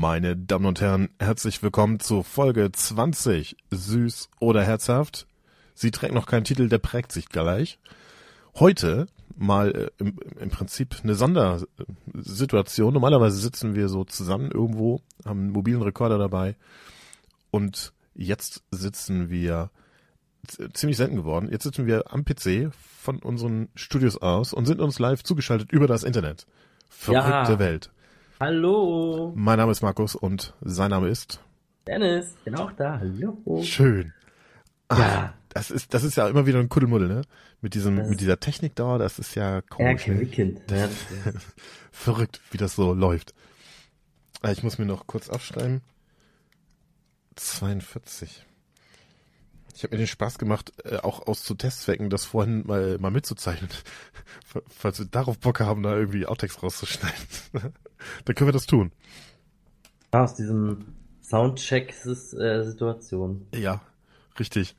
Meine 0.00 0.36
Damen 0.36 0.66
und 0.66 0.80
Herren, 0.80 1.08
herzlich 1.18 1.60
willkommen 1.60 1.98
zu 1.98 2.22
Folge 2.22 2.70
20. 2.70 3.56
Süß 3.72 4.28
oder 4.38 4.62
herzhaft? 4.62 5.26
Sie 5.74 5.90
trägt 5.90 6.14
noch 6.14 6.26
keinen 6.26 6.44
Titel, 6.44 6.68
der 6.68 6.78
prägt 6.78 7.10
sich 7.10 7.28
gleich. 7.28 7.80
Heute 8.54 9.08
mal 9.36 9.74
äh, 9.74 9.90
im, 9.98 10.16
im 10.38 10.50
Prinzip 10.50 10.94
eine 11.02 11.16
Sondersituation. 11.16 12.94
Normalerweise 12.94 13.38
sitzen 13.38 13.74
wir 13.74 13.88
so 13.88 14.04
zusammen 14.04 14.52
irgendwo, 14.52 15.00
haben 15.24 15.40
einen 15.40 15.50
mobilen 15.50 15.82
Rekorder 15.82 16.16
dabei 16.16 16.54
und 17.50 17.92
jetzt 18.14 18.62
sitzen 18.70 19.30
wir 19.30 19.72
ziemlich 20.74 20.96
selten 20.96 21.16
geworden. 21.16 21.48
Jetzt 21.50 21.64
sitzen 21.64 21.86
wir 21.86 22.12
am 22.12 22.24
PC 22.24 22.72
von 23.00 23.18
unseren 23.18 23.66
Studios 23.74 24.16
aus 24.16 24.52
und 24.52 24.66
sind 24.66 24.80
uns 24.80 25.00
live 25.00 25.24
zugeschaltet 25.24 25.72
über 25.72 25.88
das 25.88 26.04
Internet. 26.04 26.46
Verrückte 26.88 27.54
Ja. 27.54 27.58
Welt. 27.58 27.90
Hallo. 28.40 29.32
Mein 29.34 29.58
Name 29.58 29.72
ist 29.72 29.82
Markus 29.82 30.14
und 30.14 30.54
sein 30.60 30.90
Name 30.90 31.08
ist 31.08 31.40
Dennis, 31.86 32.34
bin 32.44 32.54
auch 32.54 32.70
da. 32.72 32.98
Hallo. 33.00 33.62
Schön. 33.62 34.12
Ja. 34.92 35.34
Das 35.50 35.70
ist, 35.70 35.92
das 35.94 36.04
ist 36.04 36.16
ja 36.16 36.28
immer 36.28 36.46
wieder 36.46 36.60
ein 36.60 36.68
Kuddelmuddel, 36.68 37.08
ne? 37.08 37.22
Mit 37.62 37.74
diesem, 37.74 37.96
Das- 37.96 38.08
mit 38.08 38.20
dieser 38.20 38.38
Technikdauer, 38.38 38.98
das 38.98 39.18
ist 39.18 39.34
ja 39.34 39.62
komisch. 39.62 40.06
ne? 40.06 40.20
Erkennen. 40.20 40.60
Ja, 40.70 40.88
Verrückt, 41.90 42.40
wie 42.50 42.58
das 42.58 42.76
so 42.76 42.92
läuft. 42.94 43.34
Ah, 44.42 44.50
Ich 44.52 44.62
muss 44.62 44.78
mir 44.78 44.84
noch 44.86 45.06
kurz 45.06 45.28
aufschreiben. 45.30 45.80
42. 47.34 48.44
Ich 49.78 49.84
habe 49.84 49.94
mir 49.94 49.98
den 49.98 50.08
Spaß 50.08 50.38
gemacht, 50.38 50.72
äh, 50.84 50.96
auch 50.96 51.28
aus 51.28 51.44
zu 51.44 51.54
Testzwecken, 51.54 52.10
das 52.10 52.24
vorhin 52.24 52.66
mal, 52.66 52.98
mal 52.98 53.12
mitzuzeichnen. 53.12 53.70
Falls 54.68 54.98
wir 54.98 55.06
darauf 55.06 55.38
Bock 55.38 55.60
haben, 55.60 55.84
da 55.84 55.96
irgendwie 55.96 56.26
Outtakes 56.26 56.60
rauszuschneiden. 56.60 57.16
Dann 57.52 58.34
können 58.34 58.48
wir 58.48 58.52
das 58.52 58.66
tun. 58.66 58.90
aus 60.10 60.34
diesem 60.34 60.84
Soundcheck-Situation. 61.22 63.46
Ja, 63.54 63.80
richtig. 64.40 64.74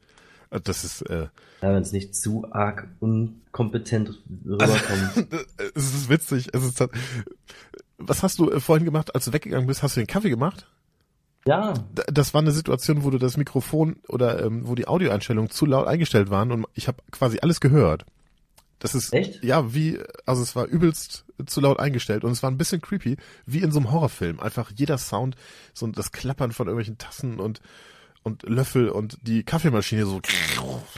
Äh, 0.49 0.59
Das 0.59 0.83
ist, 0.83 1.01
äh, 1.03 1.29
Ja, 1.61 1.73
wenn 1.73 1.81
es 1.81 1.93
nicht 1.93 2.13
zu 2.13 2.51
arg 2.51 2.89
unkompetent 2.99 4.21
rüberkommt. 4.45 5.33
es 5.75 5.95
ist 5.95 6.09
witzig. 6.09 6.49
Es 6.53 6.61
ist, 6.61 6.83
was 7.97 8.21
hast 8.21 8.37
du 8.39 8.51
äh, 8.51 8.59
vorhin 8.59 8.83
gemacht, 8.83 9.15
als 9.15 9.23
du 9.23 9.31
weggegangen 9.31 9.65
bist? 9.65 9.81
Hast 9.81 9.95
du 9.95 10.01
den 10.01 10.07
Kaffee 10.07 10.29
gemacht? 10.29 10.67
Ja, 11.45 11.73
Das 12.07 12.33
war 12.33 12.41
eine 12.41 12.51
Situation, 12.51 13.03
wo 13.03 13.09
du 13.09 13.17
das 13.17 13.37
Mikrofon 13.37 13.97
oder 14.07 14.43
ähm, 14.43 14.67
wo 14.67 14.75
die 14.75 14.87
Audioeinstellungen 14.87 15.49
zu 15.49 15.65
laut 15.65 15.87
eingestellt 15.87 16.29
waren 16.29 16.51
und 16.51 16.65
ich 16.73 16.87
habe 16.87 16.97
quasi 17.11 17.39
alles 17.41 17.59
gehört. 17.59 18.05
Das 18.79 18.95
ist 18.95 19.13
Echt? 19.13 19.43
ja 19.43 19.73
wie, 19.73 19.99
also 20.25 20.41
es 20.41 20.55
war 20.55 20.65
übelst 20.65 21.25
zu 21.45 21.59
laut 21.59 21.79
eingestellt 21.79 22.23
und 22.23 22.31
es 22.31 22.43
war 22.43 22.49
ein 22.49 22.57
bisschen 22.57 22.81
creepy, 22.81 23.17
wie 23.45 23.59
in 23.59 23.71
so 23.71 23.79
einem 23.79 23.91
Horrorfilm. 23.91 24.39
Einfach 24.39 24.71
jeder 24.75 24.97
Sound, 24.97 25.35
so 25.73 25.87
das 25.87 26.11
Klappern 26.11 26.51
von 26.51 26.67
irgendwelchen 26.67 26.97
Tassen 26.97 27.39
und 27.39 27.61
und 28.23 28.43
Löffel 28.43 28.89
und 28.89 29.17
die 29.21 29.43
Kaffeemaschine 29.43 30.05
so. 30.05 30.19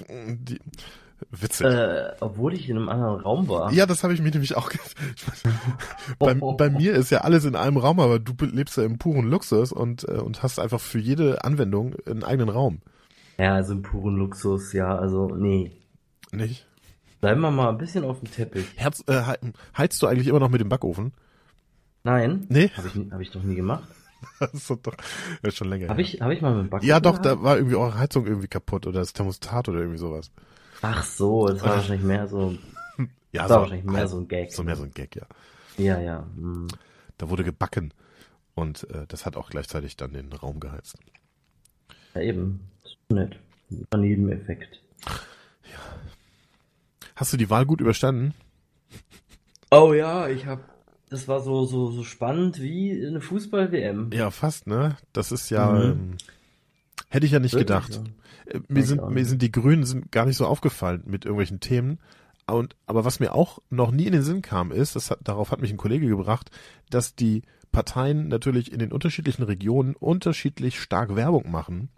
Die, 0.09 0.59
witzig. 1.30 1.67
äh, 1.67 2.11
obwohl 2.19 2.53
ich 2.53 2.67
in 2.69 2.77
einem 2.77 2.89
anderen 2.89 3.22
Raum 3.22 3.47
war. 3.47 3.72
Ja, 3.73 3.86
das 3.86 4.03
habe 4.03 4.14
ich 4.14 4.22
mir 4.22 4.31
nämlich 4.31 4.55
auch. 4.58 4.72
bei, 6.19 6.33
bei 6.58 6.69
mir 6.69 6.94
ist 6.94 7.09
ja 7.11 7.19
alles 7.22 7.45
in 7.45 7.55
einem 7.55 7.78
Raum, 7.78 8.00
aber 8.00 8.19
du 8.19 8.33
lebst 8.45 8.78
ja 8.78 8.83
im 8.83 8.97
puren 8.97 9.30
Luxus 9.30 9.72
und 9.72 10.08
äh, 10.08 10.13
und 10.13 10.44
hast 10.44 10.59
einfach 10.59 10.80
für 10.80 11.00
jede 11.00 11.44
Anwendung 11.44 11.95
einen 12.05 12.23
eigenen 12.23 12.50
Raum, 12.50 12.80
Ja, 13.38 13.55
also 13.55 13.73
im 13.73 13.81
puren 13.81 14.16
Luxus, 14.17 14.73
ja, 14.73 14.95
also, 14.97 15.28
nee. 15.36 15.72
nicht? 16.31 16.67
Bleiben 17.19 17.41
wir 17.41 17.52
mal 17.52 17.69
ein 17.69 17.78
bisschen 17.78 18.03
auf 18.03 18.19
dem 18.19 18.31
Teppich. 18.31 18.66
Herz, 18.78 19.03
äh, 19.08 19.22
he- 19.22 19.52
heizt 19.78 20.02
du 20.02 20.08
eigentlich 20.08 20.28
immer 20.28 20.39
noch 20.39 20.50
mit 20.50 20.59
dem 20.59 20.69
Backofen? 20.69 21.13
Nein. 22.03 22.47
Nee, 22.50 22.72
Habe 22.75 22.88
ich, 22.88 23.11
hab 23.11 23.19
ich 23.22 23.30
doch 23.30 23.44
nie 23.44 23.53
gemacht. 23.56 23.83
das 24.39 24.53
ist 24.56 24.69
doch 24.72 24.80
ist 25.44 25.56
schon 25.58 25.69
länger. 25.69 25.89
Habe 25.89 26.02
ich, 26.02 26.19
hab 26.22 26.31
ich 26.31 26.41
mal 26.41 26.56
mit 26.56 26.66
dem 26.66 26.69
Backen 26.72 26.85
Ja, 26.85 27.00
doch, 27.00 27.22
gehabt? 27.22 27.25
da 27.28 27.44
war 27.44 27.58
irgendwie 27.58 27.75
eure 27.75 27.97
Heizung 27.97 28.25
irgendwie 28.25 28.47
kaputt 28.47 28.88
oder 28.88 29.00
das 29.02 29.13
Thermostat 29.13 29.69
oder 29.69 29.79
irgendwie 29.79 30.00
sowas. 30.00 30.31
Ach 30.81 31.03
so, 31.03 31.47
das 31.47 31.62
war 31.62 31.75
wahrscheinlich 31.78 32.03
mehr 32.06 32.28
so, 32.28 32.56
Ja, 33.31 33.44
das 33.44 33.50
war 33.52 33.62
wahrscheinlich 33.62 33.86
mehr 33.86 34.08
so 34.08 34.18
ein 34.18 34.28
Gag. 34.28 34.52
so 34.52 34.64
mehr 34.64 34.75
so 34.75 34.84
ein 34.84 34.92
Gag, 34.92 35.16
ja. 35.16 35.25
Ja, 35.78 36.00
ja. 36.00 36.25
hm. 36.36 36.68
Da 37.18 37.30
wurde 37.30 37.44
gebacken 37.44 37.94
und 38.56 38.90
äh, 38.90 39.06
das 39.08 39.25
hat 39.25 39.38
auch 39.38 39.50
gleichzeitig 39.50 39.96
dann 39.96 40.14
den 40.14 40.34
Raum 40.34 40.59
geheizt. 40.59 40.97
Ja, 42.16 42.22
eben. 42.22 42.62
Das 42.84 42.92
ist 42.92 42.97
nett. 43.09 43.40
Ein 43.92 44.02
Nebeneffekt. 44.02 44.81
Hast 47.16 47.34
du 47.34 47.38
die 47.38 47.50
Wahl 47.50 47.66
gut 47.66 47.80
überstanden? 47.81 48.34
Oh 49.69 49.94
ja, 49.94 50.28
ich 50.28 50.46
hab. 50.46 50.59
Das 51.09 51.28
war 51.28 51.42
so, 51.42 51.66
so, 51.66 51.92
so 51.92 52.03
spannend 52.03 52.62
wie 52.62 53.06
eine 53.06 53.22
Fußball-WM. 53.22 54.12
Ja, 54.13 54.31
fast, 54.31 54.66
ne? 54.68 54.98
Das 55.13 55.31
ist 55.31 55.50
ja, 55.50 55.69
Mhm. 55.72 55.81
ähm, 55.92 56.18
hätte 57.11 57.25
ich 57.25 57.33
ja 57.33 57.39
nicht 57.39 57.53
Wirklich, 57.53 57.67
gedacht. 57.67 58.01
ja. 58.47 58.53
Äh, 58.53 58.61
Mir 58.69 58.83
sind, 58.83 59.07
mir 59.09 59.25
sind 59.25 59.41
die 59.41 59.51
Grünen 59.51 59.83
sind 59.83 60.11
gar 60.11 60.25
nicht 60.25 60.38
so 60.38 60.47
aufgefallen 60.47 61.03
mit 61.05 61.25
irgendwelchen 61.25 61.59
Themen. 61.59 61.99
Und, 62.47 62.75
aber 62.85 63.05
was 63.05 63.19
mir 63.19 63.35
auch 63.35 63.59
noch 63.69 63.91
nie 63.91 64.05
in 64.05 64.13
den 64.13 64.23
Sinn 64.23 64.41
kam, 64.41 64.72
ist, 64.72 64.95
das 64.95 65.11
hat, 65.11 65.19
darauf 65.23 65.51
hat 65.51 65.61
mich 65.61 65.71
ein 65.71 65.77
Kollege 65.77 66.07
gebracht, 66.07 66.50
dass 66.89 67.16
die 67.16 67.44
Parteien 67.71 68.27
natürlich 68.27 68.71
in 68.71 68.79
den 68.79 68.91
unterschiedlichen 68.91 69.44
Regionen 69.44 69.95
unterschiedlich 69.95 70.79
stark 70.79 71.16
Werbung 71.16 71.51
machen. 71.51 71.89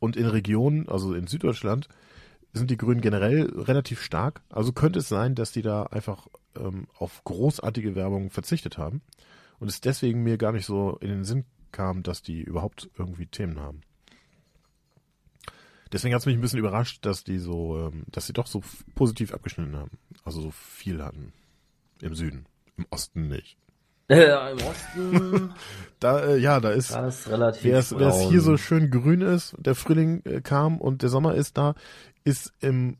Und 0.00 0.16
in 0.16 0.26
Regionen, 0.26 0.88
also 0.88 1.14
in 1.14 1.26
Süddeutschland, 1.26 1.88
sind 2.52 2.70
die 2.70 2.76
Grünen 2.76 3.00
generell 3.00 3.50
relativ 3.56 4.02
stark. 4.02 4.42
Also 4.50 4.72
könnte 4.72 4.98
es 4.98 5.08
sein, 5.08 5.34
dass 5.34 5.50
die 5.52 5.62
da 5.62 5.84
einfach 5.84 6.26
ähm, 6.56 6.86
auf 6.98 7.22
großartige 7.24 7.94
Werbung 7.94 8.30
verzichtet 8.30 8.78
haben. 8.78 9.00
Und 9.58 9.68
es 9.68 9.80
deswegen 9.80 10.22
mir 10.22 10.38
gar 10.38 10.52
nicht 10.52 10.66
so 10.66 10.98
in 11.00 11.08
den 11.08 11.24
Sinn 11.24 11.44
kam, 11.72 12.02
dass 12.02 12.22
die 12.22 12.42
überhaupt 12.42 12.90
irgendwie 12.96 13.26
Themen 13.26 13.58
haben. 13.60 13.80
Deswegen 15.94 16.12
hat 16.12 16.22
es 16.22 16.26
mich 16.26 16.34
ein 16.34 16.40
bisschen 16.40 16.58
überrascht, 16.58 17.06
dass 17.06 17.22
die 17.22 17.38
so, 17.38 17.78
ähm, 17.78 18.02
dass 18.10 18.26
sie 18.26 18.32
doch 18.32 18.48
so 18.48 18.62
positiv 18.96 19.32
abgeschnitten 19.32 19.76
haben. 19.76 19.92
Also 20.24 20.40
so 20.40 20.50
viel 20.50 21.00
hatten. 21.00 21.32
Im 22.02 22.16
Süden. 22.16 22.46
Im 22.76 22.86
Osten 22.90 23.28
nicht. 23.28 23.56
Äh, 24.08 24.24
Im 24.52 24.58
Osten 24.58 25.54
Da, 26.00 26.18
äh, 26.24 26.36
ja, 26.38 26.58
da 26.58 26.70
ist, 26.70 26.92
war 26.92 27.04
es 27.04 27.30
relativ 27.30 27.62
wer 27.62 27.78
es, 27.78 27.94
hier 28.28 28.40
so 28.40 28.56
schön 28.56 28.90
grün 28.90 29.20
ist, 29.20 29.54
der 29.56 29.76
Frühling 29.76 30.22
äh, 30.24 30.40
kam 30.40 30.80
und 30.80 31.02
der 31.02 31.10
Sommer 31.10 31.36
ist 31.36 31.56
da, 31.56 31.76
ist 32.24 32.52
im, 32.58 32.96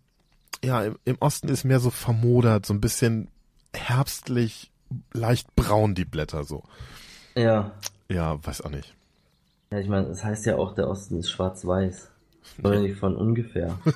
ja, 0.63 0.85
im, 0.85 0.97
im 1.05 1.17
Osten 1.19 1.49
ist 1.49 1.65
mehr 1.65 1.81
so 1.81 1.91
vermodert, 1.91 2.65
so 2.65 2.75
ein 2.75 2.81
bisschen 2.81 3.27
herbstlich, 3.73 4.71
leicht 5.13 5.53
braun 5.57 5.97
die 5.97 6.05
Blätter 6.05 6.45
so. 6.45 6.63
Ja. 7.35 7.73
Ja, 8.09 8.39
weiß 8.47 8.61
auch 8.61 8.71
nicht. 8.71 8.95
Ja, 9.73 9.81
ich 9.81 9.89
meine, 9.89 10.07
es 10.07 10.23
heißt 10.23 10.47
ja 10.47 10.57
auch, 10.59 10.77
der 10.77 10.89
Osten 10.89 11.19
ist 11.19 11.33
schwarz-weiß. 11.33 12.14
Oder 12.63 12.81
nicht 12.81 12.99
von 12.99 13.17
ungefähr. 13.17 13.79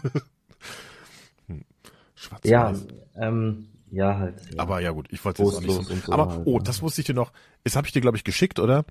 Schwarz 2.15 2.43
ja, 2.45 2.75
ähm, 3.17 3.69
ja, 3.91 4.19
halt. 4.19 4.35
Ja. 4.53 4.61
Aber 4.61 4.81
ja 4.81 4.91
gut, 4.91 5.07
ich 5.11 5.25
wollte 5.25 5.43
es 5.43 5.49
jetzt 5.53 5.59
auch 5.59 5.63
nicht 5.63 5.89
so. 5.89 5.95
so 6.07 6.13
Aber 6.13 6.31
halt, 6.31 6.47
oh, 6.47 6.59
ja. 6.59 6.63
das 6.63 6.83
wusste 6.83 7.01
ich 7.01 7.07
dir 7.07 7.15
noch. 7.15 7.33
Das 7.65 7.77
habe 7.77 7.87
ich 7.87 7.93
dir 7.93 8.01
glaube 8.01 8.17
ich 8.17 8.25
geschickt, 8.25 8.59
oder? 8.59 8.85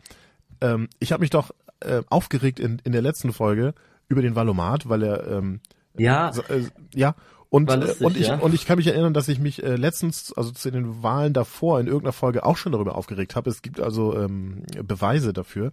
Ähm, 0.62 0.88
ich 1.00 1.12
habe 1.12 1.22
mich 1.22 1.30
doch 1.30 1.52
äh, 1.82 2.02
aufgeregt 2.10 2.60
in, 2.60 2.82
in 2.84 2.92
der 2.94 3.02
letzten 3.02 3.34
Folge 3.34 3.74
über 4.08 4.22
den 4.22 4.36
Valomat, 4.36 4.90
weil 4.90 5.04
er 5.04 5.28
ähm, 5.28 5.60
ja, 5.98 6.32
äh, 6.50 6.64
ja 6.94 7.16
und 7.50 7.70
äh, 7.70 7.76
lustig, 7.76 8.02
und 8.06 8.18
ich 8.18 8.28
ja. 8.28 8.40
und 8.40 8.54
ich 8.54 8.66
kann 8.66 8.78
mich 8.78 8.88
erinnern, 8.88 9.14
dass 9.14 9.28
ich 9.28 9.40
mich 9.40 9.64
äh, 9.64 9.76
letztens 9.76 10.34
also 10.34 10.52
zu 10.52 10.72
den 10.72 11.02
Wahlen 11.04 11.34
davor 11.34 11.80
in 11.80 11.88
irgendeiner 11.88 12.14
Folge 12.14 12.46
auch 12.46 12.58
schon 12.58 12.72
darüber 12.72 12.96
aufgeregt 12.96 13.36
habe. 13.36 13.50
Es 13.50 13.62
gibt 13.62 13.80
also 13.80 14.18
ähm, 14.18 14.64
Beweise 14.84 15.34
dafür. 15.34 15.72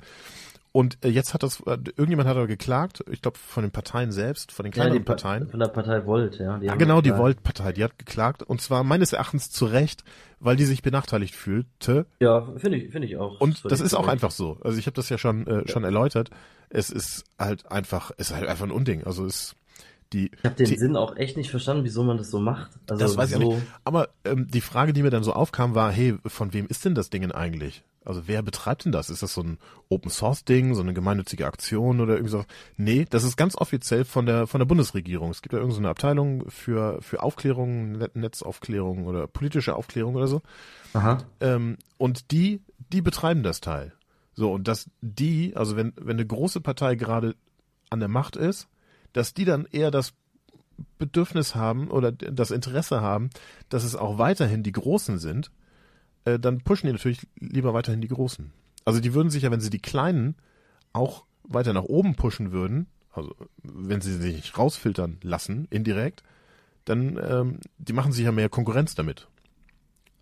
Und 0.77 0.99
äh, 1.05 1.09
jetzt 1.09 1.35
hat 1.35 1.45
das 1.45 1.61
äh, 1.61 1.79
irgendjemand 1.97 2.29
hat 2.29 2.37
aber 2.37 2.49
geklagt, 2.49 3.05
ich 3.09 3.23
glaube 3.23 3.39
von 3.39 3.63
den 3.63 3.71
Parteien 3.71 4.11
selbst, 4.11 4.51
von 4.51 4.65
den 4.65 4.73
ja, 4.73 4.75
kleineren 4.75 5.05
Pa- 5.05 5.13
Parteien. 5.13 5.49
Von 5.49 5.61
der 5.61 5.69
Partei 5.69 6.05
Volt, 6.05 6.41
ja. 6.41 6.59
Die 6.59 6.67
Ja, 6.67 6.73
haben 6.73 6.79
genau, 6.81 7.01
die. 7.01 7.17
Volt-Partei, 7.17 7.71
die 7.73 7.85
hat 7.85 7.97
geklagt 7.97 8.43
und 8.43 8.61
zwar 8.61 8.83
meines 8.83 9.13
Erachtens 9.13 9.51
zu 9.53 9.67
Recht, 9.67 10.03
weil 10.41 10.57
die 10.57 10.65
sich 10.65 10.83
benachteiligt 10.83 11.37
fühlte. 11.37 12.07
Ja, 12.19 12.49
finde 12.57 12.79
ich, 12.79 12.91
finde 12.91 13.07
ich 13.07 13.17
auch. 13.19 13.41
Und 13.41 13.65
das 13.71 13.81
ist 13.81 13.95
auch 13.95 14.09
einfach 14.09 14.33
so. 14.33 14.59
Also 14.63 14.77
ich 14.77 14.87
habe 14.87 14.97
das 14.97 15.09
ja 15.11 15.17
schon 15.17 15.47
äh, 15.47 15.69
schon 15.69 15.85
erläutert. 15.85 16.31
Es 16.71 16.91
ist 16.91 17.23
halt 17.39 17.71
einfach, 17.71 18.11
es 18.17 18.31
ist 18.31 18.37
halt 18.37 18.49
einfach 18.49 18.65
ein 18.65 18.73
Unding. 18.73 19.05
Also 19.05 19.27
es 19.27 19.55
die, 20.13 20.33
Ich 20.37 20.45
habe 20.45 20.57
den 20.57 20.67
die 20.67 20.77
Sinn 20.77 20.97
auch 20.97 21.17
echt 21.17 21.37
nicht 21.37 21.51
verstanden, 21.51 21.85
wieso 21.85 22.03
man 22.03 22.17
das 22.17 22.31
so 22.33 22.41
macht. 22.41 22.73
Also 22.91 23.05
das 23.05 23.17
weiß 23.17 23.31
ich 23.31 23.37
so, 23.37 23.43
auch 23.49 23.55
nicht. 23.59 23.67
Aber 23.85 24.09
ähm, 24.25 24.49
die 24.49 24.61
Frage, 24.61 24.93
die 24.93 25.05
mir 25.05 25.11
dann 25.11 25.23
so 25.23 25.35
aufkam, 25.35 25.77
war, 25.77 25.93
hey, 25.93 26.17
von 26.27 26.53
wem 26.53 26.67
ist 26.67 26.85
denn 26.85 26.97
das 26.97 27.11
Ding 27.11 27.23
denn 27.23 27.33
eigentlich? 27.33 27.85
Also 28.05 28.23
wer 28.27 28.43
betreibt 28.43 28.85
denn 28.85 28.93
das? 28.93 29.11
Ist 29.11 29.23
das 29.23 29.35
so 29.35 29.43
ein 29.43 29.59
Open 29.89 30.11
Source 30.11 30.45
Ding, 30.45 30.75
so 30.75 30.83
eine 30.83 30.95
gemeinnützige 30.95 31.47
Aktion 31.47 32.01
oder 32.01 32.15
irgendwie 32.15 32.31
so? 32.31 32.45
Nee, 32.77 33.07
das 33.09 33.25
ist 33.25 33.37
ganz 33.37 33.57
offiziell 33.57 34.05
von 34.05 34.27
der 34.27 34.47
von 34.47 34.59
der 34.59 34.67
Bundesregierung. 34.67 35.31
Es 35.31 35.43
gibt 35.43 35.53
ja 35.53 35.59
irgendeine 35.59 35.75
so 35.75 35.81
eine 35.81 35.91
Abteilung 35.91 36.51
für 36.51 37.01
für 37.01 37.23
Aufklärung, 37.23 37.93
Net 37.93 38.17
Netzaufklärung 38.17 39.07
oder 39.07 39.27
politische 39.27 39.75
Aufklärung 39.75 40.15
oder 40.15 40.27
so. 40.27 40.43
Aha. 40.93 41.19
Ähm, 41.41 41.79
und 41.99 42.31
die, 42.31 42.61
die 42.93 43.03
betreiben 43.03 43.43
das 43.43 43.61
Teil. 43.61 43.93
So, 44.35 44.53
und 44.53 44.69
dass 44.69 44.91
die, 45.01 45.57
also 45.57 45.77
wenn, 45.77 45.93
wenn 45.97 46.17
eine 46.17 46.27
große 46.27 46.61
Partei 46.61 46.97
gerade 46.97 47.37
an 47.91 48.01
der 48.01 48.09
Macht 48.09 48.37
ist, 48.37 48.69
dass 49.13 49.33
die 49.33 49.45
dann 49.45 49.67
eher 49.71 49.91
das 49.91 50.13
Bedürfnis 50.99 51.55
haben 51.55 51.89
oder 51.89 52.13
das 52.13 52.51
Interesse 52.51 53.01
haben, 53.01 53.31
dass 53.69 53.85
es 53.85 53.95
auch 53.95 54.19
weiterhin 54.19 54.63
die 54.63 54.73
Großen 54.73 55.19
sind, 55.19 55.51
äh, 56.25 56.39
dann 56.39 56.61
pushen 56.61 56.87
die 56.87 56.93
natürlich 56.93 57.27
lieber 57.39 57.75
weiterhin 57.75 58.01
die 58.01 58.09
Großen. 58.09 58.53
Also 58.85 59.01
die 59.01 59.15
würden 59.15 59.31
sich 59.31 59.43
ja, 59.43 59.51
wenn 59.51 59.61
sie 59.61 59.71
die 59.71 59.81
Kleinen 59.81 60.37
auch 60.93 61.25
weiter 61.43 61.73
nach 61.73 61.85
oben 61.85 62.15
pushen 62.15 62.53
würden, 62.53 62.87
also 63.13 63.35
wenn 63.63 64.01
sie 64.01 64.15
sich 64.15 64.35
nicht 64.35 64.59
rausfiltern 64.59 65.19
lassen, 65.23 65.67
indirekt, 65.71 66.23
dann 66.85 67.19
ähm, 67.23 67.59
die 67.79 67.93
machen 67.93 68.13
sich 68.13 68.25
ja 68.25 68.33
mehr 68.33 68.49
Konkurrenz 68.49 68.95
damit. 68.95 69.29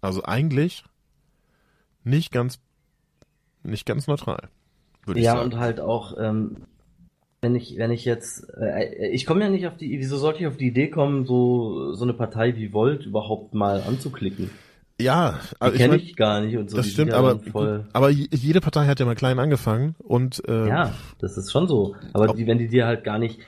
Also 0.01 0.23
eigentlich 0.25 0.85
nicht 2.05 2.33
ganz 2.33 2.59
nicht 3.63 3.87
ganz 3.87 4.07
neutral. 4.07 4.49
Würde 5.05 5.21
ich 5.21 5.27
Ja, 5.27 5.35
sagen. 5.35 5.53
und 5.53 5.59
halt 5.59 5.81
auch, 5.81 6.17
ähm, 6.19 6.57
wenn 7.41 7.55
ich, 7.55 7.77
wenn 7.77 7.91
ich 7.91 8.05
jetzt, 8.05 8.49
äh, 8.57 9.09
ich 9.09 9.27
komme 9.27 9.43
ja 9.43 9.49
nicht 9.51 9.67
auf 9.67 9.77
die, 9.77 9.99
wieso 9.99 10.17
sollte 10.17 10.41
ich 10.41 10.47
auf 10.47 10.57
die 10.57 10.69
Idee 10.69 10.89
kommen, 10.89 11.27
so, 11.27 11.93
so 11.95 12.05
eine 12.05 12.15
Partei 12.15 12.57
wie 12.57 12.73
Volt 12.73 13.07
überhaupt 13.07 13.55
mal 13.55 13.83
anzuklicken? 13.83 14.51
Ja, 15.03 15.41
also 15.59 15.75
ich 15.75 15.81
kenne 15.81 15.95
mein, 15.97 16.01
ich 16.01 16.17
gar 16.17 16.41
nicht 16.41 16.57
und 16.57 16.71
so. 16.71 16.77
das 16.77 16.89
stimmt, 16.89 17.13
aber 17.13 17.39
voll, 17.41 17.85
aber 17.93 18.11
je- 18.11 18.29
jede 18.33 18.61
Partei 18.61 18.87
hat 18.87 19.01
ja 19.01 19.07
mal 19.07 19.15
klein 19.15 19.39
angefangen 19.39 19.95
und 19.99 20.43
äh, 20.49 20.69
ja, 20.69 20.95
das 21.19 21.37
ist 21.37 21.51
schon 21.53 21.69
so. 21.69 21.95
Aber 22.13 22.29
die, 22.35 22.47
wenn 22.47 22.59
die 22.59 22.69
dir 22.69 22.87
halt 22.87 23.05
gar 23.05 23.19
nicht, 23.19 23.41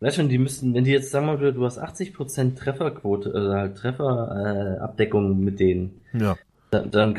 weißt 0.00 0.16
schon, 0.16 0.28
die 0.28 0.38
müssten, 0.38 0.74
wenn 0.74 0.84
die 0.84 0.90
jetzt 0.92 1.10
sagen 1.10 1.26
wir 1.26 1.36
mal, 1.38 1.52
du 1.52 1.64
hast 1.64 1.78
80% 1.80 2.56
Trefferquote, 2.56 3.32
also 3.34 3.52
halt 3.52 3.76
Trefferabdeckung 3.76 5.32
äh, 5.32 5.44
mit 5.44 5.60
denen, 5.60 6.00
ja, 6.12 6.36
dann, 6.70 6.90
dann 6.90 7.10
äh, 7.12 7.14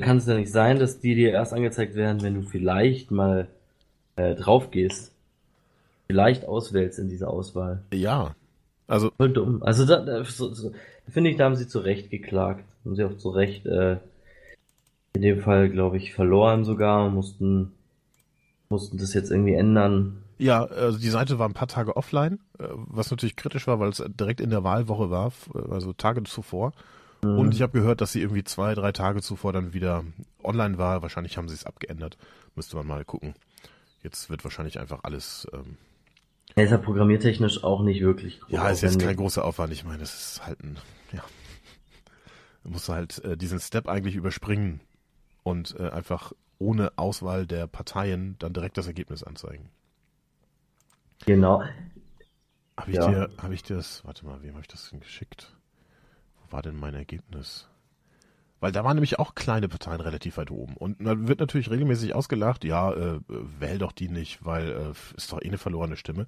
kann 0.00 0.16
es 0.16 0.26
ja 0.26 0.34
nicht 0.34 0.50
sein, 0.52 0.78
dass 0.78 1.00
die 1.00 1.14
dir 1.14 1.32
erst 1.32 1.52
angezeigt 1.52 1.94
werden, 1.94 2.22
wenn 2.22 2.34
du 2.34 2.42
vielleicht 2.42 3.10
mal 3.10 3.48
äh, 4.16 4.34
drauf 4.34 4.70
gehst. 4.70 5.12
Vielleicht 6.06 6.44
auswählst 6.46 6.98
in 6.98 7.08
dieser 7.08 7.28
Auswahl. 7.30 7.82
ja. 7.92 8.34
Also 8.86 9.10
Voll 9.16 9.30
dumm. 9.32 9.62
Also 9.62 9.86
da, 9.86 10.00
da 10.04 10.22
so, 10.24 10.52
so, 10.52 10.72
finde 11.08 11.30
ich, 11.30 11.36
da 11.38 11.44
haben 11.46 11.56
sie 11.56 11.66
zu 11.66 11.78
Recht 11.78 12.10
geklagt. 12.10 12.64
Haben 12.84 12.96
sie 12.96 13.04
auch 13.04 13.16
zu 13.16 13.30
Recht 13.30 13.66
äh, 13.66 13.98
in 15.14 15.22
dem 15.22 15.40
Fall, 15.40 15.70
glaube 15.70 15.96
ich, 15.96 16.12
verloren 16.12 16.64
sogar, 16.64 17.08
mussten, 17.08 17.72
mussten 18.68 18.98
das 18.98 19.14
jetzt 19.14 19.30
irgendwie 19.30 19.54
ändern. 19.54 20.22
Ja, 20.38 20.64
also 20.64 20.98
die 20.98 21.08
Seite 21.08 21.38
war 21.38 21.48
ein 21.48 21.54
paar 21.54 21.68
Tage 21.68 21.96
offline, 21.96 22.40
äh, 22.58 22.64
was 22.70 23.10
natürlich 23.10 23.36
kritisch 23.36 23.66
war, 23.66 23.78
weil 23.78 23.90
es 23.90 24.02
direkt 24.06 24.40
in 24.40 24.50
der 24.50 24.64
Wahlwoche 24.64 25.10
war, 25.10 25.32
also 25.70 25.92
Tage 25.92 26.22
zuvor. 26.24 26.72
Mhm. 27.22 27.38
Und 27.38 27.54
ich 27.54 27.62
habe 27.62 27.72
gehört, 27.72 28.00
dass 28.00 28.12
sie 28.12 28.20
irgendwie 28.20 28.44
zwei, 28.44 28.74
drei 28.74 28.92
Tage 28.92 29.22
zuvor 29.22 29.52
dann 29.52 29.72
wieder 29.72 30.04
online 30.42 30.78
war. 30.78 31.02
Wahrscheinlich 31.02 31.36
haben 31.36 31.48
sie 31.48 31.54
es 31.54 31.64
abgeändert. 31.64 32.18
Müsste 32.56 32.76
man 32.76 32.86
mal 32.86 33.04
gucken. 33.04 33.34
Jetzt 34.02 34.28
wird 34.28 34.44
wahrscheinlich 34.44 34.78
einfach 34.78 35.00
alles. 35.04 35.46
Ähm, 35.52 35.76
Er 36.56 36.64
ist 36.64 36.70
ja 36.70 36.78
programmiertechnisch 36.78 37.64
auch 37.64 37.82
nicht 37.82 38.02
wirklich 38.02 38.40
groß 38.40 38.50
ja, 38.50 38.68
ist 38.68 38.82
jetzt 38.82 39.00
kein 39.00 39.16
großer 39.16 39.44
Aufwand. 39.44 39.72
Ich 39.72 39.84
meine, 39.84 40.02
es 40.02 40.14
ist 40.14 40.46
halt 40.46 40.62
ein. 40.62 40.76
Ja, 41.12 41.22
du 42.64 42.70
musst 42.70 42.88
halt 42.88 43.24
äh, 43.24 43.36
diesen 43.36 43.60
Step 43.60 43.88
eigentlich 43.88 44.16
überspringen 44.16 44.80
und 45.44 45.78
äh, 45.78 45.90
einfach 45.90 46.32
ohne 46.58 46.92
Auswahl 46.96 47.46
der 47.46 47.66
Parteien 47.66 48.36
dann 48.38 48.52
direkt 48.52 48.78
das 48.78 48.86
Ergebnis 48.86 49.22
anzeigen. 49.22 49.70
Genau. 51.26 51.62
Habe 52.78 52.90
ich 52.90 52.98
Ja. 52.98 53.06
dir, 53.06 53.30
habe 53.38 53.54
ich 53.54 53.62
dir 53.62 53.76
das, 53.76 54.04
warte 54.04 54.26
mal, 54.26 54.42
wem 54.42 54.52
habe 54.52 54.62
ich 54.62 54.68
das 54.68 54.90
denn 54.90 55.00
geschickt? 55.00 55.56
Wo 56.40 56.52
war 56.52 56.62
denn 56.62 56.76
mein 56.76 56.94
Ergebnis? 56.94 57.68
Weil 58.60 58.72
da 58.72 58.84
waren 58.84 58.96
nämlich 58.96 59.18
auch 59.18 59.34
kleine 59.34 59.68
Parteien 59.68 60.00
relativ 60.00 60.38
weit 60.38 60.50
oben. 60.50 60.76
Und 60.76 61.00
dann 61.04 61.28
wird 61.28 61.40
natürlich 61.40 61.70
regelmäßig 61.70 62.14
ausgelacht, 62.14 62.64
ja, 62.64 62.92
äh, 62.92 63.20
wähl 63.28 63.78
doch 63.78 63.92
die 63.92 64.08
nicht, 64.08 64.44
weil 64.44 64.70
äh, 64.70 65.16
ist 65.16 65.32
doch 65.32 65.42
eh 65.42 65.48
eine 65.48 65.58
verlorene 65.58 65.96
Stimme. 65.96 66.26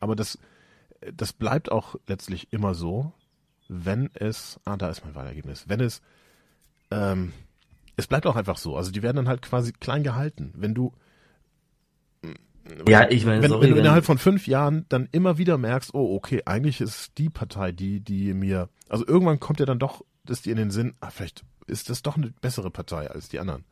Aber 0.00 0.16
das, 0.16 0.38
äh, 1.00 1.12
das 1.14 1.32
bleibt 1.32 1.72
auch 1.72 1.96
letztlich 2.08 2.52
immer 2.52 2.74
so, 2.74 3.12
wenn 3.72 4.10
es, 4.14 4.58
ah, 4.64 4.76
da 4.76 4.88
ist 4.90 5.04
mein 5.04 5.14
Wahlergebnis, 5.14 5.64
wenn 5.68 5.80
es, 5.80 6.02
ähm, 6.90 7.32
es 7.96 8.08
bleibt 8.08 8.26
auch 8.26 8.34
einfach 8.36 8.56
so. 8.56 8.76
Also 8.76 8.90
die 8.90 9.02
werden 9.02 9.16
dann 9.16 9.28
halt 9.28 9.42
quasi 9.42 9.72
klein 9.72 10.02
gehalten. 10.02 10.52
Wenn 10.56 10.74
du, 10.74 10.92
Ja, 12.88 13.08
ich 13.10 13.24
meine, 13.24 13.42
wenn, 13.42 13.50
sorry, 13.50 13.62
wenn 13.62 13.70
du 13.70 13.76
wenn- 13.76 13.84
innerhalb 13.84 14.04
von 14.04 14.18
fünf 14.18 14.46
Jahren 14.46 14.86
dann 14.88 15.08
immer 15.12 15.38
wieder 15.38 15.56
merkst, 15.58 15.94
oh, 15.94 16.14
okay, 16.14 16.42
eigentlich 16.46 16.80
ist 16.80 17.16
die 17.18 17.30
Partei, 17.30 17.72
die, 17.72 18.00
die 18.00 18.34
mir, 18.34 18.68
also 18.88 19.06
irgendwann 19.06 19.40
kommt 19.40 19.60
dir 19.60 19.66
dann 19.66 19.78
doch, 19.78 20.04
dass 20.24 20.42
dir 20.42 20.50
in 20.52 20.56
den 20.58 20.70
Sinn, 20.70 20.94
ah, 21.00 21.10
vielleicht 21.10 21.44
ist 21.66 21.90
das 21.90 22.02
doch 22.02 22.16
eine 22.16 22.32
bessere 22.40 22.70
Partei 22.70 23.08
als 23.10 23.28
die 23.28 23.38
anderen. 23.38 23.64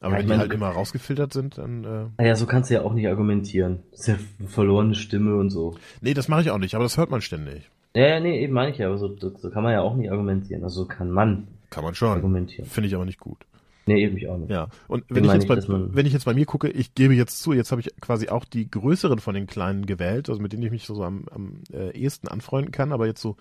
Aber 0.00 0.12
Ja, 0.12 0.18
wenn 0.18 0.26
die 0.26 0.30
meine, 0.30 0.42
halt 0.42 0.52
immer 0.52 0.68
rausgefiltert 0.68 1.32
sind, 1.32 1.58
dann, 1.58 1.84
äh, 1.84 2.06
Naja, 2.18 2.36
so 2.36 2.46
kannst 2.46 2.70
du 2.70 2.74
ja 2.74 2.82
auch 2.82 2.92
nicht 2.92 3.08
argumentieren. 3.08 3.82
Das 3.90 4.00
ist 4.00 4.06
ja 4.08 4.16
verlorene 4.46 4.94
Stimme 4.94 5.36
und 5.36 5.50
so. 5.50 5.76
nee, 6.00 6.14
das 6.14 6.28
mache 6.28 6.42
ich 6.42 6.50
auch 6.50 6.58
nicht, 6.58 6.74
aber 6.74 6.84
das 6.84 6.96
hört 6.96 7.10
man 7.10 7.22
ständig. 7.22 7.70
Ja, 7.96 8.06
ja, 8.08 8.20
nee, 8.20 8.42
eben 8.42 8.52
meine 8.52 8.70
ich 8.72 8.78
ja, 8.78 8.88
aber 8.88 8.98
so, 8.98 9.16
so 9.16 9.50
kann 9.50 9.62
man 9.62 9.72
ja 9.72 9.80
auch 9.80 9.94
nicht 9.96 10.10
argumentieren. 10.10 10.62
Also 10.64 10.82
so 10.82 10.88
kann 10.88 11.10
man 11.10 11.48
Kann 11.70 11.82
man 11.82 11.94
schon. 11.94 12.10
argumentieren. 12.10 12.68
Finde 12.68 12.88
ich 12.88 12.94
aber 12.94 13.04
nicht 13.06 13.18
gut. 13.20 13.38
Nee, 13.86 14.02
eben 14.04 14.16
ich 14.16 14.28
auch 14.28 14.36
nicht. 14.36 14.50
Ja, 14.50 14.68
und 14.88 15.04
wenn 15.08 15.24
ich, 15.24 15.32
jetzt 15.32 15.44
ich, 15.44 15.48
bei, 15.48 15.60
man- 15.68 15.94
wenn 15.94 16.06
ich 16.06 16.12
jetzt 16.12 16.24
bei 16.24 16.34
mir 16.34 16.44
gucke, 16.44 16.68
ich 16.68 16.94
gebe 16.94 17.14
jetzt 17.14 17.40
zu, 17.40 17.52
jetzt 17.52 17.70
habe 17.70 17.80
ich 17.80 17.88
quasi 18.00 18.28
auch 18.28 18.44
die 18.44 18.68
größeren 18.70 19.18
von 19.20 19.34
den 19.34 19.46
kleinen 19.46 19.86
gewählt, 19.86 20.28
also 20.28 20.42
mit 20.42 20.52
denen 20.52 20.62
ich 20.64 20.72
mich 20.72 20.84
so, 20.84 20.94
so 20.94 21.04
am, 21.04 21.24
am 21.30 21.60
äh, 21.72 21.90
ehesten 21.96 22.28
anfreunden 22.28 22.72
kann, 22.72 22.92
aber 22.92 23.06
jetzt 23.06 23.22
so 23.22 23.36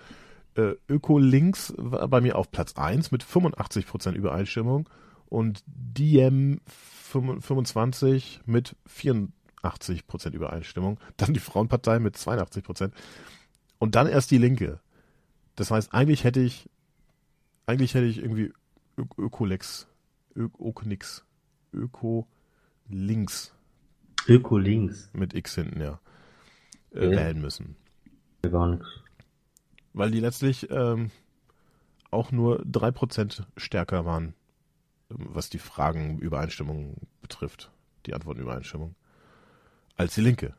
äh, 0.55 0.73
Öko-Links 0.87 1.73
war 1.77 2.07
bei 2.07 2.21
mir 2.21 2.37
auf 2.37 2.51
Platz 2.51 2.75
1 2.77 3.11
mit 3.11 3.23
85% 3.23 4.13
Übereinstimmung 4.13 4.87
und 5.27 5.63
DM 5.65 6.61
25 7.11 8.41
mit 8.45 8.75
84% 8.87 9.29
Übereinstimmung, 10.31 10.99
dann 11.17 11.33
die 11.33 11.39
Frauenpartei 11.39 11.99
mit 11.99 12.15
82% 12.15 12.91
und 13.79 13.95
dann 13.95 14.07
erst 14.07 14.31
die 14.31 14.37
Linke. 14.37 14.79
Das 15.55 15.71
heißt, 15.71 15.93
eigentlich 15.93 16.23
hätte 16.23 16.39
ich 16.41 16.69
eigentlich 17.65 17.93
hätte 17.93 18.05
ich 18.05 18.17
irgendwie 18.19 18.53
Ö 18.97 19.03
Ökolex 19.17 19.87
Ö 20.35 20.49
Ökonix. 20.59 21.23
Öko-Links 21.73 23.53
Öko-Links. 24.27 25.09
mit 25.13 25.33
X 25.33 25.55
hinten, 25.55 25.81
ja. 25.81 25.99
Äh, 26.91 27.07
Okay. 27.07 27.11
wählen 27.17 27.41
müssen. 27.41 27.75
Gar 28.43 28.69
nichts. 28.69 28.87
Weil 29.93 30.11
die 30.11 30.19
letztlich 30.21 30.69
ähm, 30.71 31.11
auch 32.11 32.31
nur 32.31 32.61
3% 32.63 33.43
stärker 33.57 34.05
waren, 34.05 34.33
was 35.09 35.49
die 35.49 35.59
Fragenübereinstimmung 35.59 36.95
betrifft. 37.21 37.71
Die 38.05 38.13
Antwortenübereinstimmung. 38.13 38.95
Als 39.97 40.15
die 40.15 40.21
Linke. 40.21 40.53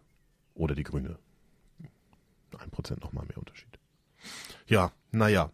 Oder 0.54 0.74
die 0.74 0.82
Grüne. 0.84 1.18
1% 2.60 3.00
nochmal 3.00 3.24
mehr 3.26 3.38
Unterschied. 3.38 3.78
Ja, 4.66 4.92
naja. 5.10 5.50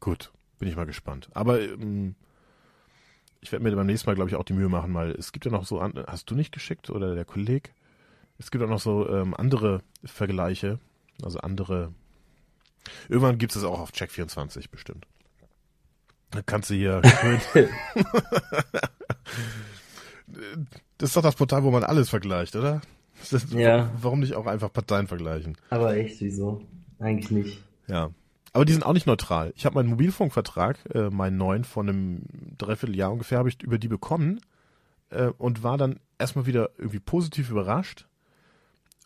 Gut. 0.00 0.32
Bin 0.58 0.68
ich 0.68 0.76
mal 0.76 0.86
gespannt. 0.86 1.28
Aber 1.34 1.60
ähm, 1.60 2.14
ich 3.40 3.50
werde 3.50 3.64
mir 3.64 3.74
beim 3.74 3.86
nächsten 3.86 4.08
Mal, 4.08 4.14
glaube 4.14 4.30
ich, 4.30 4.36
auch 4.36 4.44
die 4.44 4.52
Mühe 4.52 4.68
machen, 4.68 4.94
weil 4.94 5.10
es 5.12 5.32
gibt 5.32 5.44
ja 5.44 5.50
noch 5.50 5.66
so, 5.66 5.80
an, 5.80 6.04
hast 6.06 6.30
du 6.30 6.36
nicht 6.36 6.52
geschickt 6.52 6.88
oder 6.90 7.14
der 7.14 7.24
Kolleg? 7.24 7.74
Es 8.38 8.50
gibt 8.50 8.62
auch 8.62 8.68
noch 8.68 8.80
so 8.80 9.08
ähm, 9.08 9.34
andere 9.34 9.82
Vergleiche, 10.04 10.78
also 11.22 11.40
andere. 11.40 11.92
Irgendwann 13.08 13.38
gibt 13.38 13.50
es 13.52 13.60
das 13.60 13.64
auch 13.68 13.80
auf 13.80 13.90
Check24 13.90 14.70
bestimmt. 14.70 15.06
Da 16.30 16.42
kannst 16.42 16.70
du 16.70 16.74
hier 16.74 17.00
das 20.98 21.10
ist 21.10 21.16
doch 21.16 21.22
das 21.22 21.34
Portal, 21.34 21.62
wo 21.64 21.70
man 21.70 21.84
alles 21.84 22.08
vergleicht, 22.08 22.56
oder? 22.56 22.80
Das 23.30 23.52
Ja. 23.52 23.90
Warum 24.00 24.20
nicht 24.20 24.34
auch 24.34 24.46
einfach 24.46 24.72
Parteien 24.72 25.06
vergleichen? 25.06 25.56
Aber 25.70 25.96
echt, 25.96 26.20
wieso? 26.20 26.62
Eigentlich 26.98 27.30
nicht. 27.30 27.62
Ja. 27.86 28.10
Aber 28.52 28.64
die 28.64 28.72
sind 28.72 28.84
auch 28.84 28.92
nicht 28.92 29.06
neutral. 29.06 29.52
Ich 29.56 29.64
habe 29.64 29.76
meinen 29.76 29.88
Mobilfunkvertrag, 29.88 30.78
äh, 30.94 31.08
meinen 31.10 31.38
neuen, 31.38 31.64
von 31.64 31.88
einem 31.88 32.22
Dreivierteljahr 32.58 33.12
ungefähr, 33.12 33.38
habe 33.38 33.48
ich 33.48 33.62
über 33.62 33.78
die 33.78 33.88
bekommen 33.88 34.40
äh, 35.10 35.28
und 35.38 35.62
war 35.62 35.78
dann 35.78 36.00
erstmal 36.18 36.46
wieder 36.46 36.70
irgendwie 36.76 37.00
positiv 37.00 37.50
überrascht. 37.50 38.06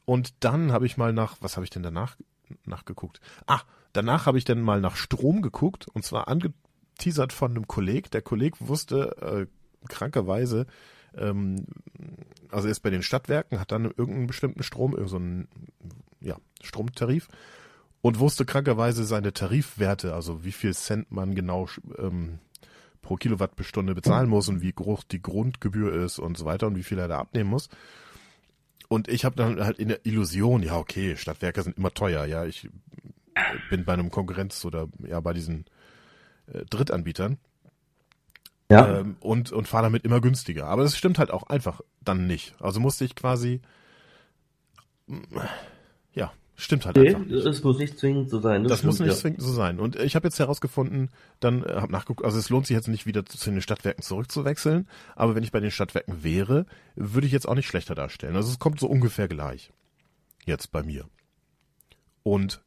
Und 0.05 0.35
dann 0.41 0.73
habe 0.73 0.87
ich 0.87 0.97
mal 0.97 1.13
nach, 1.13 1.37
was 1.41 1.57
habe 1.57 1.65
ich 1.65 1.71
denn 1.71 1.83
danach 1.83 2.17
nachgeguckt? 2.65 3.21
Ah, 3.47 3.61
danach 3.93 4.27
habe 4.27 4.39
ich 4.39 4.45
dann 4.45 4.61
mal 4.61 4.81
nach 4.81 4.97
Strom 4.97 5.43
geguckt 5.43 5.87
und 5.89 6.05
zwar 6.05 6.29
angeteasert 6.29 7.33
von 7.33 7.53
einem 7.53 7.67
Kolleg. 7.67 8.11
Der 8.11 8.23
Kolleg 8.23 8.55
wusste 8.61 9.17
äh, 9.21 9.89
krankerweise, 9.89 10.67
ähm, 11.19 11.67
also 12.51 12.69
ist 12.69 12.81
bei 12.81 12.91
den 12.91 13.03
Stadtwerken, 13.03 13.61
hat 13.61 13.73
dann 13.73 13.85
irgendeinen 13.85 14.27
bestimmten 14.27 14.63
Strom, 14.63 14.93
irgendeinen 14.93 15.49
ja, 16.21 16.37
Stromtarif 16.63 17.29
und 18.01 18.19
wusste 18.19 18.45
krankerweise 18.45 19.05
seine 19.05 19.33
Tarifwerte, 19.33 20.15
also 20.15 20.45
wie 20.45 20.53
viel 20.53 20.75
Cent 20.75 21.11
man 21.11 21.35
genau 21.35 21.69
ähm, 21.99 22.39
pro 23.03 23.17
Kilowattstunde 23.17 23.95
bezahlen 23.95 24.29
muss 24.29 24.49
und 24.49 24.63
wie 24.63 24.73
groß 24.73 25.09
die 25.09 25.23
Grundgebühr 25.23 25.93
ist 26.05 26.19
und 26.19 26.37
so 26.37 26.45
weiter 26.45 26.67
und 26.67 26.77
wie 26.77 26.83
viel 26.83 26.99
er 26.99 27.09
da 27.09 27.19
abnehmen 27.19 27.51
muss. 27.51 27.69
Und 28.89 29.09
ich 29.09 29.25
habe 29.25 29.37
dann 29.37 29.65
halt 29.65 29.79
in 29.79 29.89
der 29.89 30.07
Illusion, 30.07 30.63
ja 30.63 30.77
okay, 30.77 31.17
Stadtwerke 31.17 31.63
sind 31.63 31.79
immer 31.79 31.93
teuer, 31.93 32.25
ja, 32.25 32.45
ich 32.45 32.69
bin 33.71 33.85
bei 33.85 33.93
einem 33.93 34.11
Konkurrenz 34.11 34.65
oder 34.65 34.89
ja 35.07 35.21
bei 35.21 35.33
diesen 35.33 35.67
äh, 36.47 36.65
Drittanbietern 36.65 37.39
Ja. 38.71 38.99
ähm, 38.99 39.17
und, 39.21 39.53
und 39.53 39.69
fahre 39.69 39.85
damit 39.85 40.05
immer 40.05 40.21
günstiger. 40.21 40.67
Aber 40.67 40.83
das 40.83 40.97
stimmt 40.97 41.19
halt 41.19 41.31
auch 41.31 41.45
einfach 41.45 41.81
dann 42.03 42.27
nicht. 42.27 42.55
Also 42.61 42.81
musste 42.81 43.05
ich 43.05 43.15
quasi, 43.15 43.61
ja, 46.15 46.33
Stimmt 46.59 46.87
halt 46.87 46.97
Nee, 46.97 47.09
einfach 47.09 47.21
nicht. 47.21 47.45
es 47.45 47.63
muss 47.63 47.79
nicht 47.79 47.99
zwingend 47.99 48.31
so 48.31 48.41
sein. 48.41 48.65
Das, 48.65 48.83
muss 48.83 48.95
stimmt, 48.95 49.09
nicht 49.09 49.17
ja. 49.17 49.21
zwingend 49.21 49.43
so 49.43 49.53
sein. 49.53 49.79
Und 49.79 49.97
ich 49.97 50.17
habe 50.17 50.27
jetzt 50.27 50.39
herausgefunden, 50.39 51.11
dann 51.39 51.63
äh, 51.63 51.75
habe 51.75 51.93
nachgeguckt, 51.93 52.25
also 52.25 52.39
es 52.39 52.49
lohnt 52.49 52.67
sich 52.67 52.75
jetzt 52.75 52.89
nicht 52.89 53.05
wieder 53.05 53.27
zu, 53.27 53.37
zu 53.37 53.51
den 53.51 53.61
Stadtwerken 53.61 54.03
zurückzuwechseln, 54.03 54.89
aber 55.15 55.35
wenn 55.35 55.43
ich 55.43 55.53
bei 55.53 55.61
den 55.61 55.71
Stadtwerken 55.71 56.25
wäre, 56.25 56.65
würde 56.95 57.27
ich 57.27 57.33
jetzt 57.35 57.47
auch 57.47 57.55
nicht 57.55 57.67
schlechter 57.69 57.95
darstellen. 57.95 58.37
Also 58.37 58.51
es 58.51 58.59
kommt 58.59 58.81
so 58.81 58.87
ungefähr 58.87 59.29
gleich. 59.29 59.71
Jetzt 60.47 60.73
bei 60.73 60.83
mir. 60.83 61.05
Und 62.23 62.63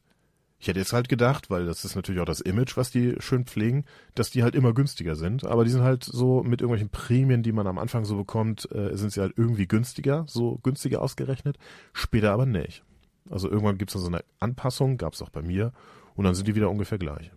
ich 0.59 0.67
hätte 0.67 0.79
jetzt 0.79 0.91
halt 0.91 1.07
gedacht, 1.07 1.49
weil 1.49 1.65
das 1.65 1.85
ist 1.85 1.95
natürlich 1.95 2.19
auch 2.21 2.25
das 2.25 2.41
Image, 2.41 2.75
was 2.75 2.91
die 2.91 3.15
schön 3.19 3.45
pflegen, 3.45 3.85
dass 4.13 4.29
die 4.29 4.43
halt 4.43 4.55
immer 4.55 4.73
günstiger 4.73 5.15
sind. 5.15 5.45
Aber 5.45 5.63
die 5.63 5.71
sind 5.71 5.83
halt 5.83 6.03
so 6.03 6.43
mit 6.43 6.59
irgendwelchen 6.59 6.89
Prämien, 6.89 7.43
die 7.43 7.53
man 7.53 7.65
am 7.65 7.77
Anfang 7.77 8.03
so 8.03 8.17
bekommt, 8.17 8.69
äh, 8.73 8.95
sind 8.97 9.13
sie 9.13 9.21
halt 9.21 9.33
irgendwie 9.37 9.67
günstiger, 9.67 10.25
so 10.27 10.59
günstiger 10.61 11.01
ausgerechnet. 11.01 11.57
Später 11.93 12.33
aber 12.33 12.45
nicht. 12.45 12.83
Also 13.29 13.49
irgendwann 13.49 13.77
gibt 13.77 13.91
es 13.91 13.93
dann 13.93 14.01
so 14.01 14.09
eine 14.09 14.23
Anpassung, 14.39 14.97
gab 14.97 15.13
es 15.13 15.21
auch 15.21 15.29
bei 15.29 15.41
mir, 15.41 15.71
und 16.15 16.25
dann 16.25 16.35
sind 16.35 16.47
die 16.47 16.55
wieder 16.55 16.69
ungefähr 16.69 16.97
gleich. 16.97 17.31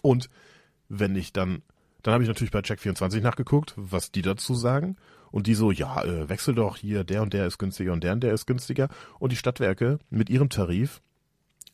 Und 0.00 0.28
wenn 0.88 1.14
ich 1.14 1.32
dann, 1.32 1.62
dann 2.02 2.14
habe 2.14 2.24
ich 2.24 2.28
natürlich 2.28 2.50
bei 2.50 2.58
Check24 2.58 3.20
nachgeguckt, 3.20 3.74
was 3.76 4.10
die 4.10 4.22
dazu 4.22 4.56
sagen. 4.56 4.96
Und 5.30 5.46
die 5.46 5.54
so, 5.54 5.70
ja, 5.70 6.02
äh, 6.02 6.28
wechsel 6.28 6.54
doch 6.54 6.76
hier, 6.76 7.04
der 7.04 7.22
und 7.22 7.32
der 7.32 7.46
ist 7.46 7.58
günstiger 7.58 7.92
und 7.92 8.02
der 8.02 8.14
und 8.14 8.24
der 8.24 8.34
ist 8.34 8.46
günstiger. 8.46 8.88
Und 9.20 9.30
die 9.30 9.36
Stadtwerke 9.36 10.00
mit 10.10 10.28
ihrem 10.28 10.48
Tarif 10.48 11.00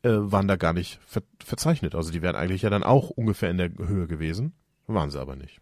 äh, 0.02 0.10
waren 0.12 0.48
da 0.48 0.56
gar 0.56 0.72
nicht 0.72 1.00
ver 1.06 1.22
verzeichnet. 1.44 1.94
Also 1.94 2.10
die 2.12 2.22
wären 2.22 2.36
eigentlich 2.36 2.62
ja 2.62 2.70
dann 2.70 2.82
auch 2.82 3.10
ungefähr 3.10 3.50
in 3.50 3.58
der 3.58 3.70
Höhe 3.76 4.06
gewesen, 4.06 4.52
waren 4.86 5.10
sie 5.10 5.20
aber 5.20 5.36
nicht. 5.36 5.60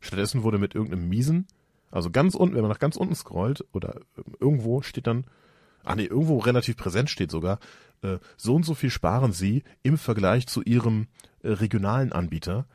Stattdessen 0.00 0.42
wurde 0.42 0.58
mit 0.58 0.74
irgendeinem 0.74 1.08
miesen, 1.08 1.46
also 1.90 2.10
ganz 2.10 2.34
unten, 2.34 2.54
wenn 2.54 2.62
man 2.62 2.70
nach 2.70 2.78
ganz 2.78 2.96
unten 2.96 3.14
scrollt 3.14 3.64
oder 3.72 3.96
äh, 3.96 4.22
irgendwo 4.40 4.82
steht 4.82 5.06
dann, 5.06 5.24
ah 5.84 5.94
nee, 5.94 6.04
irgendwo 6.04 6.38
relativ 6.38 6.76
präsent 6.76 7.10
steht 7.10 7.30
sogar, 7.30 7.58
äh, 8.02 8.18
so 8.36 8.54
und 8.54 8.64
so 8.64 8.74
viel 8.74 8.90
sparen 8.90 9.32
sie 9.32 9.62
im 9.82 9.96
Vergleich 9.98 10.46
zu 10.46 10.62
ihrem 10.62 11.06
äh, 11.42 11.48
regionalen 11.50 12.12
Anbieter. 12.12 12.66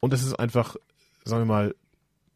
Und 0.00 0.12
das 0.12 0.22
ist 0.22 0.34
einfach, 0.34 0.76
sagen 1.24 1.42
wir 1.42 1.46
mal, 1.54 1.74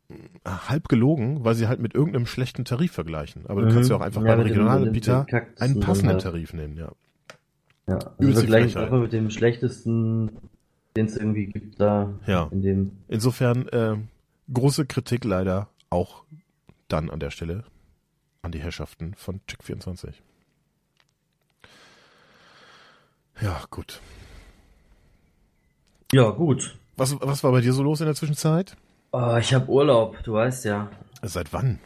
mh, 0.09 0.69
halb 0.69 0.89
gelogen, 0.89 1.45
weil 1.45 1.55
sie 1.55 1.67
halt 1.69 1.81
mit 1.81 1.95
irgendeinem 1.95 2.27
schlechten 2.27 2.65
Tarif 2.65 2.93
vergleichen. 2.93 3.47
Aber 3.47 3.63
du 3.63 3.69
Mhm. 3.69 3.73
kannst 3.73 3.91
ja 3.91 3.97
auch 3.97 4.01
einfach 4.03 4.21
Ja, 4.23 4.29
beim 4.37 4.41
Regionalanbieter 4.41 5.25
dem 5.25 5.31
Kaktus 5.31 5.61
einen 5.63 5.81
passenden. 5.81 6.19
Tarif 6.19 6.53
nennen, 6.53 6.77
ja. 6.77 6.93
Ja, 7.87 7.99
also 8.19 8.41
Frechheit. 8.47 8.77
einfach 8.77 8.99
mit 8.99 9.13
dem 9.13 9.31
schlechtesten, 9.31 10.31
den 10.97 11.07
es 11.07 11.17
irgendwie 11.17 11.47
gibt 11.47 11.81
da 11.81 12.15
Ja. 12.27 12.49
in 12.51 12.63
dem. 12.63 12.93
Insofern 13.09 13.69
äh, 13.69 13.97
große 14.53 14.87
Kritik 14.87 15.25
leider 15.25 15.69
auch 15.91 16.25
dann 16.89 17.11
an 17.11 17.21
der 17.21 17.31
Stelle 17.31 17.65
an 18.43 18.53
die 18.53 18.61
Herrschaften 18.61 19.15
von 19.15 19.41
Check24. 19.49 20.13
Ja, 23.41 23.63
gut. 23.71 24.01
Ja, 26.13 26.31
gut. 26.31 26.77
Was, 26.97 27.19
was 27.21 27.43
war 27.43 27.51
bei 27.53 27.61
dir 27.61 27.73
so 27.73 27.83
los 27.83 28.01
in 28.01 28.07
der 28.07 28.15
Zwischenzeit? 28.15 28.77
Oh, 29.13 29.37
ich 29.39 29.53
habe 29.53 29.69
Urlaub, 29.69 30.23
du 30.23 30.35
weißt 30.35 30.65
ja. 30.65 30.91
Seit 31.23 31.53
wann? 31.53 31.79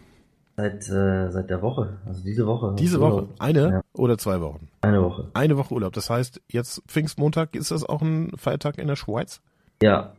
Seit, 0.59 0.89
äh, 0.89 1.31
seit 1.31 1.51
der 1.51 1.63
Woche. 1.63 1.99
Also 2.05 2.21
diese 2.25 2.45
Woche. 2.45 2.75
Diese 2.77 2.97
ich 2.97 3.01
Woche? 3.01 3.29
Eine 3.39 3.61
Ja. 3.71 3.81
oder 3.93 4.19
zwei 4.19 4.41
Wochen? 4.41 4.67
Eine 4.81 5.01
Woche. 5.05 5.29
Eine 5.33 5.57
Woche 5.57 5.73
Urlaub. 5.73 5.93
Das 5.93 6.11
heißt, 6.11 6.43
jetzt 6.49 6.83
Pfingstmontag, 6.89 7.55
ist 7.55 7.71
das 7.71 7.85
auch 7.85 8.03
ein 8.03 8.33
Feiertag 8.37 8.77
in 8.79 8.89
der 8.89 8.97
Schweiz? 8.97 9.41
Ja. 9.81 10.15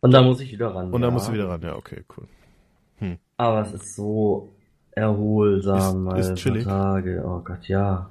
Und 0.00 0.12
da 0.12 0.22
muss 0.22 0.40
ich 0.40 0.52
wieder 0.52 0.72
ran. 0.76 0.92
Und 0.92 1.02
dann 1.02 1.10
ja. 1.10 1.10
musst 1.10 1.26
du 1.26 1.32
wieder 1.32 1.48
ran. 1.48 1.60
Ja, 1.62 1.74
okay, 1.74 2.04
cool. 2.16 2.28
Aber 3.36 3.62
es 3.62 3.72
ist 3.72 3.96
so 3.96 4.52
erholsam, 4.92 6.14
Ist- 6.14 6.28
ist 6.28 6.38
chillig. 6.38 6.62
Tage. 6.64 7.24
Oh 7.26 7.40
Gott, 7.40 7.66
ja. 7.66 8.10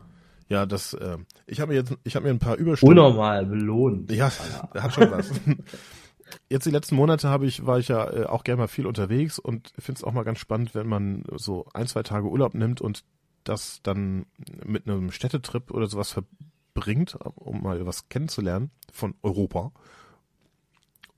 Ja, 0.50 0.66
das, 0.66 0.94
äh, 0.96 1.18
ich 1.48 1.62
habe 1.62 1.72
mir 1.72 1.80
jetzt, 1.80 1.96
ich 2.04 2.18
habe 2.18 2.26
mir 2.26 2.32
ein 2.32 2.40
paar 2.40 2.58
Überstunden. 2.58 3.00
Unnormal 3.00 3.46
belohnt. 3.46 4.12
Ja, 4.12 4.30
hat 4.76 4.94
schon 4.94 5.10
was. 5.12 5.32
Jetzt 6.50 6.66
die 6.66 6.72
letzten 6.72 6.96
Monate 6.96 7.30
habe 7.30 7.46
ich, 7.46 7.66
war 7.66 7.80
ich 7.80 7.88
ja 7.88 8.10
äh, 8.12 8.26
auch 8.26 8.44
gerne 8.44 8.62
mal 8.62 8.68
viel 8.68 8.86
unterwegs 8.86 9.40
und 9.40 9.74
finde 9.78 10.00
es 10.00 10.04
auch 10.04 10.14
mal 10.14 10.24
ganz 10.24 10.40
spannend, 10.40 10.76
wenn 10.76 10.88
man 10.88 11.24
so 11.36 11.66
ein, 11.74 11.88
zwei 11.88 12.04
Tage 12.04 12.30
Urlaub 12.30 12.54
nimmt 12.54 12.82
und 12.82 13.04
das 13.44 13.82
dann 13.84 14.26
mit 14.66 14.88
einem 14.88 15.12
Städtetrip 15.12 15.72
oder 15.72 15.88
sowas 15.88 16.12
verbringt, 16.12 17.18
um 17.36 17.64
mal 17.64 17.86
was 17.86 18.10
kennenzulernen 18.10 18.72
von 18.92 19.16
Europa. 19.22 19.72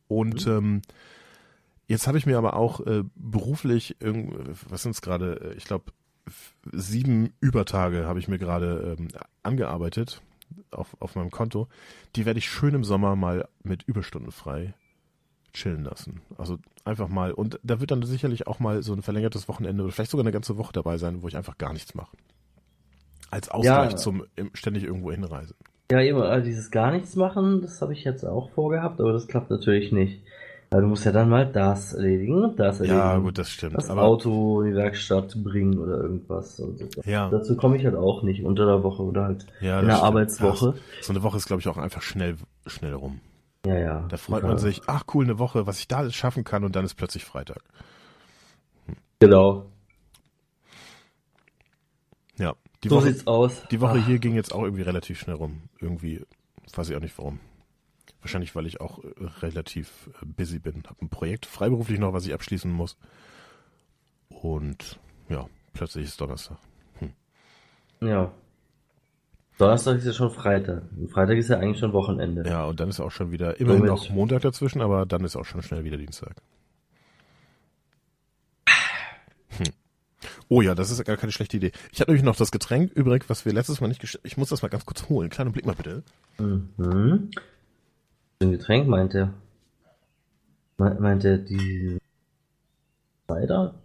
Und 0.07 0.47
ähm, 0.47 0.81
jetzt 1.87 2.07
habe 2.07 2.17
ich 2.17 2.25
mir 2.25 2.37
aber 2.37 2.55
auch 2.55 2.79
äh, 2.81 3.03
beruflich, 3.15 3.97
irgend, 3.99 4.35
was 4.69 4.83
sind 4.83 4.91
es 4.91 5.01
gerade, 5.01 5.51
äh, 5.51 5.53
ich 5.55 5.65
glaube, 5.65 5.91
sieben 6.71 7.33
Übertage 7.39 8.05
habe 8.05 8.19
ich 8.19 8.27
mir 8.27 8.39
gerade 8.39 8.95
ähm, 8.97 9.09
angearbeitet 9.43 10.21
auf, 10.71 10.95
auf 10.99 11.15
meinem 11.15 11.31
Konto. 11.31 11.67
Die 12.15 12.25
werde 12.25 12.39
ich 12.39 12.49
schön 12.49 12.73
im 12.73 12.83
Sommer 12.83 13.15
mal 13.15 13.47
mit 13.63 13.83
Überstunden 13.83 14.31
frei 14.31 14.73
chillen 15.55 15.83
lassen. 15.83 16.21
Also 16.37 16.57
einfach 16.83 17.07
mal, 17.09 17.31
und 17.31 17.59
da 17.63 17.79
wird 17.79 17.91
dann 17.91 18.03
sicherlich 18.03 18.47
auch 18.47 18.59
mal 18.59 18.83
so 18.83 18.93
ein 18.93 19.01
verlängertes 19.01 19.47
Wochenende 19.47 19.83
oder 19.83 19.91
vielleicht 19.91 20.11
sogar 20.11 20.23
eine 20.23 20.31
ganze 20.31 20.57
Woche 20.57 20.73
dabei 20.73 20.97
sein, 20.97 21.21
wo 21.23 21.27
ich 21.27 21.35
einfach 21.37 21.57
gar 21.57 21.73
nichts 21.73 21.95
mache. 21.95 22.15
Als 23.31 23.49
Ausgleich 23.49 23.91
Ja. 23.91 23.97
zum 23.97 24.23
ständig 24.53 24.83
irgendwo 24.83 25.11
hinreisen. 25.11 25.55
Ja, 25.91 26.01
eben, 26.01 26.19
also 26.21 26.45
dieses 26.45 26.71
gar 26.71 26.91
nichts 26.91 27.15
machen, 27.15 27.61
das 27.61 27.81
habe 27.81 27.93
ich 27.93 28.03
jetzt 28.03 28.23
auch 28.23 28.49
vorgehabt, 28.51 28.99
aber 28.99 29.13
das 29.13 29.27
klappt 29.27 29.49
natürlich 29.49 29.91
nicht. 29.91 30.21
Weil 30.71 30.81
du 30.81 30.87
musst 30.87 31.05
ja 31.05 31.11
dann 31.11 31.29
mal 31.29 31.45
das 31.45 31.93
erledigen 31.93 32.43
und 32.43 32.59
das 32.59 32.79
erledigen. 32.79 32.99
Ja, 32.99 33.17
gut, 33.19 33.37
das 33.37 33.51
stimmt. 33.51 33.75
Das 33.75 33.89
Auto 33.91 34.61
in 34.61 34.71
die 34.71 34.75
Werkstatt 34.75 35.35
bringen 35.43 35.77
oder 35.77 35.97
irgendwas. 36.01 36.59
Und 36.59 36.79
so. 36.79 36.87
ja, 37.05 37.29
Dazu 37.29 37.55
komme 37.55 37.77
ich 37.77 37.85
halt 37.85 37.95
auch 37.95 38.23
nicht 38.23 38.43
unter 38.43 38.65
der 38.65 38.83
Woche 38.83 39.03
oder 39.03 39.25
halt 39.25 39.45
ja, 39.61 39.79
in 39.79 39.85
der 39.85 39.93
stimmt. 39.95 40.07
Arbeitswoche. 40.07 40.65
Ja, 40.75 41.03
so 41.03 41.13
eine 41.13 41.21
Woche 41.21 41.37
ist, 41.37 41.45
glaube 41.45 41.59
ich, 41.61 41.67
auch 41.67 41.77
einfach 41.77 42.01
schnell, 42.01 42.35
schnell 42.65 42.93
rum. 42.93 43.19
Ja, 43.65 43.77
ja. 43.77 44.07
Da 44.07 44.17
freut 44.17 44.43
ja. 44.43 44.49
man 44.49 44.57
sich, 44.57 44.81
ach 44.87 45.05
cool, 45.13 45.25
eine 45.25 45.39
Woche, 45.39 45.65
was 45.65 45.79
ich 45.79 45.87
da 45.87 45.97
alles 45.97 46.15
schaffen 46.15 46.43
kann 46.43 46.63
und 46.63 46.75
dann 46.75 46.85
ist 46.85 46.95
plötzlich 46.95 47.25
Freitag. 47.25 47.63
Genau. 49.19 49.71
Ja, 52.37 52.53
die 52.83 52.89
so 52.89 52.97
Woche, 52.97 53.11
sieht's 53.11 53.27
aus. 53.27 53.63
Die 53.71 53.81
Woche 53.81 53.99
Ach, 54.01 54.05
hier 54.05 54.19
ging 54.19 54.35
jetzt 54.35 54.53
auch 54.53 54.63
irgendwie 54.63 54.83
relativ 54.83 55.19
schnell 55.19 55.35
rum. 55.35 55.63
Irgendwie, 55.79 56.25
weiß 56.73 56.89
ich 56.89 56.95
auch 56.95 57.01
nicht 57.01 57.17
warum. 57.17 57.39
Wahrscheinlich, 58.21 58.55
weil 58.55 58.65
ich 58.65 58.81
auch 58.81 59.03
äh, 59.03 59.09
relativ 59.41 60.09
äh, 60.21 60.25
busy 60.25 60.59
bin. 60.59 60.83
Hab 60.87 61.01
ein 61.01 61.09
Projekt 61.09 61.45
freiberuflich 61.45 61.99
noch, 61.99 62.13
was 62.13 62.25
ich 62.25 62.33
abschließen 62.33 62.71
muss. 62.71 62.97
Und 64.29 64.99
ja, 65.29 65.47
plötzlich 65.73 66.05
ist 66.05 66.19
Donnerstag. 66.19 66.57
Ja. 68.01 68.31
Donnerstag 69.57 69.97
ist 69.97 70.05
ja 70.05 70.13
schon 70.13 70.31
Freitag. 70.31 70.83
Und 70.97 71.09
Freitag 71.11 71.37
ist 71.37 71.49
ja 71.49 71.57
eigentlich 71.59 71.79
schon 71.79 71.93
Wochenende. 71.93 72.43
Ja, 72.47 72.65
und 72.65 72.79
dann 72.79 72.89
ist 72.89 72.99
auch 72.99 73.11
schon 73.11 73.31
wieder 73.31 73.59
immerhin 73.59 73.85
Somit- 73.87 73.89
noch 73.89 74.09
Montag 74.09 74.41
dazwischen, 74.41 74.81
aber 74.81 75.05
dann 75.05 75.23
ist 75.23 75.35
auch 75.35 75.45
schon 75.45 75.61
schnell 75.61 75.83
wieder 75.85 75.97
Dienstag. 75.97 76.35
Hm. 79.57 79.65
Oh 80.49 80.61
ja, 80.61 80.75
das 80.75 80.91
ist 80.91 81.03
gar 81.05 81.17
keine 81.17 81.31
schlechte 81.31 81.57
Idee. 81.57 81.71
Ich 81.91 81.99
hatte 82.01 82.11
nämlich 82.11 82.23
noch 82.25 82.35
das 82.35 82.51
Getränk 82.51 82.91
übrig, 82.93 83.25
was 83.29 83.45
wir 83.45 83.53
letztes 83.53 83.79
Mal 83.81 83.87
nicht 83.87 84.01
gesch 84.01 84.19
Ich 84.23 84.37
muss 84.37 84.49
das 84.49 84.61
mal 84.61 84.67
ganz 84.67 84.85
kurz 84.85 85.07
holen. 85.09 85.29
Kleinen 85.29 85.51
Blick 85.51 85.65
mal 85.65 85.75
bitte. 85.75 86.03
Mhm. 86.37 87.29
Ein 88.41 88.51
Getränk 88.51 88.87
meint 88.87 89.13
er. 89.15 89.33
Me- 90.77 90.97
Meint 90.99 91.23
er 91.23 91.37
die 91.37 91.97
Cider? 93.29 93.75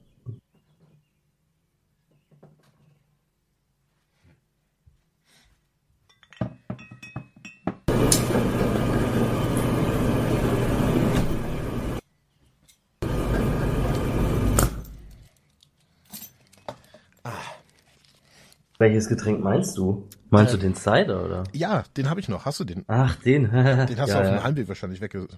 Welches 18.81 19.09
Getränk 19.09 19.45
meinst 19.45 19.77
du? 19.77 20.09
Meinst 20.31 20.55
Äh, 20.55 20.57
du 20.57 20.63
den 20.63 20.75
Cider, 20.75 21.25
oder? 21.25 21.45
Ja, 21.53 21.85
den 21.99 22.09
habe 22.09 22.19
ich 22.19 22.29
noch. 22.31 22.47
Hast 22.47 22.59
du 22.61 22.65
den? 22.65 22.85
Ach, 22.89 23.15
den. 23.17 23.45
Den 23.51 23.77
hast 23.77 23.91
ja, 23.91 23.95
du 23.97 24.03
auf 24.03 24.09
ja. 24.25 24.31
dem 24.39 24.43
Heimweg 24.43 24.69
wahrscheinlich 24.69 25.01
wegge 25.03 25.29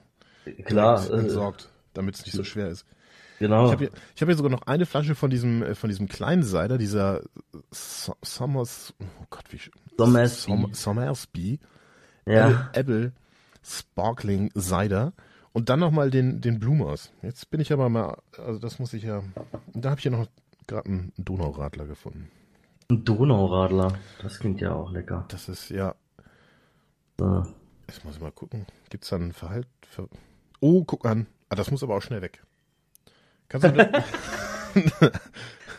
Klar, 0.65 1.11
äh, 1.11 1.19
entsorgt, 1.19 1.69
damit 1.93 2.15
es 2.15 2.25
nicht 2.25 2.37
so 2.37 2.45
schwer 2.45 2.69
ist. 2.69 2.87
genau. 3.41 3.67
Ich 3.67 3.73
habe 3.73 3.85
hier, 3.87 3.91
ich 4.15 4.23
hab 4.23 4.29
hier 4.29 4.37
sogar 4.37 4.51
noch 4.53 4.63
eine 4.63 4.87
Flasche 4.87 5.15
von 5.17 5.29
diesem, 5.31 5.63
äh, 5.65 5.75
von 5.75 5.91
diesem 5.91 6.07
kleinen 6.09 6.45
Cider, 6.45 6.79
dieser 6.79 7.23
So- 7.73 8.15
Sommers, 8.23 8.95
oh 9.01 9.27
Gott, 9.31 9.45
wie 9.51 9.59
Somersby. 9.99 10.51
Som- 10.53 10.73
Somersby, 10.75 11.59
ja. 12.27 12.49
Apple, 12.49 12.71
Apple 12.75 13.13
Sparkling 13.65 14.51
Cider 14.57 15.13
und 15.53 15.69
dann 15.69 15.81
nochmal 15.81 16.11
den, 16.11 16.41
den 16.41 16.61
Blumers. 16.61 17.11
Jetzt 17.23 17.51
bin 17.51 17.61
ich 17.61 17.73
aber 17.73 17.89
mal, 17.89 18.19
also 18.39 18.59
das 18.61 18.79
muss 18.79 18.93
ich 18.95 19.03
ja, 19.03 19.23
da 19.75 19.91
habe 19.91 19.99
ich 19.99 20.05
ja 20.05 20.11
noch 20.13 20.27
gerade 20.69 20.87
einen 20.89 21.13
Donauradler 21.17 21.87
gefunden. 21.87 22.29
Ein 22.93 23.07
Donauradler. 23.07 23.95
Das 24.21 24.39
klingt 24.39 24.61
ja 24.61 24.75
auch 24.75 24.93
lecker. 24.93 25.25
Das 25.29 25.49
ist 25.49 25.71
ja, 25.71 25.95
So. 27.19 27.47
jetzt 27.89 28.05
muss 28.05 28.17
ich 28.17 28.21
mal 28.21 28.33
gucken, 28.33 28.67
gibt's 28.91 29.09
da 29.09 29.17
ein 29.17 29.33
Verhalt? 29.33 29.67
Ver 29.89 30.09
oh, 30.61 30.85
guck 30.85 31.07
an, 31.07 31.27
ah, 31.49 31.55
das 31.55 31.71
muss 31.71 31.83
aber 31.83 31.97
auch 31.97 32.03
schnell 32.03 32.21
weg. 32.21 32.43
Kannst 33.49 33.67
du, 33.67 34.03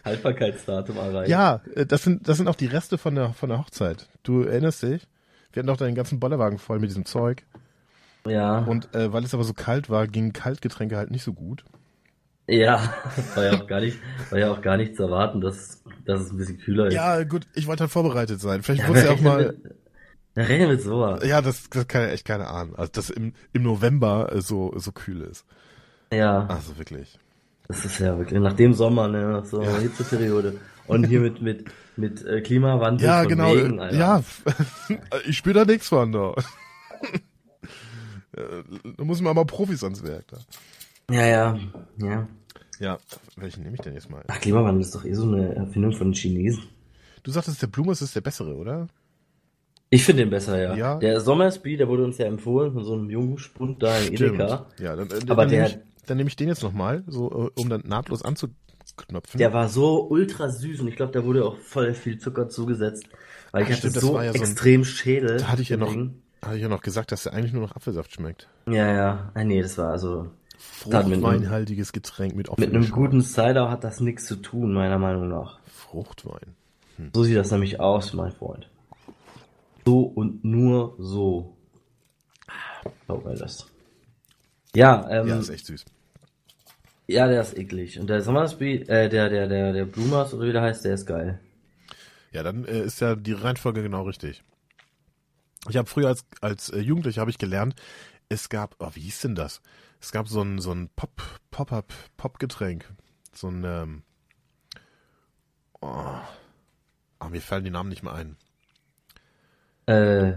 Haltbarkeitsdatum 0.03 0.97
erreicht. 0.97 1.29
Ja, 1.29 1.61
äh, 1.75 1.85
das 1.85 2.01
sind, 2.01 2.27
das 2.27 2.37
sind 2.37 2.47
auch 2.47 2.55
die 2.55 2.65
Reste 2.65 2.97
von 2.97 3.13
der, 3.13 3.33
von 3.33 3.49
der 3.49 3.59
Hochzeit. 3.59 4.09
Du 4.23 4.41
erinnerst 4.41 4.81
dich? 4.81 5.07
Wir 5.51 5.59
hatten 5.59 5.67
doch 5.67 5.77
deinen 5.77 5.93
ganzen 5.93 6.19
Bollerwagen 6.19 6.57
voll 6.57 6.79
mit 6.79 6.89
diesem 6.89 7.05
Zeug. 7.05 7.45
Ja. 8.25 8.57
Und 8.65 8.95
äh, 8.95 9.13
weil 9.13 9.23
es 9.23 9.35
aber 9.35 9.43
so 9.43 9.53
kalt 9.53 9.87
war, 9.87 10.07
gingen 10.07 10.33
Kaltgetränke 10.33 10.97
halt 10.97 11.11
nicht 11.11 11.23
so 11.23 11.33
gut. 11.33 11.63
Ja, 12.47 12.93
war 13.35 13.43
ja 13.45 13.53
auch 13.53 13.67
gar 13.67 13.79
nicht, 13.81 13.97
war 14.29 14.39
ja 14.39 14.51
auch 14.51 14.61
gar 14.61 14.77
nicht 14.77 14.95
zu 14.95 15.03
erwarten, 15.03 15.39
dass, 15.41 15.81
dass 16.05 16.21
es 16.21 16.31
ein 16.31 16.37
bisschen 16.37 16.57
kühler 16.59 16.87
ist. 16.87 16.93
Ja, 16.93 17.23
gut, 17.23 17.47
ich 17.53 17.67
wollte 17.67 17.81
halt 17.81 17.91
vorbereitet 17.91 18.41
sein. 18.41 18.61
Vielleicht 18.63 18.81
ja, 18.83 18.89
wurde 18.89 18.99
es 18.99 19.05
ja 19.05 19.11
auch 19.15 19.21
mal. 19.21 19.45
Mit, 19.47 19.75
da 20.35 20.41
rechnen 20.43 20.69
mit 20.69 20.81
sowas. 20.81 21.23
Ja, 21.25 21.41
das, 21.41 21.69
das 21.69 21.87
kann 21.87 22.01
ja 22.01 22.07
echt 22.09 22.25
keine 22.25 22.47
Ahnung. 22.47 22.75
Also, 22.75 22.91
dass 22.91 23.09
im, 23.11 23.33
im 23.53 23.63
November 23.63 24.33
äh, 24.33 24.41
so, 24.41 24.73
so 24.77 24.91
kühl 24.91 25.21
ist. 25.21 25.45
Ja. 26.11 26.47
Also 26.47 26.77
wirklich. 26.77 27.17
Das 27.67 27.85
ist 27.85 27.99
ja 27.99 28.17
wirklich 28.17 28.39
nach 28.39 28.53
dem 28.53 28.73
Sommer, 28.73 29.07
ne, 29.07 29.25
nach 29.29 29.45
so 29.45 29.59
einer 29.61 29.79
Hitzeperiode. 29.79 30.59
Und 30.87 31.05
hier 31.05 31.21
mit, 31.21 31.41
mit, 31.41 31.65
mit 31.95 32.25
äh, 32.25 32.41
Klimawandel 32.41 33.07
Ja, 33.07 33.19
von 33.21 33.29
genau. 33.29 33.51
Regen, 33.53 33.79
Alter. 33.79 33.95
ja, 33.95 34.23
ich 35.25 35.37
spüre 35.37 35.59
da 35.59 35.65
nichts 35.65 35.87
von 35.87 36.11
da. 36.11 36.33
Äh, 38.35 38.63
Da 38.97 39.03
muss 39.03 39.21
man 39.21 39.35
mal 39.35 39.45
Profis 39.45 39.83
ans 39.83 40.03
Werk 40.03 40.27
da. 40.27 40.37
Ja, 41.11 41.25
ja, 41.25 41.59
ja. 41.97 42.27
Ja, 42.79 42.97
welchen 43.37 43.63
nehme 43.63 43.75
ich 43.75 43.81
denn 43.81 43.93
jetzt 43.93 44.09
mal? 44.09 44.23
Ach, 44.27 44.39
Klimawandel 44.39 44.81
ist 44.81 44.95
doch 44.95 45.05
eh 45.05 45.13
so 45.13 45.23
eine 45.23 45.55
Erfindung 45.55 45.93
von 45.93 46.07
den 46.07 46.13
Chinesen. 46.13 46.63
Du 47.23 47.31
sagtest, 47.31 47.61
der 47.61 47.67
Blumes 47.67 48.01
ist 48.01 48.15
der 48.15 48.21
bessere, 48.21 48.55
oder? 48.55 48.87
Ich 49.89 50.03
finde 50.03 50.23
den 50.23 50.31
besser, 50.31 50.59
ja. 50.61 50.75
Ja. 50.75 50.99
Der 50.99 51.21
Sommersby, 51.21 51.77
der 51.77 51.87
wurde 51.87 52.03
uns 52.03 52.17
ja 52.17 52.25
empfohlen 52.25 52.73
von 52.73 52.83
so 52.83 52.93
einem 52.93 53.09
Jungspund 53.09 53.83
da 53.83 53.97
im 53.99 54.13
Edeka. 54.13 54.65
Ja, 54.79 54.95
dann, 54.95 55.07
äh, 55.09 55.13
Aber 55.29 55.43
dann, 55.43 55.49
der- 55.49 55.63
nehme 55.63 55.67
ich, 55.67 56.05
dann 56.07 56.17
nehme 56.17 56.27
ich 56.29 56.35
den 56.35 56.47
jetzt 56.47 56.63
nochmal, 56.63 57.03
so, 57.07 57.47
äh, 57.55 57.61
um 57.61 57.69
dann 57.69 57.83
nahtlos 57.85 58.23
anzuknöpfen. 58.23 59.37
Der 59.37 59.53
war 59.53 59.69
so 59.69 60.07
ultra 60.09 60.49
süß 60.49 60.81
und 60.81 60.87
ich 60.87 60.95
glaube, 60.95 61.11
da 61.11 61.23
wurde 61.23 61.45
auch 61.45 61.57
voll 61.57 61.93
viel 61.93 62.17
Zucker 62.17 62.49
zugeset. 62.49 63.03
Weil 63.51 63.61
ich 63.63 63.67
Ach, 63.67 63.71
hatte 63.77 63.89
stimmt, 63.89 63.97
so 63.97 64.19
ja 64.19 64.31
so 64.33 64.39
ein- 64.39 64.41
extrem 64.41 64.83
Schädel. 64.83 65.37
da 65.37 65.47
hatte 65.49 65.61
ich 65.61 65.69
ja 65.69 65.77
noch, 65.77 65.95
hatte 66.41 66.55
ich 66.55 66.61
ja 66.63 66.69
noch 66.69 66.81
gesagt, 66.81 67.11
dass 67.11 67.23
der 67.23 67.33
eigentlich 67.33 67.53
nur 67.53 67.61
nach 67.61 67.75
Apfelsaft 67.75 68.11
schmeckt. 68.11 68.49
Ja, 68.67 68.91
ja. 68.91 69.31
Ah, 69.35 69.43
nee, 69.43 69.61
das 69.61 69.77
war 69.77 69.91
also. 69.91 70.31
Fruchtweinhaltiges 70.57 71.91
Getränk 71.91 72.35
mit 72.35 72.57
Mit 72.57 72.69
einem 72.69 72.89
guten 72.89 73.21
Cider 73.21 73.69
hat 73.69 73.83
das 73.83 73.99
nichts 73.99 74.25
zu 74.25 74.35
tun, 74.37 74.73
meiner 74.73 74.99
Meinung 74.99 75.27
nach. 75.29 75.59
Fruchtwein. 75.67 76.55
So 77.13 77.23
sieht 77.23 77.37
das 77.37 77.51
nämlich 77.51 77.79
aus, 77.79 78.13
mein 78.13 78.31
Freund. 78.31 78.69
So 79.85 80.01
und 80.01 80.43
nur 80.43 80.95
so. 80.99 81.57
Glaub 83.05 83.25
mir 83.25 83.35
das. 83.35 83.67
Ja, 84.75 85.07
ähm, 85.09 85.27
Ja, 85.27 85.35
ja, 85.35 85.39
ist 85.39 85.49
echt 85.49 85.65
süß. 85.65 85.85
der 87.27 87.41
ist 87.41 87.57
eklig. 87.57 87.99
Und 87.99 88.09
der 88.09 88.21
Sommersby, 88.21 88.83
äh, 88.87 89.09
der, 89.09 89.29
der, 89.29 89.47
der, 89.47 89.73
der 89.73 89.85
Blumers 89.85 90.33
oder 90.33 90.47
wie 90.47 90.51
der 90.53 90.61
heißt, 90.61 90.85
der 90.85 90.93
ist 90.93 91.05
geil. 91.05 91.39
Ja, 92.31 92.43
dann 92.43 92.65
äh, 92.65 92.81
ist 92.81 92.99
ja 93.01 93.15
die 93.15 93.33
Reihenfolge 93.33 93.83
genau 93.83 94.03
richtig. 94.03 94.43
Ich 95.69 95.77
habe 95.77 95.87
früher 95.89 96.07
als, 96.07 96.25
als 96.41 96.69
äh, 96.69 96.79
Jugendlicher 96.79 97.21
habe 97.21 97.31
ich 97.31 97.37
gelernt, 97.37 97.75
es 98.29 98.49
gab, 98.49 98.75
oh, 98.79 98.89
wie 98.93 99.01
hieß 99.01 99.21
denn 99.21 99.35
das? 99.35 99.61
Es 100.03 100.11
gab 100.11 100.27
so 100.27 100.41
ein, 100.41 100.59
so 100.59 100.73
ein 100.73 100.89
Pop, 100.97 101.21
Pop-Up, 101.49 101.93
Pop-Getränk. 102.17 102.93
So 103.31 103.47
ein, 103.47 103.63
ähm, 103.63 104.03
oh, 105.79 105.87
ah, 105.87 107.29
mir 107.29 107.39
fallen 107.39 107.63
die 107.63 107.69
Namen 107.69 107.87
nicht 107.87 108.03
mehr 108.03 108.13
ein. 108.13 108.35
Äh, 109.85 110.33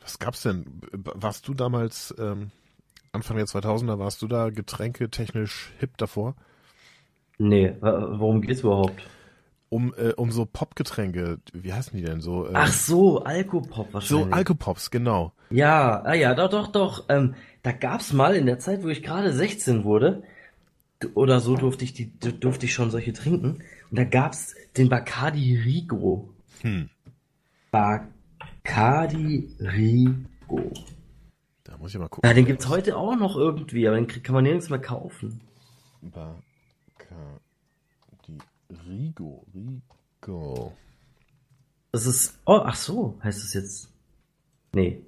Was 0.00 0.20
gab's 0.20 0.42
denn? 0.42 0.80
Warst 0.92 1.48
du 1.48 1.54
damals, 1.54 2.14
ähm, 2.16 2.52
Anfang 3.10 3.36
der 3.36 3.46
2000er, 3.46 3.98
warst 3.98 4.22
du 4.22 4.28
da 4.28 4.50
getränketechnisch 4.50 5.72
hip 5.80 5.96
davor? 5.96 6.36
nee, 7.38 7.74
worum 7.80 8.40
geht's 8.40 8.60
überhaupt? 8.60 9.02
Um, 9.76 9.92
äh, 9.98 10.14
um 10.14 10.32
so 10.32 10.46
Popgetränke, 10.46 11.38
wie 11.52 11.70
heißen 11.70 11.94
die 11.94 12.02
denn 12.02 12.22
so? 12.22 12.46
Äh, 12.46 12.52
Ach 12.54 12.72
so, 12.72 13.22
Alkopop 13.24 13.88
so 13.88 13.92
wahrscheinlich. 13.92 14.34
Alkopops, 14.34 14.90
genau. 14.90 15.34
Ja, 15.50 16.00
ah 16.02 16.14
ja, 16.14 16.34
doch, 16.34 16.48
doch, 16.48 16.68
doch. 16.68 17.04
Ähm, 17.10 17.34
da 17.62 17.72
gab's 17.72 18.14
mal 18.14 18.34
in 18.36 18.46
der 18.46 18.58
Zeit, 18.58 18.82
wo 18.82 18.88
ich 18.88 19.02
gerade 19.02 19.34
16 19.34 19.84
wurde, 19.84 20.22
oder 21.12 21.40
so 21.40 21.56
durfte 21.56 21.84
ich 21.84 21.92
die, 21.92 22.10
durfte 22.10 22.64
ich 22.64 22.72
schon 22.72 22.90
solche 22.90 23.12
trinken. 23.12 23.62
Und 23.90 23.98
da 23.98 24.04
gab's 24.04 24.54
den 24.78 24.88
Bacardi 24.88 25.60
Rigo. 25.62 26.32
Hm. 26.62 26.88
Bacardi 27.70 29.54
Rigo. 29.60 30.72
Da 31.64 31.76
muss 31.76 31.92
ich 31.92 32.00
mal 32.00 32.08
gucken. 32.08 32.26
Ja, 32.26 32.32
den 32.32 32.46
gibt's 32.46 32.70
heute 32.70 32.96
auch 32.96 33.14
noch 33.14 33.36
irgendwie, 33.36 33.86
aber 33.86 33.96
den 33.96 34.06
kann 34.06 34.34
man 34.34 34.44
nirgends 34.44 34.70
mehr 34.70 34.78
kaufen. 34.78 35.42
Bacardi 36.00 37.45
Rigo, 38.70 39.46
Rigo. 39.54 40.72
Das 41.92 42.06
ist, 42.06 42.38
oh, 42.44 42.60
ach 42.64 42.74
so, 42.74 43.18
heißt 43.22 43.42
es 43.42 43.54
jetzt. 43.54 43.92
Nee. 44.72 45.02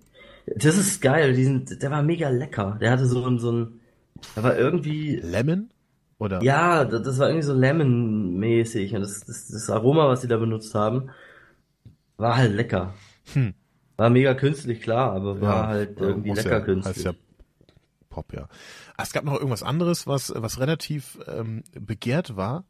Das 0.57 0.79
ist 0.79 1.03
geil, 1.03 1.35
die 1.35 1.45
sind, 1.45 1.83
der 1.83 1.91
war 1.91 2.03
mega 2.03 2.29
lecker. 2.31 2.79
Der 2.81 2.91
hatte 2.91 3.07
so 3.07 3.25
ein, 3.27 3.39
so 3.39 3.53
ein, 3.53 3.81
der 4.35 4.43
war 4.43 4.57
irgendwie, 4.57 5.17
Lemon? 5.17 5.71
Oder? 6.19 6.43
Ja, 6.43 6.85
das, 6.85 7.19
war 7.19 7.29
irgendwie 7.29 7.47
so 7.47 7.55
Lemon-mäßig 7.55 8.95
und 8.95 9.03
das, 9.03 9.21
das, 9.25 9.49
das 9.49 9.71
Aroma, 9.71 10.09
was 10.09 10.23
sie 10.23 10.29
da 10.29 10.37
benutzt 10.37 10.75
haben, 10.75 11.11
war 12.17 12.37
halt 12.37 12.55
lecker. 12.55 12.95
Hm. 13.35 13.55
War 13.97 14.11
mega 14.11 14.35
künstlich, 14.35 14.81
klar, 14.81 15.13
aber 15.13 15.41
war 15.41 15.69
halt 15.69 16.01
ja, 16.01 16.07
irgendwie 16.07 16.31
muss 16.31 16.39
lecker 16.39 16.59
ja, 16.59 16.65
künstlich. 16.65 16.97
Heißt 16.97 17.05
ja 17.05 17.13
Pop, 18.09 18.33
ja. 18.33 18.49
Ah, 18.97 19.03
Es 19.03 19.13
gab 19.13 19.25
noch 19.25 19.35
irgendwas 19.35 19.63
anderes, 19.63 20.07
was, 20.07 20.33
was 20.35 20.59
relativ 20.59 21.19
ähm, 21.29 21.63
begehrt 21.73 22.37
war. 22.37 22.65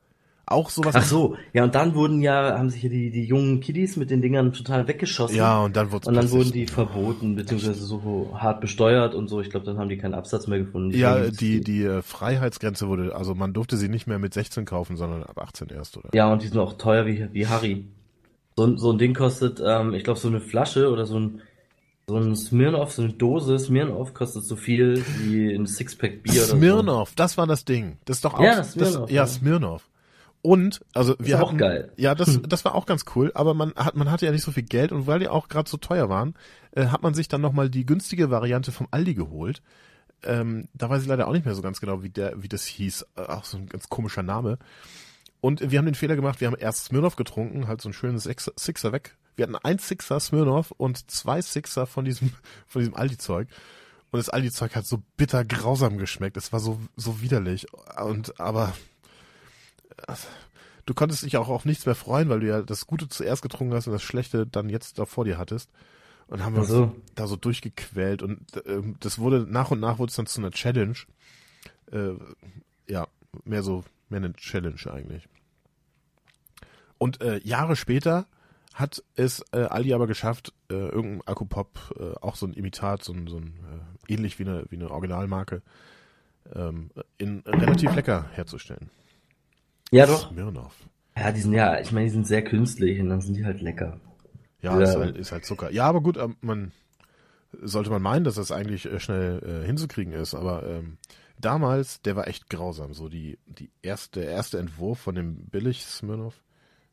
Auch 0.50 0.70
sowas. 0.70 0.94
Ach 0.96 1.04
so, 1.04 1.36
ja, 1.52 1.64
und 1.64 1.74
dann 1.74 1.94
wurden 1.94 2.22
ja, 2.22 2.56
haben 2.58 2.70
sich 2.70 2.82
ja 2.82 2.88
die, 2.88 3.10
die 3.10 3.24
jungen 3.24 3.60
Kiddies 3.60 3.96
mit 3.96 4.10
den 4.10 4.22
Dingern 4.22 4.52
total 4.54 4.88
weggeschossen. 4.88 5.36
Ja, 5.36 5.60
und 5.62 5.76
dann 5.76 5.92
wurde 5.92 6.08
Und 6.08 6.14
dann 6.14 6.30
wurden 6.30 6.52
die 6.52 6.66
verboten, 6.66 7.36
beziehungsweise 7.36 7.84
so 7.84 8.30
hart 8.34 8.60
besteuert 8.62 9.14
und 9.14 9.28
so. 9.28 9.42
Ich 9.42 9.50
glaube, 9.50 9.66
dann 9.66 9.78
haben 9.78 9.90
die 9.90 9.98
keinen 9.98 10.14
Absatz 10.14 10.46
mehr 10.46 10.58
gefunden. 10.60 10.92
Ja, 10.92 11.16
Deswegen 11.16 11.30
ist 11.32 11.40
die, 11.42 11.60
die 11.60 11.84
äh, 11.84 12.02
Freiheitsgrenze 12.02 12.88
wurde, 12.88 13.14
also 13.14 13.34
man 13.34 13.52
durfte 13.52 13.76
sie 13.76 13.88
nicht 13.90 14.06
mehr 14.06 14.18
mit 14.18 14.32
16 14.32 14.64
kaufen, 14.64 14.96
sondern 14.96 15.22
ab 15.22 15.38
18 15.38 15.68
erst, 15.68 15.98
oder? 15.98 16.08
Ja, 16.14 16.32
und 16.32 16.42
die 16.42 16.46
sind 16.48 16.58
auch 16.58 16.78
teuer 16.78 17.04
wie, 17.04 17.28
wie 17.32 17.46
Harry. 17.46 17.84
So, 18.56 18.64
ein- 18.64 18.78
so 18.78 18.90
ein 18.90 18.98
Ding 18.98 19.14
kostet, 19.14 19.60
ähm, 19.64 19.92
ich 19.94 20.02
glaube, 20.04 20.18
so 20.18 20.28
eine 20.28 20.40
Flasche 20.40 20.90
oder 20.90 21.04
so 21.06 21.20
ein, 21.20 21.42
so 22.08 22.16
ein 22.16 22.34
Smirnoff, 22.34 22.92
so 22.92 23.02
eine 23.02 23.12
Dose 23.12 23.58
Smirnoff 23.58 24.14
kostet 24.14 24.44
so 24.44 24.56
viel 24.56 25.04
wie 25.20 25.52
ein 25.54 25.66
Sixpack 25.66 26.22
Bier 26.22 26.32
oder 26.32 26.46
so. 26.46 26.56
Smirnoff, 26.56 27.14
das 27.14 27.36
war 27.36 27.46
das 27.46 27.66
Ding. 27.66 27.98
Das 28.06 28.16
ist 28.16 28.24
doch 28.24 28.34
auch, 28.34 28.42
Ja, 28.42 28.56
das, 28.56 28.72
Smirnoff, 28.72 29.10
ja, 29.10 29.16
ja. 29.16 29.26
Smirnoff. 29.26 29.88
Und, 30.42 30.80
also 30.94 31.16
wir 31.18 31.36
ist 31.36 31.42
auch 31.42 31.48
hatten, 31.48 31.58
geil. 31.58 31.92
ja, 31.96 32.14
das, 32.14 32.40
das 32.48 32.64
war 32.64 32.74
auch 32.74 32.86
ganz 32.86 33.04
cool, 33.16 33.32
aber 33.34 33.54
man 33.54 33.74
hat, 33.74 33.96
man 33.96 34.10
hatte 34.10 34.24
ja 34.26 34.32
nicht 34.32 34.44
so 34.44 34.52
viel 34.52 34.62
Geld 34.62 34.92
und 34.92 35.06
weil 35.06 35.18
die 35.18 35.28
auch 35.28 35.48
gerade 35.48 35.68
so 35.68 35.76
teuer 35.76 36.08
waren, 36.08 36.34
äh, 36.72 36.86
hat 36.86 37.02
man 37.02 37.12
sich 37.14 37.28
dann 37.28 37.40
nochmal 37.40 37.68
die 37.70 37.84
günstige 37.84 38.30
Variante 38.30 38.70
vom 38.72 38.86
Aldi 38.90 39.14
geholt. 39.14 39.62
Ähm, 40.22 40.68
da 40.74 40.88
weiß 40.90 41.02
ich 41.02 41.08
leider 41.08 41.28
auch 41.28 41.32
nicht 41.32 41.44
mehr 41.44 41.54
so 41.54 41.62
ganz 41.62 41.80
genau, 41.80 42.02
wie 42.02 42.10
der, 42.10 42.42
wie 42.42 42.48
das 42.48 42.64
hieß. 42.64 43.06
Äh, 43.16 43.20
Auch 43.22 43.44
so 43.44 43.56
ein 43.56 43.66
ganz 43.66 43.88
komischer 43.88 44.22
Name. 44.22 44.58
Und 45.40 45.70
wir 45.70 45.78
haben 45.78 45.86
den 45.86 45.94
Fehler 45.94 46.16
gemacht, 46.16 46.40
wir 46.40 46.48
haben 46.48 46.56
erst 46.58 46.86
Smirnoff 46.86 47.14
getrunken, 47.16 47.68
halt 47.68 47.80
so 47.80 47.88
ein 47.88 47.92
schönes 47.92 48.24
Six- 48.24 48.50
Sixer 48.56 48.90
weg. 48.92 49.16
Wir 49.36 49.44
hatten 49.44 49.54
ein 49.56 49.78
Sixer 49.78 50.18
Smirnoff 50.18 50.72
und 50.72 51.08
zwei 51.10 51.40
Sixer 51.42 51.86
von 51.86 52.04
diesem, 52.04 52.32
von 52.66 52.80
diesem 52.80 52.94
Aldi-Zeug. 52.96 53.48
Und 54.10 54.18
das 54.18 54.28
Aldi-Zeug 54.28 54.74
hat 54.74 54.86
so 54.86 55.02
bitter 55.16 55.44
grausam 55.44 55.98
geschmeckt. 55.98 56.36
Es 56.36 56.52
war 56.52 56.58
so, 56.60 56.80
so 56.96 57.20
widerlich. 57.20 57.66
Und, 58.02 58.40
aber, 58.40 58.72
du 60.86 60.94
konntest 60.94 61.22
dich 61.22 61.36
auch 61.36 61.48
auf 61.48 61.64
nichts 61.64 61.86
mehr 61.86 61.94
freuen, 61.94 62.28
weil 62.28 62.40
du 62.40 62.46
ja 62.46 62.62
das 62.62 62.86
Gute 62.86 63.08
zuerst 63.08 63.42
getrunken 63.42 63.74
hast 63.74 63.86
und 63.86 63.92
das 63.92 64.02
Schlechte 64.02 64.46
dann 64.46 64.68
jetzt 64.68 64.98
da 64.98 65.04
vor 65.04 65.24
dir 65.24 65.38
hattest. 65.38 65.70
Und 66.28 66.44
haben 66.44 66.54
wir 66.54 66.62
Ach 66.62 66.66
so. 66.66 66.82
uns 66.82 66.94
da 67.14 67.26
so 67.26 67.36
durchgequält 67.36 68.22
und 68.22 68.40
ähm, 68.66 68.96
das 69.00 69.18
wurde, 69.18 69.46
nach 69.48 69.70
und 69.70 69.80
nach 69.80 69.98
wurde 69.98 70.10
es 70.10 70.16
dann 70.16 70.26
zu 70.26 70.40
einer 70.40 70.50
Challenge. 70.50 70.96
Äh, 71.90 72.12
ja, 72.86 73.06
mehr 73.44 73.62
so, 73.62 73.84
mehr 74.10 74.18
eine 74.18 74.34
Challenge 74.34 74.80
eigentlich. 74.92 75.26
Und 76.98 77.22
äh, 77.22 77.38
Jahre 77.44 77.76
später 77.76 78.26
hat 78.74 79.02
es 79.16 79.44
äh, 79.52 79.62
Aldi 79.62 79.94
aber 79.94 80.06
geschafft, 80.06 80.52
äh, 80.70 80.74
irgendein 80.74 81.26
Akupop, 81.26 81.78
äh, 81.98 82.14
auch 82.20 82.36
so 82.36 82.46
ein 82.46 82.52
Imitat, 82.52 83.02
so 83.02 83.12
ein, 83.12 83.26
so 83.26 83.38
ein 83.38 83.54
äh, 84.08 84.12
ähnlich 84.12 84.38
wie 84.38 84.44
eine, 84.44 84.66
wie 84.68 84.76
eine 84.76 84.90
Originalmarke, 84.90 85.62
ähm, 86.54 86.90
in 87.16 87.40
relativ 87.46 87.94
lecker 87.94 88.26
herzustellen. 88.32 88.90
Ja, 89.90 90.06
doch. 90.06 90.30
Smirnoff. 90.30 90.74
Ja, 91.16 91.32
die 91.32 91.40
sind 91.40 91.52
ja, 91.52 91.80
ich 91.80 91.90
meine, 91.92 92.06
die 92.06 92.12
sind 92.12 92.26
sehr 92.26 92.44
künstlich 92.44 93.00
und 93.00 93.08
dann 93.08 93.20
sind 93.20 93.34
die 93.34 93.44
halt 93.44 93.60
lecker. 93.60 94.00
Ja, 94.62 94.78
Ja. 94.78 94.84
Ist, 94.84 94.96
halt, 94.96 95.16
ist 95.16 95.32
halt 95.32 95.44
Zucker. 95.44 95.70
Ja, 95.70 95.86
aber 95.86 96.00
gut, 96.00 96.16
ähm, 96.16 96.36
man 96.40 96.72
sollte 97.62 97.90
man 97.90 98.02
meinen, 98.02 98.24
dass 98.24 98.34
das 98.36 98.52
eigentlich 98.52 98.86
äh, 98.86 99.00
schnell 99.00 99.62
äh, 99.62 99.66
hinzukriegen 99.66 100.12
ist, 100.12 100.34
aber 100.34 100.64
ähm, 100.66 100.98
damals, 101.38 102.02
der 102.02 102.16
war 102.16 102.28
echt 102.28 102.50
grausam. 102.50 102.92
So 102.94 103.08
die, 103.08 103.38
die 103.46 103.70
erste, 103.82 104.20
der 104.20 104.30
erste 104.30 104.58
Entwurf 104.58 104.98
von 105.00 105.14
dem 105.14 105.46
billig 105.46 105.84
Smirnoff. 105.84 106.42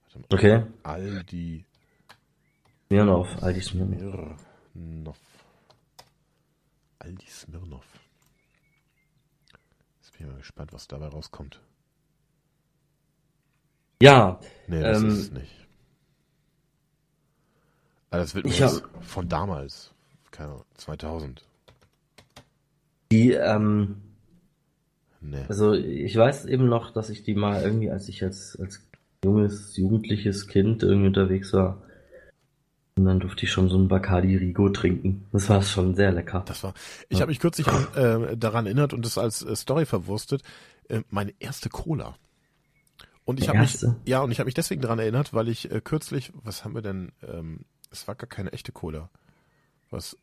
Warte 0.03 0.19
mal. 0.19 0.25
Okay. 0.31 0.63
Aldi 0.83 1.65
Smirnoff, 2.87 3.43
Aldi 3.43 3.61
Smirnoff. 3.61 4.39
Smirnoff. 4.71 5.19
Aldi 6.99 7.25
Smirnoff. 7.27 7.85
Jetzt 10.01 10.11
bin 10.17 10.27
ich 10.27 10.31
mal 10.31 10.37
gespannt, 10.37 10.73
was 10.73 10.87
dabei 10.87 11.07
rauskommt. 11.07 11.61
Ja. 14.01 14.39
Nee, 14.67 14.81
das 14.81 15.01
Ähm, 15.01 15.07
ist 15.09 15.17
es 15.19 15.31
nicht. 15.31 15.51
Also 18.11 18.23
das 18.23 18.35
wird 18.35 18.45
mir 18.45 18.53
jetzt 18.53 18.83
von 19.01 19.27
damals, 19.27 19.91
keine 20.31 20.49
Ahnung, 20.51 20.65
2000. 20.75 21.43
Die, 23.11 23.31
ähm, 23.31 23.97
Nee. 25.21 25.43
also 25.47 25.73
ich 25.73 26.15
weiß 26.15 26.45
eben 26.45 26.69
noch, 26.69 26.91
dass 26.91 27.09
ich 27.09 27.23
die 27.23 27.33
mal 27.33 27.61
irgendwie, 27.63 27.89
als 27.89 28.07
ich 28.09 28.23
als, 28.23 28.57
als 28.59 28.87
junges, 29.23 29.75
jugendliches 29.75 30.47
Kind 30.47 30.83
irgendwie 30.83 31.07
unterwegs 31.07 31.51
war, 31.53 31.81
und 32.97 33.05
dann 33.05 33.19
durfte 33.19 33.43
ich 33.45 33.51
schon 33.51 33.67
so 33.67 33.77
ein 33.77 33.89
Bacardi 33.89 34.37
Rigo 34.37 34.69
trinken. 34.69 35.25
Das 35.33 35.49
war 35.49 35.61
schon 35.61 35.95
sehr 35.95 36.13
lecker. 36.13 36.43
Das 36.45 36.63
war. 36.63 36.73
Ich 37.09 37.17
Ja. 37.17 37.21
habe 37.23 37.29
mich 37.31 37.39
kürzlich 37.39 37.67
äh, 37.97 38.37
daran 38.37 38.67
erinnert 38.67 38.93
und 38.93 39.03
das 39.05 39.17
als 39.17 39.41
äh, 39.41 39.53
Story 39.55 39.85
verwurstet. 39.85 40.43
Äh, 40.87 41.01
meine 41.09 41.33
erste 41.39 41.67
Cola. 41.67 42.15
Und 43.25 43.39
ich 43.39 43.49
habe 43.49 43.59
mich 43.59 43.75
ja 44.05 44.21
und 44.21 44.31
ich 44.31 44.39
habe 44.39 44.45
mich 44.45 44.53
deswegen 44.53 44.81
daran 44.81 44.99
erinnert, 44.99 45.33
weil 45.33 45.49
ich 45.49 45.71
äh, 45.71 45.81
kürzlich, 45.81 46.31
was 46.35 46.63
haben 46.63 46.75
wir 46.75 46.83
denn? 46.83 47.11
Ähm, 47.27 47.61
es 47.91 48.07
war 48.07 48.15
gar 48.15 48.27
keine 48.27 48.53
echte 48.53 48.71
Cola. 48.71 49.09
Was? 49.89 50.17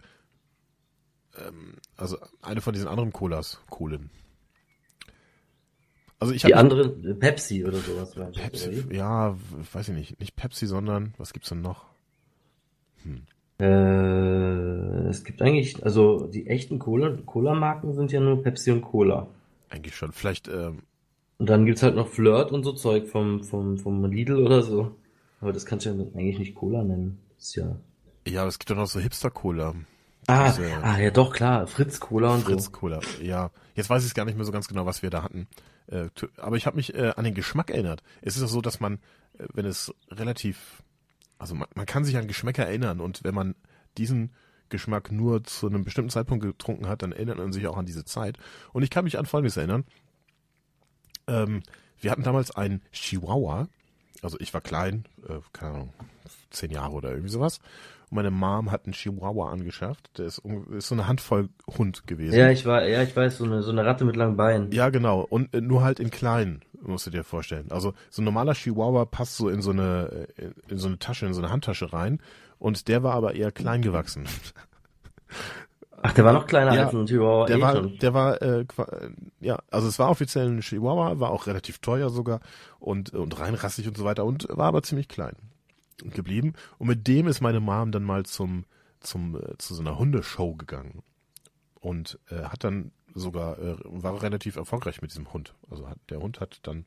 Ähm, 1.36 1.76
also 1.96 2.18
eine 2.42 2.60
von 2.60 2.72
diesen 2.72 2.88
anderen 2.88 3.12
Colas, 3.12 3.60
Kohlen. 3.70 4.10
Also 6.20 6.32
ich 6.32 6.42
Die 6.42 6.52
habe 6.54 6.58
anderen, 6.58 7.04
äh, 7.04 7.14
Pepsi 7.14 7.64
oder 7.64 7.78
sowas. 7.78 8.14
Pepsi, 8.34 8.88
wie? 8.88 8.96
ja, 8.96 9.36
weiß 9.72 9.88
ich 9.88 9.94
nicht, 9.94 10.20
nicht 10.20 10.36
Pepsi, 10.36 10.66
sondern 10.66 11.14
was 11.18 11.32
gibt's 11.32 11.48
denn 11.48 11.62
noch? 11.62 11.86
Äh, 13.58 13.64
es 15.08 15.24
gibt 15.24 15.42
eigentlich, 15.42 15.84
also 15.84 16.28
die 16.28 16.46
echten 16.46 16.78
Cola, 16.78 17.16
Cola-Marken 17.26 17.94
sind 17.94 18.12
ja 18.12 18.20
nur 18.20 18.40
Pepsi 18.42 18.70
und 18.70 18.82
Cola. 18.82 19.26
Eigentlich 19.68 19.96
schon. 19.96 20.12
Vielleicht 20.12 20.46
ähm, 20.46 20.82
Und 21.42 21.46
dann 21.48 21.66
gibt's 21.66 21.83
halt 21.83 21.96
noch 21.96 22.07
Flirt 22.07 22.52
und 22.52 22.62
so 22.62 22.72
Zeug 22.72 23.09
vom, 23.09 23.42
vom, 23.42 23.76
vom 23.76 24.05
Lidl 24.05 24.37
oder 24.37 24.62
so. 24.62 24.94
Aber 25.40 25.52
das 25.52 25.66
kannst 25.66 25.85
du 25.87 25.90
ja 25.90 25.96
eigentlich 25.96 26.38
nicht 26.38 26.55
Cola 26.55 26.85
nennen. 26.85 27.18
Das 27.37 27.48
ist 27.48 27.57
ja. 27.57 27.81
ja, 28.28 28.42
aber 28.42 28.48
es 28.48 28.61
gibt 28.61 28.70
doch 28.70 28.76
noch 28.76 28.87
so 28.87 29.00
Hipster-Cola. 29.00 29.74
Ah, 30.28 30.52
Diese- 30.52 30.72
ah, 30.85 31.00
ja 31.00 31.11
doch, 31.11 31.33
klar. 31.33 31.66
Fritz 31.66 31.98
Cola 31.98 32.33
und 32.33 32.44
Fritz 32.44 32.66
so. 32.66 32.70
Cola. 32.70 33.00
Ja, 33.20 33.50
jetzt 33.74 33.90
weiß 33.90 34.07
ich 34.07 34.14
gar 34.14 34.24
nicht 34.24 34.37
mehr 34.37 34.44
so 34.44 34.52
ganz 34.52 34.68
genau, 34.68 34.87
was 34.87 35.02
wir 35.02 35.11
da 35.11 35.24
hatten. 35.24 35.48
Äh, 35.88 36.11
aber 36.37 36.57
ich 36.57 36.66
habe 36.66 36.76
mich 36.76 36.94
äh, 36.94 37.12
an 37.16 37.24
den 37.24 37.35
Geschmack 37.35 37.70
erinnert. 37.70 38.05
Es 38.20 38.37
ist 38.37 38.42
doch 38.44 38.48
so, 38.48 38.61
dass 38.61 38.78
man, 38.78 39.00
äh, 39.37 39.46
wenn 39.52 39.66
es 39.66 39.92
relativ, 40.12 40.85
also 41.40 41.57
man, 41.57 41.66
man 41.74 41.87
kann 41.87 42.05
sich 42.05 42.16
an 42.16 42.28
Geschmäcker 42.28 42.66
erinnern 42.66 43.00
und 43.00 43.24
wenn 43.24 43.35
man 43.35 43.57
diesen 43.98 44.31
Geschmack 44.68 45.11
nur 45.11 45.42
zu 45.42 45.66
einem 45.66 45.83
bestimmten 45.83 46.11
Zeitpunkt 46.11 46.44
getrunken 46.44 46.87
hat, 46.87 47.02
dann 47.02 47.11
erinnert 47.11 47.38
man 47.38 47.52
sich 47.52 47.66
auch 47.66 47.76
an 47.76 47.87
diese 47.87 48.05
Zeit. 48.05 48.38
Und 48.72 48.85
ich 48.85 48.90
kann 48.90 49.02
mich 49.02 49.18
an 49.18 49.26
Folgendes 49.26 49.57
erinnern. 49.57 49.83
Ähm, 51.26 51.62
wir 52.00 52.11
hatten 52.11 52.22
damals 52.22 52.50
einen 52.50 52.82
Chihuahua. 52.92 53.68
Also 54.22 54.38
ich 54.40 54.52
war 54.54 54.61
klein, 54.61 55.04
äh, 55.28 55.40
keine 55.52 55.74
Ahnung, 55.74 55.92
zehn 56.50 56.70
Jahre 56.70 56.92
oder 56.92 57.11
irgendwie 57.11 57.30
sowas. 57.30 57.58
Und 58.11 58.16
meine 58.16 58.30
Mom 58.30 58.70
hat 58.70 58.85
einen 58.85 58.92
Chihuahua 58.92 59.50
angeschafft. 59.50 60.18
Der 60.18 60.26
ist, 60.26 60.42
ist 60.70 60.88
so 60.88 60.94
eine 60.94 61.06
Handvoll 61.06 61.48
Hund 61.78 62.06
gewesen. 62.06 62.37
Ja, 62.37 62.50
ich 62.50 62.66
war, 62.66 62.87
ja, 62.87 63.02
ich 63.02 63.16
weiß, 63.16 63.38
so 63.38 63.44
eine, 63.44 63.62
so 63.62 63.70
eine 63.70 63.85
Ratte 63.85 64.04
mit 64.04 64.16
langen 64.16 64.37
Beinen. 64.37 64.70
Ja, 64.72 64.90
genau. 64.90 65.22
Und 65.22 65.54
äh, 65.54 65.61
nur 65.61 65.82
halt 65.82 65.98
in 65.98 66.11
klein, 66.11 66.62
musst 66.80 67.06
du 67.06 67.11
dir 67.11 67.24
vorstellen. 67.24 67.70
Also 67.70 67.94
so 68.11 68.22
ein 68.22 68.24
normaler 68.24 68.54
Chihuahua 68.54 69.04
passt 69.04 69.37
so 69.37 69.48
in 69.48 69.62
so 69.62 69.70
eine 69.70 70.26
äh, 70.37 70.50
in 70.68 70.78
so 70.78 70.88
eine 70.88 70.98
Tasche, 70.98 71.26
in 71.26 71.35
so 71.35 71.40
eine 71.40 71.50
Handtasche 71.50 71.92
rein. 71.92 72.20
Und 72.58 72.87
der 72.88 73.02
war 73.02 73.14
aber 73.14 73.35
eher 73.35 73.50
klein 73.50 73.82
gewachsen. 73.82 74.28
Ach, 76.04 76.12
der 76.12 76.24
war 76.24 76.32
noch 76.32 76.46
kleiner 76.46 76.74
Ja, 76.74 76.86
als 76.86 76.94
ein 76.94 77.06
Chihuahua. 77.06 77.46
Der 77.46 77.58
eh 77.58 77.60
war, 77.60 77.76
schon. 77.76 77.98
der 77.98 78.14
war, 78.14 78.42
äh, 78.42 78.60
äh, 78.62 78.66
ja, 79.40 79.58
also 79.70 79.86
es 79.88 79.98
war 79.98 80.10
offiziell 80.10 80.48
ein 80.48 80.60
Chihuahua, 80.60 81.20
war 81.20 81.30
auch 81.30 81.46
relativ 81.46 81.78
teuer 81.78 82.10
sogar 82.10 82.40
und 82.80 83.14
und 83.14 83.38
reinrassig 83.38 83.86
und 83.86 83.96
so 83.96 84.04
weiter 84.04 84.24
und 84.24 84.48
war 84.50 84.66
aber 84.66 84.82
ziemlich 84.82 85.08
klein 85.08 85.36
geblieben. 86.02 86.54
Und 86.78 86.88
mit 86.88 87.06
dem 87.06 87.28
ist 87.28 87.40
meine 87.40 87.60
Mom 87.60 87.92
dann 87.92 88.02
mal 88.02 88.24
zum 88.24 88.64
zum 89.00 89.36
äh, 89.36 89.56
zu 89.58 89.74
so 89.74 89.80
einer 89.80 89.98
Hundeshow 89.98 90.56
gegangen 90.56 91.02
und 91.80 92.18
äh, 92.30 92.42
hat 92.44 92.64
dann 92.64 92.90
sogar 93.14 93.58
äh, 93.58 93.76
war 93.84 94.22
relativ 94.22 94.56
erfolgreich 94.56 95.02
mit 95.02 95.12
diesem 95.12 95.32
Hund. 95.32 95.54
Also 95.70 95.88
hat, 95.88 95.98
der 96.10 96.20
Hund 96.20 96.40
hat 96.40 96.58
dann 96.64 96.84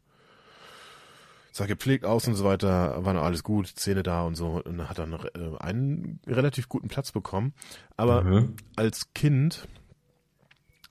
sah 1.56 1.68
gepflegt 1.68 2.04
aus 2.04 2.28
und 2.28 2.36
so 2.36 2.44
weiter, 2.44 3.06
war 3.06 3.14
noch 3.14 3.24
alles 3.24 3.42
gut, 3.42 3.68
Zähne 3.68 4.04
da 4.04 4.24
und 4.24 4.36
so 4.36 4.62
und 4.62 4.90
hat 4.90 5.00
dann 5.00 5.14
äh, 5.14 5.58
einen 5.60 6.20
relativ 6.28 6.68
guten 6.68 6.90
Platz 6.90 7.14
bekommen. 7.14 7.54
Aber 7.96 8.24
Mhm. 8.24 8.56
als 8.76 9.14
Kind 9.14 9.66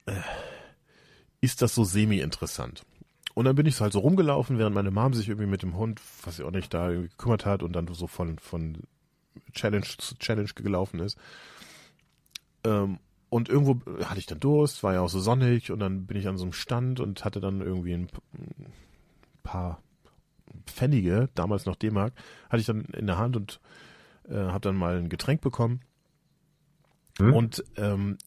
äh, 0.07 0.15
ist 1.43 1.61
das 1.61 1.75
so 1.75 1.85
semi-interessant. 1.85 2.83
Und 3.35 3.45
dann 3.45 3.57
bin 3.57 3.67
ich 3.67 3.79
halt 3.79 3.93
so 3.93 3.99
rumgelaufen, 3.99 4.57
während 4.57 4.75
meine 4.75 4.91
Mom 4.91 5.13
sich 5.13 5.29
irgendwie 5.29 5.49
mit 5.49 5.61
dem 5.61 5.77
Hund, 5.77 6.01
was 6.23 6.37
sie 6.37 6.45
auch 6.45 6.51
nicht 6.51 6.73
da 6.73 6.89
gekümmert 6.89 7.45
hat 7.45 7.63
und 7.63 7.75
dann 7.75 7.87
so 7.93 8.07
von, 8.07 8.39
von 8.39 8.79
Challenge 9.53 9.85
zu 9.85 10.17
Challenge 10.17 10.49
gelaufen 10.55 11.01
ist. 11.01 11.19
Ähm, 12.65 13.01
und 13.29 13.51
irgendwo 13.51 13.83
hatte 14.05 14.19
ich 14.19 14.27
dann 14.27 14.41
Durst, 14.41 14.83
war 14.83 14.95
ja 14.95 15.03
auch 15.03 15.11
so 15.11 15.21
sonnig 15.21 15.71
und 15.71 15.81
dann 15.81 16.07
bin 16.07 16.17
ich 16.17 16.27
an 16.27 16.39
so 16.39 16.45
einem 16.45 16.55
Stand 16.55 17.01
und 17.01 17.23
hatte 17.23 17.41
dann 17.41 17.61
irgendwie 17.61 17.93
ein 17.93 18.09
paar 19.43 19.83
Pfennige, 20.67 21.29
damals 21.35 21.67
noch 21.67 21.77
D-Mark, 21.77 22.13
hatte 22.49 22.61
ich 22.61 22.67
dann 22.67 22.85
in 22.87 23.07
der 23.07 23.19
Hand 23.19 23.37
und 23.37 23.61
äh, 24.29 24.35
habe 24.35 24.61
dann 24.61 24.77
mal 24.77 24.97
ein 24.99 25.09
Getränk 25.09 25.41
bekommen 25.41 25.81
Hm? 27.19 27.33
und 27.33 27.65
ähm, 27.77 28.19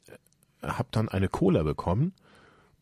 habe 0.63 0.88
dann 0.92 1.10
eine 1.10 1.28
Cola 1.28 1.63
bekommen 1.63 2.13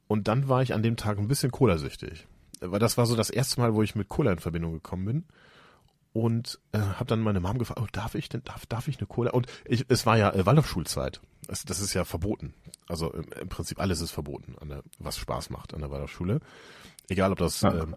und 0.08 0.28
dann 0.28 0.48
war 0.48 0.62
ich 0.62 0.74
an 0.74 0.84
dem 0.84 0.98
Tag 0.98 1.18
ein 1.18 1.28
bisschen 1.28 1.52
Cola-süchtig. 1.52 2.28
Weil 2.62 2.80
das 2.80 2.98
war 2.98 3.06
so 3.06 3.16
das 3.16 3.30
erste 3.30 3.60
Mal, 3.60 3.74
wo 3.74 3.82
ich 3.82 3.96
mit 3.96 4.08
Cola 4.08 4.32
in 4.32 4.40
Verbindung 4.40 4.74
gekommen 4.74 5.06
bin 5.06 5.24
und 6.14 6.60
äh, 6.72 6.78
habe 6.80 7.06
dann 7.06 7.22
meine 7.22 7.40
Mom 7.40 7.58
gefragt, 7.58 7.80
oh, 7.82 7.88
darf 7.92 8.16
ich 8.16 8.30
denn, 8.30 8.44
darf, 8.46 8.66
darf 8.68 8.88
ich 8.88 9.00
eine 9.00 9.08
Cola? 9.08 9.32
Und 9.32 9.48
ich, 9.66 9.86
es 9.90 10.06
war 10.06 10.18
ja 10.18 10.32
äh, 10.32 10.46
Waldorfschulzeit. 10.46 11.22
Das, 11.48 11.66
das 11.66 11.80
ist 11.80 11.94
ja 11.94 12.06
verboten. 12.06 12.54
Also 12.88 13.12
im, 13.12 13.26
im 13.42 13.50
Prinzip 13.50 13.80
alles 13.80 14.00
ist 14.00 14.12
verboten, 14.12 14.56
an 14.62 14.70
der, 14.70 14.84
was 15.00 15.18
Spaß 15.18 15.50
macht 15.50 15.74
an 15.74 15.82
der 15.82 15.90
Waldorfschule. 15.90 16.40
Egal, 17.10 17.32
ob 17.32 17.40
das, 17.40 17.62
Ja. 17.62 17.88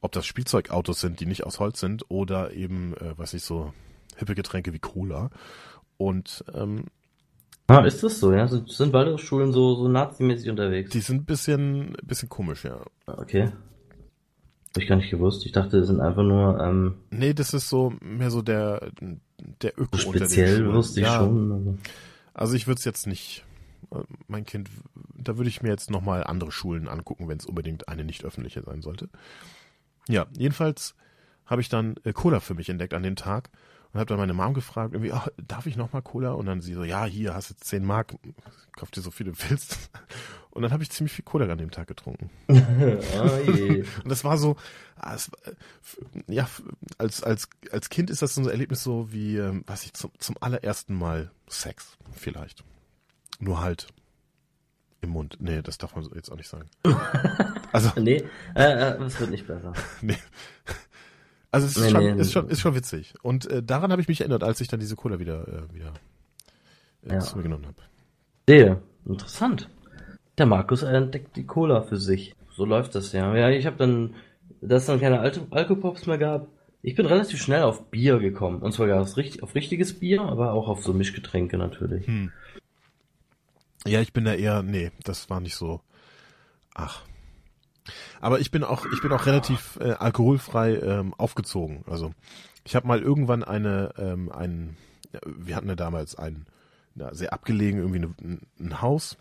Ob 0.00 0.12
das 0.12 0.26
Spielzeugautos 0.26 1.00
sind, 1.00 1.20
die 1.20 1.26
nicht 1.26 1.44
aus 1.44 1.58
Holz 1.60 1.80
sind 1.80 2.04
oder 2.10 2.52
eben, 2.52 2.94
äh, 2.96 3.16
weiß 3.18 3.34
ich, 3.34 3.42
so 3.42 3.72
hippe 4.16 4.34
Getränke 4.34 4.72
wie 4.72 4.78
Cola. 4.78 5.30
Und 5.96 6.44
ähm, 6.54 6.84
Ah, 7.68 7.80
ist 7.80 8.02
das 8.02 8.20
so, 8.20 8.32
ja? 8.32 8.46
Sind, 8.46 8.70
sind 8.70 8.92
Waldorfschulen 8.92 9.52
so, 9.52 9.74
so 9.74 9.88
nazimäßig 9.88 10.50
unterwegs? 10.50 10.90
Die 10.90 11.00
sind 11.00 11.22
ein 11.22 11.24
bisschen, 11.24 11.96
bisschen 12.04 12.28
komisch, 12.28 12.64
ja. 12.64 12.78
Okay. 13.06 13.50
Hab 14.74 14.82
ich 14.82 14.88
gar 14.88 14.96
nicht 14.96 15.10
gewusst. 15.10 15.44
Ich 15.46 15.52
dachte, 15.52 15.78
das 15.80 15.88
sind 15.88 16.00
einfach 16.00 16.22
nur, 16.22 16.60
ähm, 16.60 16.94
Nee, 17.10 17.34
das 17.34 17.54
ist 17.54 17.68
so 17.68 17.92
mehr 18.00 18.30
so 18.30 18.42
der, 18.42 18.92
der 19.62 19.72
Öko 19.80 19.96
so 19.96 20.12
speziell 20.12 20.58
Schulen. 20.58 20.74
wusste 20.74 21.00
ich 21.00 21.06
ja, 21.06 21.16
schon. 21.18 21.52
Aber... 21.52 21.78
Also 22.34 22.54
ich 22.54 22.68
würde 22.68 22.78
es 22.78 22.84
jetzt 22.84 23.06
nicht, 23.08 23.44
äh, 23.90 23.98
mein 24.28 24.44
Kind, 24.44 24.68
da 25.14 25.36
würde 25.36 25.48
ich 25.48 25.62
mir 25.62 25.70
jetzt 25.70 25.90
nochmal 25.90 26.22
andere 26.22 26.52
Schulen 26.52 26.86
angucken, 26.86 27.28
wenn 27.28 27.38
es 27.38 27.46
unbedingt 27.46 27.88
eine 27.88 28.04
nicht 28.04 28.24
öffentliche 28.24 28.62
sein 28.62 28.82
sollte. 28.82 29.08
Ja, 30.08 30.26
jedenfalls 30.36 30.94
habe 31.46 31.60
ich 31.60 31.68
dann 31.68 31.96
äh, 32.04 32.12
Cola 32.12 32.40
für 32.40 32.54
mich 32.54 32.68
entdeckt 32.68 32.94
an 32.94 33.02
dem 33.02 33.16
Tag 33.16 33.50
und 33.92 34.00
habe 34.00 34.08
dann 34.08 34.18
meine 34.18 34.34
Mom 34.34 34.52
gefragt, 34.52 34.92
irgendwie, 34.92 35.12
ach, 35.12 35.28
darf 35.38 35.66
ich 35.66 35.76
nochmal 35.76 36.02
Cola? 36.02 36.32
Und 36.32 36.46
dann 36.46 36.60
sie 36.60 36.74
so, 36.74 36.84
ja, 36.84 37.04
hier, 37.06 37.34
hast 37.34 37.50
jetzt 37.50 37.64
10 37.64 37.84
Mark, 37.84 38.14
kauf 38.76 38.90
dir 38.90 39.00
so 39.00 39.10
viele 39.10 39.32
du 39.32 39.38
willst. 39.48 39.90
Und 40.50 40.62
dann 40.62 40.72
habe 40.72 40.82
ich 40.82 40.90
ziemlich 40.90 41.12
viel 41.12 41.24
Cola 41.24 41.50
an 41.52 41.58
dem 41.58 41.70
Tag 41.70 41.86
getrunken. 41.86 42.30
ah. 42.48 42.54
Und 42.54 44.08
das 44.08 44.24
war 44.24 44.38
so, 44.38 44.56
ah, 44.96 45.14
es, 45.14 45.30
äh, 45.44 45.52
ja, 46.28 46.48
als, 46.96 47.22
als, 47.22 47.48
als 47.70 47.90
Kind 47.90 48.08
ist 48.08 48.22
das 48.22 48.34
so 48.34 48.40
ein 48.40 48.48
Erlebnis 48.48 48.82
so 48.82 49.12
wie, 49.12 49.36
ähm, 49.36 49.64
weiß 49.66 49.84
ich, 49.84 49.92
zum, 49.92 50.12
zum 50.18 50.36
allerersten 50.40 50.94
Mal 50.94 51.30
Sex, 51.46 51.98
vielleicht. 52.12 52.64
Nur 53.38 53.60
halt 53.60 53.88
im 55.06 55.12
Mund. 55.12 55.38
Nee, 55.40 55.62
das 55.62 55.78
darf 55.78 55.94
man 55.96 56.06
jetzt 56.14 56.30
auch 56.30 56.36
nicht 56.36 56.48
sagen. 56.48 56.68
Also, 57.72 57.90
Nee, 58.00 58.24
äh, 58.54 58.62
äh, 58.62 59.02
es 59.02 59.20
wird 59.20 59.30
nicht 59.30 59.46
besser. 59.46 59.72
nee. 60.00 60.16
Also 61.50 61.66
es 61.66 61.76
ist, 61.76 61.82
Nee, 61.84 61.90
schon, 61.90 62.04
nee. 62.16 62.20
ist 62.20 62.32
schon, 62.32 62.48
ist 62.48 62.60
schon 62.60 62.74
witzig. 62.74 63.14
Und 63.22 63.50
äh, 63.50 63.62
daran 63.62 63.90
habe 63.92 64.00
ich 64.00 64.08
mich 64.08 64.20
erinnert, 64.20 64.42
als 64.44 64.60
ich 64.60 64.68
dann 64.68 64.80
diese 64.80 64.96
Cola 64.96 65.18
wieder, 65.18 65.46
äh, 65.48 65.74
wieder 65.74 65.92
äh, 67.06 67.14
Ja. 67.14 67.20
zu 67.20 67.36
mir 67.36 67.42
genommen 67.42 67.66
habe. 67.66 67.76
Sehe. 68.48 68.80
Interessant. 69.04 69.68
Der 70.38 70.46
Markus 70.46 70.82
entdeckt 70.82 71.36
die 71.36 71.44
Cola 71.44 71.82
für 71.82 71.96
sich. 71.98 72.34
So 72.54 72.64
läuft 72.64 72.94
das 72.94 73.12
ja. 73.12 73.34
Ja, 73.36 73.50
ich 73.50 73.66
habe 73.66 73.76
dann, 73.76 74.14
dass 74.62 74.82
es 74.82 74.86
dann 74.86 75.00
keine 75.00 75.20
Al 75.20 75.32
Alkopops 75.50 76.06
mehr 76.06 76.18
gab. 76.18 76.48
Ich 76.82 76.94
bin 76.94 77.04
relativ 77.04 77.42
schnell 77.42 77.62
auf 77.62 77.90
Bier 77.90 78.18
gekommen. 78.20 78.62
Und 78.62 78.72
zwar 78.72 79.00
auf, 79.00 79.16
richtig, 79.16 79.42
auf 79.42 79.54
richtiges 79.54 79.98
Bier, 79.98 80.22
aber 80.22 80.52
auch 80.52 80.68
auf 80.68 80.82
so 80.82 80.92
Mischgetränke 80.94 81.58
natürlich. 81.58 82.06
Hm. 82.06 82.32
Ja, 83.86 84.00
ich 84.00 84.12
bin 84.12 84.24
da 84.24 84.34
eher, 84.34 84.62
nee, 84.62 84.90
das 85.04 85.30
war 85.30 85.40
nicht 85.40 85.56
so. 85.56 85.80
Ach. 86.74 87.02
Aber 88.20 88.40
ich 88.40 88.50
bin 88.50 88.64
auch, 88.64 88.84
ich 88.92 89.00
bin 89.00 89.12
auch 89.12 89.26
relativ 89.26 89.78
äh, 89.80 89.92
alkoholfrei 89.92 90.76
ähm, 90.76 91.14
aufgezogen. 91.14 91.84
Also 91.88 92.12
ich 92.64 92.74
habe 92.74 92.86
mal 92.88 93.00
irgendwann 93.00 93.44
eine, 93.44 93.92
ähm, 93.96 94.30
ein, 94.32 94.76
wir 95.24 95.54
hatten 95.54 95.68
ja 95.68 95.76
damals 95.76 96.16
ein, 96.16 96.46
ja, 96.96 97.14
sehr 97.14 97.32
abgelegen 97.32 97.78
irgendwie 97.80 97.98
eine, 97.98 98.14
ein, 98.20 98.46
ein 98.58 98.82
Haus. 98.82 99.16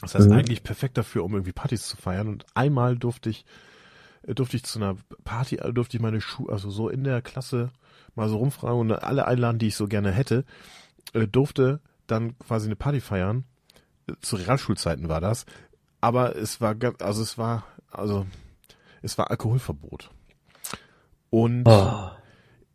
Das 0.00 0.14
heißt 0.14 0.30
Mhm. 0.30 0.36
eigentlich 0.36 0.62
perfekt 0.62 0.96
dafür, 0.98 1.24
um 1.24 1.32
irgendwie 1.32 1.52
Partys 1.52 1.88
zu 1.88 1.96
feiern. 1.96 2.28
Und 2.28 2.46
einmal 2.54 2.96
durfte 2.96 3.30
ich 3.30 3.44
äh, 4.22 4.34
durfte 4.34 4.56
ich 4.56 4.64
zu 4.64 4.78
einer 4.78 4.96
Party, 5.24 5.56
äh, 5.56 5.72
durfte 5.72 5.96
ich 5.96 6.02
meine 6.02 6.20
Schuhe, 6.20 6.52
also 6.52 6.70
so 6.70 6.88
in 6.88 7.02
der 7.02 7.22
Klasse 7.22 7.70
mal 8.14 8.28
so 8.28 8.36
rumfragen 8.36 8.78
und 8.78 8.92
alle 8.92 9.26
einladen, 9.26 9.58
die 9.58 9.68
ich 9.68 9.76
so 9.76 9.88
gerne 9.88 10.12
hätte, 10.12 10.44
äh, 11.14 11.26
durfte 11.26 11.80
dann 12.06 12.38
quasi 12.38 12.66
eine 12.66 12.76
Party 12.76 13.00
feiern. 13.00 13.44
Zu 14.20 14.36
Realschulzeiten 14.36 15.08
war 15.08 15.20
das. 15.20 15.46
Aber 16.00 16.36
es 16.36 16.60
war 16.60 16.76
also 17.00 17.22
es 17.22 17.38
war, 17.38 17.64
also 17.90 18.26
es 19.02 19.18
war 19.18 19.30
Alkoholverbot. 19.30 20.10
Und 21.30 21.64
Oh. 21.66 22.10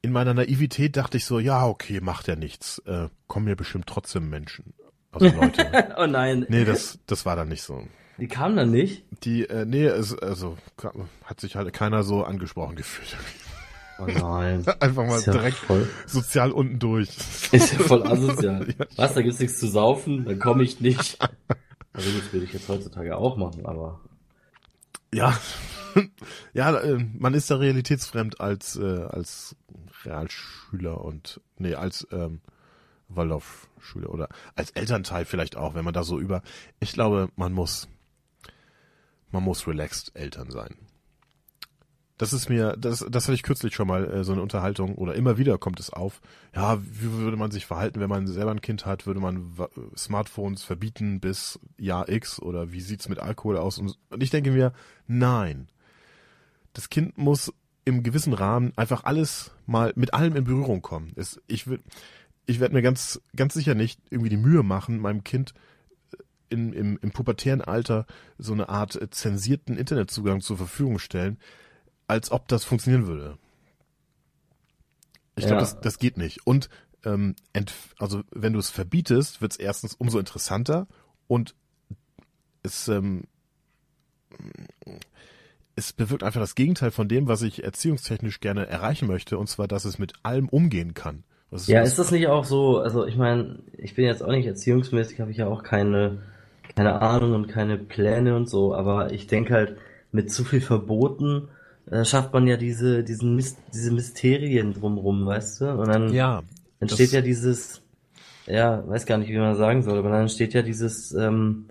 in 0.02 0.12
meiner 0.12 0.34
Naivität 0.34 0.98
dachte 0.98 1.18
ich 1.18 1.26
so, 1.26 1.40
ja, 1.40 1.66
okay, 1.66 2.02
macht 2.02 2.28
ja 2.28 2.36
nichts. 2.36 2.80
Äh, 2.86 3.08
kommen 3.28 3.46
mir 3.46 3.56
bestimmt 3.56 3.88
trotzdem 3.88 4.30
Menschen. 4.30 4.74
Also 5.12 5.28
Leute. 5.40 5.96
oh 5.98 6.06
nein. 6.08 6.46
nee, 6.50 6.66
das, 6.66 7.00
das 7.08 7.26
war 7.26 7.36
dann 7.36 7.50
nicht 7.50 7.64
so. 7.64 7.88
Die 8.18 8.28
kam 8.28 8.56
dann 8.56 8.72
nicht? 8.72 9.04
Die, 9.24 9.48
äh, 9.50 9.66
nee, 9.66 9.86
es, 9.86 10.18
also 10.18 10.58
hat 11.24 11.40
sich 11.40 11.56
halt 11.56 11.72
keiner 11.74 12.04
so 12.04 12.24
angesprochen 12.24 12.76
gefühlt. 12.76 13.18
Oh 14.02 14.06
nein. 14.06 14.66
Einfach 14.80 15.06
mal 15.06 15.22
ja 15.22 15.32
direkt 15.32 15.58
voll, 15.58 15.88
sozial 16.06 16.52
unten 16.52 16.80
durch. 16.80 17.10
ist 17.52 17.74
ja 17.74 17.80
voll 17.80 18.06
asozial. 18.06 18.68
Ja. 18.80 18.86
Was, 18.96 19.14
da 19.14 19.22
gibt's 19.22 19.40
nichts 19.40 19.60
zu 19.60 19.68
saufen? 19.68 20.26
Dann 20.26 20.40
komme 20.40 20.64
ich 20.64 20.80
nicht. 20.80 21.18
Also 21.94 22.10
das 22.18 22.32
würde 22.34 22.46
ich 22.46 22.54
jetzt 22.54 22.68
heutzutage 22.70 23.16
auch 23.18 23.38
machen, 23.38 23.66
aber 23.66 24.00
Ja, 25.14 25.38
ja, 26.54 26.78
äh, 26.80 27.06
man 27.18 27.34
ist 27.34 27.52
da 27.52 27.58
realitätsfremd 27.58 28.40
als 28.40 28.78
äh, 28.78 29.04
als 29.10 29.56
Realschüler 30.06 31.04
und 31.04 31.42
nee 31.58 31.76
als 31.76 32.08
ähm, 32.12 32.40
Waldorfschüler 33.10 34.10
oder 34.10 34.30
als 34.56 34.72
Elternteil 34.72 35.26
vielleicht 35.26 35.58
auch, 35.58 35.76
wenn 35.76 35.84
man 35.86 35.94
da 35.94 36.04
so 36.04 36.20
über. 36.20 36.44
Ich 36.80 36.94
glaube, 36.94 37.30
man 37.36 37.52
muss 37.54 37.90
man 39.32 39.44
muss 39.44 39.68
relaxed 39.68 40.12
Eltern 40.16 40.50
sein. 40.50 40.76
Das 42.22 42.34
ist 42.34 42.50
mir, 42.50 42.78
das, 42.78 43.04
das 43.10 43.24
hatte 43.24 43.34
ich 43.34 43.42
kürzlich 43.42 43.74
schon 43.74 43.88
mal 43.88 44.08
äh, 44.08 44.24
so 44.24 44.32
eine 44.32 44.44
Unterhaltung 44.44 44.94
oder 44.94 45.16
immer 45.16 45.40
wieder 45.40 45.58
kommt 45.58 45.80
es 45.80 45.90
auf. 45.90 46.22
Ja, 46.54 46.80
wie 46.80 47.14
würde 47.14 47.36
man 47.36 47.50
sich 47.50 47.66
verhalten, 47.66 48.00
wenn 48.00 48.12
man 48.12 48.28
selber 48.28 48.52
ein 48.52 48.62
Kind 48.62 48.86
hat? 48.86 49.08
Würde 49.08 49.20
man 49.20 49.56
Smartphones 49.98 50.62
verbieten 50.62 51.20
bis 51.20 51.60
Jahr 51.80 52.10
X 52.10 52.40
oder 52.40 52.72
wie 52.72 52.80
sieht's 52.80 53.10
mit 53.10 53.18
Alkohol 53.18 53.58
aus? 53.58 53.80
Und, 53.80 53.98
ich 54.20 54.30
denke 54.30 54.52
mir, 54.52 54.72
nein. 55.08 55.68
Das 56.74 56.92
Kind 56.92 57.18
muss 57.18 57.52
im 57.86 58.04
gewissen 58.04 58.34
Rahmen 58.34 58.72
einfach 58.76 59.04
alles 59.04 59.50
mal 59.66 59.92
mit 59.96 60.14
allem 60.14 60.36
in 60.36 60.44
Berührung 60.44 60.84
kommen. 60.84 61.14
Es, 61.16 61.42
ich 61.48 61.66
will, 61.66 61.80
ich 62.46 62.60
werde 62.60 62.76
mir 62.76 62.84
ganz, 62.84 63.20
ganz 63.36 63.56
sicher 63.56 63.74
nicht 63.74 64.00
irgendwie 64.12 64.30
die 64.30 64.38
Mühe 64.38 64.62
machen, 64.62 65.00
meinem 65.00 65.24
Kind 65.24 65.56
in, 66.50 66.72
im, 66.72 67.00
im 67.02 67.10
pubertären 67.10 67.62
Alter 67.62 68.06
so 68.38 68.54
eine 68.54 68.70
Art 68.70 68.96
äh, 69.02 69.10
zensierten 69.10 69.76
Internetzugang 69.76 70.42
zur 70.42 70.58
Verfügung 70.58 71.00
stellen, 71.00 71.40
als 72.12 72.30
ob 72.30 72.48
das 72.50 72.66
funktionieren 72.66 73.08
würde. 73.08 73.38
Ich 75.38 75.46
glaube, 75.46 75.56
Ja. 75.56 75.60
das, 75.62 75.80
das 75.80 75.98
geht 75.98 76.18
nicht. 76.18 76.46
Und 76.46 76.70
ähm, 77.06 77.36
also 77.98 78.22
wenn 78.32 78.52
du 78.52 78.60
es 78.60 78.70
verbietest, 78.70 79.42
wird 79.42 79.54
es 79.54 79.58
erstens 79.58 79.96
umso 79.96 80.20
interessanter 80.20 80.88
und 81.28 81.56
es, 82.64 82.90
ähm, 82.90 83.24
es 85.78 85.94
bewirkt 85.94 86.24
einfach 86.24 86.42
das 86.42 86.54
Gegenteil 86.56 86.92
von 86.92 87.08
dem, 87.08 87.30
was 87.30 87.42
ich 87.44 87.64
erziehungstechnisch 87.64 88.42
gerne 88.42 88.68
erreichen 88.68 89.08
möchte, 89.08 89.38
und 89.38 89.48
zwar, 89.48 89.70
dass 89.70 89.86
es 89.86 89.98
mit 89.98 90.14
allem 90.22 90.50
umgehen 90.50 90.94
kann. 90.94 91.24
Was 91.50 91.68
Ja, 91.68 91.82
was- 91.82 91.90
ist 91.90 92.00
das 92.00 92.12
nicht 92.12 92.28
auch 92.28 92.44
so, 92.44 92.80
also 92.80 93.06
ich 93.08 93.16
meine, 93.16 93.60
ich 93.78 93.96
bin 93.96 94.04
jetzt 94.06 94.22
auch 94.22 94.32
nicht 94.32 94.46
erziehungsmäßig, 94.46 95.22
habe 95.22 95.32
ich 95.32 95.38
ja 95.38 95.48
auch 95.48 95.64
keine, 95.64 96.22
keine 96.76 97.02
Ahnung 97.02 97.34
und 97.34 97.48
keine 97.48 97.78
Pläne 97.78 98.36
und 98.36 98.50
so, 98.50 98.76
aber 98.76 99.14
ich 99.14 99.28
denke 99.28 99.54
halt, 99.54 99.78
mit 100.12 100.30
zu 100.30 100.44
viel 100.44 100.60
Verboten 100.62 101.48
äh, 101.90 102.06
schafft 102.06 102.34
man 102.34 102.48
ja 102.48 102.58
diese, 102.58 103.04
diesen 103.04 103.36
Mys 103.36 103.58
diese 103.74 103.92
Mysterien 103.92 104.74
drumrum, 104.74 105.26
weißt 105.26 105.62
du? 105.62 105.72
Und 105.74 105.88
dann 105.88 106.14
ja, 106.14 106.44
entsteht 106.80 107.08
das- 107.08 107.14
ja 107.14 107.22
dieses, 107.22 107.82
ja, 108.48 108.88
weiß 108.88 109.06
gar 109.06 109.18
nicht, 109.18 109.30
wie 109.30 109.38
man 109.38 109.56
sagen 109.56 109.84
soll, 109.84 109.98
aber 110.00 110.10
dann 110.10 110.22
entsteht 110.22 110.54
ja 110.54 110.62
dieses, 110.62 111.12
ähm, 111.14 111.66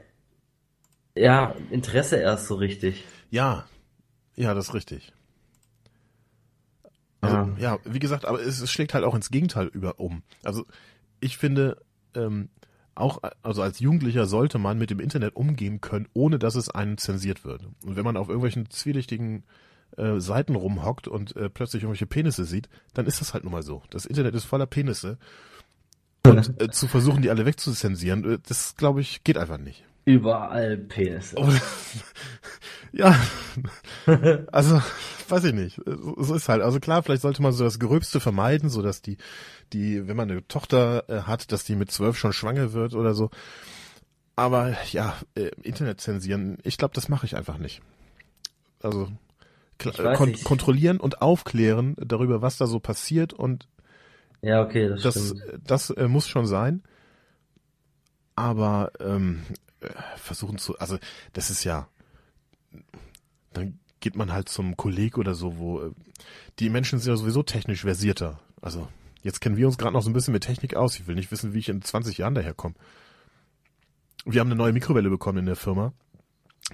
ja, 1.16 1.54
Interesse 1.70 2.16
erst 2.16 2.46
so 2.46 2.54
richtig. 2.54 3.04
Ja, 3.30 3.66
ja, 4.36 4.54
das 4.54 4.68
ist 4.68 4.74
richtig. 4.74 5.12
Also, 7.20 7.36
Ja. 7.36 7.56
ja, 7.58 7.78
wie 7.84 7.98
gesagt, 7.98 8.24
aber 8.24 8.40
es, 8.40 8.60
es 8.60 8.70
schlägt 8.70 8.94
halt 8.94 9.04
auch 9.04 9.14
ins 9.14 9.30
Gegenteil 9.30 9.66
über 9.66 10.00
um. 10.00 10.22
Also 10.42 10.64
ich 11.20 11.36
finde, 11.36 11.76
ähm, 12.14 12.48
auch 12.94 13.20
also 13.42 13.62
als 13.62 13.78
Jugendlicher 13.80 14.26
sollte 14.26 14.58
man 14.58 14.78
mit 14.78 14.90
dem 14.90 15.00
Internet 15.00 15.36
umgehen 15.36 15.80
können, 15.80 16.08
ohne 16.14 16.38
dass 16.38 16.54
es 16.54 16.70
einen 16.70 16.96
zensiert 16.98 17.44
wird. 17.44 17.62
Und 17.84 17.96
wenn 17.96 18.04
man 18.04 18.16
auf 18.16 18.28
irgendwelchen 18.28 18.70
zwielichtigen 18.70 19.44
äh, 20.00 20.20
Seiten 20.20 20.54
rumhockt 20.54 21.08
und 21.08 21.36
äh, 21.36 21.50
plötzlich 21.50 21.82
irgendwelche 21.82 22.06
Penisse 22.06 22.44
sieht, 22.44 22.68
dann 22.94 23.06
ist 23.06 23.20
das 23.20 23.34
halt 23.34 23.44
nun 23.44 23.52
mal 23.52 23.62
so. 23.62 23.82
Das 23.90 24.06
Internet 24.06 24.34
ist 24.34 24.44
voller 24.44 24.66
Penisse. 24.66 25.18
Und 26.26 26.60
äh, 26.60 26.70
zu 26.70 26.86
versuchen, 26.88 27.22
die 27.22 27.30
alle 27.30 27.46
wegzuzensieren, 27.46 28.24
äh, 28.24 28.38
das 28.46 28.76
glaube 28.76 29.00
ich, 29.00 29.24
geht 29.24 29.38
einfach 29.38 29.58
nicht. 29.58 29.84
Überall 30.04 30.76
Penisse. 30.76 31.36
Oh, 31.38 31.48
ja, 32.92 33.14
also 34.52 34.82
weiß 35.28 35.44
ich 35.44 35.52
nicht. 35.52 35.80
So 35.84 36.16
so 36.18 36.34
ist 36.34 36.48
halt. 36.48 36.62
Also 36.62 36.80
klar, 36.80 37.02
vielleicht 37.02 37.22
sollte 37.22 37.42
man 37.42 37.52
so 37.52 37.64
das 37.64 37.78
Gerübste 37.78 38.20
vermeiden, 38.20 38.70
so 38.70 38.82
dass 38.82 39.02
die, 39.02 39.18
die, 39.72 40.08
wenn 40.08 40.16
man 40.16 40.30
eine 40.30 40.46
Tochter 40.48 41.04
äh, 41.08 41.22
hat, 41.22 41.52
dass 41.52 41.64
die 41.64 41.76
mit 41.76 41.90
zwölf 41.90 42.18
schon 42.18 42.32
schwanger 42.32 42.72
wird 42.72 42.94
oder 42.94 43.14
so. 43.14 43.30
Aber 44.36 44.74
ja, 44.92 45.14
äh, 45.34 45.50
Internet 45.62 46.00
zensieren, 46.00 46.58
ich 46.62 46.78
glaube, 46.78 46.94
das 46.94 47.08
mache 47.08 47.26
ich 47.26 47.36
einfach 47.36 47.58
nicht. 47.58 47.82
Also 48.82 49.10
kon 50.16 50.28
nicht. 50.30 50.44
kontrollieren 50.44 50.98
und 51.00 51.22
aufklären 51.22 51.94
darüber, 51.98 52.42
was 52.42 52.56
da 52.56 52.66
so 52.66 52.80
passiert 52.80 53.32
und 53.32 53.68
Ja, 54.42 54.62
okay, 54.62 54.88
das, 54.88 55.02
das, 55.02 55.14
stimmt. 55.14 55.42
das 55.64 55.90
äh, 55.90 56.08
muss 56.08 56.28
schon 56.28 56.46
sein. 56.46 56.82
Aber 58.36 58.92
ähm, 59.00 59.42
äh, 59.80 59.88
versuchen 60.16 60.58
zu, 60.58 60.78
also 60.78 60.98
das 61.32 61.50
ist 61.50 61.64
ja, 61.64 61.88
dann 63.52 63.78
geht 64.00 64.16
man 64.16 64.32
halt 64.32 64.48
zum 64.48 64.76
Kolleg 64.76 65.18
oder 65.18 65.34
so, 65.34 65.58
wo 65.58 65.80
äh, 65.82 65.90
die 66.58 66.70
Menschen 66.70 66.98
sind 66.98 67.10
ja 67.12 67.16
sowieso 67.16 67.42
technisch 67.42 67.82
versierter. 67.82 68.40
Also 68.60 68.88
jetzt 69.22 69.40
kennen 69.40 69.56
wir 69.56 69.66
uns 69.66 69.78
gerade 69.78 69.92
noch 69.92 70.02
so 70.02 70.10
ein 70.10 70.14
bisschen 70.14 70.32
mit 70.32 70.44
Technik 70.44 70.74
aus. 70.74 70.98
Ich 70.98 71.06
will 71.06 71.14
nicht 71.14 71.30
wissen, 71.30 71.52
wie 71.52 71.58
ich 71.58 71.68
in 71.68 71.82
20 71.82 72.18
Jahren 72.18 72.34
daherkomme. 72.34 72.74
Wir 74.24 74.40
haben 74.40 74.48
eine 74.48 74.56
neue 74.56 74.72
Mikrowelle 74.72 75.10
bekommen 75.10 75.38
in 75.38 75.46
der 75.46 75.56
Firma, 75.56 75.92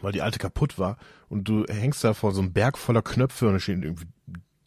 weil 0.02 0.12
die 0.12 0.22
alte 0.22 0.38
kaputt 0.38 0.78
war. 0.78 0.96
Und 1.28 1.48
du 1.48 1.64
hängst 1.68 2.04
da 2.04 2.14
vor 2.14 2.32
so 2.32 2.40
einem 2.40 2.52
Berg 2.52 2.78
voller 2.78 3.02
Knöpfe 3.02 3.46
und 3.46 3.54
da 3.54 3.60
steht 3.60 3.82
irgendwie 3.82 4.06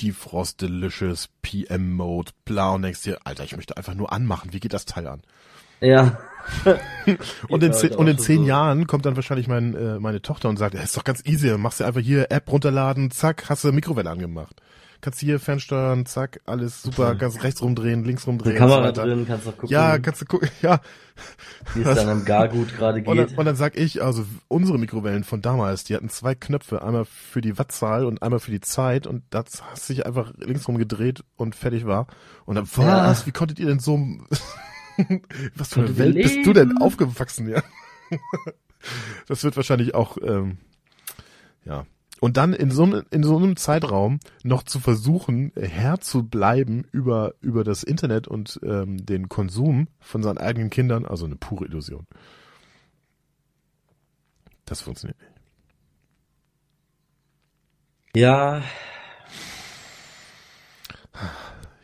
Defrost 0.01 0.61
Delicious, 0.61 1.29
PM 1.41 1.93
Mode, 1.93 2.31
bla 2.45 2.71
und 2.71 2.83
denkst 2.83 3.03
dir, 3.03 3.19
Alter, 3.23 3.43
ich 3.43 3.55
möchte 3.55 3.75
einfach 3.77 3.95
nur 3.95 4.11
anmachen. 4.13 4.53
Wie 4.53 4.59
geht 4.59 4.73
das 4.73 4.85
Teil 4.85 5.07
an? 5.07 5.21
Ja. 5.81 6.19
Und 7.47 7.63
in, 7.63 7.73
zehn, 7.73 7.91
und 7.91 8.07
in 8.07 8.17
zehn 8.17 8.39
so. 8.39 8.47
Jahren 8.47 8.87
kommt 8.87 9.05
dann 9.05 9.15
wahrscheinlich 9.15 9.47
mein, 9.47 9.75
äh, 9.75 9.99
meine 9.99 10.21
Tochter 10.21 10.49
und 10.49 10.57
sagt, 10.57 10.73
ja, 10.73 10.81
ist 10.81 10.97
doch 10.97 11.03
ganz 11.03 11.23
easy, 11.25 11.55
machst 11.57 11.79
du 11.79 11.83
einfach 11.83 12.01
hier 12.01 12.31
App 12.31 12.51
runterladen, 12.51 13.11
zack, 13.11 13.49
hast 13.49 13.63
du 13.63 13.71
Mikrowelle 13.71 14.09
angemacht. 14.09 14.61
Kannst 15.01 15.21
hier 15.21 15.39
fernsteuern, 15.39 16.05
zack, 16.05 16.41
alles 16.45 16.81
super, 16.81 17.13
Mhm. 17.13 17.17
kannst 17.19 17.41
rechts 17.43 17.61
rumdrehen, 17.61 18.03
links 18.03 18.27
rumdrehen. 18.27 18.55
so 18.55 18.59
Kamera 18.59 18.83
weiter. 18.83 19.05
drin, 19.05 19.25
kannst 19.25 19.47
auch 19.47 19.53
gucken, 19.53 19.69
Ja, 19.69 19.97
kannst 19.97 20.21
du 20.21 20.25
gucken, 20.25 20.49
ja. 20.61 20.81
wie 21.73 21.81
es 21.83 21.95
dann 21.95 22.09
am 22.09 22.25
Gargut 22.25 22.75
gerade 22.75 22.99
Und 23.03 23.15
dann, 23.17 23.27
geht. 23.27 23.37
und 23.37 23.45
dann 23.45 23.55
sag 23.55 23.77
ich, 23.77 24.03
also 24.03 24.25
unsere 24.49 24.77
Mikrowellen 24.77 25.23
von 25.23 25.41
damals, 25.41 25.85
die 25.85 25.95
hatten 25.95 26.09
zwei 26.09 26.35
Knöpfe, 26.35 26.81
einmal 26.81 27.05
für 27.05 27.39
die 27.39 27.57
Wattzahl 27.57 28.05
und 28.05 28.21
einmal 28.21 28.39
für 28.41 28.51
die 28.51 28.59
Zeit 28.59 29.07
und 29.07 29.23
das 29.29 29.63
hast 29.63 29.87
sich 29.87 30.05
einfach 30.05 30.33
links 30.37 30.67
rum 30.67 30.77
gedreht 30.77 31.23
und 31.37 31.55
fertig 31.55 31.85
war. 31.85 32.07
Und 32.45 32.55
dann, 32.55 32.65
Ja. 32.77 33.07
was, 33.07 33.25
wie 33.25 33.31
konntet 33.31 33.57
ihr 33.59 33.67
denn 33.67 33.79
so, 33.79 33.97
was 35.55 35.69
für 35.73 35.79
eine 35.81 35.97
Welt 35.97 36.15
bist 36.15 36.45
du 36.45 36.51
denn 36.51 36.69
leben? 36.69 36.81
aufgewachsen, 36.81 37.47
ja? 37.49 37.61
Das 39.27 39.43
wird 39.43 39.55
wahrscheinlich 39.57 39.93
auch, 39.93 40.17
ähm, 40.21 40.57
ja. 41.65 41.85
Und 42.21 42.35
dann 42.37 42.53
in 42.53 42.69
so, 42.69 42.83
einem- 42.83 43.05
in 43.11 43.23
so 43.23 43.37
einem 43.37 43.55
Zeitraum 43.55 44.19
noch 44.43 44.63
zu 44.63 44.79
versuchen, 44.79 45.51
Herr 45.55 45.99
zu 46.01 46.23
bleiben 46.23 46.83
über, 46.91 47.33
über 47.39 47.63
das 47.63 47.83
Internet 47.83 48.27
und 48.27 48.59
ähm, 48.63 49.05
den 49.05 49.29
Konsum 49.29 49.87
von 50.01 50.21
seinen 50.21 50.37
eigenen 50.37 50.69
Kindern, 50.69 51.05
also 51.05 51.25
eine 51.25 51.37
pure 51.37 51.65
Illusion. 51.65 52.05
Das 54.65 54.81
funktioniert 54.81 55.17
nicht. 55.19 55.31
Ja, 58.15 58.61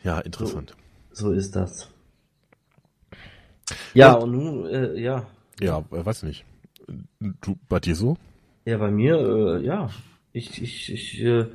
Ja, 0.02 0.20
interessant. 0.20 0.76
so 1.12 1.32
ist 1.32 1.56
das. 1.56 1.88
Ja, 3.94 4.08
Ja. 4.08 4.12
und 4.14 4.32
nun, 4.32 4.66
äh, 4.66 4.94
ja. 5.00 5.26
Ja, 5.60 5.84
weiß 5.90 6.22
nicht. 6.24 6.44
Du, 7.20 7.58
bei 7.68 7.80
dir 7.80 7.96
so? 7.96 8.16
Ja, 8.64 8.78
bei 8.78 8.90
mir, 8.90 9.16
äh, 9.18 9.64
ja. 9.64 9.90
Ich, 10.36 10.60
ich, 10.62 10.92
ich 10.92 11.22
äh, 11.22 11.46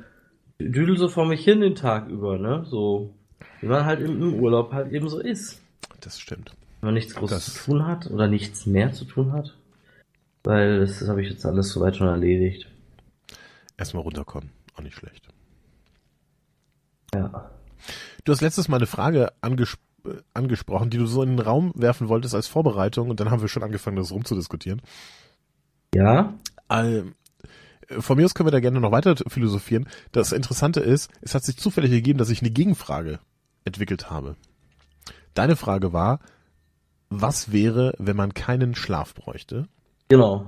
düdel 0.58 0.96
so 0.98 1.08
vor 1.08 1.24
mich 1.26 1.44
hin 1.44 1.60
den 1.60 1.76
Tag 1.76 2.08
über, 2.08 2.36
ne? 2.36 2.64
So, 2.68 3.14
wie 3.60 3.66
man 3.66 3.84
halt 3.84 4.00
im, 4.00 4.20
im 4.20 4.34
Urlaub 4.34 4.72
halt 4.72 4.92
eben 4.92 5.08
so 5.08 5.20
ist. 5.20 5.60
Das 6.00 6.18
stimmt. 6.18 6.52
Wenn 6.80 6.88
man 6.88 6.94
nichts 6.94 7.14
Großes 7.14 7.44
Das- 7.46 7.54
zu 7.54 7.64
tun 7.70 7.86
hat 7.86 8.10
oder 8.10 8.26
nichts 8.26 8.66
mehr 8.66 8.92
zu 8.92 9.04
tun 9.04 9.32
hat. 9.32 9.56
Weil 10.42 10.80
das, 10.80 10.98
das 10.98 11.08
habe 11.08 11.22
ich 11.22 11.30
jetzt 11.30 11.46
alles 11.46 11.68
soweit 11.70 11.94
schon 11.96 12.08
erledigt. 12.08 12.66
Erstmal 13.76 14.02
runterkommen. 14.02 14.50
auch 14.74 14.82
nicht 14.82 14.96
schlecht. 14.96 15.28
Ja. 17.14 17.50
Du 18.24 18.32
hast 18.32 18.40
letztes 18.40 18.68
Mal 18.68 18.76
eine 18.78 18.86
Frage 18.86 19.32
anges 19.42 19.76
äh, 20.04 20.14
angesprochen, 20.34 20.90
die 20.90 20.98
du 20.98 21.06
so 21.06 21.22
in 21.22 21.36
den 21.36 21.38
Raum 21.38 21.72
werfen 21.76 22.08
wolltest 22.08 22.34
als 22.34 22.48
Vorbereitung 22.48 23.10
und 23.10 23.20
dann 23.20 23.30
haben 23.30 23.42
wir 23.42 23.48
schon 23.48 23.62
angefangen, 23.62 23.96
das 23.96 24.10
rumzudiskutieren. 24.10 24.82
Ja? 25.94 26.34
Ähm, 26.70 27.14
von 28.00 28.16
mir 28.16 28.24
aus 28.24 28.34
können 28.34 28.46
wir 28.46 28.52
da 28.52 28.60
gerne 28.60 28.80
noch 28.80 28.92
weiter 28.92 29.16
philosophieren. 29.28 29.88
Das 30.12 30.32
Interessante 30.32 30.80
ist, 30.80 31.10
es 31.20 31.34
hat 31.34 31.44
sich 31.44 31.56
zufällig 31.56 31.90
gegeben, 31.90 32.18
dass 32.18 32.30
ich 32.30 32.40
eine 32.40 32.50
Gegenfrage 32.50 33.18
entwickelt 33.64 34.10
habe. 34.10 34.36
Deine 35.34 35.56
Frage 35.56 35.92
war, 35.92 36.20
was 37.08 37.52
wäre, 37.52 37.94
wenn 37.98 38.16
man 38.16 38.34
keinen 38.34 38.74
Schlaf 38.74 39.14
bräuchte? 39.14 39.68
Genau. 40.08 40.46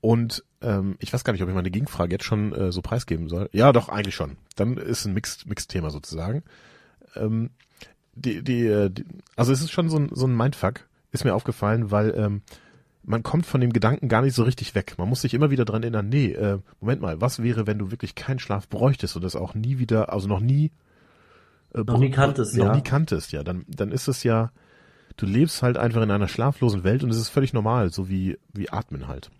Und 0.00 0.44
ähm, 0.60 0.96
ich 0.98 1.12
weiß 1.12 1.24
gar 1.24 1.32
nicht, 1.32 1.42
ob 1.42 1.48
ich 1.48 1.54
meine 1.54 1.70
Gegenfrage 1.70 2.12
jetzt 2.12 2.24
schon 2.24 2.52
äh, 2.52 2.72
so 2.72 2.82
preisgeben 2.82 3.28
soll. 3.28 3.48
Ja, 3.52 3.72
doch, 3.72 3.88
eigentlich 3.88 4.14
schon. 4.14 4.36
Dann 4.56 4.76
ist 4.76 5.06
ein 5.06 5.14
Mixed, 5.14 5.46
Mixed-Thema 5.46 5.90
sozusagen. 5.90 6.42
Ähm, 7.16 7.50
die, 8.14 8.42
die, 8.42 8.66
äh, 8.66 8.90
die, 8.90 9.04
also 9.36 9.52
es 9.52 9.60
ist 9.60 9.72
schon 9.72 9.88
so 9.88 9.98
ein, 9.98 10.10
so 10.12 10.26
ein 10.26 10.36
Mindfuck, 10.36 10.86
ist 11.10 11.24
mir 11.24 11.34
aufgefallen, 11.34 11.90
weil 11.90 12.14
ähm, 12.16 12.42
man 13.06 13.22
kommt 13.22 13.46
von 13.46 13.60
dem 13.60 13.72
Gedanken 13.72 14.08
gar 14.08 14.22
nicht 14.22 14.34
so 14.34 14.42
richtig 14.42 14.74
weg. 14.74 14.94
Man 14.98 15.08
muss 15.08 15.22
sich 15.22 15.34
immer 15.34 15.50
wieder 15.50 15.64
dran 15.64 15.82
erinnern, 15.82 16.08
nee, 16.08 16.32
äh, 16.32 16.58
Moment 16.80 17.02
mal, 17.02 17.20
was 17.20 17.42
wäre, 17.42 17.66
wenn 17.66 17.78
du 17.78 17.90
wirklich 17.90 18.14
keinen 18.14 18.38
Schlaf 18.38 18.68
bräuchtest 18.68 19.16
und 19.16 19.22
das 19.22 19.36
auch 19.36 19.54
nie 19.54 19.78
wieder, 19.78 20.12
also 20.12 20.28
noch 20.28 20.40
nie 20.40 20.72
äh, 21.74 21.80
noch 21.80 21.98
nie 21.98 22.10
kanntest, 22.10 22.56
noch 22.56 22.66
ja. 22.66 22.74
nie 22.74 22.82
kanntest, 22.82 23.32
ja, 23.32 23.42
dann, 23.42 23.64
dann 23.68 23.92
ist 23.92 24.08
es 24.08 24.22
ja, 24.22 24.52
du 25.16 25.26
lebst 25.26 25.62
halt 25.62 25.76
einfach 25.76 26.02
in 26.02 26.10
einer 26.10 26.28
schlaflosen 26.28 26.84
Welt 26.84 27.04
und 27.04 27.10
es 27.10 27.18
ist 27.18 27.28
völlig 27.28 27.52
normal, 27.52 27.90
so 27.90 28.08
wie, 28.08 28.38
wie 28.52 28.70
Atmen 28.70 29.08
halt. 29.08 29.30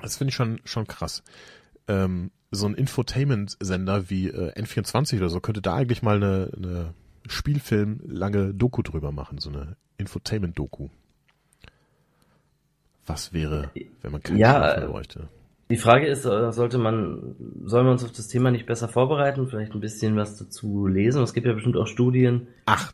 Das 0.00 0.16
finde 0.16 0.30
ich 0.30 0.34
schon, 0.34 0.60
schon 0.64 0.86
krass. 0.86 1.22
Ähm, 1.88 2.30
so 2.50 2.66
ein 2.66 2.74
Infotainment-Sender 2.74 4.10
wie 4.10 4.28
äh, 4.28 4.52
N24 4.60 5.18
oder 5.18 5.28
so 5.28 5.40
könnte 5.40 5.62
da 5.62 5.74
eigentlich 5.74 6.02
mal 6.02 6.16
eine, 6.16 6.50
eine 6.56 6.94
Spielfilm 7.28 8.00
lange 8.06 8.54
Doku 8.54 8.82
drüber 8.82 9.12
machen, 9.12 9.38
so 9.38 9.50
eine 9.50 9.76
Infotainment-Doku. 9.98 10.88
Was 13.12 13.32
wäre, 13.32 13.70
wenn 14.02 14.12
man 14.12 14.22
keinen 14.22 14.38
Ja, 14.38 14.72
Schlaf 14.72 14.76
äh, 14.84 14.86
bräuchte? 14.86 15.28
Die 15.70 15.76
Frage 15.76 16.06
ist, 16.06 16.24
äh, 16.24 16.52
sollte 16.52 16.78
man, 16.78 17.36
sollen 17.64 17.86
wir 17.86 17.92
uns 17.92 18.04
auf 18.04 18.12
das 18.12 18.28
Thema 18.28 18.50
nicht 18.50 18.66
besser 18.66 18.88
vorbereiten, 18.88 19.48
vielleicht 19.48 19.72
ein 19.74 19.80
bisschen 19.80 20.16
was 20.16 20.36
dazu 20.36 20.86
lesen? 20.86 21.22
Es 21.22 21.32
gibt 21.32 21.46
ja 21.46 21.52
bestimmt 21.52 21.76
auch 21.76 21.86
Studien 21.86 22.48
Ach, 22.66 22.92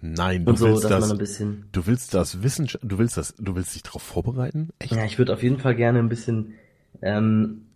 nein, 0.00 0.44
du 0.44 0.54
so, 0.56 0.66
willst 0.66 0.84
dass 0.84 0.90
das, 0.90 1.00
man 1.00 1.12
ein 1.12 1.18
bisschen. 1.18 1.64
du 1.72 1.86
willst 1.86 2.14
das 2.14 2.42
Wissen, 2.42 2.68
du 2.82 2.98
willst 2.98 3.16
das, 3.16 3.34
du 3.38 3.54
willst 3.56 3.74
dich 3.74 3.82
darauf 3.82 4.02
vorbereiten? 4.02 4.70
Echt? 4.78 4.92
Ja, 4.92 5.04
ich 5.04 5.18
würde 5.18 5.32
auf 5.32 5.42
jeden 5.42 5.58
Fall 5.58 5.74
gerne 5.74 5.98
ein 5.98 6.08
bisschen, 6.08 6.54
ähm, 7.02 7.66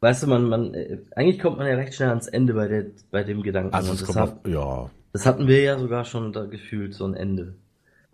weißt 0.00 0.22
du, 0.24 0.26
man, 0.28 0.48
man, 0.48 0.74
äh, 0.74 0.98
eigentlich 1.16 1.40
kommt 1.40 1.58
man 1.58 1.66
ja 1.66 1.74
recht 1.74 1.94
schnell 1.94 2.10
ans 2.10 2.28
Ende 2.28 2.54
bei 2.54 2.68
der, 2.68 2.86
bei 3.10 3.24
dem 3.24 3.42
Gedanken. 3.42 3.74
Also 3.74 3.92
es 3.92 4.00
das, 4.00 4.06
kommt 4.06 4.18
hat, 4.18 4.30
auf, 4.44 4.46
ja, 4.46 4.90
das 5.12 5.26
hatten 5.26 5.46
wir 5.48 5.60
ja 5.62 5.78
sogar 5.78 6.04
schon 6.04 6.32
da 6.32 6.44
gefühlt, 6.46 6.94
so 6.94 7.04
ein 7.04 7.14
Ende. 7.14 7.54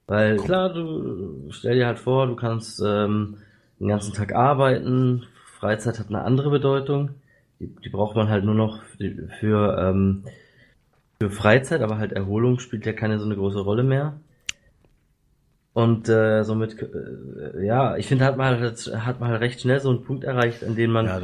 Weil 0.09 0.37
Komm. 0.37 0.47
klar, 0.47 0.73
du 0.73 1.49
stell 1.51 1.77
dir 1.77 1.87
halt 1.87 1.99
vor, 1.99 2.27
du 2.27 2.35
kannst 2.35 2.83
ähm, 2.85 3.37
den 3.79 3.89
ganzen 3.89 4.15
Tag 4.15 4.35
arbeiten, 4.35 5.27
Freizeit 5.61 5.99
hat 5.99 6.09
eine 6.09 6.23
andere 6.23 6.51
Bedeutung. 6.51 7.11
Die, 7.61 7.67
die 7.85 7.91
braucht 7.91 8.17
man 8.17 8.29
halt 8.29 8.45
nur 8.45 8.55
noch 8.55 8.83
für, 8.85 9.29
für, 9.39 9.79
ähm, 9.79 10.25
für 11.21 11.31
Freizeit, 11.31 11.83
aber 11.83 11.99
halt 11.99 12.13
Erholung 12.13 12.59
spielt 12.59 12.87
ja 12.87 12.93
keine 12.93 13.19
so 13.19 13.27
eine 13.27 13.37
große 13.37 13.61
Rolle 13.61 13.83
mehr. 13.83 14.15
Und 15.75 16.09
äh, 16.09 16.43
somit, 16.43 16.81
äh, 16.81 17.65
ja, 17.65 17.97
ich 17.97 18.07
finde, 18.07 18.25
hat 18.25 18.37
man 18.39 18.59
halt, 18.59 18.79
hat 19.05 19.21
man 19.21 19.29
halt 19.29 19.43
recht 19.43 19.61
schnell 19.61 19.81
so 19.81 19.91
einen 19.91 20.05
Punkt 20.05 20.25
erreicht, 20.25 20.65
an 20.65 20.75
dem 20.75 20.91
man 20.91 21.07
ja, 21.07 21.21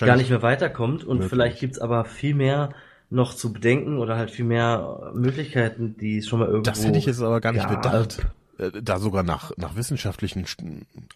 gar 0.00 0.16
nicht 0.16 0.30
mehr 0.30 0.42
weiterkommt 0.42 1.04
und 1.04 1.16
möglich. 1.16 1.30
vielleicht 1.30 1.60
gibt's 1.60 1.78
aber 1.78 2.04
viel 2.04 2.34
mehr 2.34 2.68
noch 3.10 3.34
zu 3.34 3.52
bedenken 3.52 3.98
oder 3.98 4.16
halt 4.16 4.30
viel 4.30 4.44
mehr 4.44 5.12
Möglichkeiten, 5.14 5.96
die 5.96 6.18
es 6.18 6.28
schon 6.28 6.40
mal 6.40 6.46
irgendwo. 6.46 6.70
Das 6.70 6.84
hätte 6.84 6.98
ich 6.98 7.06
jetzt 7.06 7.22
aber 7.22 7.40
gar 7.40 7.52
nicht 7.52 7.62
Ja, 7.62 7.76
bedacht. 7.76 8.26
Äh, 8.58 8.82
Da 8.82 8.98
sogar 8.98 9.22
nach, 9.22 9.52
nach 9.56 9.76
wissenschaftlichen, 9.76 10.44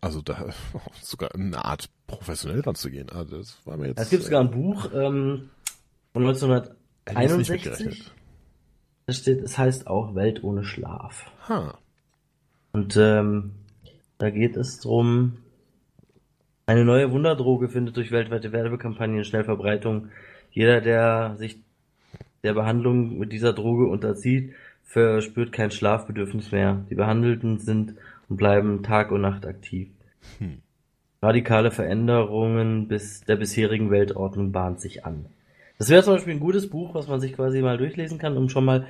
also 0.01 0.23
da 0.23 0.47
sogar 1.03 1.35
eine 1.35 1.65
Art 1.65 1.89
professionell 2.07 2.61
ranzugehen. 2.61 3.11
Also 3.11 3.39
das 3.39 3.59
war 3.65 3.77
mir 3.77 3.89
jetzt. 3.89 4.01
Es 4.01 4.11
gibt 4.11 4.25
sogar 4.25 4.41
ein 4.41 4.51
Buch 4.51 4.91
ähm, 4.95 5.51
von 6.13 6.25
äh, 6.25 6.29
hätte 6.29 6.37
ich 7.07 7.17
nicht 7.37 7.51
1961. 7.51 7.51
mitgerechnet. 7.51 8.15
Da 9.07 9.13
steht, 9.13 9.43
es 9.43 9.59
heißt 9.59 9.87
auch 9.87 10.15
Welt 10.15 10.45
ohne 10.45 10.65
Schlaf. 10.65 11.31
Ha. 11.49 11.79
Und 12.73 12.97
ähm, 12.97 13.53
da 14.19 14.31
geht 14.31 14.57
es 14.57 14.79
drum. 14.81 15.39
Eine 16.67 16.85
neue 16.85 17.11
Wunderdroge 17.11 17.69
findet 17.69 17.97
durch 17.97 18.13
weltweite 18.13 18.53
Werbekampagnen 18.53 19.25
schnell 19.25 19.43
Verbreitung. 19.43 20.11
Jeder, 20.53 20.81
der 20.81 21.35
sich 21.37 21.59
der 22.43 22.55
Behandlung 22.55 23.19
mit 23.19 23.33
dieser 23.33 23.53
Droge 23.53 23.87
unterzieht, 23.87 24.55
verspürt 24.85 25.53
kein 25.53 25.71
Schlafbedürfnis 25.71 26.53
mehr. 26.53 26.85
Die 26.91 26.95
Behandelten 26.95 27.59
sind 27.59 27.95
und 28.29 28.37
bleiben 28.37 28.83
Tag 28.83 29.13
und 29.13 29.21
Nacht 29.21 29.47
aktiv. 29.47 29.89
Hm. 30.39 30.59
Radikale 31.23 31.71
Veränderungen 31.71 32.89
bis 32.89 33.21
der 33.21 33.37
bisherigen 33.37 33.91
Weltordnung 33.91 34.53
bahnt 34.53 34.81
sich 34.81 35.05
an. 35.05 35.27
Das 35.79 35.89
wäre 35.89 36.03
zum 36.03 36.15
Beispiel 36.15 36.35
ein 36.35 36.41
gutes 36.41 36.69
Buch, 36.69 36.95
was 36.95 37.09
man 37.09 37.21
sich 37.21 37.35
quasi 37.35 37.63
mal 37.63 37.79
durchlesen 37.79 38.19
kann, 38.19 38.37
um 38.37 38.49
schon 38.49 38.65
mal 38.65 38.87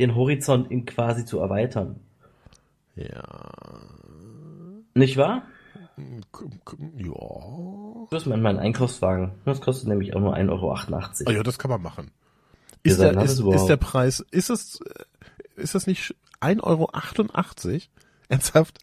den 0.00 0.14
Horizont 0.14 0.70
in 0.70 0.84
quasi 0.84 1.24
zu 1.24 1.38
erweitern. 1.38 2.00
Ja. 2.96 3.22
Nicht 4.94 5.16
wahr? 5.16 5.42
Ja. 5.96 7.14
Du 7.14 8.08
hast 8.12 8.26
mal 8.26 8.38
meinen 8.38 8.58
Einkaufswagen. 8.58 9.32
Das 9.44 9.60
kostet 9.60 9.88
nämlich 9.88 10.14
auch 10.14 10.20
nur 10.20 10.36
1,88 10.36 10.50
Euro. 10.50 11.30
Ah 11.30 11.32
ja, 11.32 11.42
das 11.42 11.58
kann 11.58 11.70
man 11.70 11.82
machen. 11.82 12.10
Ist, 12.84 13.00
der, 13.00 13.16
ist, 13.22 13.40
ist 13.40 13.66
der 13.66 13.76
Preis, 13.78 14.24
ist 14.30 14.50
es, 14.50 14.80
äh, 14.82 15.60
ist 15.60 15.74
das 15.74 15.86
nicht 15.86 16.14
1,88 16.40 16.62
Euro? 16.62 16.90
Ernsthaft? 18.28 18.78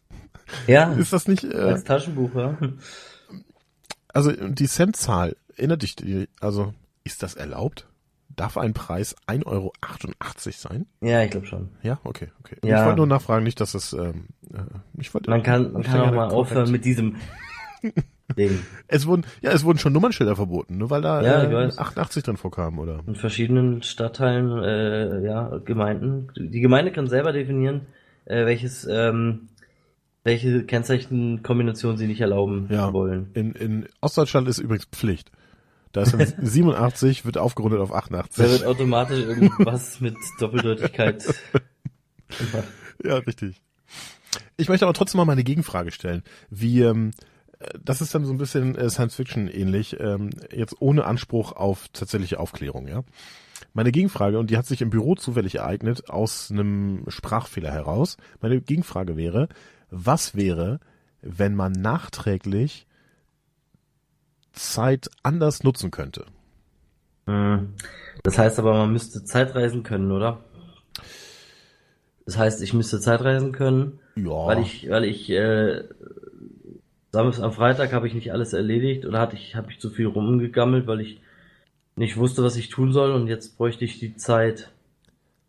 Ja, 0.66 0.92
Ist 0.92 1.12
das 1.12 1.28
nicht, 1.28 1.44
äh, 1.44 1.56
als 1.56 1.84
Taschenbuch, 1.84 2.34
ja. 2.34 2.58
also 4.08 4.32
die 4.32 4.68
Centzahl, 4.68 5.36
erinnert 5.56 5.82
dich, 5.82 5.96
also 6.40 6.74
ist 7.04 7.22
das 7.22 7.34
erlaubt? 7.34 7.86
Darf 8.28 8.56
ein 8.56 8.74
Preis 8.74 9.14
1,88 9.26 9.46
Euro 9.46 9.72
sein? 10.50 10.86
Ja, 11.00 11.22
ich 11.22 11.30
glaube 11.30 11.46
schon. 11.46 11.70
Ja, 11.82 12.00
okay, 12.04 12.28
okay. 12.40 12.56
Ja. 12.64 12.80
Ich 12.80 12.86
wollte 12.86 12.98
nur 12.98 13.06
nachfragen, 13.06 13.44
nicht, 13.44 13.60
dass 13.60 13.74
es, 13.74 13.92
ähm, 13.92 14.28
äh, 14.52 14.58
ich 14.98 15.12
wollte, 15.14 15.30
Man 15.30 15.42
kann, 15.42 15.72
man 15.72 15.82
kann 15.82 16.00
auch 16.00 16.12
mal 16.12 16.28
aufhören 16.28 16.70
mit 16.70 16.84
diesem 16.84 17.16
Ding. 18.36 18.58
Es 18.88 19.06
wurden, 19.06 19.24
ja, 19.40 19.52
es 19.52 19.64
wurden 19.64 19.78
schon 19.78 19.92
Nummernschilder 19.92 20.36
verboten, 20.36 20.78
nur 20.78 20.90
weil 20.90 21.02
da 21.02 21.22
Ja, 21.22 21.42
äh, 21.44 21.52
weiß. 21.52 21.78
88 21.78 22.22
drin 22.22 22.36
vorkam, 22.36 22.78
oder? 22.78 23.00
In 23.06 23.14
verschiedenen 23.14 23.82
Stadtteilen, 23.82 24.62
äh, 24.62 25.24
ja, 25.24 25.58
Gemeinden. 25.64 26.28
Die 26.36 26.60
Gemeinde 26.60 26.92
kann 26.92 27.08
selber 27.08 27.32
definieren, 27.32 27.82
äh, 28.24 28.44
welches, 28.46 28.86
ähm, 28.90 29.48
welche 30.24 30.64
Kennzeichenkombination 30.64 31.96
sie 31.96 32.06
nicht 32.06 32.20
erlauben 32.20 32.66
Ja. 32.70 32.92
wollen. 32.92 33.30
In, 33.34 33.52
in 33.52 33.88
Ostdeutschland 34.00 34.46
ist 34.48 34.58
übrigens 34.58 34.84
Pflicht. 34.86 35.30
Da 35.92 36.02
ist 36.02 36.12
dann 36.14 36.26
87, 36.40 37.24
wird 37.26 37.36
aufgerundet 37.38 37.80
auf 37.80 37.90
Da 37.90 37.96
88. 37.96 38.38
wird 38.50 38.64
automatisch 38.64 39.18
irgendwas 39.24 40.00
mit 40.00 40.16
Doppeldeutigkeit 40.38 41.24
gemacht. 42.38 42.68
Ja, 43.04 43.16
richtig. 43.16 43.60
Ich 44.56 44.68
möchte 44.68 44.84
aber 44.86 44.94
trotzdem 44.94 45.18
mal 45.18 45.24
meine 45.24 45.42
Gegenfrage 45.44 45.90
stellen. 45.90 46.22
Wie, 46.50 46.80
ähm, 46.82 47.10
äh, 47.10 47.26
das 47.82 48.00
ist 48.00 48.14
dann 48.14 48.24
so 48.24 48.32
ein 48.32 48.38
bisschen 48.38 48.76
äh, 48.76 48.90
Science 48.90 49.14
Fiction 49.14 49.48
ähnlich, 49.48 49.98
ähm, 50.00 50.30
jetzt 50.54 50.76
ohne 50.80 51.04
Anspruch 51.04 51.52
auf 51.52 51.88
tatsächliche 51.92 52.40
Aufklärung, 52.40 52.88
ja. 52.88 53.02
Meine 53.74 53.92
Gegenfrage, 53.92 54.38
und 54.38 54.50
die 54.50 54.56
hat 54.58 54.66
sich 54.66 54.82
im 54.82 54.90
Büro 54.90 55.14
zufällig 55.14 55.56
ereignet, 55.56 56.10
aus 56.10 56.50
einem 56.50 57.04
Sprachfehler 57.08 57.70
heraus. 57.70 58.16
Meine 58.40 58.60
Gegenfrage 58.60 59.16
wäre, 59.16 59.48
was 59.90 60.34
wäre, 60.34 60.80
wenn 61.22 61.54
man 61.54 61.72
nachträglich 61.72 62.86
Zeit 64.52 65.08
anders 65.22 65.62
nutzen 65.62 65.90
könnte? 65.90 66.26
Hm. 67.26 67.74
Das 68.22 68.36
heißt 68.38 68.58
aber, 68.58 68.74
man 68.74 68.92
müsste 68.92 69.24
Zeitreisen 69.24 69.82
können, 69.82 70.10
oder? 70.10 70.44
Das 72.26 72.36
heißt, 72.38 72.62
ich 72.62 72.72
müsste 72.74 73.00
Zeitreisen 73.00 73.52
können, 73.52 74.00
Ja. 74.16 74.46
weil 74.46 74.60
ich, 74.60 74.88
weil 74.90 75.04
ich, 75.04 75.30
äh, 75.30 75.84
Samstag 77.12 77.44
am 77.44 77.52
Freitag 77.52 77.92
habe 77.92 78.08
ich 78.08 78.14
nicht 78.14 78.32
alles 78.32 78.54
erledigt 78.54 79.04
oder 79.04 79.20
hatte 79.20 79.36
ich, 79.36 79.54
habe 79.54 79.70
ich 79.70 79.78
zu 79.78 79.90
viel 79.90 80.06
rumgegammelt, 80.06 80.86
weil 80.86 81.00
ich 81.00 81.20
nicht 81.94 82.16
wusste, 82.16 82.42
was 82.42 82.56
ich 82.56 82.70
tun 82.70 82.90
soll 82.92 83.12
und 83.12 83.28
jetzt 83.28 83.58
bräuchte 83.58 83.84
ich 83.84 83.98
die 83.98 84.16
Zeit 84.16 84.70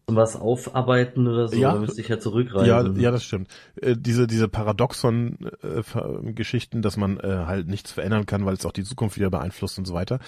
zum 0.08 0.18
was 0.18 0.36
aufarbeiten 0.36 1.26
oder 1.28 1.48
so, 1.48 1.56
Ja. 1.56 1.72
da 1.72 1.80
müsste 1.80 2.02
ich 2.02 2.10
ja 2.10 2.16
Ja, 2.18 2.22
zurückreisen. 2.22 3.00
ja, 3.00 3.12
das 3.12 3.24
stimmt. 3.24 3.48
Äh, 3.82 3.96
diese 3.98 4.28
diese 4.28 4.50
Paradoxon-Geschichten, 4.50 6.82
dass 6.82 6.98
man 6.98 7.18
äh, 7.22 7.46
halt 7.48 7.70
nichts 7.70 7.94
verändern 7.94 8.26
kann, 8.26 8.46
weil 8.46 8.56
es 8.56 8.66
auch 8.66 8.74
die 8.74 8.84
Zukunft 8.84 9.16
wieder 9.18 9.30
beeinflusst 9.30 9.78
und 9.78 9.86
so 9.86 9.94
weiter. 9.94 10.20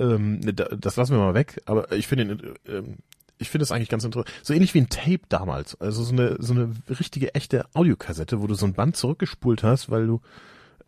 Ähm, 0.00 0.40
da, 0.56 0.64
das 0.76 0.96
lassen 0.96 1.12
wir 1.12 1.20
mal 1.20 1.34
weg. 1.34 1.62
Aber 1.66 1.92
ich 1.92 2.08
finde, 2.08 2.24
ihn, 2.24 2.42
ähm, 2.66 2.96
ich 3.38 3.50
finde 3.50 3.62
es 3.62 3.70
eigentlich 3.70 3.88
ganz 3.88 4.02
interessant. 4.04 4.34
So 4.42 4.52
ähnlich 4.52 4.74
wie 4.74 4.80
ein 4.80 4.88
Tape 4.88 5.20
damals. 5.28 5.80
Also 5.80 6.02
so 6.02 6.12
eine 6.12 6.34
so 6.40 6.52
eine 6.52 6.72
richtige 6.88 7.32
echte 7.36 7.66
Audiokassette, 7.74 8.42
wo 8.42 8.48
du 8.48 8.54
so 8.54 8.66
ein 8.66 8.74
Band 8.74 8.96
zurückgespult 8.96 9.62
hast, 9.62 9.90
weil 9.90 10.08
du 10.08 10.20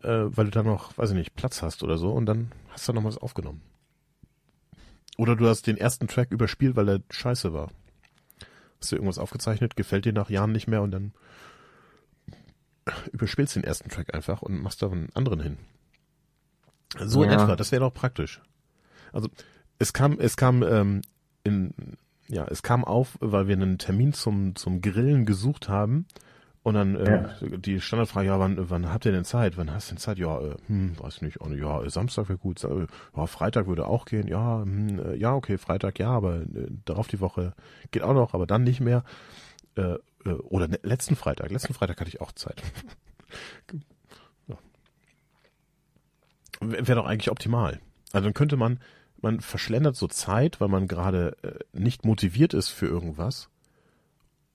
äh, 0.03 0.35
weil 0.35 0.45
du 0.45 0.51
da 0.51 0.63
noch, 0.63 0.97
weiß 0.97 1.11
ich 1.11 1.15
nicht, 1.15 1.35
Platz 1.35 1.61
hast 1.61 1.83
oder 1.83 1.97
so 1.97 2.11
und 2.11 2.25
dann 2.25 2.51
hast 2.69 2.87
du 2.87 2.93
noch 2.93 3.03
was 3.03 3.17
aufgenommen. 3.17 3.61
Oder 5.17 5.35
du 5.35 5.47
hast 5.47 5.67
den 5.67 5.77
ersten 5.77 6.07
Track 6.07 6.31
überspielt, 6.31 6.75
weil 6.75 6.89
er 6.89 6.99
scheiße 7.11 7.53
war. 7.53 7.69
Hast 8.79 8.91
du 8.91 8.95
irgendwas 8.95 9.19
aufgezeichnet, 9.19 9.75
gefällt 9.75 10.05
dir 10.05 10.13
nach 10.13 10.29
Jahren 10.29 10.51
nicht 10.51 10.67
mehr 10.67 10.81
und 10.81 10.91
dann 10.91 11.13
überspielst 13.11 13.55
den 13.55 13.63
ersten 13.63 13.89
Track 13.89 14.13
einfach 14.13 14.41
und 14.41 14.61
machst 14.61 14.81
da 14.81 14.91
einen 14.91 15.09
anderen 15.13 15.39
hin. 15.41 15.57
So 16.99 17.23
in 17.23 17.29
Ja. 17.31 17.41
etwa, 17.43 17.55
das 17.55 17.71
wäre 17.71 17.81
doch 17.85 17.93
praktisch. 17.93 18.41
Also 19.11 19.29
es 19.79 19.93
kam, 19.93 20.19
es 20.19 20.35
kam 20.35 20.63
ähm, 20.63 21.01
in, 21.43 21.73
ja, 22.27 22.45
es 22.49 22.61
kam 22.63 22.83
auf, 22.83 23.17
weil 23.19 23.47
wir 23.47 23.55
einen 23.55 23.77
Termin 23.77 24.13
zum 24.13 24.55
zum 24.55 24.81
Grillen 24.81 25.25
gesucht 25.25 25.69
haben 25.69 26.07
und 26.63 26.73
dann 26.75 26.95
äh, 26.95 27.57
die 27.59 27.81
Standardfrage, 27.81 28.27
ja, 28.27 28.39
wann, 28.39 28.69
wann 28.69 28.89
habt 28.91 29.05
ihr 29.05 29.11
denn 29.11 29.25
Zeit? 29.25 29.57
Wann 29.57 29.71
hast 29.71 29.89
du 29.89 29.95
denn 29.95 29.99
Zeit? 29.99 30.17
Ja, 30.17 30.39
äh, 30.39 30.55
hm, 30.67 30.97
weiß 30.97 31.21
nicht, 31.21 31.41
oh, 31.41 31.49
ja, 31.49 31.83
äh, 31.83 31.89
Samstag 31.89 32.29
wäre 32.29 32.37
gut, 32.39 32.59
Sa- 32.59 32.87
ja, 33.15 33.25
Freitag 33.27 33.67
würde 33.67 33.85
auch 33.85 34.05
gehen, 34.05 34.27
ja, 34.27 34.61
hm, 34.61 34.99
äh, 34.99 35.15
ja, 35.15 35.33
okay, 35.35 35.57
Freitag, 35.57 35.99
ja, 35.99 36.09
aber 36.09 36.37
äh, 36.41 36.67
darauf 36.85 37.07
die 37.07 37.19
Woche 37.19 37.53
geht 37.91 38.01
auch 38.01 38.13
noch, 38.13 38.33
aber 38.33 38.47
dann 38.47 38.63
nicht 38.63 38.79
mehr. 38.79 39.03
Äh, 39.75 39.95
äh, 40.25 40.29
oder 40.49 40.67
ne, 40.69 40.79
letzten 40.83 41.15
Freitag, 41.17 41.51
letzten 41.51 41.73
Freitag 41.73 41.99
hatte 41.99 42.09
ich 42.09 42.21
auch 42.21 42.31
Zeit. 42.31 42.61
ja. 44.47 44.55
Wäre 46.61 46.95
doch 46.95 47.05
eigentlich 47.07 47.31
optimal. 47.31 47.79
Also 48.13 48.25
dann 48.25 48.33
könnte 48.33 48.55
man, 48.55 48.79
man 49.21 49.41
verschlendert 49.41 49.95
so 49.95 50.07
Zeit, 50.07 50.61
weil 50.61 50.69
man 50.69 50.87
gerade 50.87 51.35
äh, 51.43 51.59
nicht 51.77 52.05
motiviert 52.05 52.53
ist 52.53 52.69
für 52.69 52.85
irgendwas. 52.85 53.49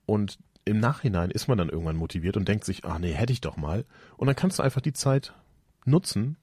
Und 0.05 0.39
im 0.65 0.79
Nachhinein 0.79 1.31
ist 1.31 1.47
man 1.47 1.57
dann 1.57 1.69
irgendwann 1.69 1.95
motiviert 1.95 2.37
und 2.37 2.47
denkt 2.47 2.65
sich, 2.65 2.85
ah 2.85 2.99
nee, 2.99 3.11
hätte 3.11 3.33
ich 3.33 3.41
doch 3.41 3.57
mal. 3.57 3.85
Und 4.17 4.27
dann 4.27 4.35
kannst 4.35 4.59
du 4.59 4.63
einfach 4.63 4.81
die 4.81 4.93
Zeit 4.93 5.33
nutzen, 5.85 6.37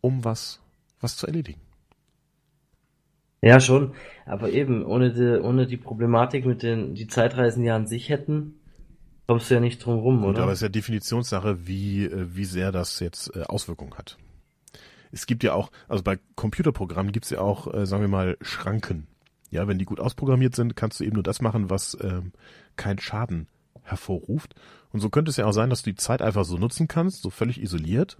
um 0.00 0.24
was, 0.24 0.62
was 1.00 1.16
zu 1.16 1.26
erledigen. 1.26 1.60
Ja, 3.40 3.60
schon. 3.60 3.94
Aber 4.26 4.50
eben, 4.50 4.84
ohne 4.84 5.12
die, 5.12 5.40
ohne 5.40 5.66
die 5.66 5.76
Problematik 5.76 6.44
mit 6.44 6.62
den, 6.62 6.94
die 6.94 7.06
Zeitreisen 7.06 7.62
ja 7.64 7.76
an 7.76 7.86
sich 7.86 8.08
hätten, 8.08 8.54
kommst 9.26 9.50
du 9.50 9.54
ja 9.54 9.60
nicht 9.60 9.84
drum 9.84 9.98
rum, 9.98 10.20
Gut, 10.22 10.30
oder? 10.30 10.42
aber 10.42 10.52
es 10.52 10.58
ist 10.58 10.62
ja 10.62 10.68
Definitionssache, 10.70 11.66
wie, 11.66 12.06
äh, 12.06 12.26
wie 12.34 12.44
sehr 12.44 12.72
das 12.72 12.98
jetzt 13.00 13.34
äh, 13.36 13.42
Auswirkungen 13.42 13.94
hat. 13.94 14.16
Es 15.12 15.26
gibt 15.26 15.44
ja 15.44 15.54
auch, 15.54 15.70
also 15.86 16.02
bei 16.02 16.18
Computerprogrammen 16.34 17.12
gibt 17.12 17.26
es 17.26 17.30
ja 17.30 17.40
auch, 17.40 17.72
äh, 17.72 17.86
sagen 17.86 18.02
wir 18.02 18.08
mal, 18.08 18.36
Schranken. 18.40 19.06
Ja, 19.50 19.66
wenn 19.66 19.78
die 19.78 19.86
gut 19.86 20.00
ausprogrammiert 20.00 20.54
sind, 20.54 20.76
kannst 20.76 21.00
du 21.00 21.04
eben 21.04 21.14
nur 21.14 21.22
das 21.22 21.40
machen, 21.40 21.70
was 21.70 21.96
ähm, 22.02 22.32
keinen 22.78 22.98
Schaden 22.98 23.48
hervorruft. 23.82 24.54
Und 24.92 25.00
so 25.00 25.10
könnte 25.10 25.30
es 25.30 25.36
ja 25.36 25.44
auch 25.44 25.52
sein, 25.52 25.68
dass 25.68 25.82
du 25.82 25.90
die 25.90 25.96
Zeit 25.96 26.22
einfach 26.22 26.44
so 26.44 26.56
nutzen 26.56 26.88
kannst, 26.88 27.22
so 27.22 27.30
völlig 27.30 27.60
isoliert. 27.60 28.16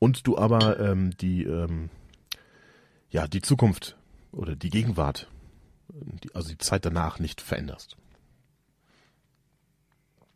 Und 0.00 0.26
du 0.26 0.36
aber 0.36 0.80
ähm, 0.80 1.16
die, 1.18 1.44
ähm, 1.44 1.90
ja, 3.10 3.28
die 3.28 3.42
Zukunft 3.42 3.96
oder 4.32 4.56
die 4.56 4.70
Gegenwart, 4.70 5.28
die, 5.88 6.34
also 6.34 6.48
die 6.48 6.58
Zeit 6.58 6.84
danach 6.84 7.20
nicht 7.20 7.40
veränderst. 7.40 7.96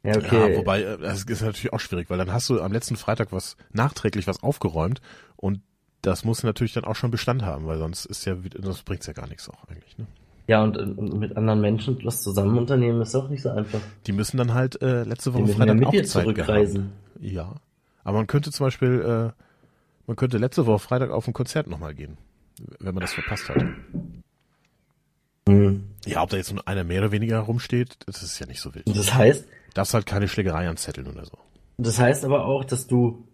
Ja, 0.05 0.17
okay. 0.17 0.53
Ja, 0.53 0.57
wobei, 0.57 0.83
äh, 0.83 0.99
das 0.99 1.25
ist 1.25 1.43
natürlich 1.43 1.73
auch 1.73 1.81
schwierig, 1.81 2.09
weil 2.09 2.19
dann 2.19 2.33
hast 2.33 2.49
du 2.49 2.63
am 2.63 2.73
letzten 2.73 2.97
Freitag 2.97 3.33
was 3.33 3.57
nachträglich 3.73 4.27
was 4.27 4.43
aufgeräumt 4.43 5.01
und 5.37 5.61
das 6.03 6.25
muss 6.25 6.45
natürlich 6.45 6.73
dann 6.73 6.85
auch 6.85 6.95
schon 6.95 7.11
Bestand 7.11 7.43
haben, 7.43 7.67
weil 7.67 7.79
sonst 7.79 8.07
ist 8.07 8.25
ja, 8.25 8.37
das 8.37 8.83
bringt's 8.83 9.07
ja 9.07 9.13
gar 9.13 9.27
nichts 9.27 9.49
auch 9.49 9.65
eigentlich. 9.65 9.99
Ne? 9.99 10.07
Ja, 10.49 10.63
und, 10.63 10.79
und 10.79 11.19
mit 11.19 11.37
anderen 11.37 11.61
Menschen 11.61 11.99
was 12.05 12.23
zusammen 12.23 12.57
unternehmen 12.57 13.03
ist 13.03 13.15
auch 13.15 13.29
nicht 13.29 13.43
so 13.43 13.51
einfach. 13.51 13.81
Die 14.07 14.13
müssen 14.13 14.39
dann 14.39 14.55
halt 14.55 14.81
äh, 14.81 15.05
letzte 15.05 15.35
Woche 15.35 15.51
ja 15.51 15.55
Freitag 15.55 15.77
mit 15.77 15.87
auch 15.87 15.93
Zeit 15.93 16.07
zurückreisen. 16.07 16.91
gehabt. 17.21 17.33
Ja, 17.33 17.55
aber 18.03 18.17
man 18.17 18.27
könnte 18.27 18.51
zum 18.51 18.65
Beispiel, 18.67 19.01
äh, 19.03 19.43
man 20.07 20.17
könnte 20.17 20.39
letzte 20.39 20.65
Woche 20.65 20.79
Freitag 20.79 21.11
auf 21.11 21.29
ein 21.29 21.35
Konzert 21.35 21.67
nochmal 21.67 21.95
gehen, 21.95 22.17
wenn 22.81 22.95
man 22.95 23.03
das 23.03 23.13
verpasst 23.13 23.51
hat. 23.51 23.63
Hm. 25.47 25.85
Ja, 26.07 26.23
ob 26.23 26.31
da 26.31 26.39
jetzt 26.39 26.51
nur 26.51 26.67
einer 26.67 26.85
mehr 26.85 27.03
oder 27.03 27.13
weniger 27.13 27.41
rumsteht, 27.41 27.99
das 28.07 28.23
ist 28.23 28.39
ja 28.39 28.47
nicht 28.47 28.61
so 28.63 28.75
wild. 28.75 28.89
Das 28.89 29.13
heißt, 29.13 29.47
Darfst 29.75 29.93
halt 29.93 30.07
keine 30.07 30.29
Schlägerei 30.29 30.67
anzetteln 30.67 31.09
oder 31.09 31.27
so. 31.27 31.37
das 31.77 31.99
heißt 31.99 32.25
aber 32.25 32.47
auch, 32.47 32.65
dass 32.65 32.87
du, 32.87 33.29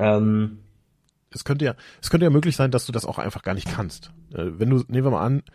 ähm, 0.00 0.58
es 1.30 1.44
könnte 1.44 1.64
ja, 1.64 1.74
es 2.02 2.10
könnte 2.10 2.24
ja 2.24 2.30
möglich 2.30 2.56
sein, 2.56 2.72
dass 2.72 2.84
du 2.84 2.90
das 2.92 3.04
auch 3.04 3.18
einfach 3.18 3.42
gar 3.42 3.54
nicht 3.54 3.68
kannst. 3.68 4.10
Äh, 4.34 4.58
wenn 4.58 4.70
du, 4.70 4.82
nehmen 4.88 5.04
wir 5.04 5.10
mal 5.12 5.24
an, 5.24 5.42
ja, 5.42 5.44
äh, 5.44 5.48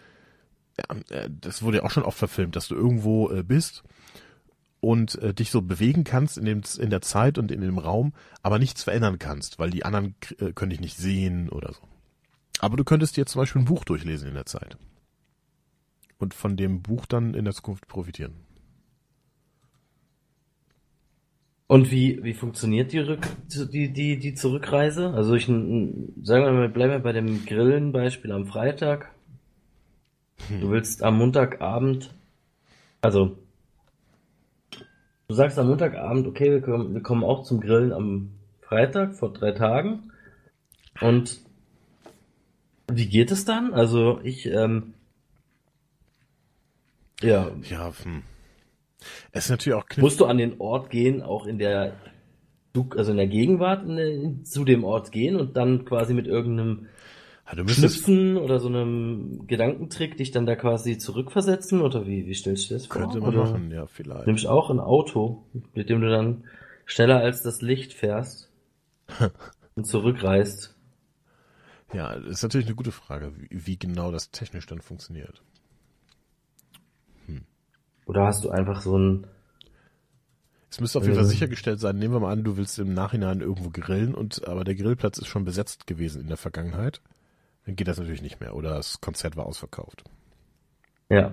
das 1.30 1.62
wurde 1.62 1.78
ja 1.78 1.84
auch 1.84 1.92
schon 1.92 2.04
oft 2.04 2.18
verfilmt, 2.18 2.56
dass 2.56 2.68
du 2.68 2.76
irgendwo 2.76 3.30
äh, 3.30 3.44
bist 3.44 3.84
und 4.80 5.16
äh, 5.22 5.34
dich 5.34 5.52
so 5.52 5.62
bewegen 5.62 6.04
kannst 6.04 6.38
in 6.38 6.46
dem 6.46 6.62
in 6.80 6.90
der 6.90 7.02
Zeit 7.02 7.38
und 7.38 7.52
in 7.52 7.62
dem 7.62 7.78
Raum, 7.78 8.14
aber 8.42 8.60
nichts 8.60 8.84
verändern 8.84 9.20
kannst, 9.20 9.60
weil 9.60 9.70
die 9.70 9.86
anderen 9.86 10.16
äh, 10.40 10.52
können 10.54 10.72
dich 10.72 10.82
nicht 10.82 10.98
sehen 10.98 11.50
oder 11.50 11.74
so. 11.74 11.82
Aber 12.60 12.78
du 12.78 12.84
könntest 12.84 13.18
dir 13.18 13.26
zum 13.26 13.42
Beispiel 13.42 13.62
ein 13.62 13.66
Buch 13.66 13.84
durchlesen 13.84 14.28
in 14.28 14.34
der 14.36 14.46
Zeit 14.46 14.78
und 16.18 16.34
von 16.34 16.58
dem 16.58 16.82
Buch 16.82 17.06
dann 17.06 17.34
in 17.34 17.46
der 17.46 17.54
Zukunft 17.54 17.88
profitieren. 17.88 18.34
und 21.74 21.90
wie, 21.90 22.24
wie 22.24 22.36
funktioniert 22.36 22.94
die 22.94 23.00
Rück, 23.00 23.28
die, 23.48 23.92
die, 23.92 24.20
die 24.20 24.36
Zurückreise? 24.36 25.10
Also 25.10 25.34
ich, 25.34 25.46
sagen 25.48 26.46
wir 26.46 26.52
mal, 26.52 26.70
bleiben 26.70 26.94
wir 26.94 27.00
bei 27.00 27.14
dem 27.14 27.48
Grillen-Beispiel 27.48 28.32
am 28.32 28.46
Freitag. 28.46 29.13
Du 30.62 30.72
willst 30.72 31.04
am 31.04 31.18
Montagabend, 31.18 32.14
also, 33.02 33.38
du 35.28 35.34
sagst 35.34 35.58
am 35.58 35.68
Montagabend, 35.68 36.28
okay, 36.28 36.52
wir 36.52 36.62
kommen, 36.62 36.94
wir 36.94 37.02
kommen 37.02 37.24
auch 37.24 37.44
zum 37.44 37.62
Grillen 37.62 37.94
am 37.94 38.32
Freitag 38.62 39.16
vor 39.16 39.32
drei 39.32 39.52
Tagen. 39.52 40.12
Und 41.02 41.40
wie 42.92 43.08
geht 43.08 43.32
es 43.32 43.46
dann? 43.46 43.74
Also 43.74 44.20
ich, 44.24 44.46
ähm, 44.46 44.94
ja, 47.22 47.52
Ja, 47.70 47.94
hm. 48.04 48.24
Es 49.32 49.46
ist 49.46 49.52
natürlich 49.52 49.76
auch 49.78 49.86
musst 49.98 50.20
du 50.20 50.26
an 50.26 50.38
den 50.38 50.60
Ort 50.60 50.90
gehen, 50.90 51.22
auch 51.22 51.46
in 51.46 51.58
der, 51.58 51.94
also 52.96 53.12
in 53.12 53.18
der 53.18 53.28
Gegenwart 53.28 53.86
in 53.86 53.96
der, 53.96 54.44
zu 54.44 54.64
dem 54.64 54.84
Ort 54.84 55.12
gehen 55.12 55.36
und 55.36 55.58
dann 55.58 55.86
quasi 55.86 56.14
mit 56.14 56.28
irgendeinem 56.28 56.88
Ja, 57.46 57.56
du 57.56 57.64
müsstest, 57.64 57.96
Schnipsen 57.96 58.38
oder 58.38 58.60
so 58.60 58.68
einem 58.68 59.46
Gedankentrick 59.48 60.18
dich 60.18 60.32
dann 60.32 60.46
da 60.46 60.56
quasi 60.56 60.98
zurückversetzen 60.98 61.82
oder 61.82 62.08
wie, 62.08 62.26
wie 62.26 62.34
stellst 62.34 62.70
du 62.70 62.74
das 62.76 62.88
vor? 62.88 63.02
könnte 63.02 63.20
man 63.20 63.30
oder 63.30 63.44
machen, 63.44 63.72
ja, 63.72 63.86
vielleicht. 63.86 64.28
nimmst 64.28 64.48
auch 64.48 64.70
ein 64.70 64.80
Auto, 64.80 65.46
mit 65.74 65.90
dem 65.90 66.02
du 66.02 66.10
dann 66.10 66.46
schneller 66.86 67.20
als 67.20 67.44
das 67.44 67.62
Licht 67.62 67.94
fährst 67.94 68.52
und 69.76 69.86
zurückreist. 69.86 70.76
Ja, 71.94 72.18
das 72.18 72.30
ist 72.30 72.44
natürlich 72.44 72.68
eine 72.68 72.76
gute 72.76 72.92
Frage, 72.92 73.34
wie, 73.38 73.48
wie 73.52 73.78
genau 73.78 74.12
das 74.12 74.32
technisch 74.32 74.66
dann 74.66 74.82
funktioniert. 74.82 75.44
Oder 78.06 78.26
hast 78.26 78.44
du 78.44 78.50
einfach 78.50 78.82
so 78.82 78.98
ein, 78.98 79.28
Es 80.70 80.80
müsste 80.82 80.98
auf 80.98 81.06
jeden 81.06 81.16
Fall 81.16 81.24
Ja. 81.24 81.30
sichergestellt 81.30 81.80
sein, 81.80 81.98
nehmen 81.98 82.14
wir 82.14 82.20
mal 82.20 82.32
an, 82.32 82.44
du 82.44 82.58
willst 82.58 82.80
im 82.80 82.94
Nachhinein 82.94 83.42
irgendwo 83.42 83.70
grillen 83.70 84.14
und 84.16 84.48
aber 84.48 84.64
der 84.64 84.76
Grillplatz 84.76 85.18
ist 85.20 85.28
schon 85.28 85.46
besetzt 85.46 85.88
gewesen 85.88 86.22
in 86.22 86.28
der 86.28 86.38
Vergangenheit. 86.38 87.02
Dann 87.66 87.76
geht 87.76 87.88
das 87.88 87.98
natürlich 87.98 88.22
nicht 88.22 88.40
mehr 88.42 88.56
oder 88.56 88.76
das 88.76 89.00
Konzert 89.02 89.36
war 89.38 89.46
ausverkauft. 89.46 90.04
ja. 91.10 91.32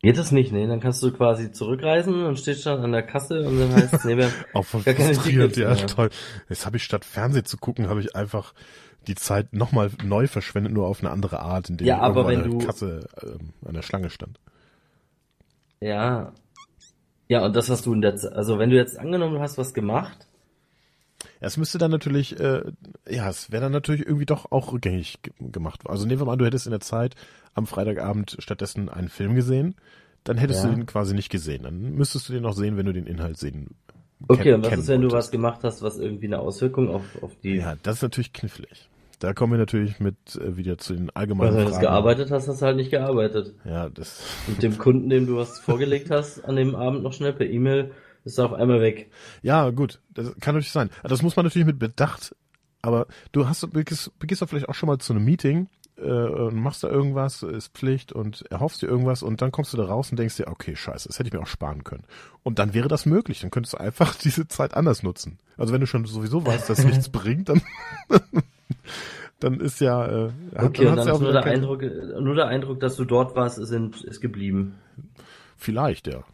Geht 0.00 0.16
das 0.16 0.30
nicht, 0.30 0.52
ne? 0.52 0.68
Dann 0.68 0.78
kannst 0.78 1.02
du 1.02 1.10
quasi 1.12 1.50
zurückreisen 1.50 2.22
und 2.24 2.38
stehst 2.38 2.64
dann 2.66 2.78
an 2.84 2.92
der 2.92 3.02
Kasse 3.02 3.40
und 3.48 3.58
dann 3.58 3.72
heißt 3.72 3.94
es, 3.94 4.04
nee, 4.04 4.16
wir, 4.16 4.30
Auch 4.52 4.64
voll 4.64 4.84
Gar 4.84 4.94
keine 4.94 5.12
frustrierend, 5.12 5.56
ja, 5.56 5.74
mehr. 5.74 5.86
toll. 5.88 6.10
Jetzt 6.48 6.66
habe 6.66 6.76
ich 6.76 6.84
statt 6.84 7.04
Fernsehen 7.04 7.44
zu 7.46 7.56
gucken, 7.56 7.88
habe 7.88 7.98
ich 8.00 8.14
einfach 8.14 8.54
die 9.08 9.16
Zeit 9.16 9.52
nochmal 9.52 9.90
neu 10.04 10.28
verschwendet, 10.28 10.72
nur 10.72 10.86
auf 10.86 11.00
eine 11.00 11.10
andere 11.10 11.40
Art, 11.40 11.68
indem 11.68 11.88
Ja, 11.88 11.96
ich 11.96 12.02
aber 12.02 12.28
wenn 12.28 12.42
an 12.42 12.48
der 12.48 12.58
du- 12.60 12.64
Kasse 12.64 13.08
ähm, 13.24 13.52
an 13.66 13.74
der 13.74 13.82
Schlange 13.82 14.10
stand. 14.10 14.38
Ja. 15.80 16.32
Ja, 17.26 17.44
und 17.44 17.56
das, 17.56 17.68
was 17.68 17.82
du 17.82 17.92
in 17.92 18.00
der 18.00 18.14
Zeit, 18.14 18.34
also 18.34 18.60
wenn 18.60 18.70
du 18.70 18.76
jetzt 18.76 18.96
angenommen 19.00 19.40
hast 19.40 19.58
was 19.58 19.74
gemacht, 19.74 20.27
Es 21.40 21.56
müsste 21.56 21.78
dann 21.78 21.90
natürlich, 21.90 22.38
äh, 22.38 22.62
ja, 23.08 23.28
es 23.28 23.50
wäre 23.50 23.62
dann 23.62 23.72
natürlich 23.72 24.02
irgendwie 24.06 24.26
doch 24.26 24.52
auch 24.52 24.72
rückgängig 24.72 25.18
ge- 25.22 25.32
gemacht. 25.50 25.80
Also 25.86 26.06
nehmen 26.06 26.20
wir 26.20 26.26
mal 26.26 26.34
an, 26.34 26.38
du 26.38 26.44
hättest 26.46 26.66
in 26.66 26.70
der 26.70 26.80
Zeit 26.80 27.14
am 27.54 27.66
Freitagabend 27.66 28.36
stattdessen 28.38 28.88
einen 28.88 29.08
Film 29.08 29.34
gesehen, 29.34 29.74
dann 30.24 30.36
hättest 30.36 30.62
Ja. 30.64 30.70
du 30.70 30.76
den 30.76 30.86
quasi 30.86 31.14
nicht 31.14 31.30
gesehen. 31.30 31.64
Dann 31.64 31.94
müsstest 31.94 32.28
du 32.28 32.32
den 32.32 32.42
noch 32.42 32.52
sehen, 32.54 32.76
wenn 32.76 32.86
du 32.86 32.92
den 32.92 33.06
Inhalt 33.06 33.36
sehen. 33.38 33.68
okay, 34.28 34.52
und 34.52 34.64
was 34.64 34.78
ist, 34.78 34.88
wenn 34.88 35.00
du 35.00 35.10
was 35.10 35.30
gemacht 35.30 35.60
hast, 35.62 35.82
was 35.82 35.98
irgendwie 35.98 36.26
eine 36.26 36.38
Auswirkung 36.40 36.88
auf, 36.88 37.02
auf 37.22 37.32
die, 37.42 37.56
Ja, 37.56 37.74
das 37.82 37.96
ist 37.96 38.02
natürlich 38.02 38.32
knifflig. 38.32 38.88
Da 39.20 39.32
kommen 39.32 39.52
wir 39.54 39.58
natürlich 39.58 39.98
mit 39.98 40.16
äh, 40.36 40.56
wieder 40.56 40.78
zu 40.78 40.94
den 40.94 41.10
allgemeinen 41.10 41.48
also 41.48 41.58
wenn 41.58 41.64
du 41.66 41.70
Fragen. 41.72 41.82
gearbeitet 41.82 42.30
hast, 42.30 42.46
hast 42.46 42.62
du 42.62 42.66
halt 42.66 42.76
nicht 42.76 42.90
gearbeitet. 42.92 43.54
Ja, 43.64 43.88
das. 43.88 44.22
Und 44.46 44.62
dem 44.62 44.78
Kunden, 44.78 45.08
dem 45.10 45.26
du 45.26 45.36
was 45.36 45.58
vorgelegt 45.58 46.10
hast, 46.12 46.44
an 46.44 46.54
dem 46.54 46.76
Abend 46.76 47.02
noch 47.02 47.12
schnell 47.12 47.32
per 47.32 47.46
E-Mail, 47.46 47.90
ist 48.32 48.40
auf 48.40 48.52
einmal 48.52 48.80
weg. 48.80 49.10
Ja, 49.42 49.70
gut, 49.70 50.00
das 50.14 50.26
kann 50.40 50.54
natürlich 50.54 50.72
sein. 50.72 50.90
Das 51.02 51.22
muss 51.22 51.36
man 51.36 51.44
natürlich 51.44 51.66
mit 51.66 51.78
Bedacht. 51.78 52.34
Aber 52.80 53.06
du 53.32 53.48
hast, 53.48 53.68
begehst, 53.72 54.16
begehst 54.18 54.40
doch 54.40 54.48
vielleicht 54.48 54.68
auch 54.68 54.74
schon 54.74 54.86
mal 54.86 54.98
zu 54.98 55.12
einem 55.12 55.24
Meeting 55.24 55.68
äh, 56.00 56.50
machst 56.50 56.84
da 56.84 56.88
irgendwas, 56.88 57.42
ist 57.42 57.74
Pflicht 57.74 58.12
und 58.12 58.44
erhoffst 58.50 58.82
dir 58.82 58.86
irgendwas 58.86 59.22
und 59.22 59.42
dann 59.42 59.50
kommst 59.50 59.72
du 59.72 59.76
da 59.76 59.84
raus 59.84 60.10
und 60.10 60.18
denkst 60.18 60.36
dir, 60.36 60.48
okay, 60.48 60.76
scheiße, 60.76 61.08
das 61.08 61.18
hätte 61.18 61.28
ich 61.28 61.32
mir 61.32 61.40
auch 61.40 61.46
sparen 61.46 61.84
können. 61.84 62.04
Und 62.42 62.58
dann 62.58 62.74
wäre 62.74 62.88
das 62.88 63.06
möglich, 63.06 63.40
dann 63.40 63.50
könntest 63.50 63.74
du 63.74 63.78
einfach 63.78 64.14
diese 64.22 64.48
Zeit 64.48 64.74
anders 64.74 65.02
nutzen. 65.02 65.38
Also 65.56 65.72
wenn 65.72 65.80
du 65.80 65.86
schon 65.86 66.04
sowieso 66.04 66.46
weißt, 66.46 66.70
dass 66.70 66.84
nichts 66.84 67.08
bringt, 67.08 67.48
dann, 67.48 67.62
dann 69.40 69.60
ist 69.60 69.80
ja, 69.80 70.06
äh, 70.06 70.30
Okay, 70.54 70.84
dann 70.84 70.96
dann 70.96 71.06
ja 71.06 71.12
ist 71.12 71.18
auch 71.18 71.20
nur 71.20 71.32
der 71.32 71.44
Eindruck, 71.44 71.82
nur 71.82 72.34
der 72.34 72.46
Eindruck, 72.46 72.80
dass 72.80 72.96
du 72.96 73.04
dort 73.04 73.34
warst, 73.34 73.58
in, 73.58 73.92
ist 74.04 74.20
geblieben. 74.20 74.76
Vielleicht, 75.56 76.06
ja. 76.06 76.14
Also, 76.16 76.24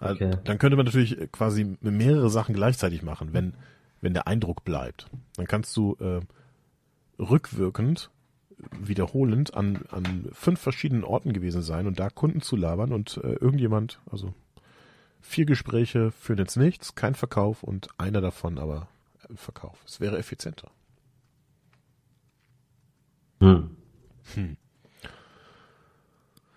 Okay. 0.00 0.36
Dann 0.44 0.58
könnte 0.58 0.76
man 0.76 0.86
natürlich 0.86 1.16
quasi 1.32 1.76
mehrere 1.80 2.30
Sachen 2.30 2.54
gleichzeitig 2.54 3.02
machen, 3.02 3.32
wenn, 3.32 3.54
wenn 4.00 4.14
der 4.14 4.26
Eindruck 4.26 4.64
bleibt. 4.64 5.06
Dann 5.36 5.46
kannst 5.46 5.76
du 5.76 5.96
äh, 6.00 6.20
rückwirkend, 7.22 8.10
wiederholend 8.78 9.54
an, 9.54 9.84
an 9.90 10.28
fünf 10.32 10.60
verschiedenen 10.60 11.04
Orten 11.04 11.32
gewesen 11.32 11.62
sein 11.62 11.86
und 11.86 11.98
da 11.98 12.10
Kunden 12.10 12.40
zu 12.40 12.56
labern 12.56 12.92
und 12.92 13.18
äh, 13.22 13.34
irgendjemand, 13.34 14.00
also 14.10 14.34
vier 15.20 15.44
Gespräche 15.44 16.10
führen 16.12 16.38
jetzt 16.38 16.56
nichts, 16.56 16.94
kein 16.94 17.14
Verkauf 17.14 17.62
und 17.62 17.88
einer 17.98 18.20
davon 18.20 18.58
aber 18.58 18.88
äh, 19.28 19.34
Verkauf. 19.36 19.82
Es 19.86 20.00
wäre 20.00 20.18
effizienter. 20.18 20.70
Hm. 23.40 23.76
Hm. 24.34 24.56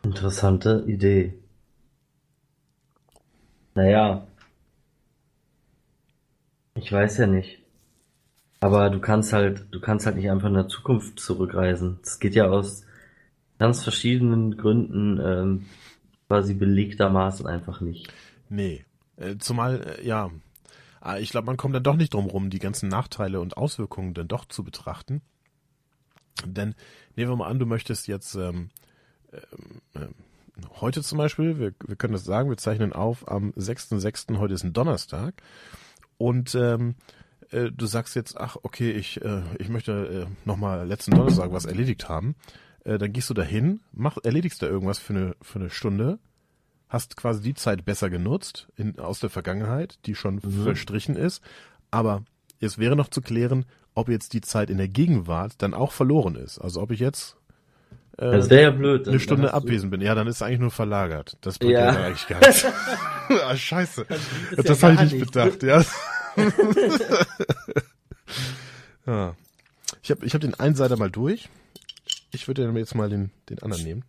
Interessante 0.03 0.85
Idee. 0.87 1.33
Naja. 3.79 4.27
Ich 6.75 6.91
weiß 6.91 7.19
ja 7.19 7.27
nicht. 7.27 7.59
Aber 8.59 8.89
du 8.89 8.99
kannst 8.99 9.31
halt, 9.31 9.67
du 9.71 9.79
kannst 9.79 10.05
halt 10.05 10.17
nicht 10.17 10.29
einfach 10.29 10.49
in 10.49 10.55
der 10.55 10.67
Zukunft 10.67 11.17
zurückreisen. 11.17 11.97
Das 12.03 12.19
geht 12.19 12.35
ja 12.35 12.49
aus 12.49 12.83
ganz 13.57 13.81
verschiedenen 13.81 14.57
Gründen 14.57 15.17
ähm, 15.23 15.65
quasi 16.27 16.55
belegtermaßen 16.55 17.47
einfach 17.47 17.79
nicht. 17.79 18.11
Nee. 18.49 18.83
Äh, 19.15 19.37
zumal, 19.37 19.95
äh, 19.99 20.05
ja, 20.05 20.29
ah, 20.99 21.17
ich 21.17 21.29
glaube, 21.29 21.45
man 21.45 21.55
kommt 21.55 21.73
dann 21.73 21.83
doch 21.83 21.95
nicht 21.95 22.13
drum 22.13 22.25
rum, 22.25 22.49
die 22.49 22.59
ganzen 22.59 22.89
Nachteile 22.89 23.39
und 23.39 23.55
Auswirkungen 23.55 24.13
dann 24.13 24.27
doch 24.27 24.43
zu 24.43 24.65
betrachten. 24.65 25.21
Denn 26.43 26.75
nehmen 27.15 27.31
wir 27.31 27.37
mal 27.37 27.47
an, 27.47 27.59
du 27.59 27.65
möchtest 27.65 28.09
jetzt 28.09 28.35
ähm, 28.35 28.71
ähm, 29.95 30.15
heute 30.79 31.01
zum 31.01 31.17
Beispiel, 31.17 31.59
wir, 31.59 31.73
wir 31.85 31.95
können 31.95 32.13
das 32.13 32.23
sagen, 32.25 32.49
wir 32.49 32.57
zeichnen 32.57 32.93
auf 32.93 33.27
am 33.27 33.51
6.6., 33.51 34.37
heute 34.37 34.53
ist 34.53 34.63
ein 34.63 34.73
Donnerstag 34.73 35.35
und 36.17 36.55
ähm, 36.55 36.95
äh, 37.51 37.71
du 37.71 37.85
sagst 37.85 38.15
jetzt, 38.15 38.37
ach 38.37 38.57
okay, 38.63 38.91
ich, 38.91 39.21
äh, 39.21 39.41
ich 39.57 39.69
möchte 39.69 40.27
äh, 40.27 40.47
nochmal 40.47 40.87
letzten 40.87 41.13
Donnerstag 41.13 41.51
was 41.51 41.65
erledigt 41.65 42.09
haben. 42.09 42.35
Äh, 42.83 42.97
dann 42.97 43.11
gehst 43.13 43.29
du 43.29 43.33
dahin, 43.33 43.81
mach, 43.91 44.17
erledigst 44.23 44.61
da 44.61 44.67
irgendwas 44.67 44.99
für 44.99 45.13
eine, 45.13 45.35
für 45.41 45.59
eine 45.59 45.69
Stunde, 45.69 46.19
hast 46.87 47.17
quasi 47.17 47.41
die 47.41 47.53
Zeit 47.53 47.85
besser 47.85 48.09
genutzt 48.09 48.67
in, 48.75 48.99
aus 48.99 49.19
der 49.19 49.29
Vergangenheit, 49.29 49.99
die 50.05 50.15
schon 50.15 50.35
Mhm. 50.43 50.63
verstrichen 50.63 51.15
ist. 51.15 51.41
Aber 51.91 52.23
es 52.59 52.77
wäre 52.77 52.95
noch 52.95 53.09
zu 53.09 53.21
klären, 53.21 53.65
ob 53.95 54.09
jetzt 54.09 54.33
die 54.33 54.41
Zeit 54.41 54.69
in 54.69 54.77
der 54.77 54.87
Gegenwart 54.87 55.53
dann 55.59 55.73
auch 55.73 55.91
verloren 55.91 56.35
ist. 56.35 56.59
Also 56.59 56.81
ob 56.81 56.91
ich 56.91 56.99
jetzt 56.99 57.35
äh, 58.19 58.31
Das 58.31 58.49
wäre 58.49 58.61
ja 58.63 58.71
blöd. 58.71 59.07
eine 59.07 59.19
Stunde 59.19 59.47
du- 59.47 59.53
abwesend 59.53 59.91
bin. 59.91 60.01
Ja, 60.01 60.13
dann 60.15 60.27
ist 60.27 60.35
es 60.37 60.41
eigentlich 60.41 60.59
nur 60.59 60.71
verlagert. 60.71 61.37
Das 61.41 61.57
bringt 61.59 61.73
Ja. 61.73 61.93
ja, 61.93 62.03
eigentlich 62.05 62.27
gar 62.27 62.39
nichts. 62.39 62.65
ah, 63.45 63.55
scheiße. 63.55 64.05
das 64.55 64.65
Das, 64.65 64.81
ja 64.81 64.91
habe 64.91 65.03
ich 65.05 65.13
nicht 65.13 65.25
bedacht, 65.25 65.63
ja. 65.63 65.83
ja. 69.05 69.35
Ich 70.03 70.11
habe 70.11 70.25
ich 70.25 70.33
hab 70.33 70.41
den 70.41 70.53
Einseiter 70.53 70.97
mal 70.97 71.09
durch. 71.09 71.49
Ich 72.31 72.47
würde 72.47 72.71
jetzt 72.75 72.95
mal 72.95 73.09
den, 73.09 73.31
den 73.49 73.59
anderen 73.63 73.83
nehmen. 73.83 74.03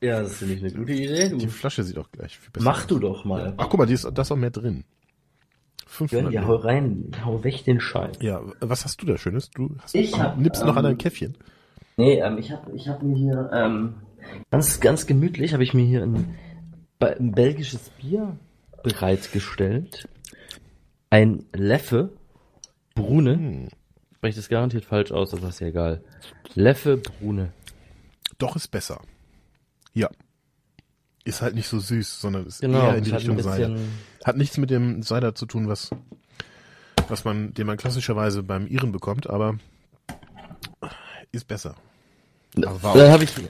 Ja, 0.00 0.22
das 0.22 0.36
finde 0.38 0.54
ich 0.54 0.60
eine 0.64 0.72
gute 0.72 0.92
Idee. 0.92 1.28
Die 1.28 1.44
Du, 1.46 1.50
Flasche 1.52 1.82
sieht 1.84 1.98
auch 1.98 2.10
gleich 2.10 2.38
viel 2.38 2.50
besser 2.50 2.64
mach 2.64 2.80
aus. 2.82 2.86
du 2.86 2.98
doch 2.98 3.24
mal. 3.24 3.54
Ach, 3.58 3.66
guck 3.68 3.78
mal, 3.78 3.86
die 3.86 3.92
ist, 3.94 4.08
da 4.12 4.22
ist 4.22 4.32
auch 4.32 4.36
mehr 4.36 4.50
drin. 4.50 4.84
Ja, 5.82 5.86
500 5.86 6.32
ja, 6.32 6.44
hau 6.46 6.54
rein, 6.56 7.10
hau 7.24 7.42
weg 7.44 7.64
den 7.64 7.80
Scheiß. 7.80 8.16
Ja, 8.20 8.40
was 8.60 8.84
hast 8.84 9.02
du 9.02 9.06
da 9.06 9.18
Schönes? 9.18 9.50
Du 9.50 9.76
hast, 9.82 9.94
Ich 9.94 10.18
hab, 10.18 10.38
nippst 10.38 10.62
noch 10.62 10.70
ähm, 10.72 10.78
an 10.78 10.84
dein 10.84 10.98
Käffchen. 10.98 11.36
Nee, 12.00 12.18
ähm, 12.20 12.38
ich 12.38 12.50
habe 12.50 12.74
ich 12.74 12.88
hab 12.88 13.02
mir 13.02 13.14
hier 13.14 13.50
ähm, 13.52 13.96
ganz 14.50 14.80
ganz 14.80 15.06
gemütlich 15.06 15.52
habe 15.52 15.62
ich 15.62 15.74
mir 15.74 15.84
hier 15.84 16.02
ein, 16.02 16.34
ein 16.98 17.32
belgisches 17.32 17.90
Bier 17.90 18.38
bereitgestellt. 18.82 20.08
Ein 21.10 21.44
Leffe 21.52 22.14
Brune. 22.94 23.34
Hm. 23.34 23.68
Spreche 24.16 24.36
das 24.36 24.48
garantiert 24.48 24.86
falsch 24.86 25.12
aus, 25.12 25.34
aber 25.34 25.48
ist 25.48 25.60
ja 25.60 25.66
egal. 25.66 26.02
Leffe 26.54 26.96
Brune. 26.96 27.52
Doch 28.38 28.56
ist 28.56 28.68
besser. 28.68 29.02
Ja. 29.92 30.08
Ist 31.24 31.42
halt 31.42 31.54
nicht 31.54 31.68
so 31.68 31.80
süß, 31.80 32.18
sondern 32.18 32.46
ist 32.46 32.62
Genau, 32.62 32.80
eher 32.80 32.96
in 32.96 33.04
die 33.04 33.10
Richtung 33.10 33.36
bisschen 33.36 33.78
Hat 34.24 34.38
nichts 34.38 34.56
mit 34.56 34.70
dem 34.70 35.02
Cider 35.02 35.34
zu 35.34 35.44
tun, 35.44 35.68
was, 35.68 35.90
was 37.08 37.26
man, 37.26 37.52
den 37.52 37.66
man 37.66 37.76
klassischerweise 37.76 38.42
beim 38.42 38.66
Iren 38.68 38.90
bekommt, 38.90 39.28
aber 39.28 39.58
ist 41.30 41.46
besser. 41.46 41.76
Aber 42.56 42.98
Dann 42.98 43.12
habe 43.12 43.24
ich 43.24 43.30
teurer. 43.32 43.48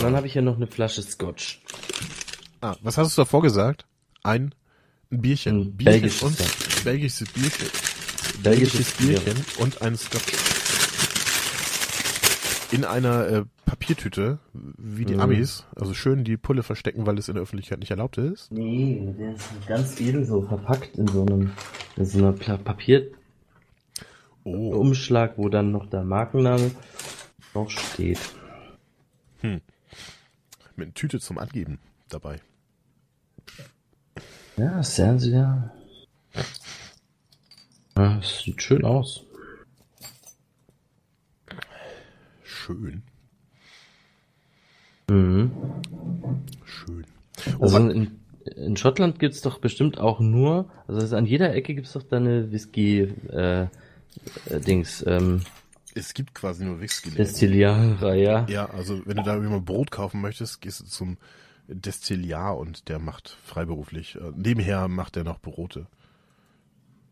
dann 0.00 0.16
habe 0.16 0.26
ich 0.26 0.32
hier 0.32 0.42
noch 0.42 0.56
eine 0.56 0.66
Flasche 0.66 1.02
Scotch. 1.02 1.62
Ah, 2.60 2.74
was 2.82 2.98
hast 2.98 3.16
du 3.16 3.22
davor 3.22 3.42
gesagt? 3.42 3.86
Ein, 4.22 4.54
Bierchen. 5.10 5.60
Ein 5.60 5.76
Bierchen 5.76 6.00
belgisches, 6.02 6.22
und 6.22 6.38
ja. 6.38 6.44
belgisches 6.84 7.28
Bierchen. 7.32 7.66
Belgisches 8.42 8.90
Bier. 8.92 9.18
Bierchen 9.20 9.44
und 9.58 9.82
ein 9.82 9.96
Scotch. 9.96 10.32
In 12.72 12.84
einer 12.84 13.26
äh, 13.28 13.44
Papiertüte, 13.66 14.38
wie 14.52 15.04
die 15.04 15.14
Mhm. 15.14 15.20
Amis. 15.20 15.64
Also 15.74 15.92
schön 15.94 16.22
die 16.24 16.36
Pulle 16.36 16.62
verstecken, 16.62 17.06
weil 17.06 17.18
es 17.18 17.28
in 17.28 17.34
der 17.34 17.42
Öffentlichkeit 17.42 17.80
nicht 17.80 17.90
erlaubt 17.90 18.16
ist. 18.18 18.52
Nee, 18.52 19.12
der 19.18 19.34
ist 19.34 19.48
ganz 19.66 20.00
edel 20.00 20.24
so 20.24 20.42
verpackt 20.42 20.96
in 20.96 21.08
so 21.08 21.22
einem 21.26 21.50
in 21.96 22.04
so 22.06 22.18
einer 22.18 22.32
Papierumschlag, 22.32 25.32
Oh, 25.36 25.42
wo 25.42 25.48
dann 25.48 25.72
noch 25.72 25.86
der 25.90 26.04
Markenname 26.04 26.70
drauf 27.52 27.70
steht. 27.70 28.18
mit 29.42 29.62
einer 30.76 30.94
Tüte 30.94 31.20
zum 31.20 31.38
Angeben 31.38 31.78
dabei. 32.08 32.40
Ja, 34.56 34.82
sehr, 34.82 35.18
sehr. 35.18 35.72
Ja, 37.96 38.18
es 38.18 38.40
sieht 38.42 38.62
schön 38.62 38.84
aus. 38.84 39.24
Schön, 42.42 43.02
Mhm. 45.08 45.50
schön. 46.64 47.04
Also 47.60 47.78
Oh, 47.78 47.90
in, 47.90 48.20
in 48.56 48.76
Schottland 48.76 49.18
gibt's 49.18 49.40
doch 49.40 49.58
bestimmt 49.58 49.98
auch 49.98 50.20
nur, 50.20 50.70
also 50.86 51.00
es 51.00 51.12
an 51.12 51.26
jeder 51.26 51.52
Ecke 51.54 51.74
gibt's 51.74 51.94
doch 51.94 52.02
da 52.04 52.18
eine 52.18 52.52
Whisky 52.52 53.00
äh, 53.30 53.62
äh, 53.62 54.60
Dings, 54.60 55.04
ähm, 55.06 55.42
es 56.00 56.14
gibt 56.14 56.34
quasi 56.34 56.64
nur 56.64 56.80
Whisky. 56.80 57.10
Destilliererei, 57.10 58.16
ja. 58.16 58.46
Ja, 58.48 58.66
also 58.70 59.00
wenn 59.06 59.16
du 59.16 59.22
da 59.22 59.34
irgendwie 59.34 59.52
mal 59.52 59.60
Brot 59.60 59.90
kaufen 59.90 60.20
möchtest, 60.20 60.60
gehst 60.60 60.80
du 60.80 60.84
zum 60.86 61.18
Destilliar 61.68 62.56
und 62.58 62.88
der 62.88 62.98
macht 62.98 63.36
freiberuflich. 63.44 64.16
Äh, 64.16 64.32
nebenher 64.34 64.88
macht 64.88 65.16
er 65.16 65.24
noch 65.24 65.38
Brote. 65.40 65.86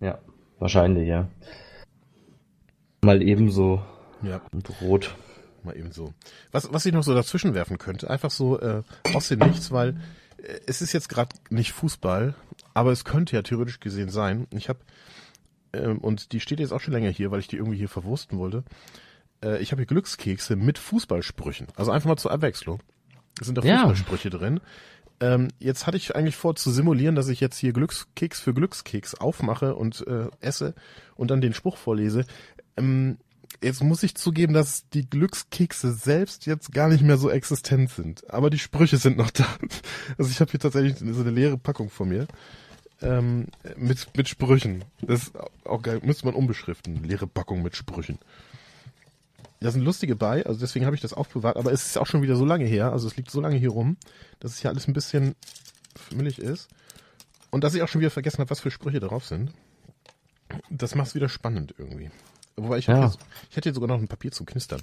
Ja, 0.00 0.18
wahrscheinlich, 0.58 1.06
ja. 1.08 1.28
Mal 3.02 3.22
ebenso 3.22 3.82
Ja, 4.22 4.40
Brot. 4.80 5.14
mal 5.62 5.76
eben 5.76 5.92
so. 5.92 6.12
Was, 6.50 6.72
was 6.72 6.86
ich 6.86 6.92
noch 6.92 7.04
so 7.04 7.14
dazwischen 7.14 7.54
werfen 7.54 7.78
könnte, 7.78 8.10
einfach 8.10 8.30
so 8.30 8.58
äh, 8.60 8.82
aus 9.14 9.28
dem 9.28 9.38
Nichts, 9.40 9.70
weil 9.70 10.00
äh, 10.38 10.58
es 10.66 10.82
ist 10.82 10.92
jetzt 10.92 11.08
gerade 11.08 11.36
nicht 11.50 11.72
Fußball, 11.72 12.34
aber 12.74 12.90
es 12.90 13.04
könnte 13.04 13.36
ja 13.36 13.42
theoretisch 13.42 13.78
gesehen 13.80 14.08
sein. 14.08 14.46
Ich 14.50 14.68
habe 14.68 14.80
ähm, 15.72 15.98
und 15.98 16.32
die 16.32 16.40
steht 16.40 16.60
jetzt 16.60 16.72
auch 16.72 16.80
schon 16.80 16.94
länger 16.94 17.10
hier, 17.10 17.30
weil 17.30 17.40
ich 17.40 17.48
die 17.48 17.56
irgendwie 17.56 17.78
hier 17.78 17.88
verwursten 17.88 18.38
wollte. 18.38 18.64
Äh, 19.42 19.60
ich 19.62 19.72
habe 19.72 19.80
hier 19.80 19.86
Glückskekse 19.86 20.56
mit 20.56 20.78
Fußballsprüchen. 20.78 21.68
Also 21.76 21.90
einfach 21.90 22.08
mal 22.08 22.16
zur 22.16 22.30
Abwechslung. 22.30 22.80
Es 23.40 23.46
sind 23.46 23.56
da 23.58 23.62
Ja. 23.62 23.78
Fußballsprüche 23.78 24.30
drin. 24.30 24.60
Ähm, 25.20 25.48
jetzt 25.58 25.86
hatte 25.86 25.96
ich 25.96 26.14
eigentlich 26.14 26.36
vor 26.36 26.54
zu 26.54 26.70
simulieren, 26.70 27.16
dass 27.16 27.28
ich 27.28 27.40
jetzt 27.40 27.58
hier 27.58 27.72
Glückskeks 27.72 28.40
für 28.40 28.54
Glückskeks 28.54 29.14
aufmache 29.16 29.74
und 29.74 30.06
äh, 30.06 30.28
esse 30.40 30.74
und 31.16 31.30
dann 31.30 31.40
den 31.40 31.54
Spruch 31.54 31.76
vorlese. 31.76 32.24
Ähm, 32.76 33.18
jetzt 33.60 33.82
muss 33.82 34.04
ich 34.04 34.14
zugeben, 34.14 34.52
dass 34.52 34.88
die 34.90 35.08
Glückskekse 35.08 35.92
selbst 35.92 36.46
jetzt 36.46 36.72
gar 36.72 36.88
nicht 36.88 37.02
mehr 37.02 37.16
so 37.16 37.30
existent 37.30 37.90
sind. 37.90 38.30
Aber 38.30 38.48
die 38.50 38.58
Sprüche 38.60 38.96
sind 38.96 39.16
noch 39.16 39.30
da. 39.30 39.46
Also 40.18 40.30
ich 40.30 40.40
habe 40.40 40.50
hier 40.50 40.60
tatsächlich 40.60 40.96
so 40.98 41.20
eine 41.20 41.30
leere 41.30 41.58
Packung 41.58 41.90
vor 41.90 42.06
mir. 42.06 42.26
Ähm, 43.00 43.46
mit, 43.76 44.08
mit 44.16 44.28
Sprüchen. 44.28 44.84
Das 45.00 45.24
ist 45.24 45.32
auch 45.64 45.82
geil. 45.82 46.00
Müsste 46.02 46.26
man 46.26 46.34
umbeschriften. 46.34 47.04
Leere 47.04 47.26
Packung 47.26 47.62
mit 47.62 47.76
Sprüchen. 47.76 48.18
Da 49.60 49.70
sind 49.72 49.82
lustige 49.82 50.14
bei, 50.14 50.46
also 50.46 50.60
deswegen 50.60 50.84
habe 50.86 50.94
ich 50.94 51.02
das 51.02 51.12
aufbewahrt, 51.12 51.56
aber 51.56 51.72
es 51.72 51.84
ist 51.86 51.98
auch 51.98 52.06
schon 52.06 52.22
wieder 52.22 52.36
so 52.36 52.44
lange 52.44 52.64
her, 52.64 52.92
also 52.92 53.08
es 53.08 53.16
liegt 53.16 53.28
so 53.30 53.40
lange 53.40 53.56
hier 53.56 53.70
rum, 53.70 53.96
dass 54.38 54.52
es 54.52 54.60
hier 54.60 54.70
alles 54.70 54.86
ein 54.86 54.92
bisschen 54.92 55.34
fimmelig 55.96 56.38
ist. 56.38 56.68
Und 57.50 57.64
dass 57.64 57.74
ich 57.74 57.82
auch 57.82 57.88
schon 57.88 58.00
wieder 58.00 58.10
vergessen 58.12 58.38
habe, 58.38 58.50
was 58.50 58.60
für 58.60 58.70
Sprüche 58.70 59.00
drauf 59.00 59.24
sind. 59.26 59.52
Das 60.70 60.94
macht 60.94 61.08
es 61.08 61.14
wieder 61.16 61.28
spannend 61.28 61.74
irgendwie. 61.76 62.10
Wobei 62.56 62.78
ich, 62.78 62.86
Ja. 62.86 62.94
hätte 62.96 63.06
jetzt, 63.06 63.18
ich 63.50 63.56
hätte 63.56 63.68
jetzt 63.70 63.74
sogar 63.76 63.88
noch 63.88 63.98
ein 64.00 64.06
Papier 64.08 64.30
zum 64.32 64.46
Knistern, 64.46 64.80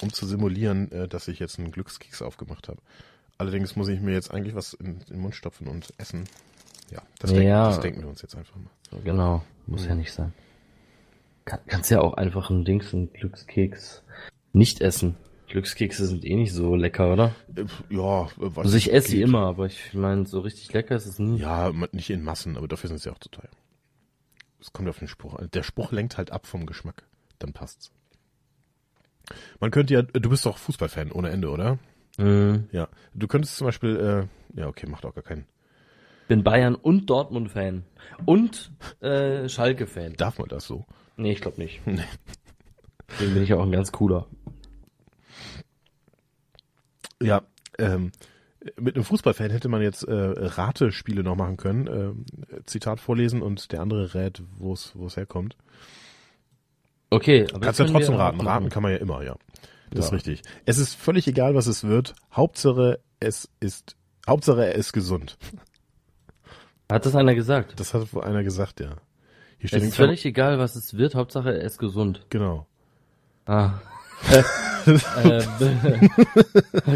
um 0.00 0.12
zu 0.12 0.26
simulieren, 0.26 0.90
äh, 0.92 1.06
dass 1.08 1.28
ich 1.28 1.38
jetzt 1.38 1.58
einen 1.58 1.70
Glückskeks 1.70 2.22
aufgemacht 2.22 2.68
habe. 2.68 2.80
Allerdings 3.36 3.76
muss 3.76 3.88
ich 3.88 4.00
mir 4.00 4.12
jetzt 4.12 4.30
eigentlich 4.30 4.54
was 4.54 4.72
in, 4.74 4.86
in 4.86 4.98
den 5.06 5.20
Mund 5.20 5.34
stopfen 5.34 5.66
und 5.68 5.92
essen. 5.98 6.24
Ja, 6.90 7.02
das, 7.18 7.30
Ja. 7.32 7.36
Denken, 7.38 7.50
das 7.50 7.80
denken 7.80 8.00
wir 8.02 8.08
uns 8.08 8.22
jetzt 8.22 8.36
einfach 8.36 8.56
mal. 8.56 9.00
Genau, 9.02 9.42
muss 9.66 9.86
ja 9.86 9.94
nicht 9.94 10.12
sein. 10.12 10.32
Kann, 11.44 11.60
kannst 11.66 11.90
ja 11.90 12.00
auch 12.00 12.14
einfach 12.14 12.50
ein 12.50 12.64
Dings, 12.64 12.92
einen 12.92 13.12
Glückskeks 13.12 14.02
nicht 14.52 14.80
essen. 14.80 15.16
Glückskekse 15.48 16.06
sind 16.06 16.24
eh 16.24 16.34
nicht 16.34 16.52
so 16.52 16.74
lecker, 16.74 17.12
oder? 17.12 17.34
Äh, 17.54 17.66
Ja, 17.88 18.24
äh, 18.24 18.28
weiß 18.36 18.64
Also 18.66 18.76
ich 18.76 18.92
esse 18.92 19.10
sie 19.10 19.22
immer, 19.22 19.42
aber 19.46 19.66
ich 19.66 19.94
meine, 19.94 20.26
so 20.26 20.40
richtig 20.40 20.72
lecker 20.72 20.96
ist 20.96 21.06
es 21.06 21.18
nie. 21.18 21.38
Ja, 21.38 21.72
nicht 21.92 22.10
in 22.10 22.22
Massen, 22.24 22.56
aber 22.56 22.66
dafür 22.66 22.88
sind 22.88 23.00
sie 23.00 23.10
auch 23.10 23.18
zu 23.18 23.28
teuer. 23.28 23.48
Es 24.60 24.72
kommt 24.72 24.88
auf 24.88 24.98
den 24.98 25.08
Spruch 25.08 25.34
an. 25.34 25.48
Der 25.52 25.62
Spruch 25.62 25.92
lenkt 25.92 26.18
halt 26.18 26.32
ab 26.32 26.46
vom 26.46 26.66
Geschmack. 26.66 27.04
Dann 27.38 27.52
passt's. 27.52 27.92
Man 29.60 29.70
könnte 29.70 29.94
ja, 29.94 30.02
du 30.02 30.28
bist 30.30 30.46
doch 30.46 30.58
Fußballfan 30.58 31.12
ohne 31.12 31.30
Ende, 31.30 31.50
oder? 31.50 31.78
Mhm. 32.18 32.68
Ja. 32.72 32.88
Du 33.14 33.26
könntest 33.28 33.56
zum 33.56 33.66
Beispiel, 33.66 34.28
äh, 34.54 34.58
ja, 34.60 34.66
okay, 34.66 34.86
macht 34.86 35.04
auch 35.04 35.14
gar 35.14 35.22
keinen. 35.24 35.46
Bin 36.28 36.42
Bayern 36.42 36.74
und 36.74 37.06
Dortmund-Fan. 37.08 37.84
Und 38.24 38.72
äh, 39.00 39.48
Schalke-Fan. 39.48 40.14
Darf 40.14 40.38
man 40.38 40.48
das 40.48 40.66
so? 40.66 40.86
Nee, 41.16 41.32
ich 41.32 41.40
glaube 41.40 41.60
nicht. 41.60 41.80
Nee. 41.86 42.02
Deswegen 43.08 43.34
bin 43.34 43.42
ich 43.44 43.54
auch 43.54 43.62
ein 43.62 43.70
ganz 43.70 43.92
cooler. 43.92 44.26
Ja, 47.22 47.42
ähm, 47.78 48.10
mit 48.78 48.96
einem 48.96 49.04
Fußballfan 49.04 49.50
hätte 49.50 49.68
man 49.68 49.80
jetzt 49.80 50.02
äh, 50.02 50.12
Ratespiele 50.12 51.22
noch 51.22 51.36
machen 51.36 51.56
können. 51.56 51.86
Äh, 51.86 52.62
Zitat 52.66 53.00
vorlesen 53.00 53.42
und 53.42 53.70
der 53.72 53.80
andere 53.80 54.14
rät, 54.14 54.42
wo 54.58 54.72
es 54.72 54.92
wo 54.96 55.06
es 55.06 55.16
herkommt. 55.16 55.56
Okay, 57.10 57.46
aber 57.52 57.60
Kannst 57.66 57.78
ja 57.80 57.86
trotzdem 57.86 58.14
wir 58.14 58.18
raten. 58.18 58.38
machen. 58.38 58.48
Raten 58.48 58.68
kann 58.70 58.82
man 58.82 58.90
ja 58.92 58.98
immer, 58.98 59.22
ja. 59.22 59.36
Das 59.90 60.06
ist 60.06 60.10
Ja. 60.10 60.14
richtig. 60.16 60.42
Es 60.64 60.78
ist 60.78 60.94
völlig 60.94 61.28
egal, 61.28 61.54
was 61.54 61.68
es 61.68 61.84
wird. 61.84 62.14
Hauptsache, 62.32 62.98
es 63.20 63.48
ist, 63.60 63.96
Hauptsache, 64.28 64.66
er 64.66 64.74
ist 64.74 64.92
gesund. 64.92 65.38
Hat 66.90 67.04
das 67.04 67.14
einer 67.16 67.34
gesagt? 67.34 67.78
Das 67.80 67.94
hat 67.94 68.12
wohl 68.14 68.24
einer 68.24 68.42
gesagt, 68.44 68.80
ja. 68.80 68.96
Hier 69.58 69.64
Es 69.64 69.68
steht 69.70 69.82
in 69.82 69.88
ist 69.88 69.96
völlig 69.96 70.24
egal, 70.24 70.58
was 70.58 70.76
es 70.76 70.96
wird, 70.96 71.14
Hauptsache 71.14 71.50
er 71.50 71.64
ist 71.64 71.78
gesund. 71.78 72.26
Genau. 72.30 72.66
Ah. 73.46 73.74
ähm, 74.86 75.42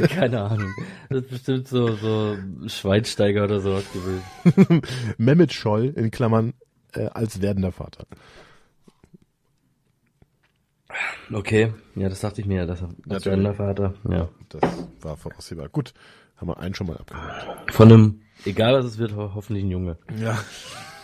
keine 0.09 0.43
Ahnung. 0.43 0.73
Das 1.09 1.23
ist 1.23 1.31
bestimmt 1.31 1.69
so, 1.69 1.95
so 1.97 2.37
Schweinsteiger 2.67 3.45
oder 3.45 3.61
sowas 3.61 3.85
gewesen. 3.93 4.83
Mehmet 5.19 5.53
Scholl 5.53 5.93
in 5.97 6.11
Klammern 6.11 6.55
äh, 6.93 7.07
als 7.07 7.43
werdender 7.43 7.73
Vater. 7.73 8.07
Okay, 11.33 11.73
ja, 11.95 12.09
das 12.09 12.21
dachte 12.21 12.41
ich 12.41 12.47
mir, 12.47 12.67
das 12.67 12.83
als 12.83 12.95
Natürlich. 13.07 13.45
der 13.45 13.55
Vater. 13.55 13.95
Ja. 14.09 14.29
Das 14.49 14.63
war 15.01 15.17
voraussehbar. 15.17 15.69
Gut, 15.69 15.95
haben 16.37 16.49
wir 16.49 16.59
einen 16.59 16.75
schon 16.75 16.89
mal 16.89 16.97
abgehakt. 16.97 17.73
Von 17.73 17.93
einem, 17.93 18.23
egal 18.45 18.75
was 18.75 18.85
es 18.85 18.99
wird, 18.99 19.15
ho 19.15 19.33
hoffentlich 19.35 19.65
ein 19.65 19.71
Junge. 19.71 19.99
Ja. 20.19 20.39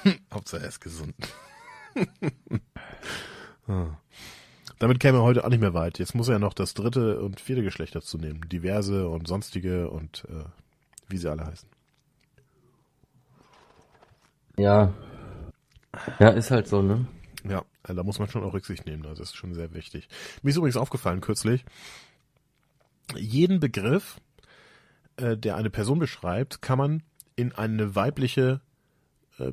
Hauptsache 0.33 0.63
er 0.63 0.69
ist 0.69 0.81
gesund. 0.81 1.15
Ah. 3.69 3.99
Damit 4.79 5.01
käme 5.01 5.19
er 5.19 5.23
heute 5.23 5.45
auch 5.45 5.49
nicht 5.49 5.59
mehr 5.61 5.75
weit. 5.75 5.99
Jetzt 5.99 6.15
muss 6.15 6.29
er 6.29 6.35
ja 6.35 6.39
noch 6.39 6.55
das 6.55 6.75
dritte 6.75 7.21
und 7.21 7.41
vierte 7.41 7.65
Geschlecht 7.65 7.97
dazu 7.97 8.17
nehmen. 8.17 8.49
Diverse 8.49 9.09
und 9.09 9.27
sonstige 9.27 9.91
und 9.91 10.25
äh, 10.29 10.45
wie 11.09 11.17
sie 11.17 11.29
alle 11.29 11.45
heißen. 11.45 11.69
Ja. 14.57 14.93
Ja, 16.21 16.29
ist 16.29 16.53
halt 16.53 16.69
so, 16.69 16.81
ne? 16.81 17.09
Ja, 17.49 17.65
äh, 17.89 17.95
da 17.95 18.03
muss 18.03 18.19
man 18.19 18.29
schon 18.29 18.45
auch 18.45 18.53
Rücksicht 18.53 18.87
nehmen. 18.87 19.05
Also 19.07 19.23
Das 19.23 19.31
ist 19.31 19.37
schon 19.37 19.55
sehr 19.55 19.73
wichtig. 19.75 20.09
Mir 20.43 20.51
ist 20.51 20.57
übrigens 20.57 20.77
aufgefallen 20.77 21.21
kürzlich, 21.21 21.65
jeden 23.17 23.61
Begriff, 23.61 24.21
äh, 25.17 25.37
der 25.37 25.57
eine 25.57 25.71
Person 25.71 25.99
beschreibt, 25.99 26.61
kann 26.61 26.79
man 26.79 27.03
in 27.37 27.53
eine 27.53 27.95
weibliche 27.95 28.61
äh, 29.39 29.53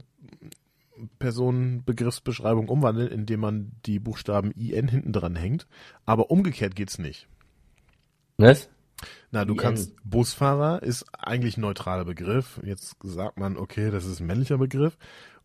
Personenbegriffsbeschreibung 1.19 2.69
umwandeln, 2.69 3.11
indem 3.11 3.41
man 3.41 3.71
die 3.85 3.99
Buchstaben 3.99 4.51
IN 4.51 4.87
hinten 4.87 5.11
dran 5.11 5.35
hängt. 5.35 5.67
Aber 6.05 6.31
umgekehrt 6.31 6.75
geht's 6.75 6.97
nicht. 6.97 7.27
Was? 8.37 8.69
Na, 9.31 9.45
du 9.45 9.53
IN. 9.53 9.59
kannst, 9.59 9.95
Busfahrer 10.03 10.83
ist 10.83 11.05
eigentlich 11.13 11.57
ein 11.57 11.61
neutraler 11.61 12.05
Begriff. 12.05 12.59
Jetzt 12.63 12.95
sagt 13.03 13.37
man, 13.37 13.57
okay, 13.57 13.91
das 13.91 14.05
ist 14.05 14.19
ein 14.19 14.27
männlicher 14.27 14.57
Begriff. 14.57 14.97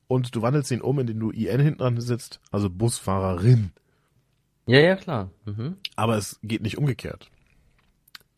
Und 0.06 0.34
du 0.34 0.42
wandelst 0.42 0.70
ihn 0.70 0.80
um, 0.80 0.98
indem 0.98 1.20
du 1.20 1.30
IN 1.30 1.60
hinten 1.60 1.78
dran 1.78 2.00
sitzt, 2.00 2.40
also 2.50 2.70
Busfahrerin. 2.70 3.72
Ja, 4.66 4.80
ja, 4.80 4.96
klar. 4.96 5.30
Mhm. 5.44 5.76
Aber 5.96 6.16
es 6.16 6.38
geht 6.42 6.62
nicht 6.62 6.78
umgekehrt. 6.78 7.30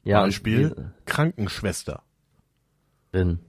Ja, 0.03 0.23
Beispiel, 0.23 0.93
Krankenschwester. 1.05 2.03
Drin. 3.13 3.41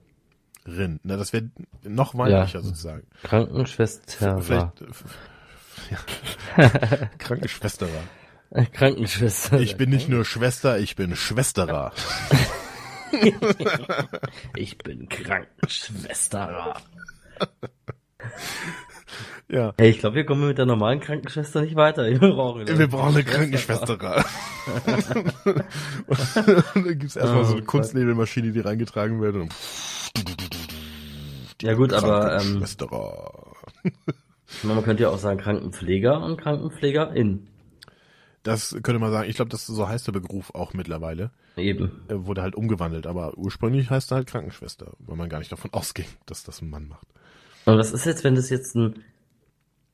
Rin. 0.66 1.00
Na, 1.02 1.16
das 1.16 1.32
wäre 1.32 1.50
noch 1.84 2.14
weiblicher 2.16 2.58
Ja. 2.58 2.62
sozusagen. 2.64 3.02
Krankenschwester. 3.24 4.40
Vielleicht, 4.40 4.80
äh, 4.82 4.86
ja. 5.90 7.08
Krankenschwesterer. 7.18 7.88
war- 8.50 8.64
Krankenschwester. 8.72 9.58
Ich 9.60 9.76
bin 9.76 9.90
nicht 9.90 10.08
nur 10.08 10.24
Schwester, 10.24 10.78
ich 10.78 10.94
bin 10.96 11.16
Schwesterer. 11.16 11.92
Ich 14.56 14.78
bin 14.78 15.06
Krankenschwester. 15.06 16.74
Ja. 19.50 19.74
Hey, 19.76 19.90
ich 19.90 19.98
glaube, 19.98 20.16
wir 20.16 20.24
kommen 20.24 20.46
mit 20.48 20.56
der 20.56 20.64
normalen 20.64 21.00
Krankenschwester 21.00 21.60
nicht 21.60 21.76
weiter. 21.76 22.06
Wir 22.08 22.18
brauchen, 22.18 22.66
Wir 22.66 22.86
brauchen 22.88 23.14
eine 23.16 23.24
Krankenschwesterer. 23.24 24.24
und 26.06 26.86
dann 26.86 26.98
gibt's 26.98 27.16
erstmal 27.16 27.44
so 27.44 27.52
eine 27.52 27.62
Oh, 27.62 27.66
Kunstnebelmaschine, 27.66 28.52
die 28.52 28.60
reingetragen 28.60 29.20
wird. 29.20 29.34
Und 29.36 29.52
Ja 31.62 31.74
gut, 31.74 31.92
aber 31.92 32.40
ähm, 32.40 32.64
man 34.64 34.82
könnte 34.82 35.04
ja 35.04 35.10
auch 35.10 35.18
sagen 35.18 35.38
Krankenpfleger 35.38 36.20
und 36.22 36.36
Krankenpflegerin. 36.36 37.46
Das 38.42 38.72
könnte 38.82 38.98
man 38.98 39.12
sagen. 39.12 39.30
Ich 39.30 39.36
glaube, 39.36 39.50
das 39.50 39.66
so 39.66 39.88
heißt 39.88 40.08
der 40.08 40.12
Beruf 40.12 40.52
auch 40.54 40.74
mittlerweile. 40.74 41.30
Eben. 41.56 42.02
Er 42.08 42.26
wurde 42.26 42.42
halt 42.42 42.56
umgewandelt, 42.56 43.06
aber 43.06 43.38
ursprünglich 43.38 43.90
heißt 43.90 44.10
er 44.12 44.16
halt 44.16 44.26
Krankenschwester, 44.26 44.92
weil 44.98 45.16
man 45.16 45.28
gar 45.28 45.38
nicht 45.38 45.52
davon 45.52 45.70
ausging, 45.74 46.06
dass 46.26 46.42
das 46.42 46.60
ein 46.60 46.70
Mann 46.70 46.88
macht. 46.88 47.06
Und 47.64 47.78
was 47.78 47.92
ist 47.92 48.06
jetzt, 48.06 48.24
wenn 48.24 48.34
das 48.34 48.50
jetzt 48.50 48.74
ein, 48.74 49.04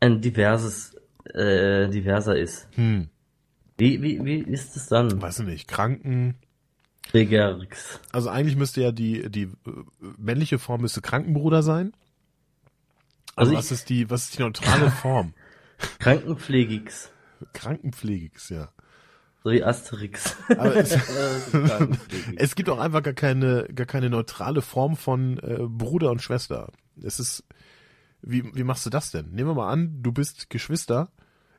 ein 0.00 0.22
diverses, 0.22 0.94
äh, 1.34 1.88
diverser 1.90 2.38
ist? 2.38 2.66
Hm, 2.76 3.10
Wie, 3.76 4.00
wie, 4.00 4.24
wie 4.24 4.38
ist 4.38 4.74
es 4.76 4.86
dann? 4.86 5.20
weiß 5.20 5.40
ich 5.40 5.46
nicht. 5.46 5.68
Kranken. 5.68 6.36
Pflegerix. 7.08 8.00
Also 8.12 8.28
eigentlich 8.28 8.56
müsste 8.56 8.82
ja 8.82 8.92
die 8.92 9.30
die 9.30 9.44
äh, 9.44 9.50
männliche 10.18 10.58
Form 10.58 10.82
müsste 10.82 11.00
Krankenbruder 11.00 11.62
sein. 11.62 11.92
Also 13.34 13.52
Also 13.52 13.54
was 13.54 13.70
ist 13.72 13.88
die 13.88 14.10
was 14.10 14.24
ist 14.24 14.38
die 14.38 14.42
neutrale 14.42 14.90
Form? 15.02 15.32
Krankenpflegix. 16.00 17.10
Krankenpflegix, 17.52 18.50
ja. 18.50 18.68
So 19.44 19.52
wie 19.52 19.62
Asterix. 19.62 20.36
Aber 20.48 20.76
es, 20.76 20.98
es 22.36 22.54
gibt 22.56 22.68
auch 22.68 22.80
einfach 22.80 23.02
gar 23.02 23.14
keine 23.14 23.68
gar 23.74 23.86
keine 23.86 24.10
neutrale 24.10 24.60
Form 24.60 24.96
von 24.96 25.38
äh, 25.38 25.58
Bruder 25.62 26.10
und 26.10 26.20
Schwester. 26.20 26.72
Es 27.02 27.20
ist 27.20 27.44
wie 28.20 28.54
wie 28.54 28.64
machst 28.64 28.84
du 28.84 28.90
das 28.90 29.12
denn? 29.12 29.30
Nehmen 29.30 29.50
wir 29.50 29.54
mal 29.54 29.72
an, 29.72 30.02
du 30.02 30.12
bist 30.12 30.50
Geschwister. 30.50 31.10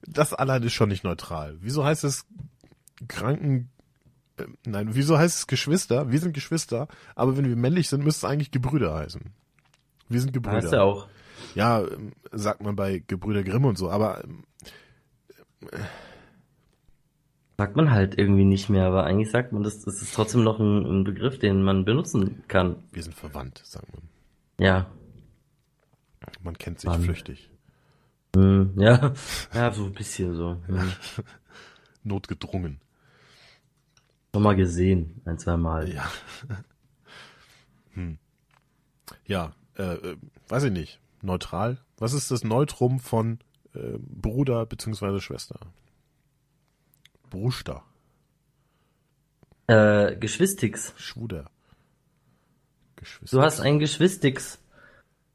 Das 0.03 0.33
allein 0.33 0.63
ist 0.63 0.73
schon 0.73 0.89
nicht 0.89 1.03
neutral. 1.03 1.57
Wieso 1.61 1.83
heißt 1.83 2.03
es 2.03 2.25
Kranken 3.07 3.71
äh, 4.39 4.47
Nein, 4.65 4.89
wieso 4.91 5.17
heißt 5.17 5.37
es 5.37 5.47
Geschwister? 5.47 6.11
Wir 6.11 6.19
sind 6.19 6.33
Geschwister, 6.33 6.87
aber 7.15 7.37
wenn 7.37 7.47
wir 7.47 7.55
männlich 7.55 7.89
sind, 7.89 8.03
müsste 8.03 8.25
es 8.25 8.31
eigentlich 8.31 8.51
Gebrüder 8.51 8.95
heißen. 8.95 9.21
Wir 10.09 10.21
sind 10.21 10.33
Gebrüder. 10.33 10.57
Heißt 10.57 10.73
ja 10.73 10.81
auch. 10.81 11.07
Ja, 11.55 11.81
ähm, 11.81 12.13
sagt 12.31 12.61
man 12.61 12.75
bei 12.75 13.03
Gebrüder 13.05 13.43
Grimm 13.43 13.65
und 13.65 13.77
so, 13.77 13.89
aber 13.89 14.23
ähm, 14.23 14.43
Sagt 17.59 17.75
man 17.75 17.91
halt 17.91 18.17
irgendwie 18.17 18.45
nicht 18.45 18.69
mehr, 18.69 18.85
aber 18.85 19.03
eigentlich 19.03 19.31
sagt 19.31 19.51
man, 19.51 19.63
das, 19.63 19.83
das 19.83 20.01
ist 20.01 20.15
trotzdem 20.15 20.43
noch 20.45 20.61
ein, 20.61 20.85
ein 20.85 21.03
Begriff, 21.03 21.39
den 21.39 21.61
man 21.61 21.83
benutzen 21.83 22.41
kann. 22.47 22.77
wir 22.93 23.03
sind 23.03 23.15
verwandt, 23.15 23.61
sagt 23.65 23.91
man. 23.91 24.03
Ja. 24.57 24.89
Man 26.41 26.57
kennt 26.57 26.79
sich 26.79 26.89
Mann. 26.89 27.01
flüchtig. 27.01 27.49
Hm, 28.33 28.75
ja. 28.77 29.13
Ja, 29.53 29.71
so 29.73 29.83
ein 29.83 29.91
bisschen 29.91 30.35
so. 30.35 30.55
Hm. 30.67 30.93
Notgedrungen. 32.03 32.79
Schon 34.33 34.43
mal 34.43 34.55
gesehen, 34.55 35.21
ein, 35.25 35.37
zwei 35.39 35.57
Mal. 35.57 35.91
Ja. 35.93 36.09
hm. 37.93 38.17
Ja, 39.25 39.53
äh, 39.77 39.93
äh, 39.93 40.17
weiß 40.47 40.63
ich 40.63 40.71
nicht. 40.71 40.99
Neutral. 41.21 41.79
Was 41.97 42.13
ist 42.13 42.31
das 42.31 42.43
Neutrum 42.43 42.99
von 42.99 43.39
äh, 43.73 43.97
Bruder 43.97 44.65
beziehungsweise 44.65 45.19
Schwester? 45.19 45.59
Bruster. 47.29 47.83
Äh, 49.67 50.15
Geschwistix. 50.15 50.93
Schwuder. 50.97 51.49
Geschwister. 52.95 53.37
Du 53.37 53.43
hast 53.43 53.59
ein 53.59 53.79
Geschwistix. 53.79 54.59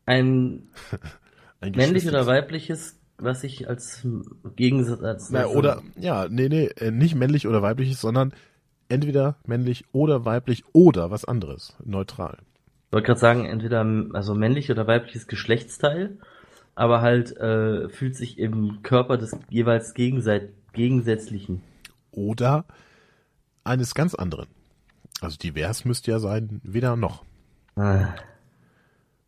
Ein 0.07 0.69
Ein 1.61 1.73
männlich 1.73 2.05
Geschwister- 2.05 2.21
oder 2.21 2.27
weibliches 2.27 2.99
was 3.17 3.45
ich 3.45 3.69
als 3.69 4.07
Gegensatz 4.57 5.01
als, 5.01 5.31
Na, 5.31 5.47
oder, 5.47 5.83
ja, 5.97 6.29
nee, 6.29 6.49
nee, 6.49 6.67
äh, 6.67 6.91
nicht 6.91 7.15
männlich 7.15 7.47
oder 7.47 7.63
weiblich, 7.63 7.97
sondern 7.97 8.33
entweder 8.89 9.37
männlich 9.47 9.85
oder 9.93 10.24
weiblich 10.24 10.64
oder 10.72 11.11
was 11.11 11.24
anderes. 11.24 11.76
Neutral. 11.85 12.39
Ich 12.87 12.93
wollte 12.93 13.07
gerade 13.07 13.20
sagen, 13.20 13.45
entweder 13.45 13.85
also 14.12 14.35
männlich 14.35 14.70
oder 14.70 14.87
weibliches 14.87 15.26
Geschlechtsteil, 15.26 16.18
aber 16.74 17.01
halt 17.01 17.37
äh, 17.37 17.89
fühlt 17.89 18.16
sich 18.16 18.39
im 18.39 18.82
Körper 18.82 19.16
des 19.16 19.37
jeweils 19.49 19.95
gegensätzlichen. 19.95 21.62
Oder 22.11 22.64
eines 23.64 23.95
ganz 23.95 24.14
anderen. 24.14 24.47
Also 25.20 25.37
divers 25.39 25.85
müsste 25.85 26.11
ja 26.11 26.18
sein, 26.18 26.61
weder 26.62 26.97
noch. 26.97 27.24
Ah, 27.76 28.14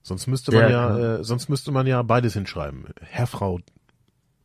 Sonst 0.07 0.29
müsste 0.29 0.53
Sehr 0.53 0.63
man 0.63 0.71
ja, 0.71 1.17
äh, 1.17 1.25
sonst 1.25 1.49
müsste 1.49 1.73
man 1.73 1.85
ja 1.85 2.01
beides 2.03 2.35
hinschreiben. 2.35 2.85
Herr, 3.01 3.27
Frau. 3.27 3.59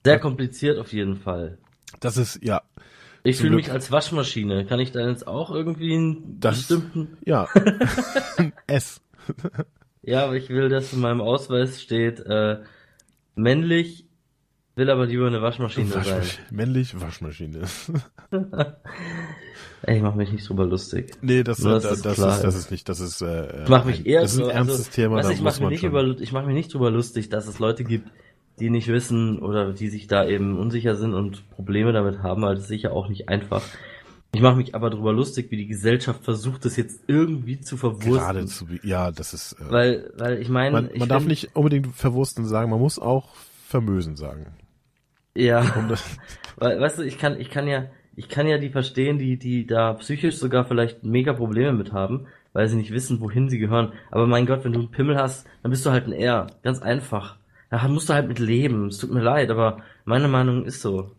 sehr 0.03 0.19
kompliziert 0.19 0.79
auf 0.79 0.91
jeden 0.91 1.17
Fall. 1.17 1.59
Das 1.99 2.17
ist, 2.17 2.43
ja, 2.43 2.63
Ich 3.23 3.37
fühle 3.37 3.55
mich 3.55 3.71
als 3.71 3.91
Waschmaschine. 3.91 4.65
Kann 4.65 4.79
ich 4.79 4.91
da 4.91 5.07
jetzt 5.07 5.27
auch 5.27 5.51
irgendwie 5.51 5.93
einen 5.95 6.39
Das- 6.39 6.57
bestimmten... 6.57 7.17
ja. 7.25 7.47
S. 8.67 9.01
Ja, 10.01 10.23
aber 10.25 10.35
ich 10.35 10.49
will, 10.49 10.69
dass 10.69 10.91
in 10.93 10.99
meinem 11.01 11.21
Ausweis 11.21 11.79
steht, 11.81 12.19
äh, 12.21 12.59
männlich, 13.35 14.05
will 14.75 14.89
aber 14.89 15.05
lieber 15.05 15.27
eine 15.27 15.41
Waschmaschine 15.43 15.87
sein. 15.87 15.97
Waschmaschine. 16.05 16.45
Männlich, 16.49 16.99
Waschmaschine. 16.99 17.61
Ey, 19.83 19.97
ich 19.97 20.01
mach 20.03 20.15
mich 20.15 20.31
nicht 20.31 20.47
drüber 20.47 20.65
lustig. 20.65 21.11
Nee, 21.21 21.43
das, 21.43 21.59
Nur, 21.59 21.73
das, 21.73 21.83
das, 21.83 22.01
das 22.01 22.17
ist, 22.17 22.43
das 22.43 22.55
ist. 22.55 22.71
nicht, 22.71 22.87
das 22.89 22.99
ist, 22.99 23.21
äh, 23.21 23.63
Ich 23.63 23.69
mach 23.69 23.83
mich 23.85 24.05
eher 24.05 24.21
das 24.21 24.33
ist 24.33 24.39
ein 24.39 24.45
so- 24.45 24.51
ernstes 24.51 24.79
also, 24.79 24.91
Thema, 24.91 25.15
weißt, 25.17 25.31
ich 25.31 25.41
mach, 25.41 25.59
man 25.59 25.69
nicht 25.69 25.81
schon. 25.81 25.89
über, 25.89 26.03
ich 26.21 26.31
mach 26.31 26.45
mich 26.45 26.53
nicht 26.55 26.73
drüber 26.73 26.91
lustig, 26.91 27.29
dass 27.29 27.47
es 27.47 27.57
Leute 27.59 27.83
gibt, 27.83 28.07
die 28.61 28.69
nicht 28.69 28.87
wissen 28.87 29.39
oder 29.39 29.73
die 29.73 29.89
sich 29.89 30.07
da 30.07 30.25
eben 30.25 30.57
unsicher 30.57 30.95
sind 30.95 31.13
und 31.13 31.49
Probleme 31.49 31.91
damit 31.91 32.23
haben, 32.23 32.41
weil 32.43 32.55
das 32.55 32.63
ist 32.63 32.69
sicher 32.69 32.93
auch 32.93 33.09
nicht 33.09 33.27
einfach. 33.27 33.61
Ich 34.33 34.39
mache 34.41 34.55
mich 34.55 34.73
aber 34.75 34.89
drüber 34.89 35.11
lustig, 35.11 35.51
wie 35.51 35.57
die 35.57 35.67
Gesellschaft 35.67 36.23
versucht, 36.23 36.63
das 36.63 36.77
jetzt 36.77 37.01
irgendwie 37.07 37.59
zu 37.59 37.75
verwursten. 37.75 38.13
gerade 38.13 38.45
zu, 38.45 38.65
ja, 38.81 39.11
das 39.11 39.33
ist, 39.33 39.53
äh, 39.59 39.69
Weil, 39.71 40.11
weil 40.17 40.41
ich 40.41 40.47
meine, 40.47 40.71
man, 40.71 40.89
ich 40.93 40.99
man 40.99 41.09
darf 41.09 41.23
find- 41.23 41.29
nicht 41.31 41.53
unbedingt 41.53 41.87
verwursten 41.93 42.45
sagen, 42.45 42.69
man 42.69 42.79
muss 42.79 42.97
auch 42.97 43.27
vermösen 43.67 44.15
sagen. 44.15 44.45
Ja, 45.35 45.65
weil, 46.57 46.79
weißt 46.79 46.99
du, 46.99 47.01
ich 47.03 47.17
kann, 47.17 47.39
ich 47.41 47.49
kann 47.49 47.67
ja, 47.67 47.87
ich 48.15 48.29
kann 48.29 48.47
ja 48.47 48.57
die 48.57 48.69
verstehen, 48.69 49.17
die, 49.17 49.37
die 49.37 49.65
da 49.67 49.93
psychisch 49.95 50.35
sogar 50.37 50.63
vielleicht 50.65 51.03
mega 51.03 51.33
Probleme 51.33 51.73
mit 51.73 51.91
haben, 51.91 52.27
weil 52.53 52.67
sie 52.69 52.75
nicht 52.77 52.91
wissen, 52.91 53.19
wohin 53.21 53.49
sie 53.49 53.59
gehören. 53.59 53.93
Aber 54.11 54.27
mein 54.27 54.45
Gott, 54.45 54.63
wenn 54.63 54.73
du 54.73 54.79
einen 54.79 54.91
Pimmel 54.91 55.17
hast, 55.17 55.45
dann 55.63 55.71
bist 55.71 55.85
du 55.85 55.91
halt 55.91 56.05
ein 56.07 56.13
R. 56.13 56.47
Ganz 56.63 56.81
einfach. 56.81 57.37
Da 57.71 57.87
musst 57.87 58.09
du 58.09 58.13
halt 58.13 58.27
mit 58.27 58.37
leben. 58.39 58.89
Es 58.89 58.97
tut 58.99 59.11
mir 59.11 59.21
leid, 59.21 59.49
aber 59.49 59.77
meine 60.05 60.27
Meinung 60.27 60.65
ist 60.65 60.81
so. 60.81 61.11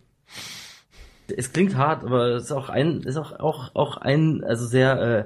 Es 1.34 1.52
klingt 1.52 1.74
hart, 1.76 2.04
aber 2.04 2.26
es 2.36 2.44
ist 2.44 2.52
auch 2.52 2.68
ein, 2.68 3.02
ist 3.02 3.16
auch, 3.16 3.32
auch, 3.40 3.74
auch 3.74 3.96
ein, 3.96 4.44
also 4.44 4.66
sehr, 4.66 5.00
äh, 5.00 5.24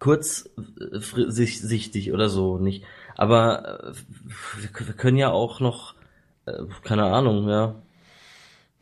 kurzsichtig 0.00 2.12
oder 2.12 2.28
so, 2.28 2.58
nicht. 2.58 2.84
Aber 3.16 3.90
äh, 3.90 3.92
wir, 4.60 4.68
können 4.94 5.16
ja 5.16 5.30
auch 5.30 5.60
noch, 5.60 5.94
äh, 6.46 6.64
keine 6.82 7.04
Ahnung, 7.04 7.48
ja. 7.48 7.68
Wir 7.68 7.76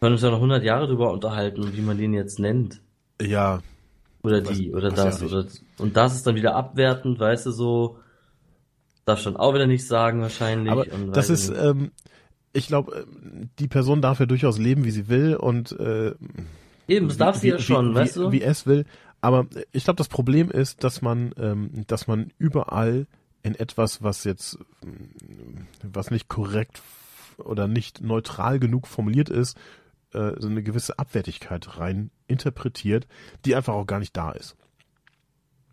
können 0.01 0.15
uns 0.15 0.23
ja 0.23 0.31
noch 0.31 0.37
100 0.39 0.65
Jahre 0.65 0.87
drüber 0.87 1.13
unterhalten, 1.13 1.75
wie 1.75 1.83
man 1.83 1.99
den 1.99 2.15
jetzt 2.15 2.39
nennt. 2.39 2.81
ja, 3.21 3.61
Oder 4.23 4.41
die, 4.41 4.73
oder 4.75 4.91
was 4.91 5.05
ja 5.05 5.07
das, 5.07 5.21
nicht- 5.21 5.23
oder, 5.23 5.45
und 5.79 5.97
das 5.97 6.15
ist 6.15 6.27
dann 6.27 6.35
wieder 6.37 6.55
abwertend, 6.55 7.19
weißt 7.19 7.47
du, 7.47 7.51
so, 7.53 7.99
darf 9.11 9.21
schon 9.21 9.37
auch 9.37 9.55
wieder 9.55 9.67
nicht 9.67 9.87
sagen, 9.87 10.23
wahrscheinlich. 10.23 10.73
aber 10.73 10.85
das 11.13 11.31
ist, 11.31 11.51
nicht. 11.51 11.63
ähm, 11.63 11.91
ich 12.53 12.67
glaube, 12.67 13.07
die 13.59 13.69
Person 13.69 14.03
darf 14.03 14.21
ja 14.21 14.27
durchaus 14.27 14.59
leben, 14.59 14.85
wie 14.85 14.91
sie 14.91 15.09
will 15.09 15.37
und 15.37 15.73
äh, 15.73 16.15
Eben, 16.89 17.09
das 17.09 17.19
darf 17.19 17.37
sie 17.37 17.49
ja 17.49 17.59
schon, 17.59 17.93
wie, 17.93 17.95
weißt 17.95 18.17
wie, 18.17 18.21
du? 18.21 18.33
Wie 18.33 18.43
es 18.43 18.67
will. 18.67 18.85
Aber 19.21 19.47
ich 19.73 19.85
glaube, 19.85 19.99
das 19.99 20.09
Problem 20.09 20.51
ist, 20.51 20.83
dass 20.83 21.03
man, 21.03 21.33
ähm, 21.39 21.85
dass 21.87 22.09
man 22.09 22.33
überall 22.39 23.07
in 23.43 23.55
etwas, 23.55 24.03
was 24.03 24.25
jetzt, 24.25 24.59
ähm, 24.83 25.67
was 25.83 26.11
nicht 26.11 26.29
korrekt 26.29 26.83
oder 27.39 27.69
nicht 27.69 28.01
neutral 28.01 28.59
genug 28.59 28.87
formuliert 28.87 29.29
ist, 29.29 29.57
äh, 30.13 30.33
so 30.39 30.49
eine 30.49 30.63
gewisse 30.63 30.99
Abwertigkeit 30.99 31.79
rein 31.79 32.11
interpretiert, 32.27 33.07
die 33.45 33.55
einfach 33.55 33.75
auch 33.75 33.87
gar 33.87 34.01
nicht 34.01 34.17
da 34.17 34.33
ist. 34.33 34.57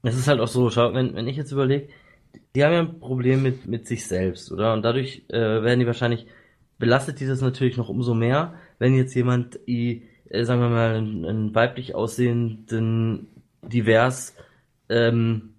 Es 0.03 0.15
ist 0.15 0.27
halt 0.27 0.39
auch 0.39 0.47
so, 0.47 0.69
schau, 0.69 0.93
wenn, 0.93 1.15
wenn 1.15 1.27
ich 1.27 1.35
jetzt 1.35 1.51
überlege, 1.51 1.89
die 2.55 2.63
haben 2.63 2.73
ja 2.73 2.79
ein 2.79 2.99
Problem 2.99 3.43
mit, 3.43 3.67
mit 3.67 3.87
sich 3.87 4.07
selbst, 4.07 4.51
oder? 4.51 4.73
Und 4.73 4.83
dadurch 4.83 5.23
äh, 5.29 5.63
werden 5.63 5.79
die 5.79 5.87
wahrscheinlich, 5.87 6.27
belastet 6.77 7.19
die 7.19 7.27
das 7.27 7.41
natürlich 7.41 7.77
noch 7.77 7.89
umso 7.89 8.13
mehr, 8.13 8.53
wenn 8.79 8.95
jetzt 8.95 9.13
jemand, 9.15 9.59
i, 9.67 10.03
äh, 10.29 10.43
sagen 10.43 10.61
wir 10.61 10.69
mal, 10.69 10.95
einen, 10.95 11.25
einen 11.25 11.55
weiblich 11.55 11.95
aussehenden, 11.95 13.27
divers 13.61 14.35
ähm, 14.89 15.53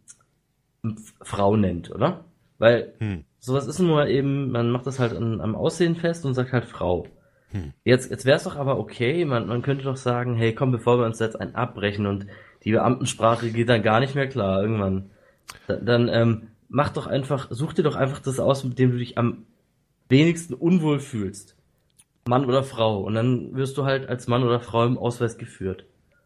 Frau 1.23 1.57
nennt, 1.57 1.91
oder? 1.91 2.25
Weil 2.59 2.95
Hm. 2.99 3.25
sowas 3.39 3.67
ist 3.67 3.79
mal 3.79 4.11
eben, 4.11 4.51
man 4.51 4.71
macht 4.71 4.87
das 4.87 4.99
halt 4.99 5.13
an, 5.15 5.41
am 5.41 5.55
Aussehen 5.55 5.97
fest 5.97 6.25
und 6.25 6.35
sagt 6.35 6.53
halt 6.53 6.65
Frau. 6.65 7.07
Hm. 7.51 7.73
Jetzt, 7.85 8.11
jetzt 8.11 8.27
wäre 8.27 8.37
es 8.37 8.45
doch 8.45 8.57
aber 8.57 8.79
okay, 8.79 9.25
man, 9.25 9.47
man 9.47 9.63
könnte 9.63 9.85
doch 9.85 9.97
sagen, 9.97 10.35
hey, 10.35 10.55
komm, 10.55 10.73
bevor 10.73 10.99
wir 10.99 11.07
uns 11.07 11.19
jetzt 11.19 11.41
einen 11.41 11.55
abbrechen 11.55 12.07
und 12.07 12.27
die 12.65 12.73
Beamtensprache 12.73 13.51
geht 13.51 13.69
dann 13.69 13.83
gar 13.83 14.01
nicht 14.01 14.15
mehr 14.15 14.29
klar 14.29 14.61
irgendwann. 14.63 15.11
Da, 15.67 15.77
dann 15.77 16.09
ähm, 16.09 16.49
mach 16.69 16.91
doch 16.91 17.07
einfach, 17.07 17.49
such 17.51 17.73
dir 17.75 17.83
doch 17.83 17.97
einfach 17.97 18.21
das 18.21 18.39
aus, 18.41 18.65
mit 18.65 18.79
dem 18.79 18.93
du 18.93 18.99
dich 18.99 19.19
am 19.19 19.47
wenigsten 20.09 20.55
unwohl 20.55 21.01
fühlst. 21.01 21.57
Mann 22.27 22.45
oder 22.45 22.63
Frau. 22.63 23.01
Und 23.03 23.15
dann 23.15 23.55
wirst 23.55 23.79
du 23.79 23.85
halt 23.85 24.09
als 24.09 24.27
Mann 24.29 24.43
oder 24.43 24.61
Frau 24.61 24.85
im 24.85 24.99
Ausweis 24.99 25.39
geführt. 25.39 25.85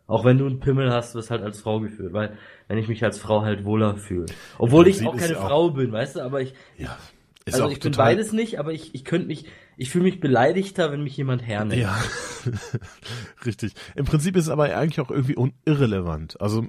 Auch 0.09 0.25
wenn 0.25 0.37
du 0.39 0.47
einen 0.47 0.59
Pimmel 0.61 0.91
hast, 0.93 1.15
wirst 1.15 1.31
halt 1.31 1.43
als 1.43 1.61
Frau 1.61 1.81
geführt, 1.81 2.13
weil 2.13 2.37
wenn 2.69 2.77
ich 2.77 2.89
mich 2.89 3.03
als 3.05 3.19
Frau 3.19 3.43
halt 3.43 3.65
wohler 3.65 3.97
fühle. 3.97 4.27
Obwohl 4.59 4.89
ich 4.89 5.07
auch 5.07 5.17
keine 5.17 5.39
auch- 5.39 5.47
Frau 5.49 5.71
bin, 5.71 5.93
weißt 5.93 6.17
du, 6.17 6.21
aber 6.21 6.41
ich, 6.43 6.55
Ja, 6.77 6.99
ist 7.45 7.55
also 7.55 7.69
ich 7.69 7.81
bin 7.81 7.93
beides 7.93 8.33
nicht, 8.33 8.59
aber 8.59 8.73
ich, 8.73 8.95
ich 8.95 9.05
könnte 9.05 9.29
mich, 9.29 9.47
ich 9.77 9.91
fühle 9.91 10.05
mich 10.05 10.21
beleidigter, 10.21 10.91
wenn 10.93 11.03
mich 11.03 11.17
jemand 11.17 11.43
hernimmt. 11.43 11.81
Ja, 11.81 11.97
richtig. 13.47 13.75
Im 13.95 14.05
Prinzip 14.05 14.37
ist 14.37 14.45
es 14.45 14.51
aber 14.51 14.65
eigentlich 14.77 15.01
auch 15.01 15.11
irgendwie 15.11 15.37
irrelevant. 15.65 16.41
Also 16.41 16.67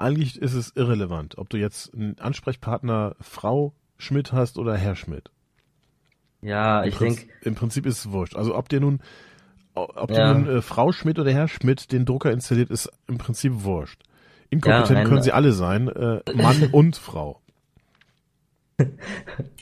eigentlich 0.00 0.40
ist 0.40 0.54
es 0.54 0.72
irrelevant, 0.76 1.38
ob 1.38 1.48
du 1.50 1.56
jetzt 1.58 1.94
einen 1.94 2.18
Ansprechpartner 2.18 3.16
Frau 3.20 3.74
Schmidt 3.98 4.32
hast 4.32 4.58
oder 4.58 4.76
Herr 4.76 4.96
Schmidt. 4.96 5.30
Ja, 6.42 6.82
Im 6.82 6.88
ich 6.88 6.96
denke, 6.98 7.26
im 7.42 7.54
Prinzip 7.54 7.84
ist 7.86 7.98
es 7.98 8.10
wurscht. 8.12 8.34
Also 8.36 8.56
ob 8.56 8.68
dir 8.68 8.80
nun, 8.80 9.00
ob 9.74 10.10
Ja. 10.10 10.32
nun 10.34 10.46
äh, 10.48 10.62
Frau 10.62 10.90
Schmidt 10.92 11.18
oder 11.18 11.30
Herr 11.30 11.48
Schmidt 11.48 11.92
den 11.92 12.06
Drucker 12.06 12.32
installiert, 12.32 12.70
ist 12.70 12.90
im 13.08 13.18
Prinzip 13.18 13.52
wurscht. 13.62 14.02
Inkompetent 14.48 14.90
nein, 15.00 15.06
können 15.06 15.22
sie 15.22 15.32
alle 15.32 15.52
sein, 15.52 15.88
äh, 15.88 16.20
Mann 16.34 16.64
und 16.72 16.96
Frau. 16.96 17.40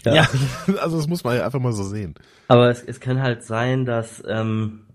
Ja, 0.05 0.29
also 0.81 0.97
das 0.97 1.09
muss 1.09 1.25
man 1.25 1.37
ja 1.37 1.45
einfach 1.45 1.59
mal 1.59 1.73
so 1.73 1.83
sehen. 1.83 2.15
aber 2.47 2.71
es, 2.71 2.83
es 2.85 3.01
kann 3.01 3.21
halt 3.21 3.43
sein, 3.43 3.85
dass, 3.85 4.23
ähm, 4.29 4.87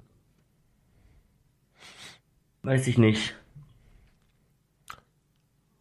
weiß 2.63 2.87
ich 2.87 2.97
nicht, 2.97 3.35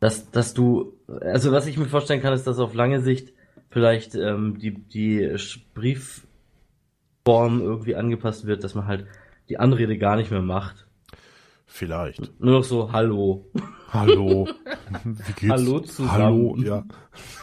dass, 0.02 0.32
dass 0.32 0.52
du, 0.52 0.98
also 1.20 1.52
was 1.52 1.68
ich 1.68 1.78
mir 1.78 1.86
vorstellen 1.86 2.20
kann, 2.20 2.32
ist, 2.32 2.44
dass 2.48 2.58
auf 2.58 2.74
lange 2.74 3.00
Sicht 3.00 3.32
vielleicht 3.70 4.16
ähm, 4.16 4.58
die, 4.58 4.74
die 4.74 5.36
Briefform 5.74 7.60
irgendwie 7.60 7.94
angepasst 7.94 8.44
wird, 8.44 8.64
dass 8.64 8.74
man 8.74 8.88
halt 8.88 9.06
die 9.48 9.60
Anrede 9.60 9.96
gar 9.98 10.16
nicht 10.16 10.32
mehr 10.32 10.42
macht. 10.42 10.88
Vielleicht. 11.66 12.40
Nur 12.40 12.54
noch 12.54 12.64
so, 12.64 12.90
hallo, 12.90 13.46
Hallo. 13.92 14.48
Wie 15.04 15.32
geht's? 15.34 15.52
Hallo 15.52 15.78
zusammen. 15.78 16.10
Hallo, 16.10 16.56
ja. 16.58 16.84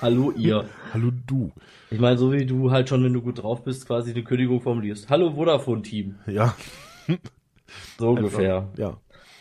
hallo 0.01 0.31
ihr. 0.31 0.65
Hallo 0.93 1.11
du. 1.27 1.53
Ich 1.91 1.99
meine, 2.01 2.17
so 2.17 2.33
wie 2.33 2.45
du 2.45 2.71
halt 2.71 2.89
schon, 2.89 3.05
wenn 3.05 3.13
du 3.13 3.21
gut 3.21 3.41
drauf 3.41 3.63
bist, 3.63 3.87
quasi 3.87 4.11
eine 4.11 4.23
Kündigung 4.23 4.59
formulierst. 4.59 5.09
Hallo 5.09 5.31
Vodafone-Team. 5.31 6.15
Ja. 6.27 6.55
So 7.97 8.09
ungefähr. 8.09 8.67
Ja. 8.75 8.97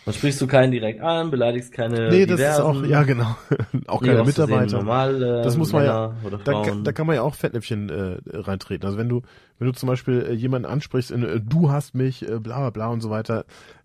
Dann 0.08 0.14
sprichst 0.14 0.40
du 0.40 0.46
keinen 0.46 0.72
direkt 0.72 1.02
an, 1.02 1.30
beleidigst 1.30 1.70
keine 1.70 2.08
Nee, 2.08 2.24
das 2.24 2.40
ist 2.40 2.46
diversen, 2.46 2.62
auch, 2.62 2.82
ja 2.82 3.02
genau. 3.02 3.36
auch 3.88 4.00
nie 4.00 4.08
keine 4.08 4.24
Mitarbeiter. 4.24 4.76
Normal, 4.78 5.22
äh, 5.22 5.42
Das 5.42 5.56
muss 5.58 5.70
man 5.72 5.84
ja- 5.84 6.08
Männer 6.08 6.24
oder 6.24 6.38
Da, 6.38 6.62
da 6.82 6.92
kann 6.92 7.06
man 7.06 7.16
ja 7.16 7.20
auch 7.22 7.34
Fettnäpfchen 7.34 7.90
äh, 7.90 8.18
reintreten. 8.32 8.86
Also 8.86 8.96
wenn 8.96 9.10
du, 9.10 9.20
wenn 9.58 9.66
du 9.66 9.74
zum 9.74 9.86
Beispiel 9.86 10.22
äh, 10.22 10.32
jemanden 10.32 10.66
ansprichst, 10.66 11.10
in, 11.10 11.22
äh, 11.24 11.40
du 11.42 11.70
hast 11.70 11.94
mich, 11.94 12.22
äh, 12.26 12.38
bla 12.38 12.58
bla 12.58 12.70
bla 12.70 12.86
und 12.88 13.02
so 13.02 13.10
weiter, 13.10 13.44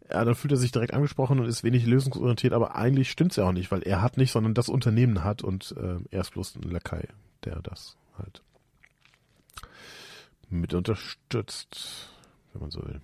ja, 0.10 0.24
dann 0.24 0.34
fühlt 0.36 0.54
er 0.54 0.58
sich 0.58 0.72
direkt 0.72 0.94
angesprochen 0.94 1.40
und 1.42 1.46
ist 1.46 1.66
wenig 1.66 1.86
lösungsorientiert, 1.86 2.54
aber 2.54 2.76
eigentlich 2.76 3.12
stimmt's 3.12 3.36
ja 3.36 3.44
auch 3.44 3.52
nicht, 3.52 3.70
weil 3.70 3.82
er 3.84 4.02
hat 4.02 4.16
nicht, 4.16 4.32
sondern 4.32 4.54
das 4.54 4.70
Unternehmen 4.70 5.26
hat 5.26 5.42
und 5.44 5.76
äh, 5.78 5.98
er 6.10 6.22
ist 6.22 6.32
bloß 6.32 6.56
ein 6.56 6.72
Lakai, 6.72 7.06
der 7.44 7.60
das 7.62 7.98
halt 8.18 8.42
mit 10.50 10.74
unterstützt, 10.74 12.10
wenn 12.54 12.62
man 12.62 12.72
so 12.72 12.82
will. 12.84 13.02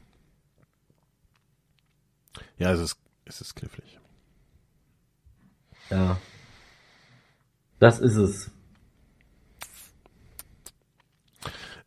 Ja, 2.58 2.72
es 2.72 2.80
ist, 2.80 2.98
es 3.30 3.42
ist 3.42 3.56
knifflig. 3.56 4.00
ja. 5.90 6.18
Das 7.80 8.00
ist 8.00 8.18
es. 8.18 8.52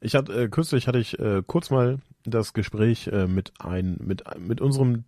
Ich 0.00 0.14
hatte 0.14 0.32
äh, 0.32 0.48
kürzlich 0.48 0.88
hatte 0.88 0.98
ich 0.98 1.18
äh, 1.18 1.42
kurz 1.46 1.70
mal 1.70 1.98
das 2.24 2.54
Gespräch 2.54 3.08
äh, 3.08 3.26
mit 3.26 3.52
ein 3.60 3.98
mit 4.00 4.24
mit 4.38 4.60
unserem 4.60 5.04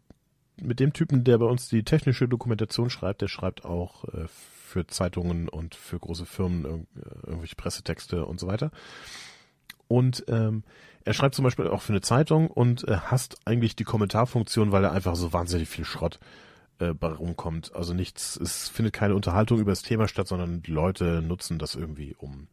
mit 0.61 0.79
dem 0.79 0.93
Typen, 0.93 1.25
der 1.25 1.39
bei 1.39 1.47
uns 1.47 1.69
die 1.69 1.85
technische 1.85 2.29
Dokumentation 2.29 2.91
schreibt. 2.91 3.23
Der 3.23 3.29
schreibt 3.29 3.65
auch 3.65 4.05
äh, 4.05 4.27
für 4.29 4.87
Zeitungen 4.87 5.49
und 5.49 5.75
für 5.75 5.99
große 5.99 6.27
Firmen 6.27 6.87
äh, 6.97 7.27
irgendwelche 7.27 7.57
Pressetexte 7.57 8.27
und 8.27 8.39
so 8.39 8.47
weiter. 8.47 8.71
Und 9.95 10.25
ähm, 10.27 10.65
er 11.05 11.15
schreibt 11.15 11.37
zum 11.37 11.45
Beispiel 11.45 11.69
auch 11.69 11.81
für 11.81 11.93
eine 11.93 12.01
Zeitung 12.01 12.49
und 12.49 12.83
äh, 12.89 12.97
hasst 12.97 13.37
eigentlich 13.45 13.77
die 13.77 13.85
Kommentarfunktion, 13.85 14.73
weil 14.73 14.83
er 14.83 14.91
einfach 14.91 15.15
so 15.15 15.33
wahnsinnig 15.33 15.69
viel 15.69 15.85
Schrott 15.85 16.19
äh, 16.81 16.87
rumkommt. 16.87 17.77
Also 17.77 17.95
nichts, 17.95 18.37
es 18.37 18.69
findet 18.69 18.93
keine 18.93 19.15
Unterhaltung 19.15 19.61
über 19.61 19.71
das 19.71 19.83
Thema 19.83 20.09
statt, 20.09 20.27
sondern 20.27 20.65
Leute 20.67 21.23
nutzen 21.23 21.61
das 21.61 21.77
irgendwie, 21.77 22.17
um 22.19 22.49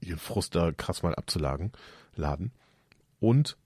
ihren 0.00 0.18
Frust 0.18 0.54
da 0.54 0.72
krass 0.72 1.02
mal 1.02 1.14
abzuladen. 1.14 1.72
Laden. 2.14 2.52
Und 3.20 3.58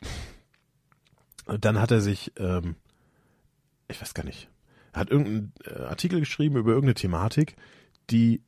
dann 1.58 1.80
hat 1.80 1.90
er 1.90 2.00
sich, 2.00 2.30
ähm, 2.36 2.76
ich 3.88 4.00
weiß 4.00 4.14
gar 4.14 4.24
nicht, 4.24 4.48
hat 4.92 5.10
irgendeinen 5.10 5.52
äh, 5.64 5.86
Artikel 5.86 6.20
geschrieben 6.20 6.54
über 6.54 6.70
irgendeine 6.70 6.94
Thematik, 6.94 7.56
die 8.10 8.42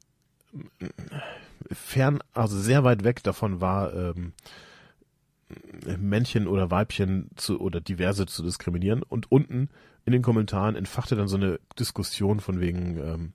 äh, 0.79 0.87
fern, 1.71 2.21
also 2.33 2.59
sehr 2.59 2.85
weit 2.85 3.05
weg 3.05 3.23
davon 3.23 3.61
war, 3.61 3.95
ähm, 3.95 4.33
Männchen 5.99 6.47
oder 6.47 6.71
Weibchen 6.71 7.31
zu 7.37 7.61
oder 7.61 7.81
diverse 7.81 8.27
zu 8.27 8.43
diskriminieren. 8.43 9.03
Und 9.03 9.31
unten 9.31 9.69
in 10.05 10.13
den 10.13 10.23
Kommentaren 10.23 10.77
entfachte 10.77 11.17
dann 11.17 11.29
so 11.29 11.37
eine 11.37 11.61
Diskussion 11.79 12.41
von 12.41 12.61
wegen, 12.61 12.97
ähm, 12.99 13.33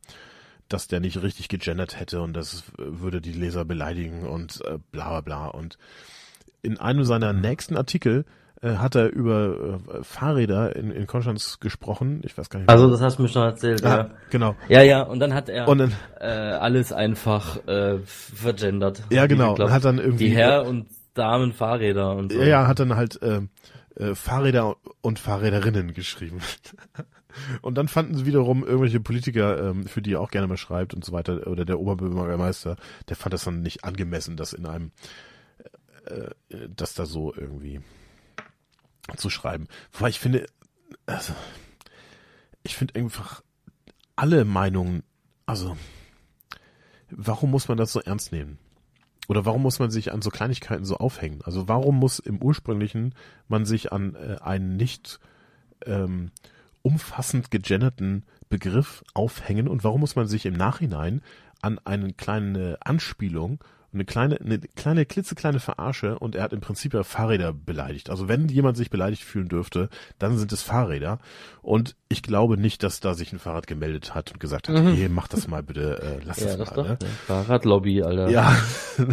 dass 0.70 0.88
der 0.88 1.00
nicht 1.00 1.22
richtig 1.22 1.50
gegendert 1.50 2.00
hätte 2.00 2.22
und 2.22 2.34
das 2.34 2.64
würde 2.78 3.22
die 3.22 3.34
Leser 3.34 3.66
beleidigen 3.66 4.24
und 4.24 4.62
äh, 4.66 4.80
bla 4.92 5.10
bla 5.10 5.22
bla. 5.22 5.48
Und 5.48 5.78
in 6.62 6.80
einem 6.80 7.04
seiner 7.04 7.34
nächsten 7.34 7.78
Artikel 7.78 8.26
äh, 8.66 8.78
hat 8.78 8.96
er 8.96 9.12
über 9.12 9.80
äh, 9.94 10.04
Fahrräder 10.04 10.76
in, 10.76 10.90
in 10.92 11.06
Konstanz 11.06 11.60
gesprochen. 11.60 12.22
Ich 12.24 12.38
weiß 12.38 12.50
gar 12.50 12.60
nicht. 12.60 12.70
Also 12.70 12.90
das 12.90 13.00
hast 13.00 13.20
du 13.20 13.24
mir 13.24 13.30
schon 13.30 13.44
erzählt, 13.44 13.86
ah, 13.86 13.90
ja. 13.90 14.10
Genau. 14.32 14.56
Ja, 14.68 14.82
ja, 14.82 15.04
und 15.04 15.20
dann 15.20 15.34
hat 15.34 15.50
er 15.50 15.66
dann, 15.66 15.94
äh, 16.20 16.26
alles 16.26 16.92
einfach 16.92 17.66
äh, 17.68 18.00
vergendert. 18.06 19.04
ja, 19.12 19.28
genau. 19.28 19.54
Glaub, 19.54 19.70
hat 19.70 19.86
dann 19.86 20.00
irgendwie. 20.00 20.30
die 20.30 20.36
Herr- 20.36 20.66
und 20.66 20.88
Damenfahrräder 21.14 22.16
und 22.16 22.32
so. 22.32 22.40
Ja, 22.40 22.46
ja, 22.46 22.68
hat 22.68 22.80
dann 22.80 22.96
halt 22.96 23.22
äh, 23.22 23.42
äh, 23.98 24.16
Fahrräder 24.16 24.78
und 25.02 25.20
Fahrräderinnen 25.20 25.94
geschrieben. 25.94 26.40
und 27.62 27.78
dann 27.78 27.88
fanden 27.88 28.16
sie 28.16 28.26
wiederum 28.26 28.64
irgendwelche 28.66 29.00
Politiker, 29.00 29.70
ähm, 29.70 29.86
für 29.86 30.02
die 30.02 30.14
er 30.14 30.22
auch 30.22 30.32
gerne 30.32 30.48
mal 30.48 30.58
schreibt 30.58 30.94
und 30.96 31.06
so 31.06 31.12
weiter, 31.12 31.46
oder 31.48 31.66
der 31.66 31.80
Oberbürgermeister, 31.80 32.78
der 33.10 33.16
fand 33.16 33.34
das 33.34 33.44
dann 33.44 33.62
nicht 33.62 33.84
angemessen, 33.84 34.38
dass 34.38 34.54
in 34.54 34.66
einem, 34.66 34.92
äh, 36.06 36.56
äh, 36.56 36.70
das 36.76 36.96
da 36.96 37.06
so 37.06 37.34
irgendwie 37.34 37.82
zu 39.16 39.30
schreiben. 39.30 39.68
Wobei 39.92 40.10
ich 40.10 40.20
finde, 40.20 40.46
also, 41.06 41.34
ich 42.64 42.76
finde 42.76 42.96
einfach 42.96 43.44
alle 44.16 44.46
Meinungen, 44.46 45.04
also, 45.46 45.78
warum 47.10 47.52
muss 47.52 47.68
man 47.68 47.78
das 47.78 47.92
so 47.92 48.00
ernst 48.02 48.32
nehmen? 48.32 48.58
Oder 49.28 49.46
warum 49.46 49.64
muss 49.64 49.80
man 49.80 49.90
sich 49.90 50.12
an 50.12 50.22
so 50.22 50.30
Kleinigkeiten 50.30 50.86
so 50.86 50.98
aufhängen? 50.98 51.42
Also 51.44 51.68
warum 51.68 51.98
muss 51.98 52.20
im 52.20 52.42
ursprünglichen 52.42 53.16
man 53.48 53.66
sich 53.66 53.92
an 53.92 54.16
äh, 54.16 54.38
einen 54.42 54.76
nicht 54.78 55.20
ähm, 55.86 56.32
umfassend 56.84 57.50
gegenderten 57.50 58.24
Begriff 58.50 59.04
aufhängen 59.16 59.68
und 59.68 59.84
warum 59.84 60.02
muss 60.02 60.16
man 60.16 60.28
sich 60.28 60.46
im 60.46 60.54
Nachhinein 60.54 61.22
an 61.62 61.80
eine 61.84 62.14
kleine 62.14 62.78
Anspielung 62.82 63.64
eine 63.96 64.06
kleine, 64.06 64.40
eine 64.40 64.60
kleine, 64.60 65.06
klitzekleine 65.06 65.60
Verarsche 65.60 66.20
und 66.20 66.36
er 66.36 66.44
hat 66.44 66.54
im 66.54 66.62
Prinzip 66.62 66.94
ja 66.94 67.04
Fahrräder 67.04 67.52
beleidigt. 67.54 68.10
Also 68.12 68.28
wenn 68.28 68.48
jemand 68.50 68.78
sich 68.78 68.90
beleidigt 68.92 69.24
fühlen 69.24 69.48
dürfte, 69.50 69.90
dann 70.20 70.38
sind 70.38 70.52
es 70.52 70.62
Fahrräder. 70.62 71.18
Und 71.64 71.96
ich 72.10 72.22
glaube 72.22 72.58
nicht, 72.58 72.84
dass 72.84 73.00
da 73.00 73.16
sich 73.16 73.34
ein 73.34 73.40
Fahrrad 73.40 73.66
gemeldet 73.66 74.14
hat 74.14 74.32
und 74.32 74.40
gesagt 74.40 74.70
hat, 74.70 74.76
Mhm. 74.76 74.94
hey, 74.96 75.10
mach 75.10 75.28
das 75.28 75.48
mal 75.48 75.64
bitte, 75.64 76.02
äh, 76.02 76.24
lass 76.24 76.40
Ja, 76.40 76.48
das 76.48 76.58
das 76.58 76.70
mal. 76.70 76.76
doch. 76.76 76.84
Ne? 76.90 76.98
Ne? 77.02 77.08
Fahrradlobby, 77.26 78.04
Alter. 78.04 78.30
Ja, 78.30 78.56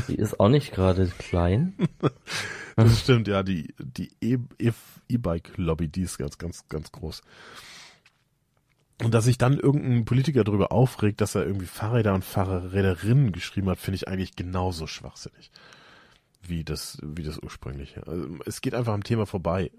Die 0.09 0.16
ist 0.16 0.39
auch 0.39 0.49
nicht 0.51 0.72
gerade 0.72 1.07
klein. 1.18 1.74
das 2.76 3.01
stimmt, 3.01 3.28
ja, 3.28 3.43
die, 3.43 3.74
die 3.78 4.11
E- 4.20 4.39
E- 4.59 4.72
E-Bike-Lobby, 5.09 5.89
die 5.89 6.03
ist 6.03 6.18
ganz, 6.18 6.39
ganz, 6.39 6.66
ganz 6.68 6.91
groß. 6.93 7.22
Und 9.03 9.12
dass 9.14 9.24
sich 9.24 9.38
dann 9.38 9.59
irgendein 9.59 10.05
Politiker 10.05 10.44
darüber 10.44 10.72
aufregt, 10.72 11.20
dass 11.20 11.34
er 11.34 11.44
irgendwie 11.44 11.66
Fahrräder 11.66 12.14
und 12.14 12.24
Fahrräderinnen 12.24 13.32
geschrieben 13.32 13.68
hat, 13.68 13.78
finde 13.78 13.96
ich 13.96 14.09
eigentlich 14.09 14.36
genauso 14.36 14.86
schwachsinnig 14.86 15.50
wie 16.42 16.64
das, 16.64 16.98
wie 17.03 17.22
das 17.22 17.38
ursprüngliche. 17.38 18.07
Also 18.07 18.26
es 18.46 18.61
geht 18.61 18.74
einfach 18.74 18.92
am 18.92 19.05
Thema 19.05 19.26
vorbei, 19.26 19.70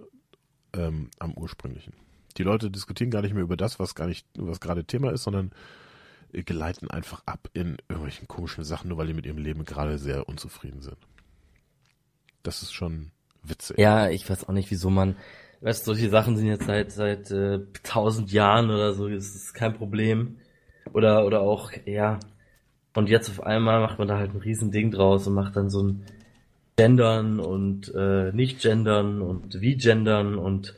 ähm, 0.74 1.09
am 1.19 1.34
ursprünglichen. 1.34 1.93
Die 2.38 2.43
Leute 2.43 2.71
diskutieren 2.71 3.11
gar 3.11 3.21
nicht 3.21 3.34
mehr 3.34 3.43
über 3.43 3.57
das, 3.57 3.80
was 3.80 3.95
gar 3.95 4.07
nicht, 4.07 4.26
was 4.36 4.59
gerade 4.59 4.86
Thema 4.86 5.11
ist, 5.11 5.24
sondern 5.24 5.51
äh, 6.32 6.43
geleiten 6.43 6.89
einfach 6.89 7.21
ab 7.26 7.49
in 7.53 7.78
irgendwelchen 7.89 8.28
komischen 8.28 8.63
Sachen, 8.63 8.89
nur 8.89 8.97
weil 8.97 9.07
die 9.07 9.13
mit 9.13 9.26
ihrem 9.26 9.38
Leben 9.38 9.65
gerade 9.65 9.97
sehr 9.97 10.28
unzufrieden 10.28 10.82
sind. 10.82 10.97
Das 12.41 12.61
ist 12.61 12.74
schon 12.74 13.11
witzig. 13.43 13.78
Ja, 13.78 14.09
ich 14.09 14.30
weiß 14.30 14.45
auch 14.45 14.53
nicht, 14.53 14.71
wieso 14.71 14.89
man, 14.89 15.15
weißt 15.64 15.86
solche 15.86 16.09
Sachen 16.09 16.38
sind 16.38 16.47
jetzt 16.47 16.66
seit 16.66 16.91
seit 16.91 17.32
äh, 17.32 17.61
tausend 17.84 18.32
Jahren 18.32 18.70
oder 18.70 18.93
so, 18.93 19.09
das 19.09 19.36
ist 19.36 19.53
kein 19.53 19.74
Problem. 19.74 20.38
Oder 20.93 21.26
oder 21.26 21.41
auch, 21.41 21.72
ja. 21.86 22.20
Und 22.95 23.09
jetzt 23.09 23.30
auf 23.30 23.43
einmal 23.43 23.80
macht 23.82 23.97
man 23.99 24.07
da 24.07 24.18
halt 24.18 24.34
ein 24.36 24.41
riesen 24.41 24.72
Ding 24.72 24.91
draus 24.91 25.28
und 25.28 25.34
macht 25.34 25.55
dann 25.55 25.70
so 25.70 25.82
ein 25.84 26.05
Gendern 26.76 27.39
und 27.39 27.93
äh, 27.95 28.32
nicht 28.34 28.61
Gendern 28.61 29.22
und 29.22 29.61
wie 29.61 29.76
Gendern 29.78 30.38
und 30.38 30.76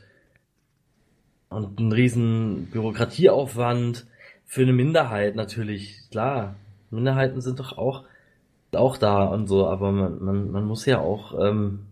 und 1.48 1.78
einen 1.78 1.92
riesen 1.92 2.66
Bürokratieaufwand 2.72 4.06
für 4.46 4.62
eine 4.62 4.72
Minderheit 4.72 5.36
natürlich, 5.36 6.08
klar. 6.10 6.56
Minderheiten 6.90 7.40
sind 7.40 7.60
doch 7.60 7.76
auch 7.78 8.04
auch 8.74 8.98
da 8.98 9.24
und 9.24 9.46
so, 9.48 9.66
aber 9.66 9.90
man, 9.92 10.22
man, 10.22 10.50
man 10.50 10.64
muss 10.64 10.86
ja 10.86 11.00
auch 11.00 11.34
ähm, 11.40 11.86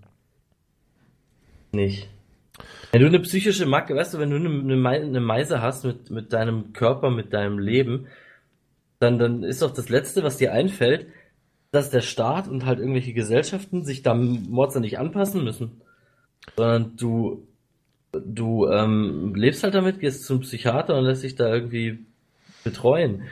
nicht. 1.72 2.13
Wenn 2.94 3.00
du 3.00 3.08
eine 3.08 3.18
psychische 3.18 3.66
Macke, 3.66 3.96
weißt 3.96 4.14
du, 4.14 4.18
wenn 4.20 4.30
du 4.30 4.36
eine, 4.36 4.48
eine, 4.48 4.76
Mei- 4.76 5.02
eine 5.02 5.18
Meise 5.18 5.60
hast 5.60 5.84
mit, 5.84 6.12
mit 6.12 6.32
deinem 6.32 6.72
Körper, 6.72 7.10
mit 7.10 7.32
deinem 7.32 7.58
Leben, 7.58 8.06
dann, 9.00 9.18
dann 9.18 9.42
ist 9.42 9.62
doch 9.62 9.72
das 9.72 9.88
Letzte, 9.88 10.22
was 10.22 10.36
dir 10.36 10.52
einfällt, 10.52 11.08
dass 11.72 11.90
der 11.90 12.02
Staat 12.02 12.46
und 12.46 12.64
halt 12.64 12.78
irgendwelche 12.78 13.12
Gesellschaften 13.12 13.82
sich 13.84 14.04
da 14.04 14.14
Mords 14.14 14.76
nicht 14.76 15.00
anpassen 15.00 15.42
müssen. 15.42 15.80
Sondern 16.56 16.96
du, 16.96 17.48
du 18.12 18.68
ähm, 18.68 19.34
lebst 19.34 19.64
halt 19.64 19.74
damit, 19.74 19.98
gehst 19.98 20.22
zum 20.22 20.42
Psychiater 20.42 20.96
und 20.96 21.04
lässt 21.04 21.24
dich 21.24 21.34
da 21.34 21.52
irgendwie 21.52 21.98
betreuen. 22.62 23.22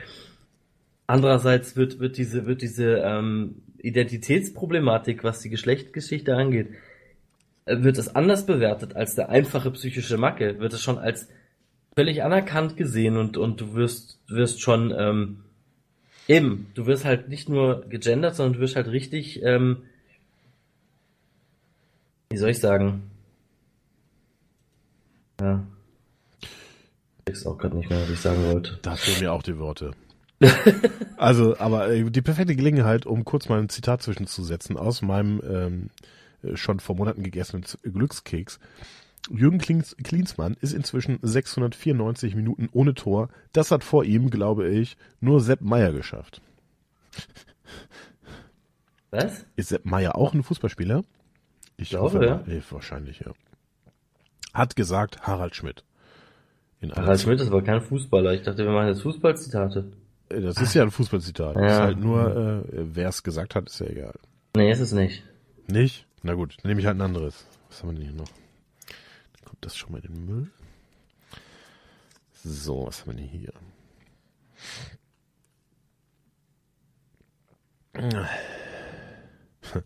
Andererseits 1.07 1.77
wird, 1.77 1.99
wird 1.99 2.17
diese, 2.17 2.45
wird 2.45 2.61
diese 2.61 2.97
ähm, 2.97 3.61
Identitätsproblematik, 3.77 5.23
was 5.23 5.39
die 5.39 5.49
Geschlechtsgeschichte 5.49 6.35
angeht, 6.35 6.67
wird 7.65 7.97
es 7.97 8.15
anders 8.15 8.45
bewertet 8.45 8.95
als 8.95 9.15
der 9.15 9.29
einfache 9.29 9.71
psychische 9.71 10.17
Macke, 10.17 10.59
wird 10.59 10.73
es 10.73 10.81
schon 10.81 10.97
als 10.97 11.27
völlig 11.95 12.23
anerkannt 12.23 12.75
gesehen 12.75 13.17
und, 13.17 13.37
und 13.37 13.61
du 13.61 13.73
wirst, 13.73 14.19
wirst 14.27 14.61
schon, 14.61 14.93
ähm, 14.97 15.43
eben, 16.27 16.67
du 16.73 16.85
wirst 16.85 17.05
halt 17.05 17.29
nicht 17.29 17.49
nur 17.49 17.87
gegendert, 17.87 18.35
sondern 18.35 18.53
du 18.53 18.59
wirst 18.59 18.75
halt 18.75 18.87
richtig, 18.87 19.41
ähm, 19.43 19.83
wie 22.29 22.37
soll 22.37 22.49
ich 22.49 22.59
sagen? 22.59 23.03
Ja. 25.39 25.63
Ich 27.25 27.33
weiß 27.33 27.45
auch 27.45 27.57
gerade 27.57 27.77
nicht 27.77 27.89
mehr, 27.89 28.01
was 28.01 28.09
ich 28.09 28.19
sagen 28.19 28.43
wollte. 28.51 28.79
Da 28.81 28.95
fehlen 28.95 29.21
mir 29.21 29.31
auch 29.31 29.43
die 29.43 29.57
Worte. 29.57 29.91
also, 31.17 31.57
aber 31.57 31.89
äh, 31.89 32.03
die 32.09 32.21
perfekte 32.21 32.55
Gelegenheit, 32.55 33.05
um 33.05 33.23
kurz 33.23 33.47
mal 33.47 33.59
ein 33.59 33.69
Zitat 33.69 34.01
zwischenzusetzen 34.01 34.75
aus 34.75 35.01
meinem 35.01 35.41
ähm, 35.47 35.89
äh, 35.93 36.22
schon 36.55 36.79
vor 36.79 36.95
Monaten 36.95 37.23
gegessenen 37.23 37.65
Glückskeks. 37.83 38.59
Jürgen 39.29 39.57
Klins 39.57 39.95
Klinsmann 40.03 40.57
ist 40.59 40.73
inzwischen 40.73 41.17
694 41.21 42.35
Minuten 42.35 42.67
ohne 42.73 42.93
Tor. 42.93 43.29
Das 43.53 43.71
hat 43.71 43.83
vor 43.83 44.03
ihm, 44.03 44.29
glaube 44.29 44.67
ich, 44.67 44.97
nur 45.21 45.39
Sepp 45.39 45.61
Meier 45.61 45.93
geschafft. 45.93 46.41
Was? 49.11 49.45
Ist 49.55 49.69
Sepp 49.69 49.85
Meier 49.85 50.15
auch 50.15 50.33
ein 50.33 50.43
Fußballspieler? 50.43 51.03
Ich 51.77 51.89
Glaube, 51.89 52.15
hoffe, 52.17 52.25
ja. 52.25 52.43
Eh, 52.47 52.61
wahrscheinlich, 52.69 53.19
ja. 53.19 53.31
Hat 54.53 54.75
gesagt 54.75 55.21
Harald 55.21 55.55
Schmidt. 55.55 55.83
Harald 56.95 57.21
Schmidt 57.21 57.39
ist 57.39 57.47
aber 57.47 57.63
kein 57.63 57.81
Fußballer. 57.81 58.33
Ich 58.33 58.41
dachte, 58.43 58.63
wir 58.65 58.71
machen 58.71 58.87
jetzt 58.89 59.01
Fußballzitate. 59.03 59.91
Äh, 60.29 60.41
Das 60.41 60.57
ist 60.59 60.73
ja 60.73 60.83
ein 60.83 60.91
Fußballzitat. 60.91 61.55
Ja. 61.55 61.65
Ist 61.65 61.79
halt 61.79 61.99
nur, 61.99 62.65
äh, 62.71 62.85
wer 62.95 63.09
es 63.09 63.23
gesagt 63.23 63.55
hat, 63.55 63.67
ist 63.67 63.79
ja 63.79 63.87
egal. 63.87 64.13
Nee, 64.55 64.71
ist 64.71 64.79
es 64.81 64.91
nicht. 64.91 65.23
Nicht? 65.67 66.05
Na 66.23 66.33
gut, 66.35 66.57
dann 66.61 66.69
nehme 66.69 66.79
ich 66.79 66.87
halt 66.87 66.97
ein 66.97 67.01
anderes. 67.01 67.45
Was 67.69 67.83
haben 67.83 67.89
wir 67.89 67.95
denn 67.95 68.03
hier 68.03 68.13
noch? 68.13 68.29
Dann 68.29 69.45
kommt 69.45 69.65
das 69.65 69.75
schon 69.75 69.91
mal 69.91 69.99
in 70.03 70.13
den 70.13 70.25
Müll. 70.25 70.51
So, 72.45 72.87
was 72.87 73.01
haben 73.01 73.17
wir 73.17 73.17
denn 73.17 73.27
hier? 73.27 73.53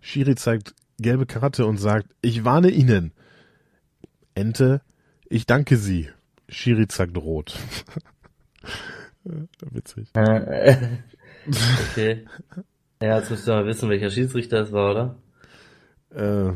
Schiri 0.00 0.36
zeigt 0.36 0.74
gelbe 0.98 1.26
Karte 1.26 1.66
und 1.66 1.78
sagt, 1.78 2.14
ich 2.20 2.44
warne 2.44 2.70
Ihnen. 2.70 3.12
Ente, 4.34 4.82
ich 5.28 5.46
danke 5.46 5.76
Sie. 5.76 6.10
Schiri 6.48 6.86
zeigt 6.86 7.16
rot. 7.16 7.58
Witzig. 9.24 10.08
Äh, 10.14 10.98
okay. 11.90 12.26
Ja, 13.04 13.18
jetzt 13.18 13.30
müsst 13.30 13.46
ihr 13.48 13.54
mal 13.54 13.66
wissen, 13.66 13.88
welcher 13.90 14.10
Schiedsrichter 14.10 14.60
es 14.60 14.72
war, 14.72 14.90
oder? 14.92 15.16
Äh, 16.10 16.52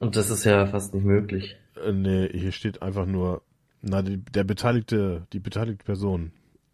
Und 0.00 0.16
das 0.16 0.30
ist 0.30 0.44
ja 0.44 0.66
fast 0.66 0.92
nicht 0.94 1.04
möglich. 1.04 1.56
äh, 1.82 1.92
nee, 1.92 2.28
hier 2.32 2.52
steht 2.52 2.82
einfach 2.82 3.06
nur, 3.06 3.42
na, 3.80 4.02
die, 4.02 4.18
der 4.18 4.44
beteiligte, 4.44 5.26
die 5.32 5.40
beteiligte 5.40 5.84
Person 5.84 6.32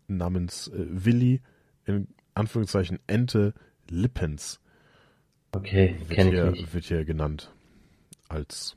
namens 0.09 0.69
äh, 0.69 0.87
Willi, 0.89 1.43
in 1.85 2.09
Anführungszeichen 2.35 2.99
Ente 3.07 3.55
Lippens, 3.89 4.61
Okay, 5.53 5.97
wird 5.99 6.11
kenne 6.11 6.31
ich 6.31 6.35
hier, 6.37 6.51
nicht. 6.51 6.75
wird 6.75 6.85
hier 6.85 7.05
genannt. 7.05 7.53
Als, 8.29 8.77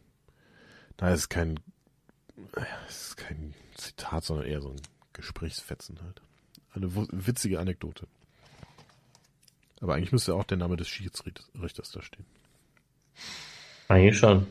na, 0.99 1.09
es 1.11 1.21
ist 1.21 1.29
kein, 1.29 1.59
es 2.87 3.07
ist 3.07 3.17
kein 3.17 3.53
Zitat, 3.75 4.23
sondern 4.23 4.47
eher 4.47 4.61
so 4.61 4.69
ein 4.69 4.81
Gesprächsfetzen 5.13 5.99
halt. 6.03 6.21
Eine 6.73 6.93
witzige 6.95 7.59
Anekdote. 7.59 8.07
Aber 9.83 9.95
eigentlich 9.95 10.13
müsste 10.13 10.33
auch 10.33 10.45
der 10.45 10.55
Name 10.55 10.77
des 10.77 10.87
Schiedsrichters 10.87 11.91
da 11.91 12.01
stehen. 12.01 12.25
Eigentlich 13.89 14.17
schon. 14.17 14.47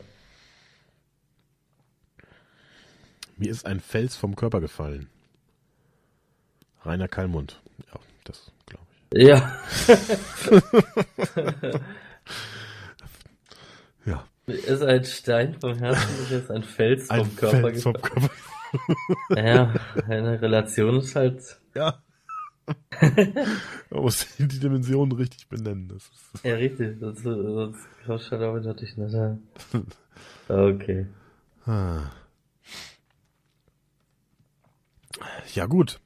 Mir 3.37 3.49
ist 3.49 3.65
ein 3.65 3.79
Fels 3.79 4.15
vom 4.15 4.35
Körper 4.35 4.61
gefallen. 4.61 5.09
Rainer 6.85 7.07
Kallmund. 7.07 7.59
Ja, 7.91 7.99
das 8.25 8.51
glaube 8.67 8.85
ich. 9.11 9.27
Ja. 9.27 9.59
Ja. 14.05 14.27
Mir 14.45 14.55
ist 14.55 14.81
ein 14.83 15.03
Stein 15.05 15.55
vom 15.59 15.77
Herzen, 15.77 16.29
mir 16.29 16.37
ist 16.37 16.51
ein 16.51 16.63
Fels 16.63 17.07
vom 17.07 17.19
Ein 17.21 17.35
Körper 17.37 17.61
Fels 17.61 17.83
vom 17.83 17.93
gefallen. 17.93 18.29
Körper. 19.29 19.41
Ja, 19.47 19.73
eine 20.07 20.41
Relation 20.41 20.97
ist 20.99 21.15
halt, 21.15 21.59
Ja. 21.73 22.03
Man 23.89 24.01
muss 24.01 24.25
die 24.37 24.47
Dimensionen 24.47 25.11
richtig 25.11 25.47
benennen. 25.49 25.89
Das 25.89 26.03
ist, 26.03 26.45
ja 26.45 26.55
richtig, 26.55 26.99
das, 26.99 27.21
das 27.23 27.75
kommst 28.05 28.31
halt 28.31 28.41
damit 28.41 28.63
natürlich 28.65 28.97
nicht. 28.97 29.13
ja. 29.13 29.37
Okay. 30.47 31.07
Ja, 35.53 35.65
gut. 35.65 35.99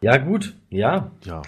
Ja 0.00 0.16
gut, 0.18 0.54
ja. 0.70 1.10
Ja. 1.24 1.42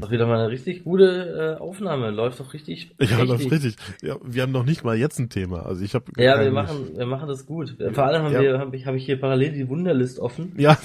Doch 0.00 0.10
wieder 0.10 0.26
mal 0.26 0.38
eine 0.40 0.50
richtig 0.50 0.84
gute 0.84 1.56
äh, 1.58 1.60
Aufnahme. 1.60 2.10
Läuft 2.10 2.40
doch 2.40 2.52
richtig. 2.52 2.94
Ja, 3.00 3.22
läuft 3.22 3.50
richtig. 3.50 3.76
Ja, 4.02 4.16
wir 4.22 4.42
haben 4.42 4.52
noch 4.52 4.64
nicht 4.64 4.82
mal 4.84 4.96
jetzt 4.96 5.18
ein 5.18 5.28
Thema. 5.28 5.64
Also 5.64 5.84
ich 5.84 5.94
habe 5.94 6.06
Ja, 6.16 6.40
wir 6.42 6.50
machen, 6.50 6.96
wir 6.96 7.06
machen 7.06 7.28
das 7.28 7.46
gut. 7.46 7.76
Vor 7.92 8.04
allem 8.04 8.22
haben 8.24 8.32
Ja. 8.34 8.40
wir, 8.40 8.58
habe 8.58 8.76
ich, 8.76 8.86
hab 8.86 8.94
ich 8.94 9.04
hier 9.04 9.20
parallel 9.20 9.52
die 9.52 9.68
Wunderlist 9.68 10.18
offen 10.18 10.54
Ja, 10.58 10.76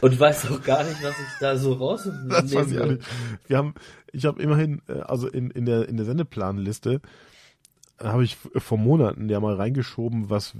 und 0.00 0.18
weiß 0.18 0.50
auch 0.50 0.62
gar 0.62 0.84
nicht, 0.84 1.02
was 1.02 1.18
ich 1.18 1.38
da 1.40 1.56
so 1.56 1.72
rausnehmen 1.72 2.28
das 2.28 2.54
weiß 2.54 2.70
ich 2.70 2.78
auch 2.80 2.86
nicht. 2.86 3.02
Wir 3.48 3.58
haben, 3.58 3.74
ich 4.12 4.24
habe 4.26 4.40
immerhin, 4.40 4.82
äh, 4.88 5.00
also 5.00 5.28
in, 5.28 5.50
in 5.50 5.66
der 5.66 5.88
in 5.88 5.96
der 5.96 6.06
Sendeplanliste 6.06 7.00
äh, 7.98 8.04
habe 8.04 8.24
ich 8.24 8.36
vor 8.56 8.78
Monaten 8.78 9.28
ja 9.28 9.40
mal 9.40 9.54
reingeschoben, 9.54 10.30
was 10.30 10.54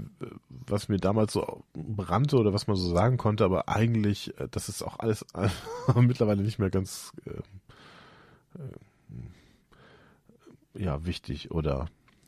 was 0.67 0.89
mir 0.89 0.97
damals 0.97 1.33
so 1.33 1.63
brannte 1.73 2.37
oder 2.37 2.53
was 2.53 2.67
man 2.67 2.75
so 2.75 2.93
sagen 2.93 3.17
konnte, 3.17 3.43
aber 3.45 3.69
eigentlich, 3.69 4.37
äh, 4.39 4.47
das 4.51 4.69
ist 4.69 4.83
auch 4.83 4.99
alles 4.99 5.25
mittlerweile 5.95 6.41
nicht 6.43 6.59
mehr 6.59 6.69
ganz 6.69 7.11
äh, 7.25 7.31
ja 10.73 11.05
wichtig 11.05 11.51
oder 11.51 11.87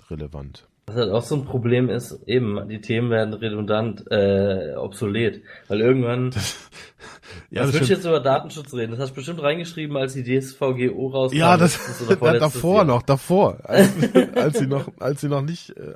relevant. 0.10 0.68
Was 0.88 0.96
halt 0.96 1.12
auch 1.12 1.24
so 1.24 1.36
ein 1.36 1.46
Problem 1.46 1.90
ist, 1.90 2.24
eben, 2.28 2.70
die 2.70 2.80
Themen 2.80 3.10
werden 3.10 3.34
redundant, 3.34 4.06
äh, 4.10 4.74
obsolet. 4.78 5.42
Weil 5.68 5.82
irgendwann, 5.82 6.32
Ja, 7.50 7.62
was 7.62 7.68
das 7.68 7.76
willst 7.76 7.90
du 7.90 7.94
jetzt 7.94 8.06
über 8.06 8.20
Datenschutz 8.20 8.74
reden? 8.74 8.92
Das 8.92 9.00
hast 9.00 9.10
du 9.12 9.16
bestimmt 9.16 9.42
reingeschrieben, 9.42 9.96
als 9.98 10.14
die 10.14 10.24
DSVGO 10.24 11.08
rauskam. 11.08 11.38
Ja, 11.38 11.58
das, 11.58 11.78
letztes 11.78 12.02
oder 12.02 12.16
da, 12.16 12.20
vorletztes 12.20 12.54
davor 12.54 12.76
Jahr. 12.76 12.86
noch, 12.86 13.02
davor, 13.02 13.58
als, 13.64 13.90
als 14.36 14.60
sie 14.60 14.68
noch, 14.68 14.88
als 15.00 15.22
sie 15.22 15.30
noch 15.30 15.42
nicht, 15.42 15.76
äh, 15.78 15.94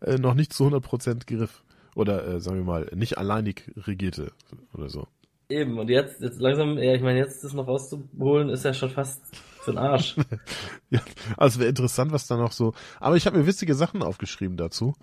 äh, 0.00 0.18
noch 0.18 0.34
nicht 0.34 0.52
zu 0.52 0.64
100 0.64 0.82
Prozent 0.82 1.26
griff 1.26 1.62
oder 1.94 2.26
äh, 2.26 2.40
sagen 2.40 2.58
wir 2.58 2.64
mal 2.64 2.90
nicht 2.94 3.18
alleinig 3.18 3.70
regierte 3.76 4.32
oder 4.74 4.88
so. 4.88 5.06
Eben, 5.50 5.78
und 5.78 5.90
jetzt, 5.90 6.20
jetzt 6.20 6.40
langsam, 6.40 6.78
ja, 6.78 6.94
ich 6.94 7.02
meine, 7.02 7.18
jetzt 7.18 7.42
das 7.42 7.52
noch 7.52 7.66
rauszuholen, 7.66 8.48
ist 8.50 8.64
ja 8.64 8.72
schon 8.72 8.90
fast 8.90 9.20
für 9.60 9.72
den 9.72 9.78
Arsch. 9.78 10.16
Ja, 10.92 11.00
also 11.36 11.60
wäre 11.60 11.68
interessant, 11.68 12.10
was 12.10 12.26
da 12.26 12.36
noch 12.36 12.50
so. 12.50 12.72
Aber 12.98 13.16
ich 13.16 13.26
habe 13.26 13.38
mir 13.38 13.46
witzige 13.46 13.76
Sachen 13.76 14.02
aufgeschrieben 14.02 14.56
dazu. 14.56 14.94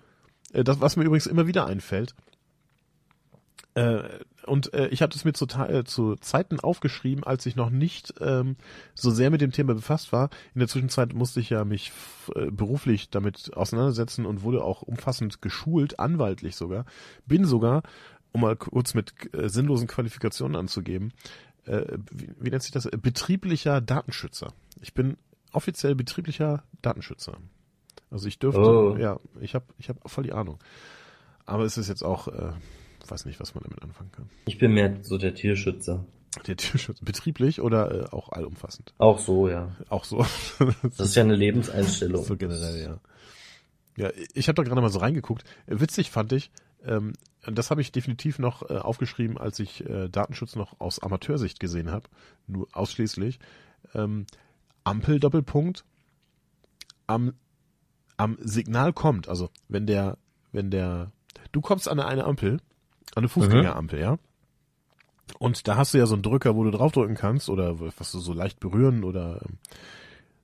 Äh, 0.51 0.65
das, 0.65 0.81
was 0.81 0.97
mir 0.97 1.05
übrigens 1.05 1.27
immer 1.27 1.47
wieder 1.47 1.65
einfällt. 1.65 2.13
Äh, 3.73 4.03
und 4.45 4.73
äh, 4.73 4.87
ich 4.89 5.01
habe 5.01 5.13
das 5.13 5.23
mir 5.23 5.31
zu, 5.31 5.45
zu 5.85 6.15
Zeiten 6.15 6.59
aufgeschrieben, 6.59 7.23
als 7.23 7.45
ich 7.45 7.55
noch 7.55 7.69
nicht 7.69 8.15
ähm, 8.19 8.57
so 8.95 9.11
sehr 9.11 9.29
mit 9.29 9.39
dem 9.39 9.51
Thema 9.53 9.75
befasst 9.75 10.11
war. 10.11 10.29
In 10.53 10.59
der 10.59 10.67
Zwischenzeit 10.67 11.13
musste 11.13 11.39
ich 11.39 11.51
ja 11.51 11.63
mich 11.63 11.93
beruflich 12.51 13.09
damit 13.09 13.55
auseinandersetzen 13.55 14.25
und 14.25 14.43
wurde 14.43 14.61
auch 14.61 14.81
umfassend 14.81 15.41
geschult, 15.41 15.99
anwaltlich 15.99 16.57
sogar. 16.57 16.85
Bin 17.25 17.45
sogar, 17.45 17.83
um 18.33 18.41
mal 18.41 18.55
kurz 18.55 18.93
mit 18.93 19.13
äh, 19.33 19.49
sinnlosen 19.49 19.87
Qualifikationen 19.87 20.55
anzugeben, 20.55 21.13
äh, 21.65 21.97
wie, 22.11 22.29
wie 22.39 22.49
nennt 22.49 22.63
sich 22.63 22.71
das? 22.71 22.85
Betrieblicher 22.85 23.81
Datenschützer. 23.81 24.53
Ich 24.81 24.93
bin 24.93 25.17
offiziell 25.53 25.95
betrieblicher 25.95 26.63
Datenschützer. 26.81 27.37
Also 28.09 28.27
ich 28.27 28.39
dürfte, 28.39 28.61
Oh. 28.61 28.95
ja, 28.97 29.19
ich 29.41 29.55
habe 29.55 29.65
ich 29.77 29.89
hab 29.89 29.97
voll 30.09 30.23
die 30.23 30.33
Ahnung. 30.33 30.59
Aber 31.45 31.63
es 31.63 31.77
ist 31.77 31.89
jetzt 31.89 32.03
auch, 32.03 32.27
äh, 32.27 32.51
weiß 33.07 33.25
nicht, 33.25 33.39
was 33.39 33.55
man 33.55 33.63
damit 33.63 33.81
anfangen 33.81 34.11
kann. 34.11 34.29
Ich 34.45 34.57
bin 34.57 34.73
mehr 34.73 34.97
so 35.01 35.17
der 35.17 35.33
Tierschützer. 35.33 36.05
Der 36.45 36.55
Tierschutz, 36.57 36.99
betrieblich 37.01 37.61
oder 37.61 37.91
äh, 37.91 38.09
auch 38.15 38.29
allumfassend? 38.29 38.93
Auch 38.97 39.17
so, 39.19 39.49
ja. 39.49 39.75
Auch 39.89 40.03
so. 40.03 40.25
Das 40.83 40.99
ist 41.09 41.15
ja 41.15 41.23
eine 41.23 41.35
Lebenseinstellung. 41.35 42.23
so 42.23 42.35
generell, 42.37 42.81
ja. 42.81 42.99
Ja, 43.97 44.11
ich 44.35 44.47
habe 44.47 44.55
da 44.55 44.63
gerade 44.63 44.79
mal 44.81 44.89
so 44.91 44.99
reingeguckt. 44.99 45.43
Witzig 45.65 46.11
fand 46.11 46.31
ich, 46.33 46.51
ähm, 46.85 47.13
das 47.55 47.71
habe 47.71 47.81
ich 47.81 47.91
definitiv 47.91 48.39
noch 48.39 48.69
äh, 48.69 48.77
aufgeschrieben, 48.77 49.37
als 49.37 49.59
ich 49.59 49.85
äh, 49.85 50.09
Datenschutz 50.09 50.55
noch 50.55 50.79
aus 50.79 50.99
Amateursicht 50.99 51.59
gesehen 51.59 51.91
habe, 51.91 52.09
nur 52.47 52.67
ausschließlich. 52.73 53.39
Ähm, 53.93 54.25
Ampel 54.83 55.19
Doppelpunkt 55.19 55.83
am 57.07 57.33
am 58.17 58.37
Signal 58.41 58.93
kommt, 58.93 59.29
also 59.29 59.49
wenn 59.69 59.85
der 59.85 60.17
wenn 60.51 60.71
der 60.71 61.11
du 61.51 61.61
kommst 61.61 61.87
an 61.87 61.99
eine 61.99 62.25
Ampel, 62.25 62.53
an 62.53 62.59
eine 63.17 63.29
Fußgängerampel, 63.29 63.99
ja? 63.99 64.17
Und 65.39 65.67
da 65.67 65.75
hast 65.75 65.93
du 65.93 65.97
ja 65.97 66.05
so 66.05 66.15
einen 66.15 66.23
Drücker, 66.23 66.55
wo 66.55 66.63
du 66.63 66.71
draufdrücken 66.71 67.15
kannst 67.15 67.49
oder 67.49 67.79
was 67.79 68.11
du 68.11 68.19
so 68.19 68.33
leicht 68.33 68.59
berühren 68.59 69.03
oder 69.03 69.41
ähm, 69.45 69.57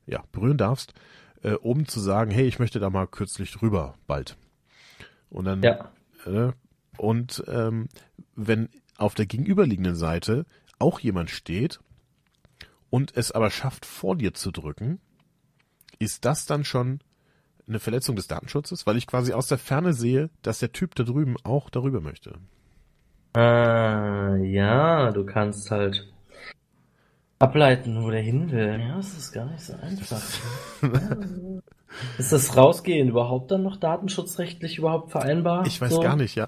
ja, 0.05 0.23
berühren 0.31 0.57
darfst, 0.57 0.93
äh, 1.41 1.53
um 1.53 1.87
zu 1.87 1.99
sagen, 1.99 2.31
hey, 2.31 2.45
ich 2.45 2.59
möchte 2.59 2.79
da 2.79 2.89
mal 2.89 3.07
kürzlich 3.07 3.51
drüber, 3.51 3.95
bald. 4.07 4.37
Und 5.29 5.45
dann, 5.45 5.63
Ja. 5.63 5.91
äh, 6.25 6.51
und 7.03 7.43
ähm, 7.47 7.89
wenn 8.33 8.69
auf 8.97 9.13
der 9.13 9.25
gegenüberliegenden 9.25 9.95
Seite 9.95 10.45
auch 10.79 11.01
jemand 11.01 11.29
steht 11.29 11.81
und 12.89 13.15
es 13.17 13.33
aber 13.33 13.51
schafft, 13.51 13.85
vor 13.85 14.15
dir 14.15 14.33
zu 14.33 14.51
drücken, 14.51 15.01
ist 15.99 16.23
das 16.23 16.45
dann 16.45 16.63
schon 16.63 17.01
eine 17.67 17.79
Verletzung 17.79 18.15
des 18.15 18.27
Datenschutzes, 18.27 18.87
weil 18.87 18.95
ich 18.95 19.05
quasi 19.05 19.33
aus 19.33 19.47
der 19.47 19.57
Ferne 19.57 19.93
sehe, 19.93 20.29
dass 20.43 20.59
der 20.59 20.71
Typ 20.71 20.95
da 20.95 21.03
drüben 21.03 21.35
auch 21.43 21.69
darüber 21.69 21.99
möchte. 21.99 22.39
Ah, 23.33 24.37
ja, 24.37 25.11
du 25.11 25.25
kannst 25.25 25.71
halt 25.71 26.07
ableiten, 27.39 28.01
wo 28.01 28.11
der 28.11 28.21
hin 28.21 28.49
will. 28.49 28.79
Ja, 28.79 28.95
das 28.95 29.17
ist 29.17 29.33
gar 29.33 29.45
nicht 29.47 29.61
so 29.61 29.73
einfach. 29.73 30.21
Ja. 30.81 31.17
Ist 32.17 32.31
das 32.31 32.57
Rausgehen 32.57 33.09
überhaupt 33.09 33.51
dann 33.51 33.63
noch 33.63 33.77
datenschutzrechtlich 33.77 34.77
überhaupt 34.79 35.11
vereinbar? 35.11 35.65
Ich 35.67 35.79
weiß 35.79 35.91
So? 35.93 35.99
gar 35.99 36.15
nicht, 36.15 36.35
ja. 36.35 36.47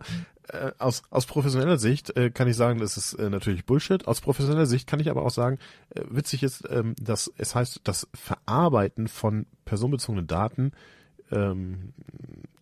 Äh, 0.50 0.72
aus, 0.78 1.04
aus 1.10 1.26
professioneller 1.26 1.78
Sicht 1.78 2.16
äh, 2.16 2.30
kann 2.30 2.48
ich 2.48 2.56
sagen, 2.56 2.80
das 2.80 2.98
ist 2.98 3.14
äh, 3.14 3.30
natürlich 3.30 3.66
Bullshit. 3.66 4.08
Aus 4.08 4.22
professioneller 4.22 4.66
Sicht 4.66 4.88
kann 4.88 5.00
ich 5.00 5.10
aber 5.10 5.24
auch 5.24 5.32
sagen, 5.32 5.58
äh, 5.90 6.02
witzig 6.10 6.44
ist, 6.44 6.64
ähm, 6.70 6.96
dass 7.02 7.32
es 7.38 7.56
heißt, 7.56 7.82
das 7.84 8.08
Verarbeiten 8.14 9.08
von 9.08 9.46
personenbezogenen 9.66 10.28
Daten 10.28 10.72
ähm, 11.32 11.94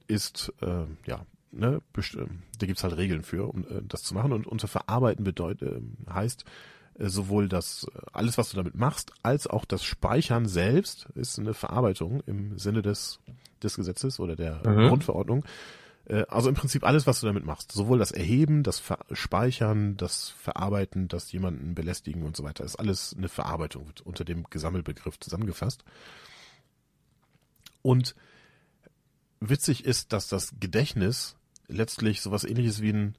ist, 0.08 0.54
äh, 0.62 0.86
ja, 1.06 1.26
ne, 1.52 1.82
ähm, 2.16 2.44
da 2.60 2.66
gibt's 2.66 2.84
halt 2.84 2.98
Regeln 2.98 3.24
für, 3.24 3.48
um 3.50 3.64
äh, 3.64 3.82
das 3.88 4.04
zu 4.04 4.14
machen. 4.14 4.34
Und 4.34 4.48
unter 4.48 4.68
Verarbeiten 4.68 5.24
bedeutet, 5.24 5.62
äh, 5.74 6.12
heißt 6.12 6.46
äh, 7.00 7.10
sowohl 7.10 7.50
das, 7.50 7.88
äh, 7.94 8.00
alles, 8.14 8.38
was 8.38 8.50
du 8.50 8.58
damit 8.58 8.76
machst, 8.76 9.12
als 9.24 9.48
auch 9.48 9.66
das 9.66 9.84
Speichern 9.84 10.48
selbst 10.48 11.08
ist 11.16 11.40
eine 11.40 11.54
Verarbeitung 11.54 12.22
im 12.28 12.58
Sinne 12.58 12.82
des, 12.82 13.20
des 13.62 13.76
Gesetzes 13.76 14.20
oder 14.20 14.36
der 14.36 14.62
Mhm. 14.66 14.88
Grundverordnung. 14.88 15.44
Äh, 16.06 16.26
also 16.28 16.50
im 16.50 16.56
Prinzip 16.56 16.84
alles, 16.84 17.08
was 17.08 17.20
du 17.20 17.28
damit 17.28 17.46
machst. 17.46 17.72
Sowohl 17.72 18.00
das 18.00 18.12
Erheben, 18.12 18.64
das 18.64 18.80
Ver 18.80 19.00
Speichern, 19.12 19.98
das 19.98 20.30
Verarbeiten, 20.30 21.08
das 21.08 21.32
jemanden 21.32 21.76
belästigen 21.76 22.24
und 22.24 22.36
so 22.36 22.44
weiter, 22.44 22.64
ist 22.64 22.76
alles 22.76 23.16
eine 23.18 23.30
Verarbeitung, 23.30 23.92
unter 24.04 24.26
dem 24.26 24.44
Gesammelbegriff 24.50 25.20
zusammengefasst. 25.20 25.84
Und 27.82 28.16
witzig 29.40 29.86
ist, 29.86 30.14
dass 30.14 30.28
das 30.28 30.54
Gedächtnis 30.60 31.36
letztlich 31.68 32.22
sowas 32.22 32.44
ähnliches 32.44 32.82
wie 32.82 32.92
ein, 32.94 33.16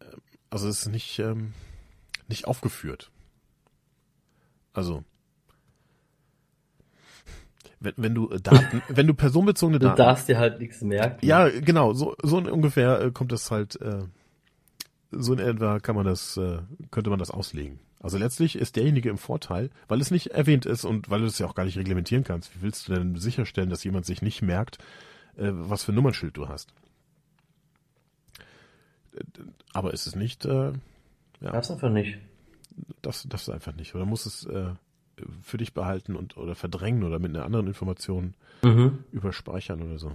äh, 0.00 0.04
also 0.50 0.68
es 0.68 0.80
ist 0.80 0.88
nicht, 0.88 1.18
ähm, 1.18 1.54
nicht 2.28 2.46
aufgeführt. 2.46 3.10
Also, 4.72 5.04
wenn, 7.82 7.94
wenn 7.96 8.14
du 8.14 8.28
Daten, 8.28 8.82
wenn 8.88 9.06
du 9.06 9.14
personenbezogene 9.14 9.78
Du 9.78 9.86
Daten. 9.86 9.98
darfst 9.98 10.28
dir 10.28 10.38
halt 10.38 10.60
nichts 10.60 10.80
merken. 10.82 11.24
Ja, 11.24 11.48
genau, 11.48 11.92
so, 11.92 12.14
so 12.22 12.38
ungefähr 12.38 13.00
äh, 13.00 13.10
kommt 13.10 13.32
das 13.32 13.50
halt, 13.50 13.80
äh, 13.80 14.04
so 15.10 15.32
in 15.34 15.38
etwa 15.38 15.78
kann 15.80 15.94
man 15.96 16.06
das, 16.06 16.36
äh, 16.36 16.58
könnte 16.90 17.10
man 17.10 17.18
das 17.18 17.30
auslegen. 17.30 17.78
Also 18.00 18.18
letztlich 18.18 18.56
ist 18.56 18.74
derjenige 18.76 19.10
im 19.10 19.18
Vorteil, 19.18 19.70
weil 19.86 20.00
es 20.00 20.10
nicht 20.10 20.28
erwähnt 20.28 20.66
ist 20.66 20.84
und 20.84 21.08
weil 21.10 21.20
du 21.20 21.26
es 21.26 21.38
ja 21.38 21.46
auch 21.46 21.54
gar 21.54 21.64
nicht 21.64 21.78
reglementieren 21.78 22.24
kannst. 22.24 22.54
Wie 22.56 22.62
willst 22.62 22.88
du 22.88 22.94
denn 22.94 23.14
sicherstellen, 23.16 23.70
dass 23.70 23.84
jemand 23.84 24.06
sich 24.06 24.22
nicht 24.22 24.42
merkt, 24.42 24.78
äh, 25.36 25.50
was 25.52 25.84
für 25.84 25.92
ein 25.92 25.94
Nummernschild 25.96 26.36
du 26.36 26.48
hast? 26.48 26.72
Äh, 29.14 29.20
Aber 29.72 29.92
ist 29.92 30.06
es 30.06 30.16
nicht, 30.16 30.44
äh, 30.44 30.72
Darfst 31.40 31.70
einfach 31.70 31.90
nicht. 31.90 32.18
das, 33.02 33.26
das 33.28 33.48
einfach 33.48 33.74
nicht. 33.74 33.94
Oder 33.94 34.04
muss 34.06 34.26
es 34.26 34.46
äh, 34.46 34.70
für 35.42 35.58
dich 35.58 35.74
behalten 35.74 36.16
und 36.16 36.36
oder 36.36 36.54
verdrängen 36.54 37.04
oder 37.04 37.18
mit 37.18 37.34
einer 37.34 37.44
anderen 37.44 37.66
Information 37.66 38.34
Mhm. 38.64 39.04
überspeichern 39.12 39.82
oder 39.82 39.98
so. 39.98 40.12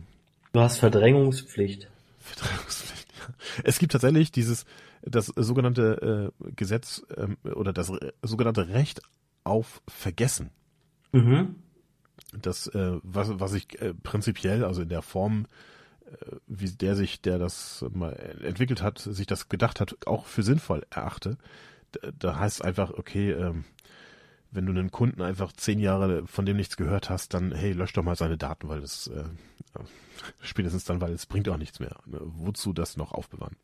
Du 0.54 0.60
hast 0.62 0.78
Verdrängungspflicht. 0.80 1.89
Verdrängungspflicht. 2.20 3.08
ja. 3.20 3.34
Es 3.64 3.80
gibt 3.80 3.91
tatsächlich 3.91 4.32
dieses, 4.32 4.66
das 5.02 5.28
sogenannte 5.28 6.32
äh, 6.39 6.52
Gesetz 6.56 7.06
ähm, 7.16 7.38
oder 7.43 7.74
das 7.74 7.91
re 7.91 8.14
sogenannte 8.22 8.70
Recht 8.70 9.02
auf 9.43 9.82
Vergessen. 9.88 10.52
Mhm. 11.12 11.56
Das, 12.34 12.68
äh, 12.68 12.98
was, 13.04 13.39
was 13.39 13.54
ich 13.54 13.82
äh, 13.82 13.93
prinzipiell, 13.93 14.64
also 14.64 14.82
in 14.82 14.89
der 14.89 15.02
Form, 15.02 15.45
äh, 16.06 16.36
wie 16.48 16.70
der 16.72 16.95
sich, 16.95 17.22
der 17.22 17.38
das 17.39 17.86
mal 17.93 18.14
entwickelt 18.43 18.82
hat, 18.82 19.00
sich 19.00 19.28
das 19.28 19.50
gedacht 19.50 19.80
hat, 19.80 19.95
auch 20.06 20.26
für 20.26 20.43
sinnvoll 20.43 20.86
erachte. 20.89 21.38
Da, 21.91 22.12
da 22.18 22.39
heißt 22.39 22.64
einfach, 22.64 22.91
okay, 22.91 23.32
ähm, 23.32 23.64
wenn 24.52 24.66
du 24.66 24.72
einen 24.72 24.91
Kunden 24.91 25.22
einfach 25.22 25.52
zehn 25.54 25.80
Jahre 25.80 26.26
von 26.28 26.45
dem 26.45 26.58
nichts 26.58 26.78
gehört 26.78 27.10
hast, 27.10 27.34
dann 27.34 27.52
hey, 27.52 27.74
lösch 27.74 27.93
doch 27.93 28.04
mal 28.04 28.16
seine 28.16 28.38
Daten, 28.38 28.70
weil 28.70 28.82
das 28.82 29.08
äh, 29.08 29.26
spätestens 30.41 30.86
dann, 30.86 31.02
weil 31.02 31.12
es 31.14 31.26
bringt 31.26 31.50
auch 31.50 31.58
nichts 31.58 31.80
mehr. 31.80 31.98
Ne? 32.06 32.20
Wozu 32.22 32.74
das 32.74 32.98
noch 32.98 33.12
aufbewahren? 33.12 33.56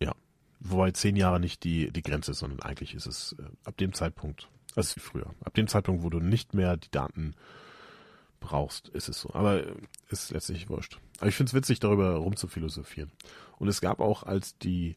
Ja, 0.00 0.14
wobei 0.60 0.90
zehn 0.92 1.16
Jahre 1.16 1.40
nicht 1.40 1.64
die 1.64 1.90
die 1.90 2.02
Grenze 2.02 2.32
ist, 2.32 2.40
sondern 2.40 2.60
eigentlich 2.60 2.94
ist 2.94 3.06
es 3.06 3.36
äh, 3.38 3.44
ab 3.64 3.76
dem 3.76 3.92
Zeitpunkt, 3.92 4.48
also 4.74 4.96
wie 4.96 5.00
früher, 5.00 5.34
ab 5.44 5.54
dem 5.54 5.68
Zeitpunkt, 5.68 6.02
wo 6.02 6.10
du 6.10 6.20
nicht 6.20 6.54
mehr 6.54 6.76
die 6.76 6.90
Daten 6.90 7.34
brauchst, 8.40 8.88
ist 8.88 9.08
es 9.08 9.20
so. 9.20 9.32
Aber 9.34 9.66
äh, 9.66 9.74
ist 10.08 10.30
letztlich 10.32 10.68
wurscht. 10.68 10.98
Aber 11.18 11.28
ich 11.28 11.36
finde 11.36 11.50
es 11.50 11.54
witzig, 11.54 11.78
darüber 11.78 12.16
rumzuphilosophieren. 12.16 13.12
Und 13.58 13.68
es 13.68 13.80
gab 13.80 14.00
auch, 14.00 14.22
als 14.22 14.56
die 14.58 14.96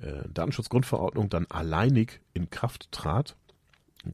äh, 0.00 0.28
Datenschutzgrundverordnung 0.28 1.28
dann 1.28 1.46
alleinig 1.46 2.20
in 2.34 2.50
Kraft 2.50 2.90
trat, 2.92 3.36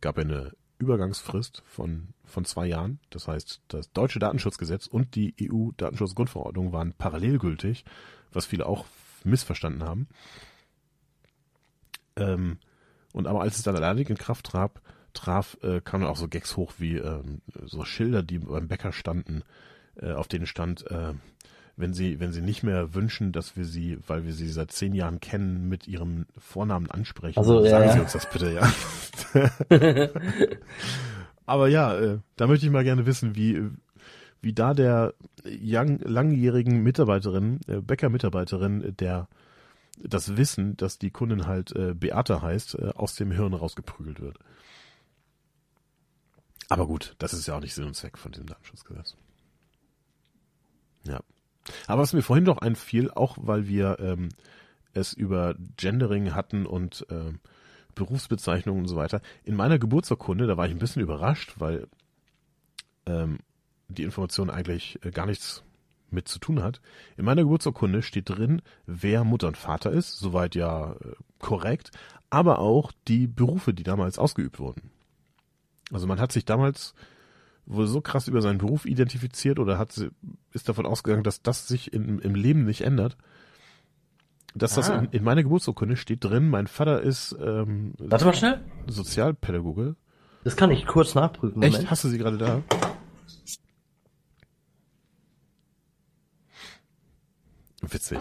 gab 0.00 0.18
eine 0.18 0.52
Übergangsfrist 0.78 1.62
von, 1.66 2.08
von 2.24 2.44
zwei 2.44 2.66
Jahren. 2.66 3.00
Das 3.10 3.26
heißt, 3.28 3.62
das 3.68 3.90
deutsche 3.92 4.18
Datenschutzgesetz 4.18 4.86
und 4.86 5.14
die 5.14 5.34
EU-Datenschutzgrundverordnung 5.40 6.72
waren 6.72 6.92
parallel 6.92 7.38
gültig, 7.38 7.84
was 8.32 8.46
viele 8.46 8.66
auch 8.66 8.86
missverstanden 9.24 9.82
haben. 9.82 10.08
Ähm, 12.16 12.58
und 13.12 13.26
aber 13.26 13.40
als 13.40 13.56
es 13.56 13.62
dann 13.62 13.76
alleinig 13.76 14.10
in 14.10 14.18
Kraft 14.18 14.46
traf, 14.46 14.70
traf 15.14 15.58
äh, 15.62 15.80
kamen 15.80 16.04
auch 16.04 16.16
so 16.16 16.28
Gags 16.28 16.56
hoch 16.56 16.74
wie 16.78 16.96
ähm, 16.96 17.40
so 17.64 17.84
Schilder, 17.84 18.22
die 18.22 18.38
beim 18.38 18.68
Bäcker 18.68 18.92
standen, 18.92 19.42
äh, 19.96 20.12
auf 20.12 20.28
denen 20.28 20.46
stand, 20.46 20.88
äh, 20.90 21.14
wenn 21.78 21.94
sie, 21.94 22.18
wenn 22.18 22.32
sie 22.32 22.42
nicht 22.42 22.64
mehr 22.64 22.92
wünschen, 22.94 23.30
dass 23.30 23.56
wir 23.56 23.64
sie, 23.64 23.98
weil 24.08 24.26
wir 24.26 24.32
sie 24.32 24.48
seit 24.48 24.72
zehn 24.72 24.94
Jahren 24.94 25.20
kennen, 25.20 25.68
mit 25.68 25.86
ihrem 25.86 26.26
Vornamen 26.36 26.90
ansprechen, 26.90 27.38
Also, 27.38 27.64
sagen 27.64 27.86
ja. 27.86 27.92
sie 27.92 28.00
uns 28.00 28.12
das 28.12 28.28
bitte, 28.28 28.52
ja. 28.52 28.72
Aber 31.46 31.68
ja, 31.68 31.96
äh, 31.96 32.18
da 32.36 32.48
möchte 32.48 32.66
ich 32.66 32.72
mal 32.72 32.82
gerne 32.82 33.06
wissen, 33.06 33.36
wie, 33.36 33.62
wie 34.42 34.52
da 34.52 34.74
der 34.74 35.14
young, 35.46 36.00
langjährigen 36.00 36.82
Mitarbeiterin, 36.82 37.60
äh, 37.68 37.80
Bäcker-Mitarbeiterin, 37.80 38.96
der 38.98 39.28
das 40.02 40.36
Wissen, 40.36 40.76
dass 40.76 40.98
die 40.98 41.10
Kundin 41.10 41.46
halt 41.46 41.74
äh, 41.76 41.94
Beate 41.94 42.42
heißt, 42.42 42.78
aus 42.80 43.14
dem 43.14 43.30
Hirn 43.30 43.54
rausgeprügelt 43.54 44.20
wird. 44.20 44.38
Aber 46.68 46.86
gut, 46.86 47.14
das 47.18 47.32
ist 47.32 47.46
ja 47.46 47.56
auch 47.56 47.60
nicht 47.60 47.74
Sinn 47.74 47.86
und 47.86 47.94
Zweck 47.94 48.18
von 48.18 48.32
diesem 48.32 48.46
Datenschutzgesetz. 48.46 49.16
Ja. 51.04 51.20
Aber 51.86 52.02
was 52.02 52.12
mir 52.12 52.22
vorhin 52.22 52.44
noch 52.44 52.58
einfiel, 52.58 53.10
auch 53.10 53.36
weil 53.40 53.68
wir 53.68 53.98
ähm, 54.00 54.28
es 54.92 55.12
über 55.12 55.54
Gendering 55.76 56.34
hatten 56.34 56.66
und 56.66 57.06
ähm, 57.10 57.40
Berufsbezeichnungen 57.94 58.82
und 58.82 58.88
so 58.88 58.96
weiter. 58.96 59.20
In 59.44 59.56
meiner 59.56 59.78
Geburtsurkunde, 59.78 60.46
da 60.46 60.56
war 60.56 60.66
ich 60.66 60.72
ein 60.72 60.78
bisschen 60.78 61.02
überrascht, 61.02 61.54
weil 61.58 61.88
ähm, 63.06 63.38
die 63.88 64.04
Information 64.04 64.50
eigentlich 64.50 64.98
äh, 65.04 65.10
gar 65.10 65.26
nichts 65.26 65.64
mit 66.10 66.28
zu 66.28 66.38
tun 66.38 66.62
hat. 66.62 66.80
In 67.16 67.24
meiner 67.24 67.42
Geburtsurkunde 67.42 68.02
steht 68.02 68.30
drin, 68.30 68.62
wer 68.86 69.24
Mutter 69.24 69.48
und 69.48 69.56
Vater 69.56 69.90
ist, 69.90 70.18
soweit 70.18 70.54
ja 70.54 70.92
äh, 70.92 71.14
korrekt, 71.38 71.90
aber 72.30 72.60
auch 72.60 72.92
die 73.08 73.26
Berufe, 73.26 73.74
die 73.74 73.82
damals 73.82 74.18
ausgeübt 74.18 74.58
wurden. 74.58 74.90
Also 75.92 76.06
man 76.06 76.20
hat 76.20 76.32
sich 76.32 76.44
damals 76.44 76.94
wohl 77.70 77.86
so 77.86 78.00
krass 78.00 78.28
über 78.28 78.40
seinen 78.42 78.58
Beruf 78.58 78.86
identifiziert 78.86 79.58
oder 79.58 79.78
hat 79.78 79.92
sie- 79.92 80.10
ist 80.52 80.68
davon 80.68 80.86
ausgegangen, 80.86 81.22
dass 81.22 81.42
das 81.42 81.68
sich 81.68 81.92
in, 81.92 82.18
im 82.18 82.34
Leben 82.34 82.64
nicht 82.64 82.80
ändert. 82.80 83.16
Dass 84.54 84.74
das 84.74 84.88
Ah. 84.90 85.00
in, 85.00 85.04
in 85.10 85.22
meiner 85.24 85.42
Geburtsurkunde 85.42 85.96
steht 85.96 86.24
drin, 86.24 86.48
mein 86.48 86.66
Vater 86.66 87.02
ist 87.02 87.36
ähm, 87.40 87.92
Warte 87.98 88.24
mal 88.24 88.34
schnell. 88.34 88.60
Sozialpädagoge. 88.86 89.96
Das 90.44 90.56
kann 90.56 90.70
ich 90.70 90.86
kurz 90.86 91.14
nachprüfen. 91.14 91.62
Echt? 91.62 91.72
Moment. 91.74 91.90
Hast 91.90 92.04
du 92.04 92.08
sie 92.08 92.16
gerade 92.18 92.38
da? 92.38 92.62
Witzig. 97.82 98.18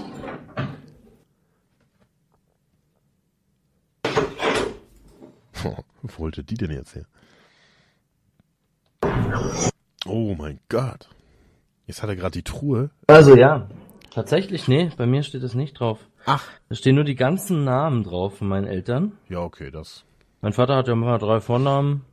Oh, 5.64 5.78
wo 6.04 6.20
wollte 6.20 6.43
die 6.43 6.56
denn 6.56 6.72
jetzt 6.72 6.95
her? 6.95 7.06
Oh 10.05 10.36
mein 10.38 10.59
Gott. 10.69 11.09
Jetzt 11.86 12.01
hat 12.01 12.09
er 12.09 12.15
gerade 12.15 12.32
die 12.34 12.43
Truhe. 12.43 12.89
Also 13.07 13.36
ja. 13.36 13.67
Tatsächlich, 14.11 14.67
nee, 14.67 14.89
bei 14.97 15.05
mir 15.05 15.23
steht 15.23 15.43
das 15.43 15.53
nicht 15.53 15.80
drauf. 15.80 15.99
Ach. 16.25 16.43
Da 16.69 16.75
stehen 16.75 16.95
nur 16.95 17.03
die 17.03 17.15
ganzen 17.15 17.63
Namen 17.63 18.03
drauf 18.03 18.38
von 18.39 18.47
meinen 18.47 18.67
Eltern. 18.67 19.13
Ja, 19.30 19.39
okay, 19.39 19.69
das. 19.71 20.05
Mein 20.41 20.53
Vater 20.53 20.75
hat 20.75 20.88
ja 20.88 20.93
immer 20.93 21.17
drei 21.19 21.39
Vornamen. 21.39 22.03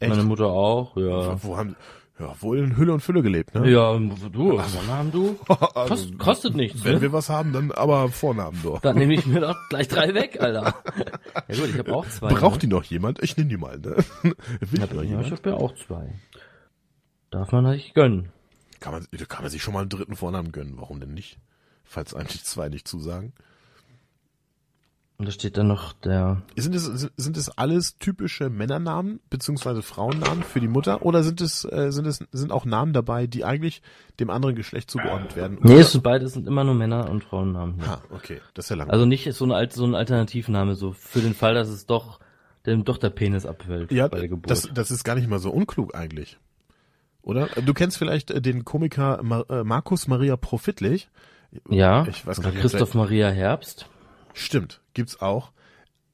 Echt? 0.00 0.10
Meine 0.10 0.22
Mutter 0.22 0.46
auch, 0.46 0.96
ja. 0.96 1.42
Wo 1.42 1.56
haben 1.56 1.74
ja 2.18 2.34
wohl 2.40 2.58
in 2.58 2.76
Hülle 2.76 2.92
und 2.92 3.00
Fülle 3.00 3.22
gelebt, 3.22 3.54
ne? 3.54 3.68
Ja, 3.70 3.96
du, 3.96 4.58
Vornamen 4.58 5.12
du? 5.12 5.36
Also, 5.74 5.88
Kost, 5.88 6.18
kostet 6.18 6.54
nichts, 6.54 6.84
wenn 6.84 6.94
ne? 6.94 7.00
wir 7.02 7.12
was 7.12 7.28
haben, 7.28 7.52
dann 7.52 7.72
aber 7.72 8.08
Vornamen 8.08 8.60
doch. 8.62 8.80
Dann 8.80 8.96
nehme 8.96 9.14
ich 9.14 9.26
mir 9.26 9.40
doch 9.40 9.56
gleich 9.68 9.88
drei 9.88 10.14
weg, 10.14 10.40
Alter. 10.40 10.74
Ja 11.48 11.56
gut, 11.56 11.70
ich 11.70 11.78
habe 11.78 11.94
auch 11.94 12.06
zwei. 12.06 12.28
Braucht 12.28 12.54
ne? 12.54 12.58
die 12.60 12.66
noch 12.66 12.84
jemand? 12.84 13.22
Ich 13.22 13.36
nehme 13.36 13.48
die 13.48 13.56
mal, 13.56 13.78
ne? 13.78 13.96
Will 14.22 14.80
noch 14.80 14.92
Ja, 14.92 15.02
ich 15.02 15.08
jemand? 15.10 15.30
habe 15.32 15.50
ja 15.50 15.56
auch 15.56 15.74
zwei. 15.74 16.14
Darf 17.30 17.52
man 17.52 17.64
nicht 17.64 17.94
gönnen. 17.94 18.30
Kann 18.80 18.92
man, 18.92 19.06
kann 19.28 19.42
man 19.42 19.50
sich 19.50 19.62
schon 19.62 19.74
mal 19.74 19.80
einen 19.80 19.88
dritten 19.90 20.16
Vornamen 20.16 20.52
gönnen. 20.52 20.74
Warum 20.76 21.00
denn 21.00 21.12
nicht? 21.14 21.38
Falls 21.84 22.14
eigentlich 22.14 22.44
zwei 22.44 22.68
nicht 22.68 22.86
zusagen. 22.86 23.32
Und 25.20 25.26
da 25.26 25.32
steht 25.32 25.56
dann 25.56 25.66
noch 25.66 25.94
der. 25.94 26.42
Sind 26.54 26.76
es, 26.76 26.84
sind 27.16 27.36
es 27.36 27.48
alles 27.58 27.98
typische 27.98 28.50
Männernamen 28.50 29.18
beziehungsweise 29.30 29.82
Frauennamen 29.82 30.44
für 30.44 30.60
die 30.60 30.68
Mutter 30.68 31.04
oder 31.04 31.24
sind 31.24 31.40
es, 31.40 31.64
äh, 31.64 31.90
sind 31.90 32.06
es, 32.06 32.24
sind 32.30 32.52
auch 32.52 32.64
Namen 32.64 32.92
dabei, 32.92 33.26
die 33.26 33.44
eigentlich 33.44 33.82
dem 34.20 34.30
anderen 34.30 34.54
Geschlecht 34.54 34.88
zugeordnet 34.92 35.34
werden? 35.34 35.58
Nee, 35.62 35.78
es 35.80 35.90
sind 35.90 36.04
beide 36.04 36.28
sind 36.28 36.46
immer 36.46 36.62
nur 36.62 36.74
Männer- 36.74 37.10
und 37.10 37.24
Frauennamen. 37.24 37.80
Hier. 37.80 37.88
Ah, 37.94 38.02
okay. 38.10 38.40
Das 38.54 38.66
ist 38.66 38.70
ja 38.70 38.76
lang. 38.76 38.90
Also 38.90 39.06
nicht 39.06 39.32
so 39.34 39.44
ein, 39.44 39.50
alt- 39.50 39.72
so 39.72 39.84
ein 39.84 39.96
Alternativname, 39.96 40.76
so 40.76 40.92
für 40.92 41.20
den 41.20 41.34
Fall, 41.34 41.54
dass 41.54 41.68
es 41.68 41.84
doch, 41.86 42.20
dem 42.64 42.84
doch 42.84 42.98
der 42.98 43.10
Penis 43.10 43.44
abfällt 43.44 43.90
ja, 43.90 44.06
bei 44.06 44.20
der 44.20 44.28
Geburt. 44.28 44.48
das, 44.48 44.68
das 44.72 44.92
ist 44.92 45.02
gar 45.02 45.16
nicht 45.16 45.26
mal 45.28 45.40
so 45.40 45.50
unklug 45.50 45.96
eigentlich. 45.96 46.38
Oder? 47.22 47.46
Du 47.46 47.74
kennst 47.74 47.98
vielleicht 47.98 48.30
äh, 48.30 48.40
den 48.40 48.64
Komiker 48.64 49.22
Mar 49.22 49.48
äh, 49.50 49.64
Markus 49.64 50.08
Maria 50.08 50.36
Profitlich. 50.36 51.08
ja, 51.68 52.06
Ich 52.06 52.26
weiß 52.26 52.38
oder 52.38 52.48
gar 52.48 52.52
nicht, 52.52 52.60
Christoph 52.62 52.94
Maria 52.94 53.28
Herbst. 53.28 53.88
Stimmt, 54.32 54.80
gibt's 54.94 55.20
auch. 55.20 55.52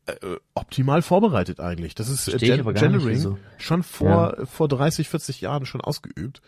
Äh, 0.07 0.13
äh, 0.13 0.41
optimal 0.55 1.03
vorbereitet 1.03 1.61
eigentlich. 1.61 1.95
Das 1.95 2.09
ist 2.09 2.29
äh, 2.29 2.39
Gen 2.39 2.65
Genering 2.75 3.09
wieso. 3.09 3.39
schon 3.59 3.83
vor 3.83 4.37
vor 4.47 4.69
30, 4.69 5.09
40 5.09 5.41
Jahren 5.41 5.67
schon 5.67 5.81
ausgeübt. 5.81 6.43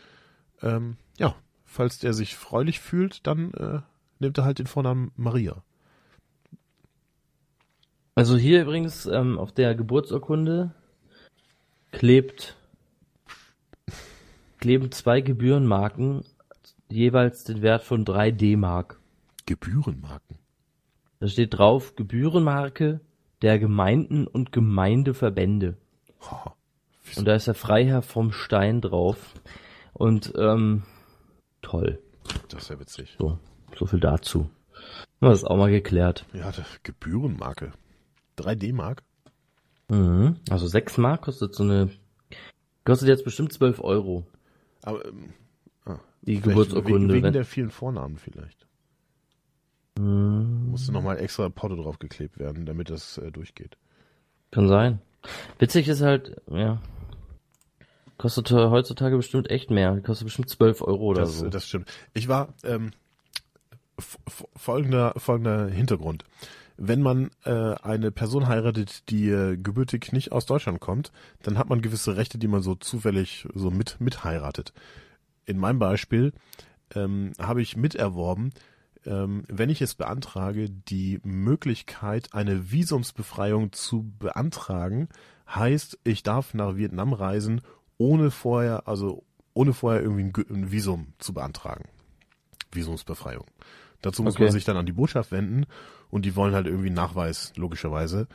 Ähm, 0.62 0.96
ja, 1.18 1.34
falls 1.64 1.98
der 1.98 2.12
sich 2.12 2.36
freulich 2.36 2.80
fühlt, 2.80 3.26
dann 3.26 3.52
äh, 3.54 3.80
nimmt 4.18 4.38
er 4.38 4.44
halt 4.44 4.58
den 4.58 4.66
Vornamen 4.66 5.12
Maria. 5.16 5.62
Also 8.14 8.36
hier 8.36 8.62
übrigens 8.62 9.06
ähm, 9.06 9.38
auf 9.38 9.52
der 9.52 9.74
Geburtsurkunde 9.74 10.72
klebt 11.92 12.56
kleben 14.66 14.90
zwei 14.90 15.20
Gebührenmarken 15.20 16.24
jeweils 16.88 17.44
den 17.44 17.62
Wert 17.62 17.84
von 17.84 18.04
3 18.04 18.32
D-Mark. 18.32 18.98
Gebührenmarken. 19.46 20.38
Da 21.20 21.28
steht 21.28 21.56
drauf 21.56 21.94
Gebührenmarke 21.94 22.98
der 23.42 23.60
Gemeinden 23.60 24.26
und 24.26 24.50
Gemeindeverbände. 24.50 25.76
Oh, 26.20 26.50
Und 27.14 27.28
da 27.28 27.36
ist 27.36 27.46
der 27.46 27.54
Freiherr 27.54 28.02
vom 28.02 28.32
Stein 28.32 28.80
drauf. 28.80 29.34
Und 29.92 30.32
ähm, 30.36 30.82
toll. 31.62 32.02
das 32.48 32.64
ist 32.64 32.70
ja 32.70 32.80
witzig. 32.80 33.14
So, 33.20 33.38
so 33.78 33.86
viel 33.86 34.00
dazu. 34.00 34.50
Das 35.20 35.44
auch 35.44 35.56
mal 35.56 35.70
geklärt. 35.70 36.26
Ja, 36.32 36.50
Gebührenmarke. 36.82 37.70
3 38.34 38.56
D-Mark? 38.56 39.04
Mhm. 39.86 40.40
Also 40.50 40.66
6 40.66 40.98
Mark 40.98 41.22
kostet 41.22 41.54
so 41.54 41.62
eine. 41.62 41.90
Kostet 42.84 43.08
jetzt 43.08 43.24
bestimmt 43.24 43.52
12 43.52 43.80
Euro. 43.80 44.26
Aber 44.86 45.04
ähm, 45.04 45.32
ah, 45.84 45.98
Die 46.22 46.40
Geburtsurkunde. 46.40 47.12
Wegen, 47.14 47.24
wegen 47.24 47.32
der 47.32 47.44
vielen 47.44 47.70
Vornamen 47.70 48.16
vielleicht. 48.16 48.66
Mhm. 49.98 50.70
Musste 50.70 50.92
nochmal 50.92 51.18
extra 51.18 51.48
Porto 51.48 51.76
draufgeklebt 51.76 52.38
werden, 52.38 52.64
damit 52.66 52.88
das 52.88 53.18
äh, 53.18 53.30
durchgeht. 53.30 53.76
Kann 54.50 54.68
sein. 54.68 55.00
Witzig 55.58 55.88
ist 55.88 56.02
halt, 56.02 56.40
ja. 56.50 56.80
Kostet 58.16 58.50
heutzutage 58.50 59.16
bestimmt 59.16 59.50
echt 59.50 59.70
mehr. 59.70 60.00
Kostet 60.00 60.26
bestimmt 60.26 60.48
12 60.48 60.82
Euro 60.82 61.04
oder 61.06 61.22
Das, 61.22 61.38
so. 61.38 61.48
das 61.48 61.66
stimmt. 61.68 61.90
Ich 62.14 62.28
war 62.28 62.54
ähm, 62.64 62.92
folgender 64.54 65.12
folgender 65.16 65.68
Hintergrund. 65.68 66.24
Wenn 66.76 67.00
man 67.00 67.30
äh, 67.44 67.50
eine 67.50 68.10
Person 68.10 68.48
heiratet, 68.48 69.08
die 69.08 69.30
äh, 69.30 69.56
gebürtig 69.56 70.12
nicht 70.12 70.32
aus 70.32 70.46
Deutschland 70.46 70.80
kommt, 70.80 71.10
dann 71.42 71.56
hat 71.56 71.68
man 71.68 71.80
gewisse 71.80 72.16
Rechte, 72.16 72.38
die 72.38 72.48
man 72.48 72.62
so 72.62 72.74
zufällig 72.74 73.48
so 73.54 73.70
mit 73.70 73.96
mit 73.98 74.24
heiratet. 74.24 74.72
In 75.46 75.58
meinem 75.58 75.78
Beispiel 75.78 76.32
ähm, 76.94 77.32
habe 77.38 77.62
ich 77.62 77.76
miterworben, 77.76 78.52
ähm, 79.06 79.44
wenn 79.48 79.70
ich 79.70 79.80
es 79.80 79.94
beantrage, 79.94 80.68
die 80.68 81.20
Möglichkeit, 81.22 82.34
eine 82.34 82.70
Visumsbefreiung 82.72 83.72
zu 83.72 84.12
beantragen, 84.18 85.08
heißt, 85.48 85.98
ich 86.04 86.22
darf 86.22 86.54
nach 86.54 86.76
Vietnam 86.76 87.12
reisen, 87.12 87.62
ohne 87.98 88.30
vorher, 88.30 88.86
also 88.88 89.24
ohne 89.54 89.72
vorher 89.72 90.02
irgendwie 90.02 90.24
ein, 90.24 90.32
ein 90.50 90.72
Visum 90.72 91.14
zu 91.18 91.32
beantragen. 91.32 91.88
Visumsbefreiung. 92.72 93.46
Dazu 94.02 94.22
muss 94.22 94.34
Okay. 94.34 94.44
man 94.44 94.52
sich 94.52 94.64
dann 94.64 94.76
an 94.76 94.86
die 94.86 94.92
Botschaft 94.92 95.32
wenden 95.32 95.66
und 96.10 96.24
die 96.24 96.36
wollen 96.36 96.54
halt 96.54 96.66
irgendwie 96.66 96.90
Nachweis, 96.90 97.52
logischerweise. 97.56 98.28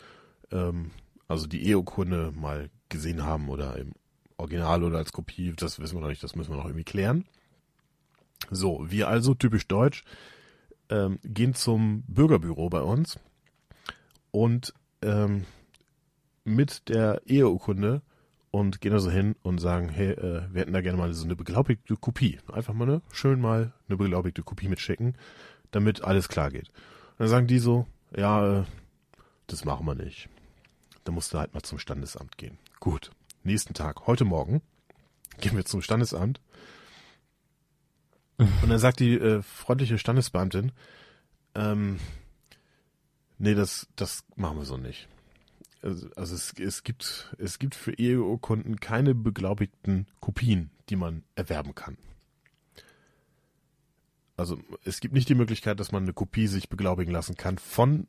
Ähm, 0.51 0.91
also 1.27 1.47
die 1.47 1.65
Eheurkunde 1.65 2.33
mal 2.35 2.69
gesehen 2.89 3.23
haben 3.23 3.49
oder 3.49 3.77
im 3.77 3.93
Original 4.37 4.83
oder 4.83 4.97
als 4.97 5.13
Kopie, 5.13 5.53
das 5.55 5.79
wissen 5.79 5.95
wir 5.95 6.01
noch 6.01 6.09
nicht, 6.09 6.23
das 6.23 6.35
müssen 6.35 6.51
wir 6.51 6.57
noch 6.57 6.65
irgendwie 6.65 6.83
klären. 6.83 7.25
So, 8.49 8.85
wir 8.89 9.07
also, 9.07 9.33
typisch 9.33 9.67
deutsch, 9.67 10.03
ähm, 10.89 11.19
gehen 11.23 11.53
zum 11.53 12.03
Bürgerbüro 12.07 12.69
bei 12.69 12.81
uns 12.81 13.19
und 14.31 14.73
ähm, 15.01 15.45
mit 16.43 16.89
der 16.89 17.21
Eheurkunde 17.25 18.01
und 18.49 18.81
gehen 18.81 18.91
da 18.91 18.99
so 18.99 19.09
hin 19.09 19.35
und 19.43 19.59
sagen, 19.59 19.89
hey, 19.89 20.11
äh, 20.11 20.43
wir 20.51 20.61
hätten 20.61 20.73
da 20.73 20.81
gerne 20.81 20.97
mal 20.97 21.13
so 21.13 21.23
eine 21.23 21.35
beglaubigte 21.35 21.95
Kopie. 21.95 22.39
Einfach 22.51 22.73
mal 22.73 22.85
ne, 22.85 23.01
schön 23.11 23.39
mal 23.39 23.73
eine 23.87 23.97
beglaubigte 23.97 24.43
Kopie 24.43 24.67
mitschicken, 24.67 25.15
damit 25.71 26.03
alles 26.03 26.27
klar 26.27 26.51
geht. 26.51 26.69
Dann 27.21 27.29
sagen 27.29 27.45
die 27.45 27.59
so, 27.59 27.85
ja, 28.17 28.61
äh, 28.61 28.63
das 29.45 29.63
machen 29.63 29.85
wir 29.85 29.93
nicht. 29.93 30.27
Da 31.03 31.11
musst 31.11 31.31
du 31.31 31.37
halt 31.37 31.53
mal 31.53 31.61
zum 31.61 31.77
Standesamt 31.77 32.35
gehen. 32.35 32.57
Gut. 32.79 33.11
Nächsten 33.43 33.75
Tag, 33.75 34.07
heute 34.07 34.25
Morgen, 34.25 34.63
gehen 35.39 35.55
wir 35.55 35.63
zum 35.63 35.83
Standesamt. 35.83 36.41
Und 38.37 38.67
dann 38.67 38.79
sagt 38.79 39.01
die 39.01 39.19
äh, 39.19 39.43
freundliche 39.43 39.99
Standesbeamtin, 39.99 40.71
ähm, 41.53 41.99
nee, 43.37 43.53
das, 43.53 43.87
das 43.95 44.23
machen 44.35 44.57
wir 44.57 44.65
so 44.65 44.77
nicht. 44.77 45.07
Also, 45.83 46.09
also 46.15 46.33
es, 46.33 46.53
es 46.57 46.81
gibt, 46.81 47.35
es 47.37 47.59
gibt 47.59 47.75
für 47.75 47.93
Eheurkunden 47.93 48.79
keine 48.79 49.13
beglaubigten 49.13 50.07
Kopien, 50.21 50.71
die 50.89 50.95
man 50.95 51.23
erwerben 51.35 51.75
kann. 51.75 51.99
Also 54.41 54.57
es 54.83 54.99
gibt 54.99 55.13
nicht 55.13 55.29
die 55.29 55.35
Möglichkeit, 55.35 55.79
dass 55.79 55.91
man 55.91 56.03
eine 56.03 56.13
Kopie 56.13 56.47
sich 56.47 56.67
beglaubigen 56.67 57.13
lassen 57.13 57.35
kann 57.37 57.57
von 57.59 58.07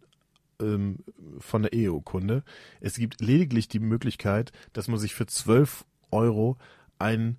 ähm, 0.61 0.99
von 1.39 1.63
der 1.63 1.73
Eheurkunde. 1.75 2.43
Es 2.81 2.97
gibt 2.97 3.21
lediglich 3.21 3.69
die 3.69 3.81
Möglichkeit, 3.81 4.51
dass 4.73 4.89
man 4.89 4.99
sich 4.99 5.15
für 5.15 5.27
12 5.27 5.85
Euro 6.11 6.57
ein 6.99 7.37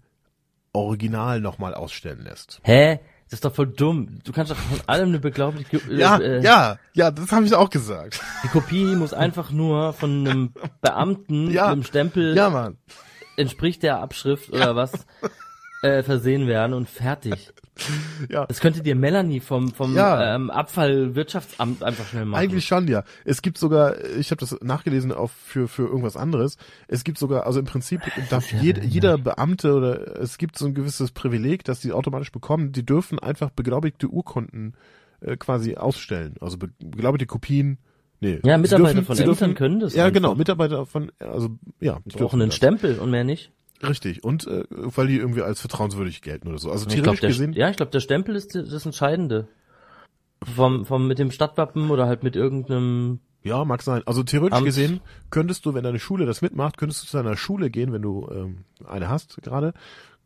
Original 0.73 1.39
nochmal 1.41 1.73
ausstellen 1.73 2.21
lässt. 2.23 2.59
Hä? 2.63 2.99
Das 3.25 3.37
ist 3.37 3.45
doch 3.45 3.55
voll 3.55 3.67
dumm. 3.67 4.19
Du 4.23 4.31
kannst 4.31 4.51
doch 4.51 4.57
von 4.57 4.79
allem 4.87 5.09
eine 5.09 5.19
beglaubigte 5.19 5.77
äh, 5.89 5.95
äh, 5.95 6.41
ja, 6.43 6.77
ja, 6.93 7.09
das 7.09 7.31
habe 7.31 7.45
ich 7.45 7.53
auch 7.55 7.71
gesagt. 7.71 8.21
Die 8.43 8.47
Kopie 8.47 8.95
muss 8.95 9.13
einfach 9.13 9.49
nur 9.49 9.93
von 9.93 10.27
einem 10.27 10.53
Beamten 10.81 11.49
Ja. 11.49 11.63
mit 11.67 11.71
einem 11.73 11.83
Stempel 11.83 12.35
Ja, 12.35 12.51
Mann. 12.51 12.77
entspricht 13.37 13.81
der 13.81 14.01
Abschrift 14.01 14.49
oder 14.51 14.75
was 14.75 14.91
äh, 15.83 16.01
versehen 16.03 16.47
werden 16.47 16.73
und 16.73 16.89
fertig. 16.89 17.51
Ja. 18.29 18.45
Das 18.45 18.59
könnte 18.59 18.83
dir 18.83 18.93
Melanie 18.95 19.39
vom 19.39 19.71
vom 19.71 19.95
Ja. 19.95 20.35
ähm, 20.35 20.51
Abfallwirtschaftsamt 20.51 21.81
einfach 21.81 22.05
schnell 22.05 22.25
machen. 22.25 22.39
Eigentlich 22.43 22.65
schon, 22.65 22.87
ja. 22.87 23.03
Es 23.25 23.41
gibt 23.41 23.57
sogar, 23.57 23.95
ich 24.19 24.29
habe 24.29 24.39
das 24.39 24.55
nachgelesen 24.61 25.11
auf 25.11 25.31
für 25.31 25.67
für 25.67 25.87
irgendwas 25.87 26.15
anderes. 26.15 26.57
Es 26.87 27.03
gibt 27.03 27.17
sogar, 27.17 27.47
also 27.47 27.59
im 27.59 27.65
Prinzip 27.65 28.01
darf 28.29 28.51
jed, 28.51 28.83
jeder 28.83 29.17
Beamte 29.17 29.73
oder 29.73 30.19
es 30.21 30.37
gibt 30.37 30.55
so 30.57 30.67
ein 30.67 30.75
gewisses 30.75 31.11
Privileg, 31.11 31.63
dass 31.63 31.79
die 31.79 31.91
automatisch 31.93 32.31
bekommen. 32.31 32.73
Die 32.73 32.85
dürfen 32.85 33.17
einfach 33.17 33.49
beglaubigte 33.49 34.07
Urkunden 34.07 34.75
äh, 35.21 35.35
quasi 35.37 35.75
ausstellen, 35.75 36.35
also 36.41 36.57
be 36.57 36.69
beglaubigte 36.79 37.25
Kopien. 37.25 37.79
Nee, 38.19 38.39
Ja, 38.45 38.59
Mitarbeiter 38.59 38.93
dürfen- 38.93 39.05
von 39.05 39.17
Ämtern 39.17 39.25
dürfen- 39.35 39.55
können 39.55 39.79
das 39.79 39.95
Ja, 39.95 40.03
einfach. 40.05 40.13
genau, 40.13 40.35
Mitarbeiter 40.35 40.85
von, 40.85 41.11
also 41.19 41.57
ja, 41.81 41.99
die 42.05 42.15
brauchen 42.17 42.39
einen 42.39 42.49
das. 42.51 42.55
Stempel 42.55 42.99
und 42.99 43.09
mehr 43.09 43.23
nicht. 43.23 43.51
Richtig 43.81 44.23
und 44.23 44.47
äh, 44.47 44.63
weil 44.69 45.07
die 45.07 45.17
irgendwie 45.17 45.41
als 45.41 45.59
vertrauenswürdig 45.59 46.21
gelten 46.21 46.47
oder 46.47 46.57
so. 46.57 46.71
Also 46.71 46.87
Ich 46.87 46.93
theoretisch 46.93 47.19
der, 47.21 47.29
gesehen, 47.29 47.53
ja, 47.53 47.69
ich 47.69 47.75
glaube, 47.77 47.91
der 47.91 47.99
Stempel 47.99 48.35
ist 48.35 48.55
das 48.55 48.85
Entscheidende. 48.85 49.47
Vom, 50.55 50.85
vom, 50.85 51.07
mit 51.07 51.19
dem 51.19 51.31
Stadtwappen 51.31 51.89
oder 51.89 52.05
halt 52.05 52.21
mit 52.23 52.35
irgendeinem, 52.35 53.19
Ja, 53.43 53.63
mag 53.63 53.81
sein. 53.81 54.03
Also 54.05 54.23
theoretisch 54.23 54.57
Amt. 54.57 54.65
gesehen 54.65 54.99
könntest 55.29 55.65
du, 55.65 55.73
wenn 55.73 55.83
deine 55.85 55.99
Schule 55.99 56.25
das 56.25 56.41
mitmacht, 56.41 56.77
könntest 56.77 57.01
du 57.03 57.07
zu 57.07 57.15
deiner 57.17 57.37
Schule 57.37 57.69
gehen, 57.69 57.93
wenn 57.93 58.01
du 58.01 58.29
ähm, 58.29 58.65
eine 58.85 59.07
hast 59.07 59.41
gerade, 59.41 59.73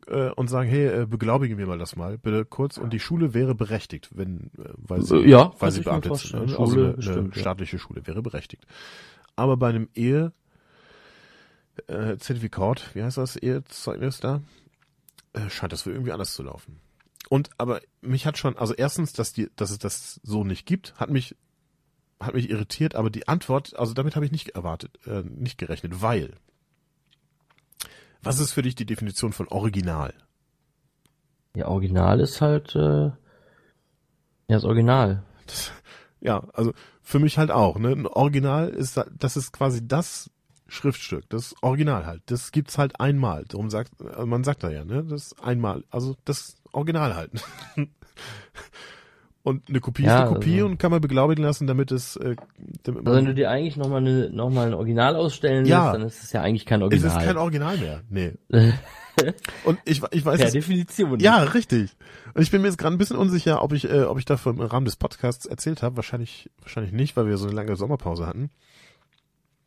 äh, 0.08 0.30
und 0.30 0.48
sagen, 0.48 0.68
hey, 0.68 1.02
äh, 1.02 1.06
beglaubige 1.06 1.54
mir 1.54 1.66
mal 1.66 1.78
das 1.78 1.94
mal, 1.94 2.18
bitte 2.18 2.44
kurz. 2.44 2.78
Und 2.78 2.92
die 2.92 2.98
Schule 3.00 3.32
wäre 3.34 3.54
berechtigt, 3.54 4.10
wenn, 4.14 4.50
äh, 4.58 4.70
weil 4.76 5.02
sie, 5.02 5.16
Äh, 5.18 5.28
ja, 5.30 5.52
weil 5.60 5.70
sie 5.70 5.82
beamtet 5.82 6.08
vorstellen. 6.08 6.48
sind. 6.48 6.58
ne? 6.58 6.64
Also 6.64 6.72
Schule 6.74 6.96
eine, 7.00 7.18
eine 7.20 7.28
ja. 7.28 7.40
staatliche 7.40 7.78
Schule 7.78 8.06
wäre 8.06 8.22
berechtigt. 8.22 8.66
Aber 9.36 9.56
bei 9.56 9.68
einem 9.68 9.88
Ehe 9.94 10.32
äh, 11.86 12.16
Zertifikat, 12.18 12.94
wie 12.94 13.02
heißt 13.02 13.18
das, 13.18 13.36
Ehezeugnis 13.36 14.20
da, 14.20 14.42
äh, 15.32 15.48
scheint 15.50 15.72
das 15.72 15.86
wohl 15.86 15.92
irgendwie 15.92 16.12
anders 16.12 16.34
zu 16.34 16.42
laufen. 16.42 16.80
Und 17.28 17.50
aber 17.58 17.80
mich 18.00 18.26
hat 18.26 18.38
schon, 18.38 18.56
also 18.56 18.74
erstens, 18.74 19.12
dass 19.12 19.32
die, 19.32 19.50
dass 19.56 19.70
es 19.70 19.78
das 19.78 20.20
so 20.22 20.44
nicht 20.44 20.66
gibt, 20.66 20.94
hat 20.98 21.10
mich 21.10 21.36
hat 22.20 22.34
mich 22.34 22.50
irritiert, 22.50 22.96
aber 22.96 23.10
die 23.10 23.28
Antwort, 23.28 23.78
also 23.78 23.94
damit 23.94 24.16
habe 24.16 24.26
ich 24.26 24.32
nicht 24.32 24.50
erwartet, 24.50 24.98
äh, 25.06 25.22
nicht 25.22 25.56
gerechnet, 25.56 26.02
weil 26.02 26.34
was 28.22 28.40
ist 28.40 28.52
für 28.52 28.62
dich 28.62 28.74
die 28.74 28.86
Definition 28.86 29.32
von 29.32 29.46
Original? 29.48 30.12
ja, 31.58 31.66
Original 31.66 32.20
ist 32.20 32.40
halt, 32.40 32.74
äh, 32.76 33.06
ja, 33.06 33.14
das 34.48 34.64
Original. 34.64 35.24
Ja, 36.20 36.48
also 36.52 36.72
für 37.00 37.20
mich 37.20 37.38
halt 37.38 37.52
auch, 37.52 37.78
ne? 37.78 37.90
Ein 37.90 38.06
Original 38.08 38.70
ist 38.70 39.00
das 39.18 39.36
ist 39.36 39.52
quasi 39.52 39.86
das 39.86 40.32
Schriftstück, 40.68 41.28
das 41.30 41.54
Original 41.62 42.06
halt. 42.06 42.22
Das 42.26 42.52
gibt's 42.52 42.76
halt 42.78 43.00
einmal. 43.00 43.44
Darum 43.48 43.70
sagt 43.70 43.92
also 44.02 44.26
man 44.26 44.44
sagt 44.44 44.62
da 44.62 44.70
ja, 44.70 44.84
ne? 44.84 45.04
Das 45.04 45.34
einmal, 45.42 45.82
also 45.90 46.14
das 46.24 46.56
Original 46.72 47.16
halt. 47.16 47.30
Und 49.44 49.66
eine 49.68 49.80
Kopie 49.80 50.02
Ja, 50.02 50.16
ist 50.16 50.20
eine 50.26 50.34
Kopie 50.34 50.54
also- 50.56 50.66
und 50.66 50.78
kann 50.78 50.90
man 50.90 51.00
beglaubigen 51.00 51.42
lassen, 51.42 51.66
damit 51.66 51.90
es 51.90 52.16
äh, 52.16 52.36
damit 52.82 53.06
Also 53.06 53.16
wenn 53.18 53.24
du 53.24 53.34
dir 53.34 53.50
eigentlich 53.50 53.76
nochmal 53.76 54.02
ne, 54.02 54.28
noch 54.30 54.50
mal 54.50 54.66
ein 54.66 54.74
Original 54.74 55.16
ausstellen 55.16 55.64
Ja. 55.64 55.84
lässt, 55.84 55.94
dann 55.94 56.02
ist 56.06 56.22
es 56.24 56.32
ja 56.32 56.42
eigentlich 56.42 56.66
kein 56.66 56.80
es 56.80 56.84
Original. 56.84 57.18
ist 57.18 57.26
kein 57.26 57.36
Original 57.38 57.78
mehr. 57.78 58.02
Nee. 58.10 58.34
Und 59.64 59.78
ich 59.84 60.02
ich 60.10 60.24
weiß 60.24 60.38
per 60.38 60.46
es 60.48 60.52
Definition. 60.52 61.18
Ja, 61.20 61.38
richtig. 61.44 61.96
Und 62.34 62.42
ich 62.42 62.50
bin 62.50 62.60
mir 62.60 62.68
jetzt 62.68 62.76
gerade 62.78 62.94
ein 62.94 62.98
bisschen 62.98 63.16
unsicher, 63.16 63.62
ob 63.62 63.72
ich, 63.72 63.88
äh, 63.90 64.02
ob 64.02 64.18
ich 64.18 64.26
dafür 64.26 64.52
im 64.52 64.60
Rahmen 64.60 64.84
des 64.84 64.96
Podcasts 64.96 65.46
erzählt 65.46 65.82
habe. 65.82 65.96
Wahrscheinlich, 65.96 66.50
wahrscheinlich 66.60 66.92
nicht, 66.92 67.16
weil 67.16 67.26
wir 67.26 67.38
so 67.38 67.46
eine 67.46 67.54
lange 67.54 67.74
Sommerpause 67.74 68.26
hatten. 68.26 68.50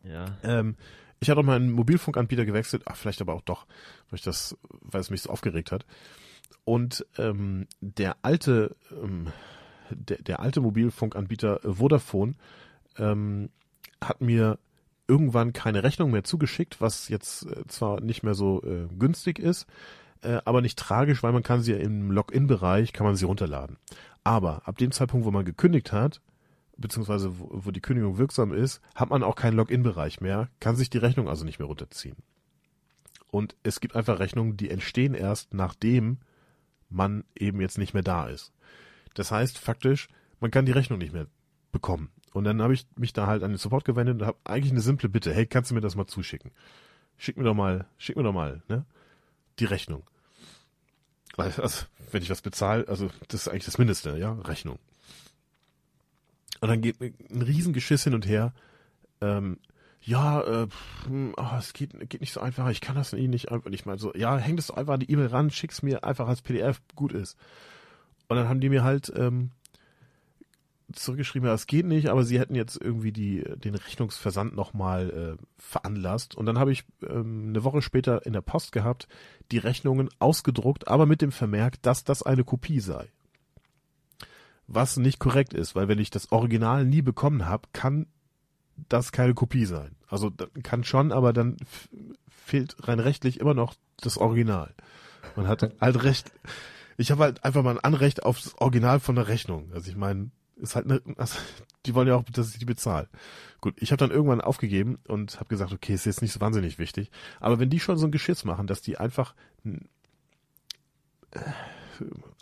Ja. 0.04 0.26
Ähm, 0.44 0.76
ich 1.20 1.30
hatte 1.30 1.40
auch 1.40 1.46
meinen 1.46 1.72
Mobilfunkanbieter 1.72 2.46
gewechselt. 2.46 2.84
Ach, 2.86 2.96
vielleicht 2.96 3.22
aber 3.22 3.34
auch 3.34 3.42
doch, 3.42 3.66
weil 4.10 4.18
ich 4.18 4.24
das, 4.24 4.58
weil 4.70 5.02
es 5.02 5.10
mich 5.10 5.22
so 5.22 5.30
aufgeregt 5.30 5.72
hat. 5.72 5.86
Und 6.64 7.06
ähm, 7.18 7.68
der 7.80 8.18
alte, 8.24 8.76
ähm, 8.92 9.28
der, 9.90 10.18
der 10.22 10.40
alte 10.40 10.62
Mobilfunkanbieter 10.62 11.60
Vodafone 11.64 12.34
ähm, 12.98 13.50
hat 14.02 14.22
mir 14.22 14.58
irgendwann 15.08 15.54
keine 15.54 15.84
Rechnung 15.84 16.12
mehr 16.12 16.24
zugeschickt, 16.24 16.82
was 16.82 17.10
jetzt 17.10 17.46
äh, 17.46 17.68
zwar 17.68 18.02
nicht 18.02 18.24
mehr 18.24 18.34
so 18.34 18.64
äh, 18.64 18.88
günstig 18.98 19.40
ist, 19.40 19.68
äh, 20.22 20.40
aber 20.46 20.62
nicht 20.62 20.80
tragisch, 20.80 21.22
weil 21.22 21.34
man 21.34 21.44
kann 21.44 21.62
sie 21.62 21.74
ja 21.74 21.78
im 21.78 22.12
Login-Bereich, 22.12 22.94
kann 22.94 23.06
man 23.06 23.16
sie 23.16 23.26
runterladen. 23.26 23.78
Aber 24.24 24.68
ab 24.68 24.78
dem 24.78 24.92
Zeitpunkt, 24.92 25.26
wo 25.26 25.32
man 25.32 25.46
gekündigt 25.46 25.92
hat, 25.92 26.22
beziehungsweise 26.78 27.40
wo, 27.40 27.50
wo 27.52 27.72
die 27.72 27.82
Kündigung 27.82 28.18
wirksam 28.18 28.54
ist, 28.54 28.82
hat 28.96 29.10
man 29.10 29.24
auch 29.24 29.36
keinen 29.36 29.58
Login-Bereich 29.58 30.22
mehr, 30.22 30.50
kann 30.60 30.76
sich 30.76 30.90
die 30.90 30.98
Rechnung 30.98 31.28
also 31.28 31.46
nicht 31.46 31.60
mehr 31.60 31.68
runterziehen. 31.68 32.18
Und 33.30 33.56
es 33.64 33.80
gibt 33.80 33.96
einfach 33.96 34.20
Rechnungen, 34.20 34.58
die 34.58 34.70
entstehen 34.70 35.14
erst 35.14 35.54
nachdem 35.54 36.20
man 36.90 37.24
eben 37.36 37.62
jetzt 37.62 37.78
nicht 37.78 37.94
mehr 37.94 38.04
da 38.04 38.28
ist. 38.28 38.52
Das 39.14 39.32
heißt 39.32 39.58
faktisch, 39.58 40.10
man 40.40 40.52
kann 40.52 40.66
die 40.66 40.74
Rechnung 40.74 41.00
nicht 41.00 41.14
mehr 41.14 41.28
bekommen. 41.72 42.12
Und 42.34 42.44
dann 42.44 42.62
habe 42.62 42.74
ich 42.74 42.86
mich 42.96 43.14
da 43.14 43.28
halt 43.28 43.44
an 43.44 43.52
den 43.52 43.58
Support 43.58 43.86
gewendet 43.86 44.22
und 44.22 44.28
habe 44.28 44.38
eigentlich 44.44 44.72
eine 44.72 44.82
simple 44.82 45.10
Bitte. 45.10 45.34
Hey, 45.34 45.46
kannst 45.46 45.72
du 45.72 45.76
mir 45.76 45.82
das 45.82 45.96
mal 45.96 46.08
zuschicken? 46.08 46.52
Schick 47.18 47.38
mir 47.38 47.44
doch 47.44 47.54
mal, 47.54 47.86
schick 47.98 48.16
mir 48.16 48.24
doch 48.24 48.34
mal, 48.34 48.64
ne? 48.68 48.86
Die 49.60 49.66
Rechnung. 49.66 50.04
Also, 51.38 51.86
wenn 52.12 52.24
ich 52.24 52.30
was 52.30 52.42
bezahle, 52.42 52.88
also 52.88 53.10
das 53.28 53.42
ist 53.42 53.48
eigentlich 53.48 53.66
das 53.66 53.78
Mindeste, 53.78 54.18
ja, 54.18 54.34
Rechnung. 54.34 54.80
Und 56.62 56.70
dann 56.70 56.82
geht 56.82 57.02
ein 57.02 57.42
Riesengeschiss 57.42 58.04
hin 58.04 58.14
und 58.14 58.28
her. 58.28 58.54
Ähm, 59.20 59.58
ja, 60.04 60.42
äh, 60.42 60.68
oh, 61.38 61.58
es 61.58 61.74
geht, 61.74 62.10
geht 62.10 62.22
nicht 62.22 62.34
so 62.34 62.40
einfach, 62.40 62.70
ich 62.70 62.82
kann 62.82 62.96
das 62.96 63.14
nicht 63.14 63.52
einfach 63.52 63.70
nicht 63.70 63.86
mal 63.86 64.00
so, 64.00 64.14
ja, 64.16 64.38
häng 64.38 64.56
das 64.56 64.72
einfach 64.72 64.96
an 64.96 65.00
die 65.02 65.12
E-Mail 65.12 65.28
ran, 65.28 65.52
schick's 65.52 65.84
mir 65.84 66.04
einfach 66.04 66.28
als 66.28 66.42
PDF, 66.42 66.82
gut 66.96 67.14
ist. 67.14 67.38
Und 68.28 68.38
dann 68.38 68.50
haben 68.50 68.62
die 68.62 68.70
mir 68.70 68.84
halt 68.84 69.12
ähm, 69.16 69.52
zurückgeschrieben, 70.94 71.48
ja, 71.48 71.54
es 71.54 71.68
geht 71.68 71.86
nicht, 71.86 72.10
aber 72.10 72.24
sie 72.24 72.40
hätten 72.40 72.56
jetzt 72.56 72.82
irgendwie 72.82 73.12
die, 73.12 73.44
den 73.56 73.76
Rechnungsversand 73.76 74.56
nochmal 74.56 75.38
äh, 75.40 75.44
veranlasst. 75.58 76.36
Und 76.36 76.46
dann 76.46 76.58
habe 76.58 76.72
ich 76.72 76.84
ähm, 77.08 77.50
eine 77.50 77.64
Woche 77.64 77.82
später 77.82 78.26
in 78.26 78.34
der 78.34 78.42
Post 78.42 78.72
gehabt, 78.72 79.08
die 79.52 79.60
Rechnungen 79.60 80.10
ausgedruckt, 80.20 80.88
aber 80.88 81.06
mit 81.06 81.22
dem 81.22 81.32
Vermerk, 81.32 81.82
dass 81.82 82.04
das 82.04 82.24
eine 82.24 82.44
Kopie 82.44 82.80
sei. 82.80 83.10
Was 84.74 84.96
nicht 84.96 85.20
korrekt 85.20 85.54
ist, 85.54 85.76
weil 85.76 85.90
wenn 85.90 86.00
ich 86.00 86.12
das 86.12 86.32
Original 86.32 86.86
nie 86.86 87.02
bekommen 87.02 87.46
habe, 87.46 87.68
kann 87.74 88.08
das 88.88 89.12
keine 89.12 89.34
Kopie 89.34 89.66
sein. 89.66 89.96
Also 90.08 90.32
kann 90.64 90.86
schon, 90.86 91.12
aber 91.12 91.34
dann 91.34 91.58
fehlt 92.30 92.88
rein 92.88 93.00
rechtlich 93.00 93.40
immer 93.42 93.54
noch 93.54 93.76
das 93.98 94.18
Original. 94.18 94.74
Man 95.36 95.48
hat 95.48 95.70
halt 95.82 96.04
recht. 96.04 96.32
Ich 96.96 97.12
habe 97.12 97.24
halt 97.24 97.44
einfach 97.44 97.64
mal 97.64 97.72
ein 97.72 97.84
Anrecht 97.84 98.24
auf 98.24 98.42
das 98.42 98.58
Original 98.60 99.02
von 99.02 99.16
der 99.16 99.28
Rechnung. 99.28 99.72
Also 99.74 99.90
ich 99.90 99.98
meine, 99.98 100.32
ist 100.56 100.76
halt 100.76 100.86
eine, 100.90 101.02
also 101.18 101.38
die 101.86 101.94
wollen 101.94 102.08
ja 102.08 102.16
auch, 102.16 102.24
dass 102.24 102.54
ich 102.54 102.60
die 102.60 102.66
bezahle. 102.66 103.10
Gut, 103.60 103.76
ich 103.78 103.92
habe 103.92 103.98
dann 103.98 104.12
irgendwann 104.12 104.40
aufgegeben 104.40 105.00
und 105.08 105.36
habe 105.36 105.50
gesagt, 105.50 105.74
okay, 105.74 105.94
ist 105.94 106.06
jetzt 106.06 106.22
nicht 106.22 106.32
so 106.32 106.40
wahnsinnig 106.40 106.80
wichtig. 106.80 107.12
Aber 107.42 107.60
wenn 107.60 107.70
die 107.70 107.80
schon 107.82 107.98
so 107.98 108.06
ein 108.06 108.12
Geschiss 108.12 108.46
machen, 108.46 108.68
dass 108.68 108.82
die 108.82 108.98
einfach 108.98 109.36
äh, 109.66 111.42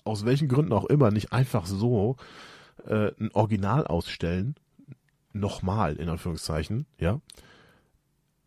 aus 0.06 0.26
welchen 0.26 0.48
Gründen 0.48 0.74
auch 0.74 0.86
immer 0.86 1.12
nicht 1.12 1.34
einfach 1.34 1.66
so 1.66 2.18
äh, 2.86 3.12
ein 3.20 3.32
Original 3.34 3.88
ausstellen, 3.88 4.56
nochmal 5.34 5.96
in 5.96 6.10
Anführungszeichen, 6.10 6.86
ja. 7.00 7.22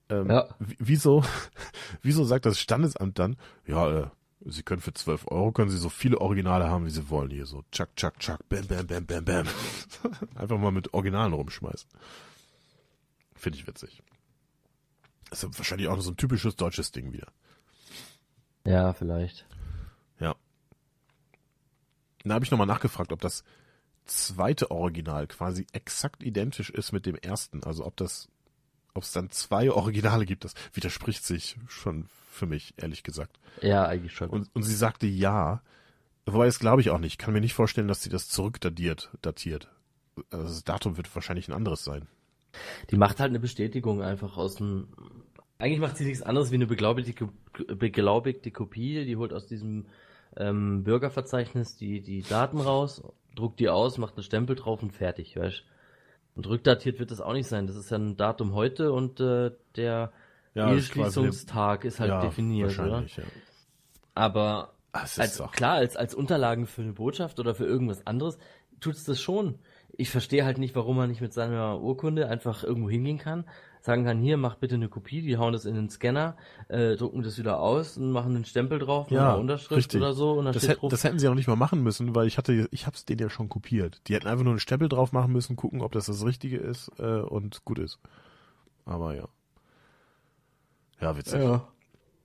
Ähm, 0.08 0.30
ja. 0.30 0.48
Wieso, 0.58 1.24
wieso 2.02 2.24
sagt 2.24 2.46
das 2.46 2.58
Standesamt 2.58 3.18
dann, 3.18 3.36
ja, 3.66 3.90
äh, 3.90 4.06
Sie 4.44 4.64
können 4.64 4.80
für 4.80 4.92
12 4.92 5.26
Euro, 5.28 5.52
können 5.52 5.70
Sie 5.70 5.78
so 5.78 5.88
viele 5.88 6.20
Originale 6.20 6.68
haben, 6.68 6.84
wie 6.84 6.90
Sie 6.90 7.08
wollen 7.08 7.30
hier. 7.30 7.46
So, 7.46 7.62
tschak, 7.70 7.94
tschak, 7.94 8.18
tschak, 8.18 8.48
bam, 8.48 8.66
bam, 8.66 8.86
bam, 8.86 9.06
bam, 9.06 9.24
bam. 9.24 9.46
Einfach 10.34 10.58
mal 10.58 10.72
mit 10.72 10.92
Originalen 10.94 11.32
rumschmeißen. 11.32 11.88
Finde 13.36 13.58
ich 13.58 13.66
witzig. 13.66 14.02
Das 15.30 15.44
ist 15.44 15.58
wahrscheinlich 15.58 15.88
auch 15.88 16.00
so 16.00 16.10
ein 16.10 16.16
typisches 16.16 16.56
deutsches 16.56 16.90
Ding 16.90 17.12
wieder. 17.12 17.28
Ja, 18.66 18.92
vielleicht. 18.92 19.46
Ja. 20.18 20.34
Da 22.24 22.34
habe 22.34 22.44
ich 22.44 22.50
nochmal 22.50 22.66
nachgefragt, 22.66 23.12
ob 23.12 23.20
das 23.20 23.44
zweite 24.04 24.70
Original 24.70 25.26
quasi 25.26 25.66
exakt 25.72 26.22
identisch 26.22 26.70
ist 26.70 26.92
mit 26.92 27.06
dem 27.06 27.16
ersten. 27.16 27.62
Also 27.64 27.84
ob 27.84 27.96
das, 27.96 28.28
ob 28.94 29.02
es 29.02 29.12
dann 29.12 29.30
zwei 29.30 29.70
Originale 29.70 30.24
gibt, 30.24 30.44
das 30.44 30.54
widerspricht 30.72 31.24
sich 31.24 31.56
schon 31.68 32.08
für 32.30 32.46
mich, 32.46 32.74
ehrlich 32.76 33.02
gesagt. 33.02 33.38
Ja, 33.60 33.86
eigentlich 33.86 34.12
schon. 34.12 34.30
Und, 34.30 34.48
und 34.54 34.62
sie 34.62 34.74
sagte 34.74 35.06
ja, 35.06 35.62
wobei 36.26 36.46
das 36.46 36.58
glaube 36.58 36.80
ich 36.80 36.90
auch 36.90 36.98
nicht. 36.98 37.12
Ich 37.12 37.18
kann 37.18 37.34
mir 37.34 37.40
nicht 37.40 37.54
vorstellen, 37.54 37.88
dass 37.88 38.02
sie 38.02 38.10
das 38.10 38.28
zurückdatiert, 38.28 39.10
datiert. 39.20 39.68
Also 40.30 40.46
das 40.46 40.64
Datum 40.64 40.96
wird 40.96 41.14
wahrscheinlich 41.14 41.48
ein 41.48 41.54
anderes 41.54 41.84
sein. 41.84 42.06
Die 42.90 42.96
macht 42.96 43.20
halt 43.20 43.30
eine 43.30 43.40
Bestätigung 43.40 44.02
einfach 44.02 44.36
aus 44.36 44.56
dem. 44.56 44.88
Eigentlich 45.58 45.80
macht 45.80 45.96
sie 45.96 46.04
nichts 46.04 46.22
anderes 46.22 46.50
wie 46.50 46.56
eine 46.56 46.66
beglaubigte, 46.66 47.28
beglaubigte 47.76 48.50
Kopie. 48.50 49.04
Die 49.04 49.16
holt 49.16 49.32
aus 49.32 49.46
diesem 49.46 49.86
ähm, 50.36 50.84
Bürgerverzeichnis 50.84 51.76
die, 51.76 52.00
die 52.00 52.22
Daten 52.22 52.60
raus, 52.60 53.02
druckt 53.34 53.60
die 53.60 53.68
aus, 53.68 53.98
macht 53.98 54.16
einen 54.16 54.24
Stempel 54.24 54.56
drauf 54.56 54.82
und 54.82 54.92
fertig, 54.92 55.36
weißt 55.36 55.64
Und 56.34 56.46
rückdatiert 56.46 56.98
wird 56.98 57.10
das 57.10 57.20
auch 57.20 57.32
nicht 57.32 57.48
sein. 57.48 57.66
Das 57.66 57.76
ist 57.76 57.90
ja 57.90 57.98
ein 57.98 58.16
Datum 58.16 58.54
heute 58.54 58.92
und 58.92 59.20
äh, 59.20 59.52
der 59.76 60.12
ja, 60.54 60.72
Eheschließungstag 60.72 61.84
ist, 61.84 61.94
ist 61.94 62.00
halt 62.00 62.10
ja, 62.10 62.20
definiert, 62.20 62.78
oder? 62.78 63.04
Ja. 63.16 63.24
Aber 64.14 64.74
als, 64.92 65.42
klar, 65.52 65.76
als, 65.76 65.96
als 65.96 66.14
Unterlagen 66.14 66.66
für 66.66 66.82
eine 66.82 66.92
Botschaft 66.92 67.40
oder 67.40 67.54
für 67.54 67.64
irgendwas 67.64 68.06
anderes 68.06 68.38
tut 68.80 68.94
es 68.94 69.04
das 69.04 69.20
schon. 69.20 69.58
Ich 69.96 70.10
verstehe 70.10 70.44
halt 70.44 70.58
nicht, 70.58 70.74
warum 70.74 70.96
man 70.96 71.08
nicht 71.08 71.20
mit 71.20 71.32
seiner 71.32 71.80
Urkunde 71.80 72.28
einfach 72.28 72.64
irgendwo 72.64 72.90
hingehen 72.90 73.18
kann, 73.18 73.44
sagen 73.82 74.04
kann, 74.04 74.20
hier, 74.20 74.36
mach 74.36 74.54
bitte 74.54 74.76
eine 74.76 74.88
Kopie, 74.88 75.22
die 75.22 75.36
hauen 75.36 75.52
das 75.52 75.64
in 75.64 75.74
den 75.74 75.90
Scanner, 75.90 76.36
äh, 76.68 76.94
drucken 76.94 77.22
das 77.22 77.36
wieder 77.36 77.58
aus 77.58 77.96
und 77.96 78.12
machen 78.12 78.34
einen 78.36 78.44
Stempel 78.44 78.78
drauf 78.78 79.10
mit 79.10 79.18
ja, 79.18 79.30
einer 79.30 79.38
Unterschrift 79.38 79.76
richtig. 79.76 80.00
oder 80.00 80.12
so. 80.12 80.32
Und 80.32 80.44
dann 80.44 80.54
das, 80.54 80.68
hätt, 80.68 80.78
das 80.88 81.02
hätten 81.02 81.18
sie 81.18 81.28
auch 81.28 81.34
nicht 81.34 81.48
mal 81.48 81.56
machen 81.56 81.82
müssen, 81.82 82.14
weil 82.14 82.28
ich 82.28 82.38
hatte, 82.38 82.68
ich 82.70 82.86
hab's 82.86 83.04
denen 83.04 83.18
ja 83.18 83.28
schon 83.28 83.48
kopiert. 83.48 84.00
Die 84.06 84.14
hätten 84.14 84.28
einfach 84.28 84.44
nur 84.44 84.52
einen 84.52 84.60
Stempel 84.60 84.88
drauf 84.88 85.12
machen 85.12 85.32
müssen, 85.32 85.56
gucken, 85.56 85.82
ob 85.82 85.92
das 85.92 86.06
das 86.06 86.24
Richtige 86.24 86.58
ist 86.58 86.92
äh, 86.98 87.20
und 87.20 87.64
gut 87.64 87.80
ist. 87.80 87.98
Aber 88.84 89.16
ja. 89.16 89.28
Ja, 91.00 91.16
witzig. 91.16 91.40
Ja, 91.42 91.66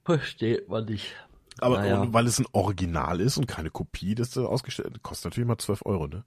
versteht 0.05 0.69
man 0.69 0.85
nicht. 0.85 1.15
Aber 1.59 1.79
naja. 1.79 2.13
weil 2.13 2.27
es 2.27 2.39
ein 2.39 2.45
Original 2.51 3.19
ist 3.19 3.37
und 3.37 3.47
keine 3.47 3.71
Kopie, 3.71 4.13
das 4.13 4.29
ist 4.29 4.37
ausgestellt, 4.37 5.01
kostet 5.01 5.31
natürlich 5.31 5.47
mal 5.47 5.57
12 5.57 5.85
Euro, 5.87 6.05
ne? 6.05 6.23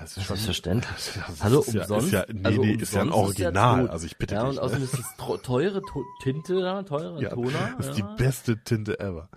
Also 0.00 0.18
das 0.18 0.30
ist 0.30 0.44
verständlich. 0.46 1.12
Das 1.26 1.42
Hallo, 1.42 1.60
ist 1.60 1.74
umsonst? 1.74 2.12
Ja, 2.12 2.22
ist 2.22 2.28
ja, 2.28 2.34
nee, 2.34 2.46
also 2.46 2.62
nee, 2.62 2.72
ist 2.72 2.94
ja 2.94 3.02
ein 3.02 3.12
Original, 3.12 3.84
ja 3.84 3.90
also 3.90 4.06
ich 4.06 4.16
bitte 4.16 4.34
ja, 4.34 4.46
dich. 4.46 4.56
Ja, 4.56 4.62
und 4.62 4.64
außerdem 4.64 4.84
ist 4.84 4.98
das 4.98 5.42
teure 5.42 5.82
to 5.82 6.04
Tinte 6.22 6.60
da, 6.62 6.82
teure 6.82 7.22
ja, 7.22 7.28
Toner. 7.28 7.74
Das 7.76 7.86
ist 7.88 7.98
die 7.98 8.04
beste 8.16 8.56
Tinte 8.64 8.98
ever. 8.98 9.28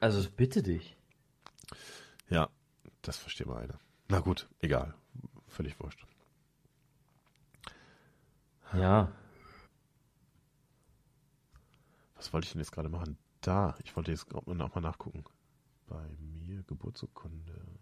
Also 0.00 0.26
bitte 0.34 0.62
dich. 0.62 0.96
Ja, 2.30 2.48
das 3.02 3.18
versteht 3.18 3.48
mal 3.48 3.58
einer. 3.58 3.78
Na 4.08 4.20
gut, 4.20 4.48
egal. 4.60 4.94
Völlig 5.46 5.78
wurscht. 5.78 6.06
Ja. 8.72 9.12
Was 12.16 12.32
wollte 12.32 12.46
ich 12.46 12.52
denn 12.52 12.62
jetzt 12.62 12.72
gerade 12.72 12.88
machen? 12.88 13.18
Da, 13.42 13.76
ich 13.84 13.94
wollte 13.94 14.10
jetzt 14.10 14.32
noch 14.32 14.74
mal 14.74 14.80
nachgucken. 14.80 15.24
Bei 15.86 16.02
mir 16.18 16.62
Geburtsurkunde. 16.62 17.77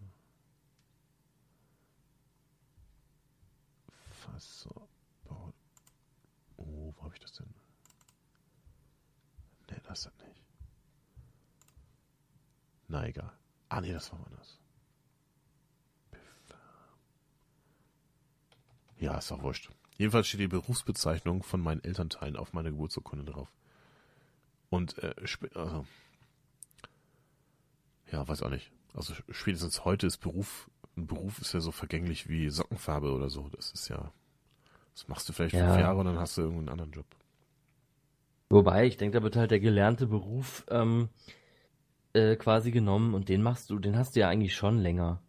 Fassor. 4.26 4.88
Oh, 5.28 5.52
wo 6.56 7.02
habe 7.02 7.14
ich 7.14 7.20
das 7.20 7.32
denn? 7.32 7.52
Nee, 9.70 9.80
das 9.86 10.06
ist 10.06 10.18
nicht. 10.26 10.42
Na 12.88 13.06
egal. 13.06 13.32
Ah 13.68 13.80
nee, 13.80 13.92
das 13.92 14.12
war 14.12 14.26
das. 14.36 14.58
Ja, 18.98 19.18
ist 19.18 19.30
doch 19.30 19.42
wurscht. 19.42 19.70
Jedenfalls 19.98 20.28
steht 20.28 20.40
die 20.40 20.48
Berufsbezeichnung 20.48 21.42
von 21.42 21.60
meinen 21.60 21.82
Elternteilen 21.82 22.36
auf 22.36 22.52
meiner 22.52 22.70
Geburtsurkunde 22.70 23.30
drauf. 23.30 23.52
Und 24.70 24.98
äh, 24.98 25.14
also, 25.54 25.86
ja, 28.10 28.26
weiß 28.26 28.42
auch 28.42 28.50
nicht. 28.50 28.72
Also 28.94 29.14
spätestens 29.30 29.84
heute 29.84 30.06
ist 30.06 30.18
Beruf, 30.18 30.70
ein 30.96 31.06
Beruf 31.06 31.40
ist 31.40 31.52
ja 31.52 31.60
so 31.60 31.72
vergänglich 31.72 32.28
wie 32.28 32.48
Sockenfarbe 32.48 33.12
oder 33.12 33.28
so. 33.28 33.48
Das 33.50 33.70
ist 33.72 33.88
ja, 33.88 34.12
das 34.94 35.08
machst 35.08 35.28
du 35.28 35.32
vielleicht 35.32 35.54
ja. 35.54 35.66
fünf 35.66 35.80
Jahre 35.80 35.98
und 35.98 36.06
dann 36.06 36.18
hast 36.18 36.36
du 36.36 36.42
irgendeinen 36.42 36.68
anderen 36.70 36.92
Job. 36.92 37.06
Wobei, 38.48 38.86
ich 38.86 38.96
denke, 38.96 39.18
da 39.18 39.22
wird 39.24 39.36
halt 39.36 39.50
der 39.50 39.60
gelernte 39.60 40.06
Beruf 40.06 40.64
ähm, 40.70 41.08
äh, 42.12 42.36
quasi 42.36 42.70
genommen 42.70 43.14
und 43.14 43.28
den 43.28 43.42
machst 43.42 43.70
du, 43.70 43.78
den 43.78 43.96
hast 43.96 44.16
du 44.16 44.20
ja 44.20 44.28
eigentlich 44.28 44.54
schon 44.54 44.78
länger. 44.78 45.20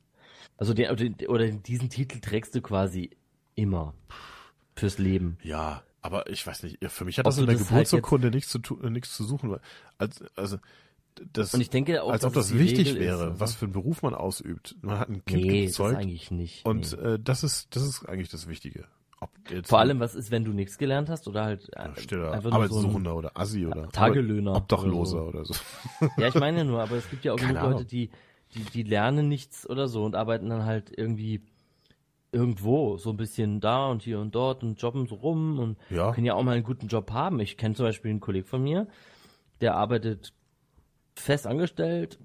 Also 0.58 0.74
den, 0.74 0.90
oder 1.28 1.50
diesen 1.50 1.90
Titel 1.90 2.20
trägst 2.20 2.56
du 2.56 2.62
quasi 2.62 3.12
immer 3.56 3.94
fürs 4.76 4.98
Leben. 4.98 5.38
Ja, 5.44 5.84
aber 6.02 6.30
ich 6.30 6.46
weiß 6.46 6.64
nicht, 6.64 6.78
für 6.90 7.06
mich 7.06 7.18
hat 7.18 7.26
das 7.26 7.38
in 7.38 7.48
der 7.48 7.56
halt 7.56 7.68
Geburtsurkunde 7.68 8.28
halt 8.28 8.36
nichts, 8.36 8.52
zu 8.52 8.60
tun, 8.60 8.94
nichts 8.94 9.16
zu 9.16 9.24
suchen. 9.24 9.58
Also, 9.98 10.26
also 10.36 10.58
das, 11.34 11.54
Und 11.54 11.62
ich 11.62 11.70
denke 11.70 12.04
auch, 12.04 12.12
als 12.12 12.24
ob 12.26 12.34
das 12.34 12.54
wichtig 12.58 12.90
Regel 12.90 13.00
wäre, 13.02 13.32
ist, 13.32 13.40
was 13.40 13.52
oder? 13.52 13.60
für 13.60 13.66
einen 13.66 13.74
Beruf 13.74 14.02
man 14.04 14.14
ausübt. 14.16 14.76
Man 14.82 15.00
hat 15.00 15.10
ein 15.10 15.24
Kind 15.26 15.46
Nee, 15.46 15.66
das 15.66 15.72
gezeugt 15.78 15.98
eigentlich 15.98 16.32
nicht. 16.32 16.66
und 16.66 16.98
nee. 16.98 17.08
äh, 17.14 17.20
das 17.22 17.44
ist 17.44 17.76
das 17.76 17.84
ist 17.84 18.06
eigentlich 18.08 18.30
das 18.30 18.48
Wichtige. 18.48 18.86
Vor 19.64 19.80
allem, 19.80 20.00
was 20.00 20.14
ist, 20.14 20.30
wenn 20.30 20.44
du 20.44 20.52
nichts 20.52 20.78
gelernt 20.78 21.10
hast 21.10 21.28
oder 21.28 21.44
halt 21.46 21.70
äh, 21.76 21.86
ja, 21.86 21.96
stiller 21.96 22.32
einfach 22.34 22.52
nur 22.52 22.68
so 22.68 22.76
ein, 22.78 22.82
Arbeitssuchender 22.84 23.16
oder 23.16 23.32
Assi 23.36 23.66
oder 23.66 23.90
Tagelöhner 23.90 24.56
Obdachloser 24.56 25.22
oder 25.28 25.40
oder 25.40 25.46
so. 25.46 25.56
Ja, 26.18 26.28
ich 26.28 26.36
meine 26.36 26.60
ja 26.60 26.64
nur, 26.64 26.82
aber 26.82 26.98
es 26.98 27.10
gibt 27.10 27.26
ja 27.26 27.32
auch 27.34 27.38
Keine 27.38 27.54
genug 27.54 27.64
Ahnung. 27.64 27.74
Leute, 27.80 27.86
die, 27.86 28.12
die, 28.54 28.60
die 28.66 28.84
lernen 28.84 29.28
nichts 29.28 29.68
oder 29.68 29.88
so 29.88 30.04
und 30.04 30.16
arbeiten 30.16 30.50
dann 30.50 30.66
halt 30.66 30.92
irgendwie 30.96 31.42
irgendwo 32.32 32.98
so 32.98 33.10
ein 33.10 33.18
bisschen 33.18 33.60
da 33.60 33.88
und 33.88 34.04
hier 34.04 34.20
und 34.20 34.36
dort 34.36 34.64
und 34.64 34.80
jobben 34.82 35.08
so 35.08 35.16
rum 35.16 35.60
und 35.60 35.78
Ja. 35.90 36.12
können 36.12 36.26
ja 36.26 36.34
auch 36.36 36.44
mal 36.44 36.52
einen 36.56 36.64
guten 36.64 36.88
Job 36.88 37.12
haben. 37.12 37.40
Ich 37.40 37.58
kenne 37.58 37.74
zum 37.74 37.86
Beispiel 37.86 38.12
einen 38.12 38.20
Kollegen 38.20 38.46
von 38.46 38.62
mir, 38.62 38.88
der 39.62 39.76
arbeitet 39.76 40.34
fest 41.20 41.48
angestellt 41.48 42.20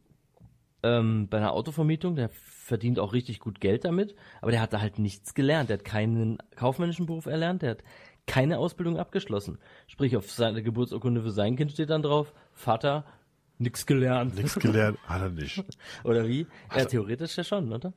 ähm, 0.83 1.29
bei 1.29 1.39
einer 1.39 1.53
Autovermietung, 1.53 2.17
der 2.17 2.29
verdient 2.29 2.99
auch 2.99 3.13
richtig 3.13 3.41
gut 3.41 3.61
Geld 3.61 3.85
damit, 3.85 4.15
aber 4.41 4.51
der 4.51 4.61
hat 4.61 4.73
da 4.73 4.81
halt 4.81 4.99
nichts 4.99 5.35
gelernt. 5.35 5.69
Der 5.71 5.79
hat 5.79 5.85
keinen 5.85 6.39
kaufmännischen 6.57 7.07
Beruf 7.07 7.27
erlernt, 7.27 7.63
der 7.63 7.71
hat 7.73 7.85
keine 8.27 8.59
Ausbildung 8.59 8.99
abgeschlossen. 8.99 9.59
Sprich, 9.87 10.17
auf 10.17 10.31
seiner 10.31 10.63
Geburtsurkunde 10.63 11.23
für 11.23 11.31
sein 11.33 11.57
Kind 11.57 11.73
steht 11.73 11.91
dann 11.91 12.03
drauf, 12.03 12.33
Vater, 12.53 13.05
nix 13.59 13.87
gelernt. 13.87 14.37
Nichts 14.37 14.55
gelernt, 14.59 14.99
hat 15.07 15.23
er 15.23 15.31
nicht. 15.31 15.63
Oder 16.05 16.27
wie? 16.27 16.47
Ja, 16.75 16.85
theoretisch 16.85 17.37
ja 17.37 17.45
schon, 17.45 17.73
oder? 17.73 17.93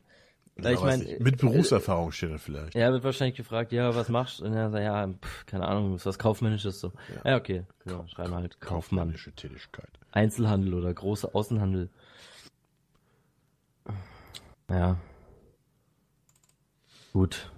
Ich 0.58 0.64
Ja, 0.64 0.72
weiß 0.72 0.82
meine, 0.82 1.04
nicht. 1.04 1.20
mit 1.20 1.38
Berufserfahrung 1.38 2.12
steht 2.12 2.32
er 2.32 2.40
vielleicht. 2.40 2.76
er 2.76 2.92
wird 2.94 3.04
wahrscheinlich 3.04 3.36
gefragt, 3.36 3.72
ja, 3.72 3.94
was 3.94 4.10
machst 4.10 4.40
du? 4.40 4.46
Und 4.46 4.54
er 4.54 4.70
sagt, 4.72 4.84
ja, 4.84 5.08
pff, 5.08 5.46
keine 5.46 5.68
Ahnung, 5.68 5.96
ist 5.96 6.06
was 6.06 6.18
Kaufmännisches 6.18 6.80
so. 6.80 6.94
Ja, 7.26 7.36
okay, 7.36 7.66
ja, 7.86 8.08
schreiben 8.08 8.34
halt 8.34 8.60
Kaufmann. 8.62 9.00
Kaufmännische 9.10 9.34
Tätigkeit. 9.34 9.90
Einzelhandel 10.16 10.74
oder 10.74 10.94
große 10.94 11.36
Außenhandel. 11.36 11.90
Ja. 14.70 14.98
Gut. 17.14 17.52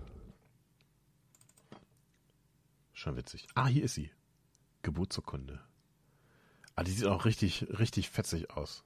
Schon 2.94 3.16
witzig. 3.16 3.48
Ah, 3.56 3.68
hier 3.68 3.84
ist 3.84 3.94
sie. 3.94 4.12
Geburtsurkunde. 4.82 5.60
Ah, 6.76 6.84
die 6.84 6.92
sieht 6.92 7.08
auch 7.08 7.26
richtig, 7.26 7.68
richtig 7.80 8.10
fetzig 8.10 8.52
aus. 8.52 8.84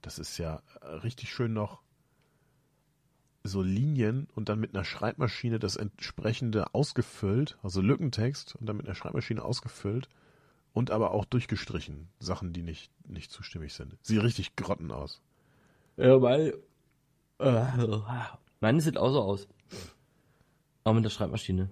Das 0.00 0.18
ist 0.18 0.38
ja 0.38 0.62
richtig 1.02 1.32
schön 1.32 1.52
noch 1.52 1.82
so 3.44 3.62
Linien 3.62 4.28
und 4.34 4.48
dann 4.48 4.60
mit 4.60 4.74
einer 4.74 4.84
Schreibmaschine 4.84 5.58
das 5.58 5.76
entsprechende 5.76 6.74
ausgefüllt, 6.74 7.58
also 7.62 7.80
Lückentext 7.80 8.54
und 8.56 8.66
dann 8.66 8.76
mit 8.76 8.86
einer 8.86 8.94
Schreibmaschine 8.94 9.42
ausgefüllt 9.42 10.08
und 10.72 10.90
aber 10.90 11.12
auch 11.12 11.24
durchgestrichen. 11.24 12.08
Sachen, 12.18 12.52
die 12.52 12.62
nicht, 12.62 12.90
nicht 13.08 13.30
zustimmig 13.30 13.74
sind. 13.74 13.96
Sieht 14.02 14.22
richtig 14.22 14.56
grotten 14.56 14.90
aus. 14.90 15.20
Ja, 15.96 16.20
weil. 16.22 16.54
Äh, 17.38 17.64
meine 18.60 18.80
sieht 18.80 18.96
auch 18.98 19.12
so 19.12 19.20
aus. 19.22 19.48
Auch 20.84 20.94
mit 20.94 21.04
der 21.04 21.10
Schreibmaschine. 21.10 21.70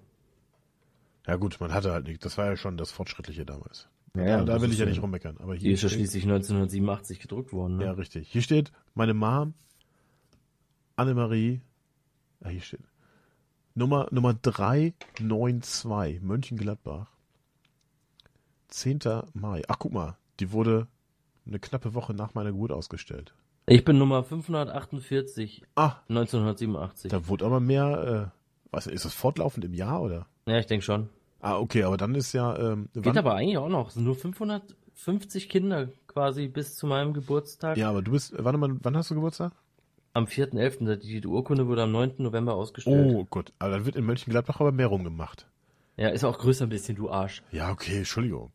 Ja 1.27 1.35
gut, 1.35 1.59
man 1.59 1.73
hatte 1.73 1.91
halt 1.91 2.07
nicht. 2.07 2.23
Das 2.25 2.37
war 2.37 2.45
ja 2.47 2.57
schon 2.57 2.77
das 2.77 2.91
Fortschrittliche 2.91 3.45
damals. 3.45 3.87
Ja, 4.15 4.23
Ja, 4.25 4.43
da 4.43 4.61
will 4.61 4.71
ich 4.71 4.77
ja 4.79 4.85
ja- 4.85 4.89
nicht 4.91 5.01
rummeckern. 5.01 5.37
Aber 5.39 5.53
Die 5.55 5.61
hier 5.61 5.73
ist 5.73 5.83
ja 5.83 5.89
schließlich 5.89 6.23
1987 6.23 7.19
gedruckt 7.19 7.53
worden. 7.53 7.77
Ne? 7.77 7.85
Ja, 7.85 7.91
richtig. 7.91 8.27
Hier 8.29 8.41
steht 8.41 8.71
meine 8.95 9.13
Mom, 9.13 9.53
Annemarie, 10.95 11.61
ah, 12.41 12.49
hier 12.49 12.61
steht 12.61 12.81
Nummer, 13.75 14.07
Nummer 14.11 14.33
392, 14.33 16.21
Mönchengladbach. 16.21 17.07
10. 18.71 18.99
Mai. 19.33 19.61
Ach, 19.67 19.77
guck 19.79 19.93
mal, 19.93 20.17
die 20.39 20.51
wurde 20.51 20.87
eine 21.45 21.59
knappe 21.59 21.93
Woche 21.93 22.13
nach 22.13 22.33
meiner 22.33 22.51
Geburt 22.51 22.71
ausgestellt. 22.71 23.33
Ich 23.67 23.85
bin 23.85 23.97
Nummer 23.97 24.23
548, 24.23 25.63
Ah, 25.75 25.95
1987. 26.09 27.11
da 27.11 27.27
wurde 27.27 27.45
aber 27.45 27.59
mehr, 27.59 28.31
äh, 28.33 28.39
was, 28.71 28.87
ist 28.87 29.05
das 29.05 29.13
fortlaufend 29.13 29.63
im 29.65 29.73
Jahr, 29.73 30.01
oder? 30.01 30.25
Ja, 30.47 30.57
ich 30.57 30.65
denke 30.65 30.83
schon. 30.83 31.09
Ah, 31.41 31.57
okay, 31.57 31.83
aber 31.83 31.97
dann 31.97 32.15
ist 32.15 32.33
ja, 32.33 32.57
ähm, 32.57 32.89
Geht 32.93 33.05
wann- 33.05 33.17
aber 33.17 33.35
eigentlich 33.35 33.57
auch 33.57 33.69
noch. 33.69 33.89
Es 33.89 33.93
sind 33.95 34.03
nur 34.03 34.15
550 34.15 35.49
Kinder 35.49 35.89
quasi 36.07 36.47
bis 36.47 36.75
zu 36.75 36.87
meinem 36.87 37.13
Geburtstag. 37.13 37.77
ja, 37.77 37.89
aber 37.89 38.01
du 38.01 38.11
bist, 38.11 38.33
warte 38.37 38.57
mal, 38.57 38.75
wann 38.81 38.97
hast 38.97 39.09
du 39.11 39.15
Geburtstag? 39.15 39.53
Am 40.13 40.25
4.11. 40.25 40.97
Die, 40.97 41.25
Urkunde 41.25 41.67
wurde 41.67 41.83
am 41.83 41.91
9. 41.91 42.15
November 42.17 42.53
ausgestellt. 42.55 43.11
Oh, 43.15 43.25
gut, 43.29 43.53
aber 43.59 43.71
dann 43.71 43.85
wird 43.85 43.95
in 43.95 44.05
Mönchengladbach 44.05 44.59
aber 44.59 44.71
mehr 44.71 44.87
rumgemacht. 44.87 45.47
Ja, 46.01 46.09
ist 46.09 46.23
auch 46.23 46.39
größer 46.39 46.65
ein 46.65 46.69
bisschen, 46.69 46.95
du 46.95 47.11
Arsch. 47.11 47.43
Ja, 47.51 47.69
okay, 47.71 47.99
Entschuldigung. 47.99 48.51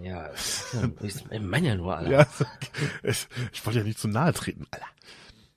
Ja, 0.00 0.26
ist 0.26 0.74
ich 1.00 1.40
meine 1.40 1.68
ja 1.68 1.74
nur, 1.76 1.96
Alter. 1.96 2.10
Ja, 2.10 2.26
ich, 3.04 3.28
ich 3.52 3.64
wollte 3.64 3.78
ja 3.78 3.84
nicht 3.84 3.98
zu 3.98 4.08
nahe 4.08 4.32
treten, 4.32 4.66
Alter. 4.72 4.86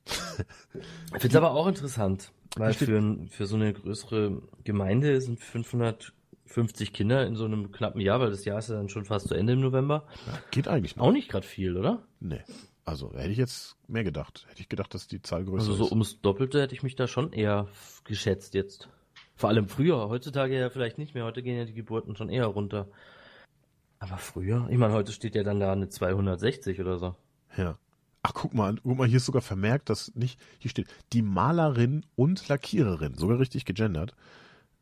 Ich 0.06 1.22
finde 1.22 1.28
es 1.30 1.36
aber 1.36 1.52
auch 1.52 1.68
interessant, 1.68 2.32
weil 2.58 2.74
für, 2.74 3.18
für 3.30 3.46
so 3.48 3.56
eine 3.56 3.74
größere 3.74 4.42
Gemeinde 4.64 5.20
sind 5.22 5.40
550 5.40 6.94
Kinder 6.94 7.26
in 7.26 7.36
so 7.36 7.46
einem 7.46 7.72
knappen 7.72 8.02
Jahr, 8.02 8.20
weil 8.20 8.30
das 8.30 8.46
Jahr 8.46 8.60
ist 8.60 8.70
ja 8.70 8.76
dann 8.76 8.90
schon 8.90 9.06
fast 9.06 9.28
zu 9.28 9.36
Ende 9.36 9.54
im 9.54 9.62
November. 9.62 10.06
Ja, 10.28 10.40
geht 10.52 10.68
eigentlich 10.68 10.96
noch. 10.96 11.06
Auch 11.06 11.12
nicht 11.12 11.30
gerade 11.30 11.46
viel, 11.48 11.78
oder? 11.78 12.04
Nee. 12.20 12.42
Also, 12.84 13.14
hätte 13.14 13.30
ich 13.30 13.38
jetzt 13.38 13.78
mehr 13.88 14.04
gedacht. 14.04 14.46
Hätte 14.50 14.62
ich 14.62 14.70
gedacht, 14.70 14.94
dass 14.94 15.08
die 15.08 15.22
Zahl 15.22 15.46
größer 15.46 15.68
Also 15.70 15.74
so 15.74 15.86
ist. 15.86 15.92
ums 15.92 16.22
Doppelte 16.22 16.62
hätte 16.62 16.74
ich 16.74 16.84
mich 16.84 16.96
da 16.96 17.08
schon 17.08 17.32
eher 17.32 17.68
geschätzt 18.04 18.54
jetzt. 18.56 18.90
Vor 19.42 19.50
allem 19.50 19.68
früher, 19.68 20.08
heutzutage 20.08 20.56
ja 20.56 20.70
vielleicht 20.70 21.00
nicht 21.00 21.16
mehr. 21.16 21.24
Heute 21.24 21.42
gehen 21.42 21.58
ja 21.58 21.66
die 21.66 21.74
Geburten 21.74 22.16
schon 22.16 22.30
eher 22.30 22.46
runter. 22.46 22.88
Aber 23.98 24.18
früher, 24.18 24.68
ich 24.70 24.78
meine, 24.78 24.94
heute 24.94 25.12
steht 25.12 25.34
ja 25.34 25.42
dann 25.42 25.60
da 25.60 25.72
eine 25.72 25.90
260 25.90 26.80
oder 26.80 27.00
so. 27.00 27.16
Ja. 27.58 27.80
Ach, 28.22 28.34
guck 28.36 28.54
mal, 28.54 28.76
guck 28.84 29.00
mal, 29.00 29.08
hier 29.08 29.18
ist 29.18 29.26
sogar 29.26 29.42
vermerkt, 29.42 29.90
dass 29.90 30.14
nicht, 30.14 30.40
hier 30.60 30.70
steht, 30.70 30.90
die 31.12 31.24
Malerin 31.24 32.06
und 32.16 32.48
Lackiererin, 32.50 33.16
sogar 33.16 33.40
richtig 33.40 33.66
gegendert. 33.66 34.14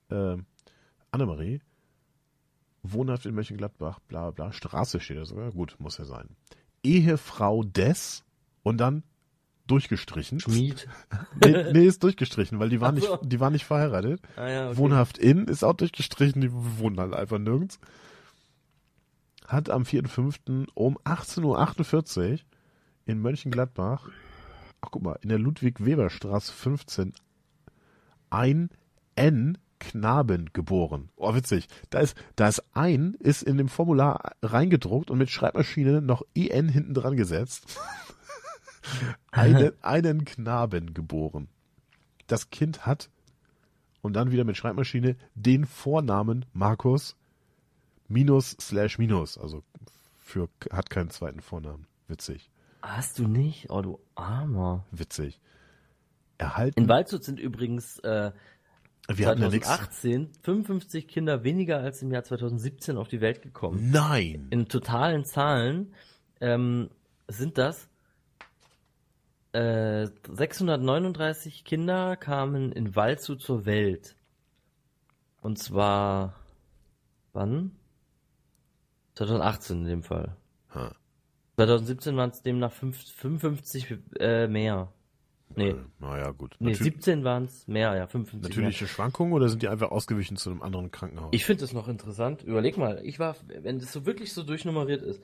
Ähm, 0.09 0.45
Annemarie, 1.11 1.61
wohnhaft 2.83 3.25
in 3.25 3.35
Mönchengladbach, 3.35 4.01
bla 4.09 4.31
bla, 4.31 4.51
Straße 4.51 4.99
steht 4.99 5.19
da 5.19 5.23
sogar, 5.23 5.51
gut, 5.51 5.77
muss 5.79 5.99
ja 5.99 6.03
sein. 6.03 6.35
Ehefrau 6.83 7.63
des 7.63 8.25
und 8.63 8.77
dann 8.79 9.03
durchgestrichen. 9.69 10.39
Schmied. 10.39 10.87
Nee, 11.43 11.71
nee, 11.71 11.85
ist 11.85 12.03
durchgestrichen, 12.03 12.59
weil 12.59 12.69
die 12.69 12.81
war 12.81 12.89
Ach 12.89 12.93
nicht, 12.93 13.07
so. 13.07 13.17
die 13.17 13.39
war 13.39 13.49
nicht 13.49 13.65
verheiratet. 13.65 14.21
Ah 14.35 14.47
ja, 14.47 14.67
okay. 14.67 14.77
Wohnhaft 14.77 15.17
in 15.17 15.45
ist 15.45 15.63
auch 15.63 15.73
durchgestrichen, 15.73 16.41
die 16.41 16.51
wohnen 16.51 16.99
halt 16.99 17.13
einfach 17.13 17.39
nirgends. 17.39 17.79
Hat 19.47 19.69
am 19.69 19.83
4.5. 19.83 20.67
um 20.73 20.97
18.48 20.99 22.31
Uhr 22.33 22.39
in 23.05 23.21
Mönchengladbach, 23.21 24.09
ach 24.81 24.89
guck 24.91 25.01
mal, 25.01 25.17
in 25.21 25.29
der 25.29 25.39
Ludwig-Weber-Straße 25.39 26.51
15 26.51 27.13
ein 28.29 28.69
N 29.15 29.57
Knaben 29.79 30.49
geboren. 30.53 31.09
Oh, 31.15 31.33
witzig. 31.33 31.67
Da 31.89 31.99
ist, 31.99 32.15
da 32.35 32.49
ist 32.49 32.63
ein, 32.73 33.15
ist 33.19 33.41
in 33.43 33.57
dem 33.57 33.69
Formular 33.69 34.33
reingedruckt 34.43 35.09
und 35.09 35.17
mit 35.17 35.29
Schreibmaschine 35.29 36.01
noch 36.01 36.21
EN 36.35 36.67
hinten 36.69 36.93
dran 36.93 37.15
gesetzt. 37.15 37.79
einen, 39.31 39.71
einen 39.81 40.25
Knaben 40.25 40.93
geboren. 40.93 41.47
Das 42.27 42.49
Kind 42.49 42.85
hat 42.85 43.09
und 44.01 44.13
dann 44.13 44.31
wieder 44.31 44.43
mit 44.43 44.57
Schreibmaschine 44.57 45.15
den 45.35 45.65
Vornamen 45.65 46.45
Markus 46.53 47.15
minus 48.07 48.55
slash 48.59 48.97
minus. 48.97 49.37
Also 49.37 49.63
für 50.17 50.49
hat 50.71 50.89
keinen 50.89 51.09
zweiten 51.09 51.41
Vornamen. 51.41 51.87
Witzig. 52.07 52.49
Hast 52.81 53.19
du 53.19 53.27
nicht? 53.27 53.69
Oh, 53.69 53.81
du 53.81 53.99
Armer. 54.15 54.85
Witzig. 54.91 55.39
Erhalten. 56.37 56.79
In 56.79 56.87
Waldshut 56.87 57.23
sind 57.23 57.39
übrigens 57.39 57.99
äh, 57.99 58.31
wir 59.17 59.27
hatten 59.27 59.41
ja 59.41 59.49
nichts. 59.49 59.67
2018 59.67 60.29
55 60.43 61.07
Kinder 61.07 61.43
weniger 61.43 61.79
als 61.79 62.01
im 62.01 62.11
Jahr 62.11 62.23
2017 62.23 62.95
auf 62.97 63.07
die 63.07 63.21
Welt 63.21 63.41
gekommen. 63.41 63.89
Nein. 63.91 64.47
In 64.51 64.67
totalen 64.67 65.25
Zahlen 65.25 65.93
ähm, 66.41 66.89
sind 67.27 67.57
das 67.57 67.88
äh, 69.53 70.07
639 70.29 71.63
Kinder 71.63 72.15
kamen 72.15 72.71
in 72.71 72.95
Waldshut 72.95 73.41
zur 73.41 73.65
Welt. 73.65 74.15
Und 75.41 75.57
zwar 75.57 76.35
wann? 77.33 77.71
2018 79.15 79.79
in 79.81 79.85
dem 79.85 80.03
Fall. 80.03 80.35
Ha. 80.73 80.95
2017 81.57 82.15
waren 82.15 82.29
es 82.29 82.41
demnach 82.41 82.71
fünf- 82.71 83.11
55 83.13 83.97
äh, 84.19 84.47
mehr. 84.47 84.93
Nee, 85.55 85.69
Äh, 85.71 85.75
naja, 85.99 86.31
gut. 86.31 86.55
nee 86.59 86.71
Natür 86.71 86.83
17 86.83 87.23
waren 87.23 87.45
es 87.45 87.67
mehr, 87.67 87.95
ja, 87.95 88.05
55 88.07 88.31
mehr. 88.41 88.49
natürliche 88.49 88.87
Schwankungen 88.87 89.33
oder 89.33 89.49
sind 89.49 89.63
die 89.63 89.67
einfach 89.67 89.89
ausgewichen 89.89 90.37
zu 90.37 90.51
einem 90.51 90.61
anderen 90.61 90.91
Krankenhaus? 90.91 91.29
Ich 91.31 91.43
finde 91.43 91.65
es 91.65 91.73
noch 91.73 91.87
interessant. 91.87 92.43
Überleg 92.43 92.77
mal, 92.77 93.01
ich 93.03 93.17
war, 93.19 93.35
wenn 93.47 93.79
das 93.79 93.91
so 93.91 94.05
wirklich 94.05 94.31
so 94.33 94.43
durchnummeriert 94.43 95.01
ist, 95.01 95.21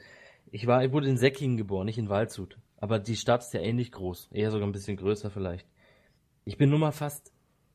ich 0.52 0.65
war, 0.68 0.84
ich 0.84 0.91
wurde 0.91 1.07
in 1.07 1.18
Säckingen 1.18 1.57
geboren, 1.57 1.85
nicht 1.85 1.99
in 1.99 2.10
Waldshut. 2.10 2.57
Aber 2.77 2.99
die 2.99 3.15
Stadt 3.15 3.41
ist 3.41 3.53
ja 3.53 3.61
ähnlich 3.61 3.91
groß, 3.91 4.30
eher 4.31 4.52
sogar 4.52 4.68
ein 4.68 4.73
bisschen 4.73 4.97
größer 4.97 5.30
vielleicht. 5.30 5.68
Ich 6.43 6.57
bin 6.57 6.69
Nummer 6.69 6.91
fast, 6.91 7.31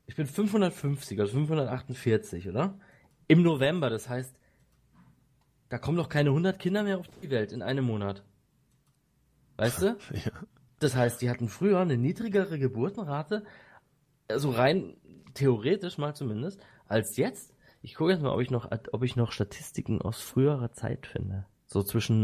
ich 0.06 0.16
bin 0.16 0.26
550, 0.26 1.18
also 1.20 1.32
548, 1.32 2.48
oder? 2.48 2.78
Im 3.28 3.42
November, 3.42 3.90
das 3.90 4.08
heißt, 4.08 4.36
da 5.68 5.78
kommen 5.78 5.96
doch 5.96 6.08
keine 6.08 6.30
100 6.30 6.58
Kinder 6.58 6.82
mehr 6.82 6.98
auf 6.98 7.08
die 7.08 7.30
Welt 7.30 7.52
in 7.52 7.62
einem 7.62 7.84
Monat. 7.84 8.24
Weißt 9.56 9.82
du? 9.82 9.96
Ja. 10.12 10.32
Das 10.80 10.96
heißt, 10.96 11.20
die 11.20 11.28
hatten 11.28 11.48
früher 11.48 11.78
eine 11.78 11.98
niedrigere 11.98 12.58
Geburtenrate, 12.58 13.44
also 14.28 14.50
rein 14.50 14.96
theoretisch 15.34 15.98
mal 15.98 16.14
zumindest, 16.14 16.60
als 16.86 17.18
jetzt. 17.18 17.54
Ich 17.82 17.94
gucke 17.94 18.12
jetzt 18.12 18.22
mal, 18.22 18.32
ob 18.32 18.40
ich 18.40 18.50
noch, 18.50 18.70
ob 18.92 19.02
ich 19.02 19.14
noch 19.14 19.30
Statistiken 19.30 20.00
aus 20.00 20.22
früherer 20.22 20.72
Zeit 20.72 21.06
finde. 21.06 21.46
So 21.66 21.82
zwischen 21.82 22.22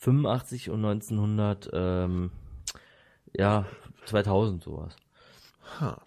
1985 0.00 0.70
und 0.70 0.84
1900, 0.84 1.70
ähm, 1.72 2.30
ja, 3.36 3.66
2000 4.06 4.62
sowas. 4.62 4.96
Ha. 5.80 6.00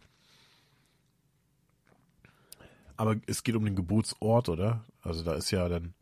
Aber 2.97 3.15
es 3.27 3.43
geht 3.43 3.55
um 3.55 3.65
den 3.65 3.75
Geburtsort, 3.75 4.49
oder? 4.49 4.85
Also 5.01 5.23
da 5.23 5.33
ist 5.33 5.51
ja 5.51 5.67
dann. 5.69 5.93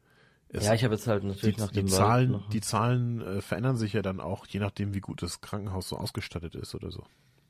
Ja, 0.51 0.73
ich 0.73 0.83
habe 0.83 0.95
jetzt 0.95 1.07
halt 1.07 1.23
die, 1.23 1.27
natürlich 1.27 1.57
nach 1.57 1.69
die 1.69 1.75
dem 1.81 1.87
Zahlen, 1.87 2.31
Wald 2.33 2.41
noch- 2.43 2.49
die 2.49 2.61
Zahlen 2.61 3.21
äh, 3.21 3.41
verändern 3.41 3.77
sich 3.77 3.93
ja 3.93 4.01
dann 4.01 4.19
auch, 4.19 4.47
je 4.47 4.59
nachdem, 4.59 4.93
wie 4.95 4.99
gut 4.99 5.21
das 5.21 5.41
Krankenhaus 5.41 5.89
so 5.89 5.97
ausgestattet 5.97 6.55
ist 6.55 6.73
oder 6.73 6.91
so. 6.91 7.03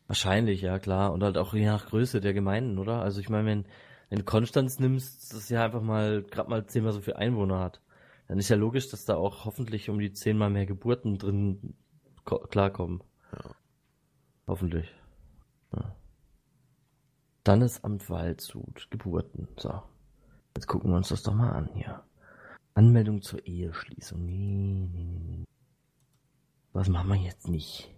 Wahrscheinlich, 0.08 0.62
ja 0.62 0.80
klar. 0.80 1.14
Und 1.14 1.24
halt 1.24 1.38
auch 1.38 1.54
je 1.54 1.66
nach 1.66 1.88
Größe 1.88 2.20
der 2.20 2.34
Gemeinden, 2.34 2.78
oder? 2.78 3.02
Also 3.02 3.22
ich 3.22 3.30
meine, 3.30 3.46
wenn, 3.48 3.66
wenn 4.10 4.20
du 4.20 4.26
Konstanz 4.26 4.80
nimmst, 4.80 5.34
das 5.34 5.48
ja 5.50 5.64
einfach 5.64 5.82
mal 5.82 6.24
gerade 6.24 6.50
mal 6.50 6.66
zehnmal 6.66 6.92
so 6.92 7.00
viel 7.02 7.14
Einwohner 7.14 7.60
hat, 7.60 7.80
dann 8.30 8.38
ist 8.40 8.48
ja 8.50 8.56
logisch, 8.56 8.88
dass 8.90 9.06
da 9.06 9.16
auch 9.18 9.44
hoffentlich 9.46 9.90
um 9.90 10.00
die 10.00 10.14
zehnmal 10.14 10.50
mehr 10.52 10.66
Geburten 10.68 11.18
drin 11.18 11.74
ko- 12.26 12.40
klarkommen. 12.48 13.04
Ja. 13.34 13.52
Hoffentlich. 14.48 14.88
Ja. 15.76 15.96
Standesamt 17.42 18.10
Waldshut, 18.10 18.88
Geburten. 18.92 19.48
So. 19.58 19.82
Jetzt 20.56 20.68
gucken 20.68 20.92
wir 20.92 20.98
uns 20.98 21.10
das 21.10 21.24
doch 21.24 21.34
mal 21.34 21.52
an 21.52 21.70
hier. 21.74 22.04
Anmeldung 22.76 23.22
zur 23.24 23.46
Eheschließung. 23.46 24.24
Nee, 24.24 24.38
nee, 24.38 24.88
nee, 24.88 25.20
nee. 25.38 25.46
Was 26.74 26.88
machen 26.88 27.10
wir 27.10 27.16
jetzt 27.16 27.48
nicht? 27.48 27.90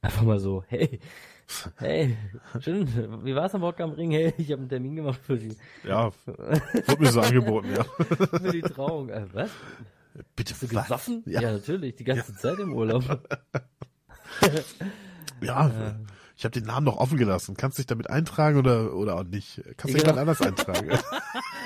Einfach 0.00 0.22
mal 0.22 0.38
so, 0.38 0.64
hey, 0.68 1.00
hey, 1.76 2.16
schön, 2.60 3.24
wie 3.24 3.34
war's 3.34 3.54
am 3.54 3.62
Bock 3.62 3.80
am 3.80 3.90
Ring? 3.92 4.10
Hey, 4.12 4.32
ich 4.38 4.52
habe 4.52 4.60
einen 4.60 4.68
Termin 4.68 4.96
gemacht 4.96 5.20
für 5.22 5.36
die, 5.36 5.56
Ja, 5.84 6.12
wird 6.26 7.00
mir 7.00 7.10
so 7.10 7.20
angeboten, 7.20 7.68
ja. 7.74 7.84
für 8.04 8.52
die 8.52 8.60
Trauung. 8.62 9.08
Äh, 9.08 9.26
was? 9.32 9.50
Bitte 10.36 10.54
Bist 10.54 10.62
du 10.62 10.68
gesoffen? 10.68 11.22
Ja. 11.26 11.40
Ja. 11.40 11.52
natürlich, 11.52 11.96
die 11.96 12.04
ganze 12.04 12.34
Zeit 12.36 12.58
im 12.58 12.72
Urlaub. 12.74 13.04
Ja, 15.40 15.70
ich 16.36 16.44
habe 16.44 16.52
den 16.52 16.64
Namen 16.64 16.84
noch 16.84 16.96
offen 16.96 17.16
gelassen. 17.16 17.56
Kannst 17.56 17.78
dich 17.78 17.86
damit 17.86 18.10
eintragen 18.10 18.58
oder 18.58 18.92
oder 18.92 19.14
auch 19.16 19.22
nicht? 19.22 19.62
Kannst 19.76 19.96
dich 19.96 20.02
Genau. 20.04 20.16
jemand 20.16 20.18
anders 20.18 20.42
eintragen? 20.42 20.90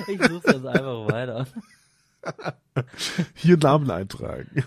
Ich 0.08 0.22
suche 0.22 0.42
das 0.52 0.64
einfach 0.66 1.06
weiter. 1.08 1.46
Hier 3.34 3.56
Namen 3.56 3.90
eintragen. 3.90 4.64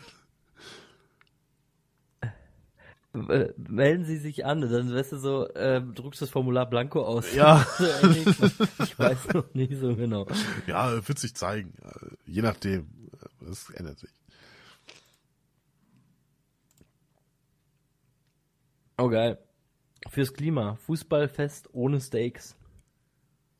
Äh, 3.29 3.53
Melden 3.57 4.05
Sie 4.05 4.17
sich 4.17 4.45
an, 4.45 4.61
dann 4.61 4.93
weißt 4.93 5.13
du 5.13 5.17
so, 5.17 5.47
äh, 5.49 5.81
druckst 5.81 6.21
das 6.21 6.29
Formular 6.29 6.69
Blanko 6.69 7.03
aus. 7.03 7.33
Ja. 7.33 7.65
Ich 8.79 8.99
weiß 8.99 9.33
noch 9.33 9.53
nicht 9.53 9.73
so 9.77 9.95
genau. 9.95 10.27
Ja, 10.67 11.07
wird 11.07 11.19
sich 11.19 11.35
zeigen. 11.35 11.73
Je 12.25 12.41
nachdem. 12.41 12.87
Das 13.39 13.69
ändert 13.71 13.99
sich. 13.99 14.09
Oh 18.97 19.09
geil. 19.09 19.37
Fürs 20.09 20.33
Klima. 20.33 20.75
Fußballfest 20.75 21.69
ohne 21.73 21.99
Steaks. 21.99 22.55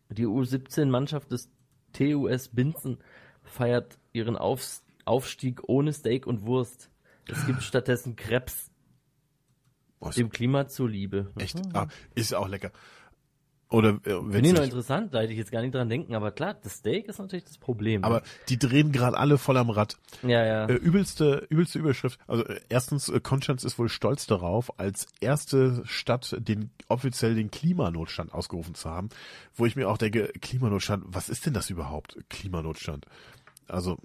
Die 0.10 0.26
U17-Mannschaft 0.26 1.32
des 1.32 1.50
TUS 1.94 2.50
Binzen 2.50 3.00
feiert 3.44 3.98
ihren 4.14 4.38
Auf 4.38 4.82
Aufstieg 5.06 5.62
ohne 5.68 5.94
Steak 5.94 6.26
und 6.26 6.46
Wurst. 6.46 6.90
Es 7.28 7.46
gibt 7.46 7.64
stattdessen 7.64 8.16
Krebs, 8.16 8.72
Boah, 10.00 10.12
dem 10.12 10.30
Klima 10.30 10.68
zuliebe. 10.68 11.32
echt, 11.38 11.60
ah, 11.74 11.88
ist 12.16 12.34
auch 12.36 12.48
lecker. 12.48 12.72
Oder 13.70 14.00
äh, 14.06 14.12
Finde 14.32 14.48
ich 14.48 14.54
noch 14.54 14.64
interessant, 14.64 15.14
da 15.14 15.22
hätte 15.22 15.34
ich 15.34 15.40
jetzt 15.40 15.52
gar 15.52 15.62
nicht 15.62 15.74
dran 15.74 15.90
denken, 15.90 16.14
aber 16.14 16.32
klar, 16.32 16.56
das 16.62 16.76
Steak 16.76 17.08
ist 17.08 17.18
natürlich 17.18 17.46
das 17.46 17.58
Problem. 17.58 18.04
aber 18.04 18.22
die 18.48 18.60
drehen 18.60 18.92
gerade 18.92 19.18
alle 19.18 19.38
voll 19.40 19.58
am 19.58 19.72
Rad. 19.72 19.98
ja, 20.22 20.46
ja. 20.46 20.66
Äh, 20.68 20.76
übelste, 20.76 21.48
übelste 21.50 21.80
Überschrift. 21.80 22.20
Also 22.28 22.46
äh, 22.46 22.62
erstens, 22.70 23.10
äh, 23.10 23.20
Konstanz 23.20 23.64
ist 23.64 23.80
wohl 23.80 23.90
stolz 23.90 24.28
darauf, 24.28 24.80
als 24.80 25.08
erste 25.20 25.82
Stadt 25.86 26.36
den 26.40 26.70
offiziell 26.90 27.34
den 27.34 27.50
Klimanotstand 27.50 28.34
ausgerufen 28.34 28.76
zu 28.76 28.90
haben. 28.90 29.10
Wo 29.56 29.66
ich 29.66 29.76
mir 29.76 29.90
auch 29.90 29.98
denke, 29.98 30.32
Klimanotstand, 30.42 31.04
was 31.08 31.30
ist 31.30 31.48
denn 31.48 31.54
das 31.54 31.72
überhaupt? 31.72 32.18
Klimanotstand. 32.30 33.08
Also, 33.68 33.98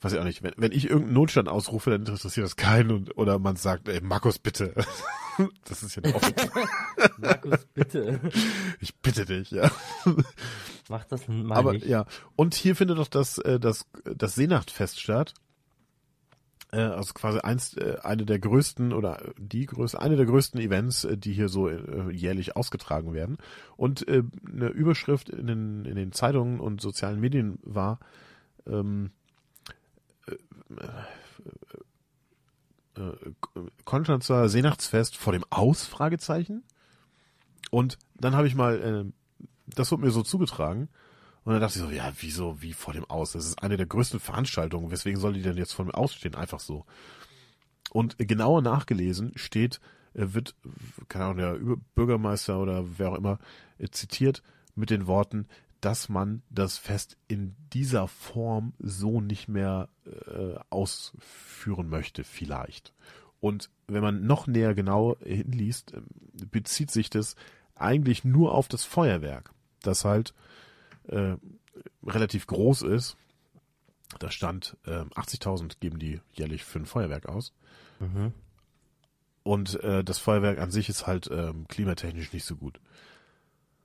weiß 0.00 0.12
ich 0.12 0.18
auch 0.18 0.24
nicht. 0.24 0.42
Wenn, 0.42 0.54
wenn 0.56 0.72
ich 0.72 0.84
irgendeinen 0.84 1.14
Notstand 1.14 1.48
ausrufe, 1.48 1.90
dann 1.90 2.00
interessiert 2.00 2.44
das 2.44 2.56
keinen 2.56 2.90
und, 2.90 3.16
oder 3.16 3.38
man 3.38 3.56
sagt, 3.56 3.88
ey, 3.88 4.00
Markus, 4.00 4.38
bitte. 4.38 4.74
das 5.64 5.82
ist 5.82 5.96
ja 5.96 6.14
offizielle. 6.14 6.66
Markus, 7.18 7.64
bitte. 7.74 8.20
ich 8.80 8.96
bitte 8.96 9.24
dich, 9.24 9.50
ja. 9.50 9.70
Mach 10.88 11.04
das 11.04 11.26
mal 11.28 11.56
Aber 11.56 11.72
nicht. 11.72 11.86
ja, 11.86 12.06
und 12.36 12.54
hier 12.54 12.76
findet 12.76 12.98
doch 12.98 13.08
das, 13.08 13.38
äh, 13.38 13.58
das, 13.58 13.86
das 14.04 14.34
Seenachtfest 14.34 15.00
statt. 15.00 15.34
Äh, 16.70 16.80
also 16.80 17.14
quasi 17.14 17.38
eins, 17.40 17.76
äh, 17.76 17.96
eine 18.02 18.24
der 18.24 18.38
größten 18.38 18.92
oder 18.92 19.22
die 19.38 19.66
größte, 19.66 20.00
eine 20.00 20.16
der 20.16 20.26
größten 20.26 20.60
Events, 20.60 21.06
die 21.10 21.32
hier 21.32 21.48
so 21.48 21.68
äh, 21.68 22.12
jährlich 22.12 22.56
ausgetragen 22.56 23.14
werden. 23.14 23.38
Und 23.76 24.06
eine 24.08 24.68
Überschrift 24.68 25.28
in 25.28 25.46
den, 25.46 25.84
in 25.84 25.96
den 25.96 26.12
Zeitungen 26.12 26.60
und 26.60 26.80
sozialen 26.80 27.20
Medien 27.20 27.58
war, 27.62 28.00
ähm, 28.66 29.10
Konstanzer 33.84 34.48
Seenachtsfest 34.48 35.16
vor 35.16 35.32
dem 35.32 35.44
Aus? 35.50 35.86
Fragezeichen. 35.86 36.64
Und 37.70 37.98
dann 38.14 38.34
habe 38.34 38.48
ich 38.48 38.54
mal, 38.54 38.80
äh, 38.80 39.44
das 39.66 39.90
wurde 39.92 40.04
mir 40.04 40.10
so 40.10 40.22
zugetragen. 40.22 40.88
Und 41.44 41.52
dann 41.52 41.60
dachte 41.60 41.78
ich 41.78 41.84
so, 41.84 41.90
ja, 41.90 42.12
wieso, 42.20 42.60
wie 42.60 42.72
vor 42.72 42.92
dem 42.92 43.04
Aus? 43.06 43.32
Das 43.32 43.46
ist 43.46 43.62
eine 43.62 43.76
der 43.76 43.86
größten 43.86 44.20
Veranstaltungen. 44.20 44.90
Weswegen 44.90 45.20
soll 45.20 45.32
die 45.32 45.42
denn 45.42 45.56
jetzt 45.56 45.72
vor 45.72 45.84
dem 45.84 45.94
Aus 45.94 46.14
stehen? 46.14 46.34
Einfach 46.34 46.60
so. 46.60 46.84
Und 47.90 48.16
genauer 48.18 48.62
nachgelesen 48.62 49.32
steht, 49.36 49.80
äh, 50.14 50.26
wird, 50.34 50.54
keine 51.08 51.26
Ahnung, 51.26 51.36
der 51.38 51.76
Bürgermeister 51.94 52.58
oder 52.58 52.84
wer 52.98 53.12
auch 53.12 53.16
immer 53.16 53.38
äh, 53.78 53.88
zitiert 53.88 54.42
mit 54.74 54.90
den 54.90 55.06
Worten, 55.06 55.46
dass 55.80 56.08
man 56.08 56.42
das 56.50 56.78
Fest 56.78 57.16
in 57.28 57.54
dieser 57.72 58.08
Form 58.08 58.72
so 58.78 59.20
nicht 59.20 59.48
mehr 59.48 59.88
äh, 60.06 60.58
ausführen 60.70 61.88
möchte, 61.88 62.24
vielleicht. 62.24 62.92
Und 63.40 63.70
wenn 63.86 64.02
man 64.02 64.26
noch 64.26 64.46
näher 64.46 64.74
genau 64.74 65.16
hinliest, 65.22 65.94
äh, 65.94 66.00
bezieht 66.50 66.90
sich 66.90 67.10
das 67.10 67.36
eigentlich 67.74 68.24
nur 68.24 68.54
auf 68.54 68.68
das 68.68 68.84
Feuerwerk, 68.84 69.52
das 69.82 70.04
halt 70.04 70.34
äh, 71.06 71.36
relativ 72.04 72.46
groß 72.46 72.82
ist. 72.82 73.16
Da 74.18 74.30
stand, 74.30 74.76
äh, 74.86 75.02
80.000 75.02 75.78
geben 75.80 75.98
die 75.98 76.20
jährlich 76.32 76.64
für 76.64 76.80
ein 76.80 76.86
Feuerwerk 76.86 77.26
aus. 77.26 77.52
Mhm. 78.00 78.32
Und 79.42 79.80
äh, 79.82 80.02
das 80.02 80.18
Feuerwerk 80.18 80.58
an 80.58 80.70
sich 80.70 80.88
ist 80.88 81.06
halt 81.06 81.30
ähm, 81.30 81.66
klimatechnisch 81.68 82.32
nicht 82.32 82.44
so 82.44 82.56
gut. 82.56 82.80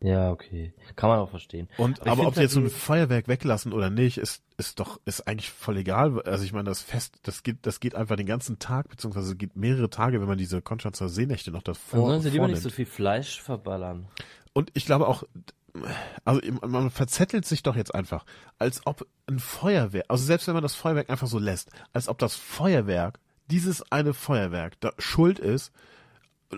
Ja, 0.03 0.31
okay. 0.31 0.73
Kann 0.97 1.09
man 1.09 1.19
auch 1.19 1.29
verstehen. 1.29 1.69
Und 1.77 2.01
Aber 2.01 2.11
aber 2.11 2.27
ob 2.27 2.35
sie 2.35 2.41
jetzt 2.41 2.53
so 2.53 2.59
ein 2.59 2.69
Feuerwerk 2.69 3.29
weglassen 3.29 3.71
oder 3.71 3.89
nicht, 3.89 4.17
ist 4.17 4.43
ist 4.57 4.79
doch 4.79 4.99
ist 5.05 5.27
eigentlich 5.27 5.49
voll 5.49 5.77
egal. 5.77 6.21
Also 6.23 6.43
ich 6.43 6.51
meine, 6.51 6.65
das 6.65 6.81
Fest, 6.81 7.15
das 7.23 7.41
geht 7.41 7.59
das 7.61 7.79
geht 7.79 7.95
einfach 7.95 8.17
den 8.17 8.25
ganzen 8.25 8.59
Tag 8.59 8.89
beziehungsweise 8.89 9.37
geht 9.37 9.55
mehrere 9.55 9.89
Tage, 9.89 10.19
wenn 10.19 10.27
man 10.27 10.37
diese 10.37 10.61
Konstanzer 10.61 11.07
Seenächte 11.07 11.51
noch 11.51 11.63
Dann 11.63 11.75
davor 11.75 12.09
sollen 12.09 12.21
sie 12.21 12.31
lieber 12.31 12.49
nicht 12.49 12.61
so 12.61 12.69
viel 12.69 12.85
Fleisch 12.85 13.41
verballern. 13.41 14.07
Und 14.51 14.71
ich 14.73 14.85
glaube 14.85 15.07
auch, 15.07 15.23
also 16.25 16.41
man 16.67 16.91
verzettelt 16.91 17.45
sich 17.45 17.63
doch 17.63 17.77
jetzt 17.77 17.95
einfach, 17.95 18.25
als 18.59 18.85
ob 18.85 19.07
ein 19.27 19.39
Feuerwerk, 19.39 20.05
also 20.09 20.25
selbst 20.25 20.47
wenn 20.47 20.53
man 20.53 20.63
das 20.63 20.75
Feuerwerk 20.75 21.09
einfach 21.09 21.27
so 21.27 21.39
lässt, 21.39 21.71
als 21.93 22.09
ob 22.09 22.19
das 22.19 22.35
Feuerwerk, 22.35 23.19
dieses 23.49 23.89
eine 23.89 24.13
Feuerwerk, 24.13 24.79
da 24.81 24.91
schuld 24.97 25.39
ist 25.39 25.71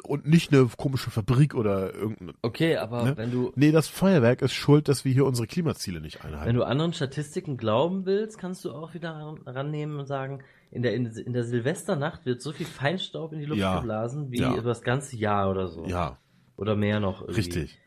und 0.01 0.25
nicht 0.27 0.53
eine 0.53 0.67
komische 0.77 1.09
Fabrik 1.11 1.53
oder 1.55 1.93
irgendein. 1.93 2.33
Okay, 2.41 2.77
aber 2.77 3.03
Ne? 3.03 3.17
wenn 3.17 3.31
du 3.31 3.51
Nee, 3.55 3.71
das 3.71 3.87
Feuerwerk 3.87 4.41
ist 4.41 4.53
schuld, 4.53 4.87
dass 4.87 5.05
wir 5.05 5.13
hier 5.13 5.25
unsere 5.25 5.47
Klimaziele 5.47 6.01
nicht 6.01 6.23
einhalten. 6.23 6.47
wenn 6.47 6.55
du 6.55 6.63
anderen 6.63 6.93
Statistiken 6.93 7.57
glauben 7.57 8.05
willst, 8.05 8.37
kannst 8.37 8.63
du 8.65 8.71
auch 8.71 8.93
wieder 8.93 9.11
ran- 9.11 9.41
rannehmen 9.45 9.99
und 9.99 10.05
sagen, 10.05 10.43
in 10.71 10.81
der 10.83 10.93
in, 10.93 11.05
in 11.05 11.33
der 11.33 11.43
Silvesternacht 11.43 12.25
wird 12.25 12.41
so 12.41 12.51
viel 12.51 12.65
Feinstaub 12.65 13.31
in 13.33 13.39
die 13.39 13.45
Luft 13.45 13.61
Ja. 13.61 13.79
geblasen 13.79 14.31
wie 14.31 14.39
Ja. 14.41 14.51
über 14.53 14.69
das 14.69 14.81
ganze 14.81 15.15
Jahr 15.17 15.49
oder 15.49 15.67
so. 15.67 15.85
ja, 15.85 16.17
Oder 16.57 16.75
mehr 16.75 16.99
noch 16.99 17.21
irgendwie. 17.21 17.35
richtig. 17.39 17.79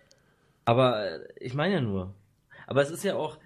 Aber 0.64 1.04
äh, 1.04 1.18
ich 1.40 1.54
meine 1.54 1.74
ja 1.74 1.80
nur. 1.80 2.14
Aber 2.66 2.82
es 2.82 2.90
ist 2.90 3.02
ja 3.04 3.16
auch, 3.16 3.38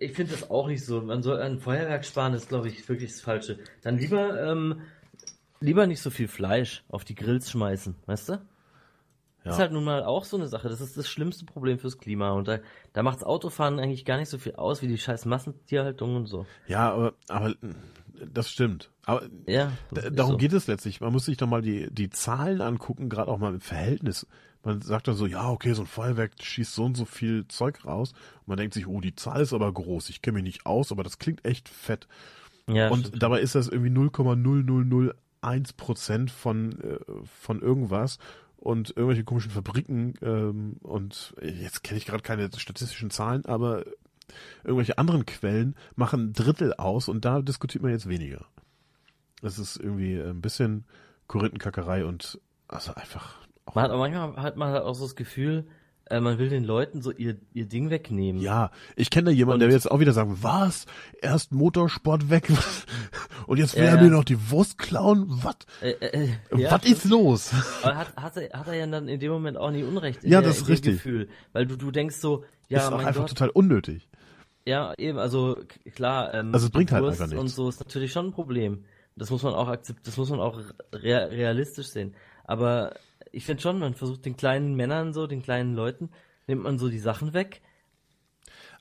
ich 0.00 0.12
finde 0.12 0.32
das 0.32 0.50
auch 0.50 0.66
nicht 0.68 0.84
so. 0.84 1.00
Man 1.02 1.22
soll 1.22 1.40
ein 1.40 1.58
Feuerwerk 1.60 2.04
sparen, 2.04 2.34
ist 2.34 2.48
glaube 2.48 2.68
ich 2.68 2.88
wirklich 2.88 3.10
das 3.12 3.20
Falsche. 3.20 3.58
Dann 3.82 3.98
lieber, 3.98 4.40
ähm, 4.42 4.80
lieber 5.60 5.86
nicht 5.86 6.00
so 6.00 6.10
viel 6.10 6.28
Fleisch 6.28 6.84
auf 6.88 7.04
die 7.04 7.14
Grills 7.14 7.50
schmeißen, 7.50 7.94
weißt 8.06 8.30
du? 8.30 8.32
Ja. 8.32 8.40
Das 9.44 9.54
ist 9.54 9.60
halt 9.60 9.72
nun 9.72 9.84
mal 9.84 10.04
auch 10.04 10.24
so 10.24 10.36
eine 10.36 10.48
Sache. 10.48 10.68
Das 10.68 10.82
ist 10.82 10.98
das 10.98 11.08
schlimmste 11.08 11.46
Problem 11.46 11.78
fürs 11.78 11.96
Klima. 11.96 12.32
Und 12.32 12.46
da, 12.46 12.58
da 12.92 13.02
macht's 13.02 13.24
Autofahren 13.24 13.78
eigentlich 13.78 14.04
gar 14.04 14.18
nicht 14.18 14.28
so 14.28 14.36
viel 14.36 14.54
aus 14.56 14.82
wie 14.82 14.88
die 14.88 14.98
scheiß 14.98 15.24
Massentierhaltung 15.24 16.14
und 16.14 16.26
so. 16.26 16.44
Ja, 16.66 16.92
aber, 16.92 17.14
aber 17.28 17.54
das 18.32 18.50
stimmt. 18.50 18.90
Aber 19.06 19.22
Ja, 19.46 19.72
da, 19.92 20.02
das 20.02 20.12
darum 20.12 20.32
so. 20.32 20.36
geht 20.36 20.52
es 20.52 20.66
letztlich. 20.66 21.00
Man 21.00 21.12
muss 21.12 21.24
sich 21.24 21.38
doch 21.38 21.46
mal 21.46 21.62
die, 21.62 21.88
die 21.90 22.10
Zahlen 22.10 22.60
angucken, 22.60 23.08
gerade 23.08 23.30
auch 23.30 23.38
mal 23.38 23.54
im 23.54 23.62
Verhältnis. 23.62 24.26
Man 24.62 24.82
sagt 24.82 25.08
dann 25.08 25.14
so, 25.14 25.24
ja, 25.24 25.48
okay, 25.48 25.72
so 25.72 25.84
ein 25.84 25.86
Feuerwerk 25.86 26.32
schießt 26.38 26.74
so 26.74 26.84
und 26.84 26.94
so 26.98 27.06
viel 27.06 27.48
Zeug 27.48 27.82
raus. 27.86 28.12
Und 28.40 28.48
man 28.48 28.58
denkt 28.58 28.74
sich, 28.74 28.86
oh, 28.86 29.00
die 29.00 29.14
Zahl 29.14 29.40
ist 29.40 29.54
aber 29.54 29.72
groß. 29.72 30.10
Ich 30.10 30.20
kenne 30.20 30.34
mich 30.34 30.44
nicht 30.44 30.66
aus, 30.66 30.92
aber 30.92 31.02
das 31.02 31.18
klingt 31.18 31.46
echt 31.46 31.70
fett. 31.70 32.08
Ja, 32.68 32.90
und 32.90 33.06
stimmt. 33.06 33.22
dabei 33.22 33.40
ist 33.40 33.54
das 33.54 33.68
irgendwie 33.68 33.90
0,0001 33.90 35.14
Prozent 35.76 36.30
von, 36.30 36.80
äh, 36.80 36.98
von 37.24 37.60
irgendwas 37.60 38.18
und 38.56 38.90
irgendwelche 38.90 39.24
komischen 39.24 39.50
Fabriken 39.50 40.14
ähm, 40.22 40.76
und 40.82 41.34
jetzt 41.42 41.82
kenne 41.82 41.98
ich 41.98 42.06
gerade 42.06 42.22
keine 42.22 42.50
statistischen 42.56 43.10
Zahlen, 43.10 43.46
aber 43.46 43.84
irgendwelche 44.64 44.98
anderen 44.98 45.26
Quellen 45.26 45.74
machen 45.96 46.28
ein 46.28 46.32
Drittel 46.32 46.74
aus 46.74 47.08
und 47.08 47.24
da 47.24 47.42
diskutiert 47.42 47.82
man 47.82 47.92
jetzt 47.92 48.08
weniger. 48.08 48.46
Das 49.40 49.58
ist 49.58 49.76
irgendwie 49.76 50.20
ein 50.20 50.40
bisschen 50.40 50.84
Korinthenkackerei 51.26 52.04
und 52.04 52.40
also 52.68 52.94
einfach 52.94 53.36
Man 53.74 53.84
hat, 53.84 53.90
aber 53.90 54.00
manchmal 54.00 54.36
hat 54.36 54.56
man 54.56 54.72
halt 54.72 54.82
auch 54.82 54.94
so 54.94 55.04
das 55.04 55.16
Gefühl, 55.16 55.66
äh, 56.10 56.20
man 56.20 56.38
will 56.38 56.48
den 56.50 56.64
Leuten 56.64 57.00
so 57.02 57.10
ihr, 57.12 57.36
ihr 57.54 57.64
Ding 57.66 57.88
wegnehmen. 57.90 58.42
ja, 58.42 58.70
ich 58.96 59.08
kenne 59.10 59.26
da 59.26 59.30
jemanden, 59.30 59.60
der 59.60 59.68
wird 59.68 59.82
jetzt 59.82 59.90
auch 59.90 60.00
wieder 60.00 60.12
sagen, 60.12 60.38
was? 60.42 60.86
Erst 61.22 61.52
Motorsport 61.52 62.28
weg 62.30 62.48
und 63.46 63.58
jetzt 63.58 63.74
will 63.76 63.84
Ja, 63.84 63.90
er 63.90 63.96
ja. 63.96 64.02
mir 64.02 64.10
noch 64.10 64.24
die 64.24 64.50
Wurst 64.50 64.76
klauen? 64.78 65.26
Was? 65.42 65.56
Äh, 65.80 65.90
äh, 65.92 66.28
äh, 66.50 66.60
ja, 66.60 66.70
Was 66.72 66.84
ist 66.84 67.04
los? 67.06 67.50
Aber 67.82 67.96
hat, 67.96 68.16
hat, 68.16 68.36
er, 68.36 68.58
hat 68.58 68.66
er 68.68 68.74
ja 68.74 68.86
dann 68.86 69.08
in 69.08 69.20
dem 69.20 69.32
Moment 69.32 69.56
auch 69.56 69.70
nie 69.70 69.82
Unrecht. 69.82 70.22
in 70.24 70.30
Ja, 70.32 70.40
der- 70.40 70.48
das 70.50 70.56
ist 70.58 70.62
in 70.62 70.66
dem 70.66 70.70
richtig. 70.72 70.92
Gefühl. 70.94 71.28
Weil 71.52 71.66
du, 71.66 71.76
du 71.76 71.90
denkst 71.90 72.16
so, 72.16 72.44
ja, 72.68 72.84
ist 72.84 72.90
mein 72.90 73.06
einfach 73.06 73.22
Gott, 73.22 73.30
total 73.30 73.48
unnötig. 73.50 74.08
ja, 74.66 74.92
eben, 74.98 75.18
also 75.18 75.56
klar, 75.94 76.34
ähm, 76.34 76.52
Also 76.54 76.66
es 76.66 76.72
bringt 76.72 76.92
halt 76.92 77.04
einfach 77.04 77.26
nichts. 77.26 77.40
und 77.40 77.48
so 77.48 77.68
ist 77.68 77.80
natürlich 77.80 78.12
schon 78.12 78.26
ein 78.26 78.32
Problem. 78.32 78.84
Das 79.16 79.30
muss 79.30 79.42
man 79.42 79.54
auch 79.54 79.68
akzeptieren, 79.68 80.04
das 80.06 80.16
muss 80.16 80.30
man 80.30 80.40
auch 80.40 80.58
rea 80.92 81.24
realistisch 81.26 81.88
sehen. 81.88 82.14
Aber 82.44 82.94
ich 83.32 83.44
finde 83.44 83.62
schon, 83.62 83.78
man 83.78 83.94
versucht 83.94 84.24
den 84.24 84.36
kleinen 84.36 84.74
Männern 84.74 85.12
so, 85.12 85.26
den 85.26 85.42
kleinen 85.42 85.74
Leuten, 85.74 86.10
nimmt 86.46 86.62
man 86.62 86.78
so 86.78 86.88
die 86.88 86.98
Sachen 86.98 87.32
weg. 87.32 87.60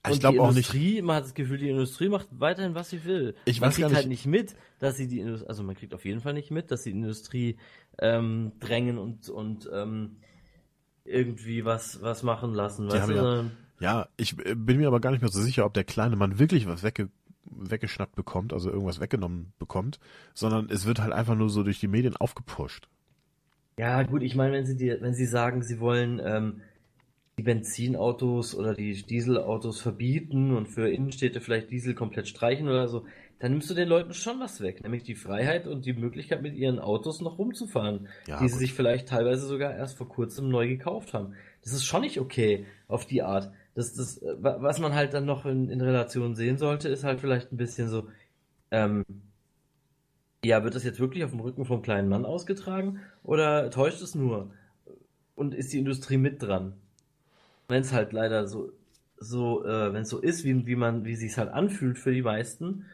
Ich 0.05 0.13
und 0.13 0.19
glaube 0.21 0.41
auch 0.41 0.53
nicht, 0.53 0.73
Industrie, 0.73 1.01
man 1.01 1.17
hat 1.17 1.26
das 1.26 1.34
Gefühl, 1.34 1.57
die 1.57 1.69
Industrie 1.69 2.07
macht 2.09 2.27
weiterhin, 2.31 2.73
was 2.73 2.89
sie 2.89 3.03
will. 3.03 3.35
Ich 3.45 3.59
man 3.59 3.69
weiß 3.69 3.76
kriegt 3.76 3.93
halt 3.93 4.07
nicht 4.07 4.26
mit, 4.26 4.55
dass 4.80 4.95
sie 4.95 5.07
die 5.07 5.19
Industrie, 5.19 5.49
also 5.49 5.63
man 5.63 5.76
kriegt 5.76 5.93
auf 5.93 6.05
jeden 6.05 6.21
Fall 6.21 6.34
nicht 6.34 6.51
mit, 6.51 6.71
dass 6.71 6.84
die 6.84 6.91
Industrie 6.91 7.57
ähm, 7.99 8.53
drängen 8.61 8.97
und, 8.97 9.30
und 9.30 9.69
ähm, 9.73 10.15
irgendwie 11.03 11.65
was, 11.65 12.01
was 12.01 12.23
machen 12.23 12.53
lassen. 12.53 12.88
Weißt 12.89 13.09
du? 13.09 13.13
ja- 13.13 13.45
ja, 13.81 14.09
ich 14.17 14.38
äh, 14.45 14.55
bin 14.55 14.77
mir 14.77 14.88
aber 14.88 14.99
gar 14.99 15.11
nicht 15.11 15.21
mehr 15.21 15.31
so 15.31 15.41
sicher, 15.41 15.65
ob 15.65 15.73
der 15.73 15.84
kleine 15.85 16.15
Mann 16.15 16.39
wirklich 16.39 16.67
was 16.67 16.84
wegge 16.84 17.09
weggeschnappt 17.51 18.15
bekommt, 18.15 18.53
also 18.53 18.69
irgendwas 18.69 18.99
weggenommen 18.99 19.53
bekommt, 19.57 19.99
sondern 20.34 20.69
es 20.69 20.85
wird 20.85 20.99
halt 20.99 21.13
einfach 21.13 21.35
nur 21.35 21.49
so 21.49 21.63
durch 21.63 21.80
die 21.80 21.88
Medien 21.88 22.15
aufgepusht. 22.15 22.88
Ja, 23.80 24.03
gut, 24.03 24.23
ich 24.23 24.35
meine, 24.35 24.53
wenn 24.53 24.65
sie 24.65 24.76
dir, 24.76 24.99
wenn 25.01 25.14
sie 25.14 25.26
sagen, 25.26 25.64
sie 25.64 25.80
wollen 25.80 26.19
ähm, 26.23 26.61
die 27.39 27.43
Benzinautos 27.43 28.56
oder 28.56 28.76
die 28.76 28.93
Dieselautos 29.06 29.81
verbieten 29.81 30.56
und 30.56 30.68
für 30.68 30.89
Innenstädte 30.89 31.41
vielleicht 31.41 31.72
Diesel 31.72 31.95
komplett 31.95 32.27
streichen 32.27 32.68
oder 32.69 32.88
so, 32.89 33.06
dann 33.39 33.51
nimmst 33.53 33.69
du 33.69 33.76
den 33.76 33.89
Leuten 33.89 34.14
schon 34.14 34.39
was 34.41 34.61
weg, 34.61 34.84
nämlich 34.84 35.03
die 35.03 35.15
Freiheit 35.15 35.68
und 35.68 35.85
die 35.85 35.93
Möglichkeit, 35.93 36.41
mit 36.41 36.56
ihren 36.56 36.80
Autos 36.80 37.22
noch 37.22 37.39
rumzufahren, 37.39 38.10
Ja, 38.26 38.39
die 38.39 38.49
sie 38.49 38.57
gut. 38.57 38.60
sich 38.60 38.73
vielleicht 38.73 39.10
teilweise 39.10 39.47
sogar 39.47 39.76
erst 39.76 39.97
vor 39.97 40.10
kurzem 40.10 40.49
neu 40.49 40.68
gekauft 40.68 41.14
haben. 41.14 41.35
Das 41.64 41.73
ist 41.73 41.85
schon 41.85 42.01
nicht 42.01 42.19
okay 42.19 42.68
auf 42.89 43.06
die 43.07 43.23
Art. 43.23 43.51
Das, 43.76 43.93
das, 43.95 44.22
äh, 44.22 44.35
wa- 44.43 44.57
was 44.61 44.80
man 44.80 44.95
halt 44.95 45.14
dann 45.14 45.26
noch 45.26 45.45
in, 45.45 45.69
in 45.69 45.81
Relation 45.81 46.35
sehen 46.35 46.57
sollte, 46.57 46.89
ist 46.89 47.06
halt 47.06 47.22
vielleicht 47.22 47.51
ein 47.53 47.57
bisschen 47.57 47.89
so, 47.89 48.10
ähm, 48.72 49.06
ja, 50.44 50.64
wird 50.64 50.76
das 50.76 50.84
jetzt 50.84 50.99
wirklich 50.99 51.24
auf 51.24 51.32
dem 51.32 51.41
Rücken 51.41 51.66
vom 51.66 51.82
kleinen 51.82 52.10
Mann 52.10 52.26
ausgetragen 52.26 52.99
oder 53.24 53.70
täuscht 53.70 54.02
es 54.02 54.16
nur? 54.16 54.52
Und 55.36 55.53
ist 55.53 55.74
die 55.74 55.80
Industrie 55.80 56.18
mit 56.18 56.41
dran? 56.41 56.74
Wenn 57.68 57.82
es 57.82 57.94
halt 57.94 58.14
leider 58.14 58.48
so, 58.48 58.72
so, 59.18 59.66
äh, 59.66 59.94
wenn 59.94 60.03
es 60.03 60.10
so 60.10 60.20
ist, 60.20 60.44
wie, 60.44 60.66
wie 60.66 60.76
man, 60.76 61.06
wie 61.06 61.16
sich's 61.16 61.38
halt 61.38 61.49
anfühlt 61.49 61.98
für 61.98 62.14
die 62.14 62.22
meisten, 62.22 62.86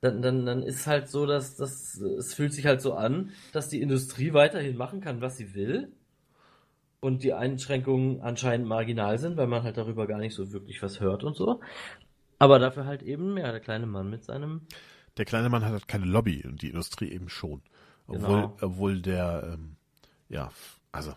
dann, 0.00 0.22
dann, 0.22 0.46
dann 0.46 0.62
ist 0.62 0.86
halt 0.86 1.08
so, 1.08 1.26
dass, 1.26 1.56
dass 1.56 1.96
es 1.96 2.34
fühlt 2.34 2.52
sich 2.52 2.66
halt 2.66 2.80
so 2.80 2.94
an, 2.94 3.30
dass 3.52 3.68
die 3.68 3.80
Industrie 3.80 4.32
weiterhin 4.32 4.76
machen 4.76 5.00
kann, 5.00 5.20
was 5.20 5.36
sie 5.36 5.54
will. 5.54 5.92
Und 7.00 7.22
die 7.22 7.34
Einschränkungen 7.34 8.20
anscheinend 8.20 8.66
marginal 8.66 9.18
sind, 9.18 9.36
weil 9.36 9.46
man 9.46 9.62
halt 9.62 9.76
darüber 9.76 10.06
gar 10.06 10.18
nicht 10.18 10.34
so 10.34 10.52
wirklich 10.52 10.82
was 10.82 11.00
hört 11.00 11.24
und 11.24 11.36
so. 11.36 11.60
Aber 12.38 12.58
dafür 12.58 12.86
halt 12.86 13.02
eben 13.02 13.34
mehr 13.34 13.50
der 13.52 13.60
kleine 13.60 13.86
Mann 13.86 14.10
mit 14.10 14.24
seinem 14.24 14.62
Der 15.16 15.24
kleine 15.24 15.48
Mann 15.48 15.64
hat 15.64 15.72
halt 15.72 15.88
keine 15.88 16.06
Lobby 16.06 16.44
und 16.46 16.62
die 16.62 16.70
Industrie 16.70 17.10
eben 17.10 17.28
schon. 17.28 17.62
Obwohl, 18.06 18.20
Genau. 18.42 18.56
obwohl 18.60 19.00
der, 19.00 19.50
ähm, 19.54 19.76
ja, 20.28 20.50
also, 20.92 21.14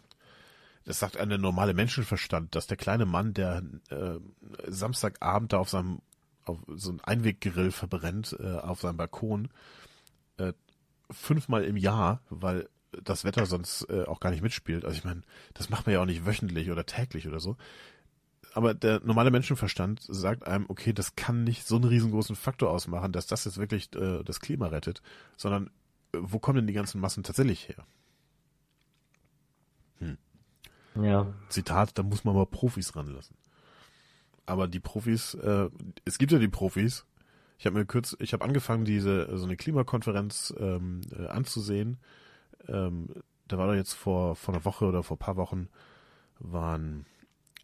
das 0.86 1.00
sagt 1.00 1.18
eine 1.18 1.38
normale 1.38 1.74
Menschenverstand, 1.74 2.56
dass 2.56 2.68
der 2.68 2.78
kleine 2.78 3.06
Mann, 3.06 3.34
der 3.34 3.62
äh, 3.90 4.16
Samstagabend 4.68 5.54
da 5.54 5.60
auf 5.60 5.70
seinem, 5.70 6.00
auf 6.46 6.58
so 6.68 6.92
ein 6.92 7.02
Einweggrill 7.02 7.72
verbrennt, 7.72 8.36
äh, 8.40 8.54
auf 8.56 8.82
seinem 8.82 8.98
Balkon, 8.98 9.50
äh, 10.38 10.54
fünfmal 11.12 11.64
im 11.64 11.78
Jahr, 11.78 12.22
weil 12.30 12.70
das 13.04 13.24
Wetter 13.24 13.46
sonst 13.46 13.84
äh, 13.90 14.06
auch 14.06 14.20
gar 14.20 14.32
nicht 14.32 14.42
mitspielt. 14.42 14.84
Also 14.84 14.98
ich 14.98 15.04
meine, 15.04 15.22
das 15.54 15.70
macht 15.70 15.86
man 15.86 15.94
ja 15.94 16.02
auch 16.02 16.06
nicht 16.08 16.26
wöchentlich 16.26 16.72
oder 16.72 16.86
täglich 16.86 17.28
oder 17.28 17.40
so. 17.40 17.56
Aber 18.54 18.74
der 18.74 19.02
normale 19.04 19.32
Menschenverstand 19.32 20.02
sagt 20.02 20.48
einem, 20.48 20.66
okay, 20.70 20.94
das 20.94 21.16
kann 21.16 21.44
nicht 21.44 21.68
so 21.68 21.76
einen 21.76 21.86
riesengroßen 21.86 22.36
Faktor 22.36 22.72
ausmachen, 22.72 23.12
dass 23.12 23.28
das 23.28 23.46
jetzt 23.46 23.58
wirklich 23.58 23.94
äh, 23.96 24.24
das 24.24 24.40
Klima 24.40 24.68
rettet, 24.68 25.02
sondern 25.38 25.68
äh, 26.14 26.18
wo 26.22 26.40
kommen 26.40 26.58
denn 26.58 26.68
die 26.68 26.74
ganzen 26.74 27.00
Massen 27.00 27.24
tatsächlich 27.24 27.70
her? 27.70 27.86
Ja. 30.96 31.34
Zitat, 31.50 31.98
da 31.98 32.04
muss 32.04 32.24
man 32.24 32.36
mal 32.36 32.46
Profis 32.46 32.96
ranlassen. 32.96 33.36
Aber 34.46 34.68
die 34.68 34.80
Profis, 34.80 35.36
äh, 35.36 35.70
es 36.06 36.18
gibt 36.18 36.32
ja 36.32 36.40
die 36.40 36.48
Profis. 36.48 37.06
Ich 37.58 37.66
habe 37.66 37.78
mir 37.78 37.86
kurz, 37.86 38.16
ich 38.20 38.34
habe 38.34 38.44
angefangen, 38.44 38.86
diese 38.86 39.38
so 39.38 39.46
eine 39.46 39.58
Klimakonferenz 39.58 40.54
ähm, 40.58 41.02
äh, 41.16 41.28
anzusehen. 41.28 41.98
Ähm, 42.68 43.10
da 43.48 43.58
war 43.58 43.68
doch 43.68 43.76
jetzt 43.76 43.94
vor 43.94 44.36
vor 44.36 44.54
einer 44.54 44.66
Woche 44.66 44.86
oder 44.86 45.04
vor 45.04 45.18
ein 45.18 45.20
paar 45.20 45.36
Wochen 45.36 45.70
waren 46.40 47.06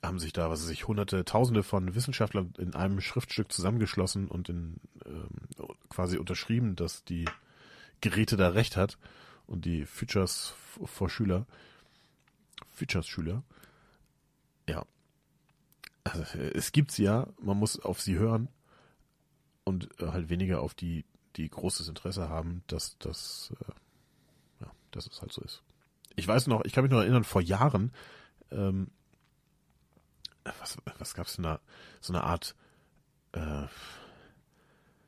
haben 0.07 0.19
sich 0.19 0.33
da, 0.33 0.49
was 0.49 0.63
weiß 0.63 0.69
ich, 0.69 0.87
hunderte, 0.87 1.25
tausende 1.25 1.63
von 1.63 1.95
Wissenschaftlern 1.95 2.53
in 2.57 2.75
einem 2.75 3.01
Schriftstück 3.01 3.51
zusammengeschlossen 3.51 4.27
und 4.27 4.49
in, 4.49 4.77
ähm, 5.05 5.29
quasi 5.89 6.17
unterschrieben, 6.17 6.75
dass 6.75 7.03
die 7.03 7.25
Geräte 8.01 8.37
da 8.37 8.49
recht 8.49 8.77
hat 8.77 8.97
und 9.47 9.65
die 9.65 9.85
Futures 9.85 10.53
for 10.83 11.09
Schüler, 11.09 11.45
Futures 12.71 13.07
Schüler, 13.07 13.43
ja. 14.67 14.85
Also, 16.03 16.23
es 16.39 16.71
gibt 16.71 16.91
sie 16.91 17.03
ja, 17.03 17.27
man 17.41 17.57
muss 17.57 17.79
auf 17.79 18.01
sie 18.01 18.17
hören 18.17 18.49
und 19.63 19.89
äh, 19.99 20.07
halt 20.07 20.29
weniger 20.29 20.61
auf 20.61 20.73
die, 20.73 21.05
die 21.35 21.49
großes 21.49 21.87
Interesse 21.87 22.29
haben, 22.29 22.63
dass 22.67 22.97
das, 22.99 23.53
äh, 23.59 24.65
ja, 24.65 24.71
dass 24.91 25.07
es 25.07 25.21
halt 25.21 25.33
so 25.33 25.41
ist. 25.41 25.63
Ich 26.15 26.27
weiß 26.27 26.47
noch, 26.47 26.63
ich 26.63 26.73
kann 26.73 26.83
mich 26.83 26.91
noch 26.91 27.01
erinnern, 27.01 27.23
vor 27.23 27.41
Jahren, 27.41 27.91
ähm, 28.51 28.91
was, 30.59 30.77
was 30.99 31.13
gab's 31.13 31.35
denn 31.35 31.43
da? 31.43 31.59
So 32.01 32.13
eine 32.13 32.23
Art, 32.23 32.55
äh, 33.33 33.67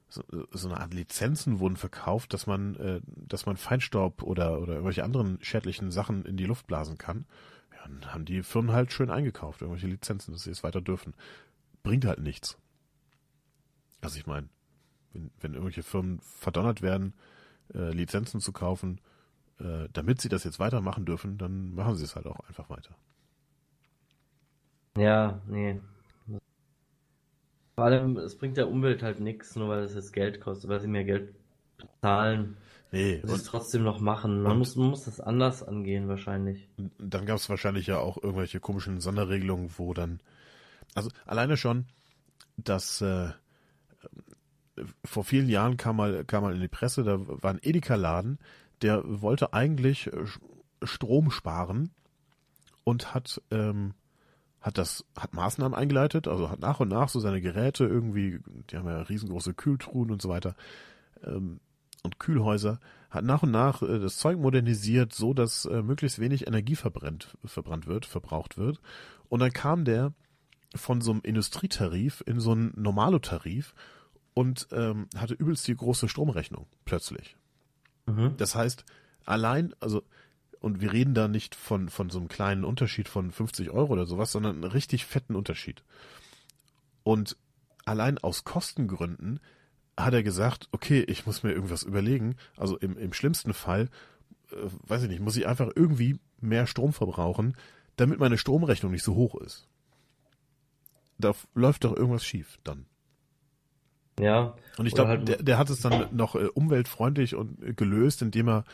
so, 0.09 0.23
so 0.51 0.69
eine 0.69 0.80
Art 0.80 0.93
Lizenzen 0.93 1.59
wurden 1.59 1.77
verkauft, 1.77 2.34
dass 2.34 2.47
man, 2.47 2.76
äh, 2.76 3.01
dass 3.05 3.45
man 3.45 3.57
Feinstaub 3.57 4.23
oder, 4.23 4.59
oder 4.59 4.73
irgendwelche 4.73 5.03
anderen 5.03 5.39
schädlichen 5.41 5.91
Sachen 5.91 6.26
in 6.26 6.38
die 6.38 6.45
Luft 6.45 6.68
blasen 6.68 6.97
kann. 6.97 7.26
Ja, 7.73 7.88
dann 7.88 8.14
haben 8.14 8.26
die 8.26 8.43
Firmen 8.43 8.72
halt 8.72 8.91
schön 8.91 9.09
eingekauft, 9.09 9.61
irgendwelche 9.61 9.88
Lizenzen, 9.88 10.34
dass 10.34 10.43
sie 10.43 10.51
es 10.51 10.64
weiter 10.64 10.81
dürfen. 10.81 11.14
Bringt 11.84 12.05
halt 12.05 12.19
nichts. 12.19 12.57
Also 14.01 14.18
ich 14.18 14.26
meine, 14.26 14.49
wenn, 15.14 15.31
wenn 15.39 15.53
irgendwelche 15.53 15.84
Firmen 15.84 16.19
verdonnert 16.22 16.81
werden, 16.81 17.14
äh, 17.73 17.91
Lizenzen 17.91 18.41
zu 18.41 18.51
kaufen, 18.51 19.01
äh, 19.59 19.88
damit 19.91 20.22
sie 20.22 20.30
das 20.30 20.43
jetzt 20.43 20.59
weitermachen 20.59 21.05
dürfen, 21.05 21.38
dann 21.38 21.73
machen 21.73 21.95
sie 21.95 22.03
es 22.03 22.15
halt 22.15 22.27
auch 22.27 22.39
einfach 22.47 22.69
weiter. 22.69 22.95
Ja, 24.97 25.41
nee. 25.47 25.79
Vor 27.75 27.85
allem, 27.85 28.17
es 28.17 28.35
bringt 28.35 28.57
der 28.57 28.69
Umwelt 28.69 29.03
halt 29.03 29.19
nichts, 29.19 29.55
nur 29.55 29.69
weil 29.69 29.83
es 29.83 29.93
jetzt 29.93 30.11
Geld 30.11 30.41
kostet, 30.41 30.69
weil 30.69 30.79
sie 30.79 30.87
mehr 30.87 31.03
Geld 31.03 31.35
bezahlen. 31.77 32.57
Nee, 32.91 33.21
und 33.21 33.45
trotzdem 33.45 33.83
noch 33.83 33.99
machen. 33.99 34.41
Man 34.41 34.57
muss, 34.57 34.75
man 34.75 34.89
muss 34.89 35.03
das 35.03 35.19
anders 35.19 35.61
angehen, 35.61 36.07
wahrscheinlich. 36.07 36.69
dann 36.97 37.25
gab 37.25 37.37
es 37.37 37.49
wahrscheinlich 37.49 37.85
ja 37.85 37.99
auch 37.99 38.17
irgendwelche 38.17 38.59
komischen 38.59 39.01
Sonderregelungen, 39.01 39.69
wo 39.77 39.93
dann, 39.93 40.21
also 40.95 41.09
alleine 41.25 41.57
schon, 41.57 41.85
dass 42.55 43.01
äh, 43.01 43.29
vor 45.03 45.23
vielen 45.23 45.49
Jahren 45.49 45.77
kam 45.77 45.97
mal, 45.97 46.23
kam 46.25 46.43
mal 46.43 46.55
in 46.55 46.61
die 46.61 46.67
Presse, 46.67 47.03
da 47.03 47.19
war 47.19 47.51
ein 47.51 47.59
Edeka-Laden, 47.61 48.39
der 48.81 49.03
wollte 49.05 49.53
eigentlich 49.53 50.07
äh, 50.07 50.25
Strom 50.83 51.29
sparen 51.29 51.91
und 52.83 53.13
hat 53.13 53.41
ähm, 53.51 53.93
hat 54.68 54.77
das 54.77 55.06
hat 55.18 55.34
Maßnahmen 55.34 55.77
eingeleitet, 55.77 56.27
also 56.27 56.49
hat 56.49 56.60
nach 56.60 56.81
und 56.81 56.89
nach 56.89 57.07
so 57.07 57.22
seine 57.22 57.39
Geräte 57.39 57.85
irgendwie, 57.85 58.39
die 58.69 58.76
haben 58.76 58.88
ja 58.88 59.02
riesengroße 59.02 59.53
Kühltruhen 59.53 60.11
und 60.11 60.22
so 60.22 60.27
weiter, 60.27 60.56
ähm, 61.23 61.61
und 62.03 62.19
Kühlhäuser, 62.19 62.80
hat 63.10 63.23
nach 63.23 63.44
und 63.44 63.52
nach 63.52 63.81
äh, 63.81 63.98
das 63.98 64.18
Zeug 64.18 64.38
modernisiert, 64.38 65.14
so 65.14 65.34
dass 65.34 65.64
äh, 65.64 65.81
möglichst 65.81 66.19
wenig 66.19 66.48
Energie 66.48 66.76
verbrennt, 66.76 67.38
verbrannt 67.45 67.88
wird, 67.88 68.06
verbraucht 68.06 68.57
wird. 68.57 68.81
Und 69.30 69.39
dann 69.39 69.53
kam 69.53 69.85
der 69.85 70.14
von 70.76 70.99
so 70.99 71.11
einem 71.11 71.22
Industrietarif 71.23 72.22
in 72.26 72.41
so 72.41 72.52
einen 72.52 72.73
Normalo-Tarif 72.76 73.73
und 74.34 74.68
ähm, 74.73 75.07
hatte 75.15 75.34
übelst 75.34 75.65
die 75.69 75.76
große 75.76 76.10
Stromrechnung 76.10 76.68
plötzlich. 76.84 77.38
Mhm. 78.06 78.35
Das 78.35 78.53
heißt, 78.53 78.84
allein, 79.26 79.73
also, 79.80 80.03
und 80.59 80.81
wir 80.81 80.91
reden 80.93 81.13
da 81.13 81.27
nicht 81.27 81.55
von, 81.55 81.89
von 81.89 82.09
so 82.09 82.19
einem 82.19 82.27
kleinen 82.27 82.63
Unterschied 82.65 83.07
von 83.07 83.31
50 83.31 83.69
Euro 83.71 83.93
oder 83.93 84.05
sowas, 84.05 84.31
sondern 84.31 84.55
einen 84.55 84.71
richtig 84.71 85.05
fetten 85.05 85.35
Unterschied. 85.35 85.84
Und 87.03 87.38
allein 87.85 88.17
aus 88.17 88.43
Kostengründen 88.43 89.39
hat 89.95 90.13
er 90.13 90.23
gesagt, 90.23 90.67
okay, 90.71 91.01
ich 91.07 91.25
muss 91.25 91.43
mir 91.43 91.51
irgendwas 91.51 91.84
überlegen. 91.84 92.35
Also 92.55 92.77
im, 92.77 92.97
im 92.97 93.13
schlimmsten 93.13 93.53
Fall, 93.53 93.89
äh, 94.51 94.55
weiß 94.88 95.03
ich 95.03 95.09
nicht, 95.09 95.21
muss 95.21 95.38
ich 95.38 95.47
einfach 95.47 95.69
irgendwie 95.75 96.19
mehr 96.39 96.67
Strom 96.67 96.93
verbrauchen, 96.93 97.55
damit 97.95 98.19
meine 98.19 98.38
Stromrechnung 98.38 98.91
nicht 98.91 99.03
so 99.03 99.15
hoch 99.15 99.35
ist. 99.35 99.67
Da 101.17 101.34
läuft 101.55 101.84
doch 101.84 101.95
irgendwas 101.95 102.23
schief 102.23 102.59
dann. 102.63 102.85
Ja. 104.19 104.55
Und 104.77 104.85
ich 104.85 104.93
glaube, 104.93 105.09
halt- 105.11 105.27
der, 105.27 105.41
der 105.41 105.57
hat 105.57 105.69
es 105.69 105.81
dann 105.81 106.15
noch 106.15 106.35
äh, 106.35 106.47
umweltfreundlich 106.53 107.35
und 107.35 107.61
äh, 107.63 107.73
gelöst, 107.73 108.21
indem 108.21 108.49
er 108.49 108.65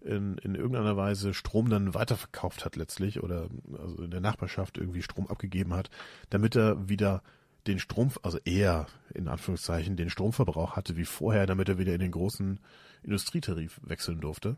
in, 0.00 0.38
in 0.38 0.54
irgendeiner 0.54 0.96
Weise 0.96 1.34
Strom 1.34 1.68
dann 1.68 1.94
weiterverkauft 1.94 2.64
hat 2.64 2.76
letztlich 2.76 3.22
oder 3.22 3.48
also 3.78 4.02
in 4.02 4.10
der 4.10 4.20
Nachbarschaft 4.20 4.78
irgendwie 4.78 5.02
Strom 5.02 5.26
abgegeben 5.26 5.74
hat, 5.74 5.90
damit 6.30 6.56
er 6.56 6.88
wieder 6.88 7.22
den 7.66 7.78
Strom, 7.78 8.10
also 8.22 8.38
er 8.44 8.86
in 9.14 9.28
Anführungszeichen 9.28 9.96
den 9.96 10.10
Stromverbrauch 10.10 10.76
hatte 10.76 10.96
wie 10.96 11.04
vorher, 11.04 11.46
damit 11.46 11.68
er 11.68 11.78
wieder 11.78 11.94
in 11.94 12.00
den 12.00 12.10
großen 12.10 12.58
Industrietarif 13.02 13.80
wechseln 13.84 14.20
durfte. 14.20 14.56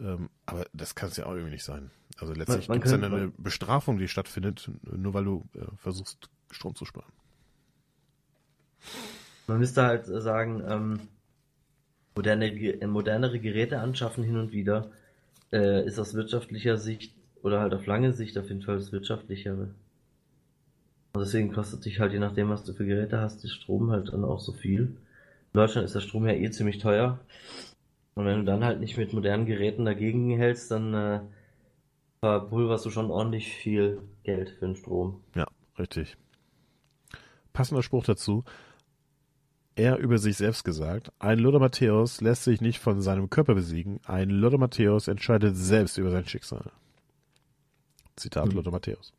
Ähm, 0.00 0.28
aber 0.44 0.66
das 0.72 0.94
kann 0.94 1.08
es 1.08 1.16
ja 1.16 1.26
auch 1.26 1.32
irgendwie 1.32 1.52
nicht 1.52 1.64
sein. 1.64 1.90
Also 2.18 2.34
letztlich 2.34 2.68
gibt 2.68 2.84
es 2.84 2.90
dann 2.90 3.04
eine 3.04 3.32
Bestrafung, 3.38 3.98
die 3.98 4.08
stattfindet, 4.08 4.70
nur 4.82 5.14
weil 5.14 5.24
du 5.24 5.44
äh, 5.54 5.64
versuchst, 5.76 6.28
Strom 6.50 6.74
zu 6.74 6.84
sparen. 6.84 7.12
Man 9.46 9.58
müsste 9.58 9.82
halt 9.82 10.06
sagen, 10.06 10.62
ähm, 10.66 11.00
moderne, 12.16 12.86
modernere 12.86 13.38
Geräte 13.38 13.78
anschaffen 13.78 14.24
hin 14.24 14.36
und 14.36 14.52
wieder, 14.52 14.90
äh, 15.52 15.84
ist 15.86 15.98
aus 15.98 16.14
wirtschaftlicher 16.14 16.78
Sicht 16.78 17.14
oder 17.42 17.60
halt 17.60 17.74
auf 17.74 17.86
lange 17.86 18.12
Sicht 18.12 18.36
auf 18.38 18.48
jeden 18.48 18.62
Fall 18.62 18.76
das 18.76 18.92
wirtschaftlichere. 18.92 19.68
Und 21.12 21.20
deswegen 21.20 21.52
kostet 21.52 21.82
sich 21.82 22.00
halt, 22.00 22.12
je 22.12 22.18
nachdem, 22.18 22.50
was 22.50 22.64
du 22.64 22.72
für 22.72 22.84
Geräte 22.84 23.20
hast, 23.20 23.42
der 23.42 23.48
Strom 23.48 23.90
halt 23.90 24.12
dann 24.12 24.24
auch 24.24 24.40
so 24.40 24.52
viel. 24.52 24.82
In 24.82 25.60
Deutschland 25.60 25.84
ist 25.86 25.94
der 25.94 26.00
Strom 26.00 26.26
ja 26.26 26.34
eh 26.34 26.50
ziemlich 26.50 26.78
teuer. 26.78 27.20
Und 28.14 28.24
wenn 28.24 28.40
du 28.40 28.44
dann 28.44 28.64
halt 28.64 28.80
nicht 28.80 28.96
mit 28.96 29.12
modernen 29.12 29.46
Geräten 29.46 29.84
dagegen 29.84 30.36
hältst, 30.36 30.70
dann 30.70 30.94
äh, 30.94 31.20
verpulverst 32.20 32.84
du 32.86 32.90
schon 32.90 33.10
ordentlich 33.10 33.52
viel 33.52 34.00
Geld 34.24 34.50
für 34.50 34.66
den 34.66 34.76
Strom. 34.76 35.22
Ja, 35.34 35.46
richtig. 35.78 36.16
Passender 37.52 37.82
Spruch 37.82 38.04
dazu. 38.04 38.44
Er 39.76 39.98
über 39.98 40.16
sich 40.16 40.38
selbst 40.38 40.64
gesagt, 40.64 41.12
ein 41.18 41.38
Lothar 41.38 41.60
Matthäus 41.60 42.22
lässt 42.22 42.44
sich 42.44 42.62
nicht 42.62 42.78
von 42.78 43.02
seinem 43.02 43.28
Körper 43.28 43.54
besiegen, 43.54 44.00
ein 44.06 44.30
Lothar 44.30 44.58
Matthäus 44.58 45.06
entscheidet 45.06 45.54
selbst 45.54 45.98
über 45.98 46.10
sein 46.10 46.26
Schicksal. 46.26 46.72
Zitat 48.16 48.46
Hm. 48.48 48.52
Lothar 48.52 48.72
Matthäus. 48.72 49.12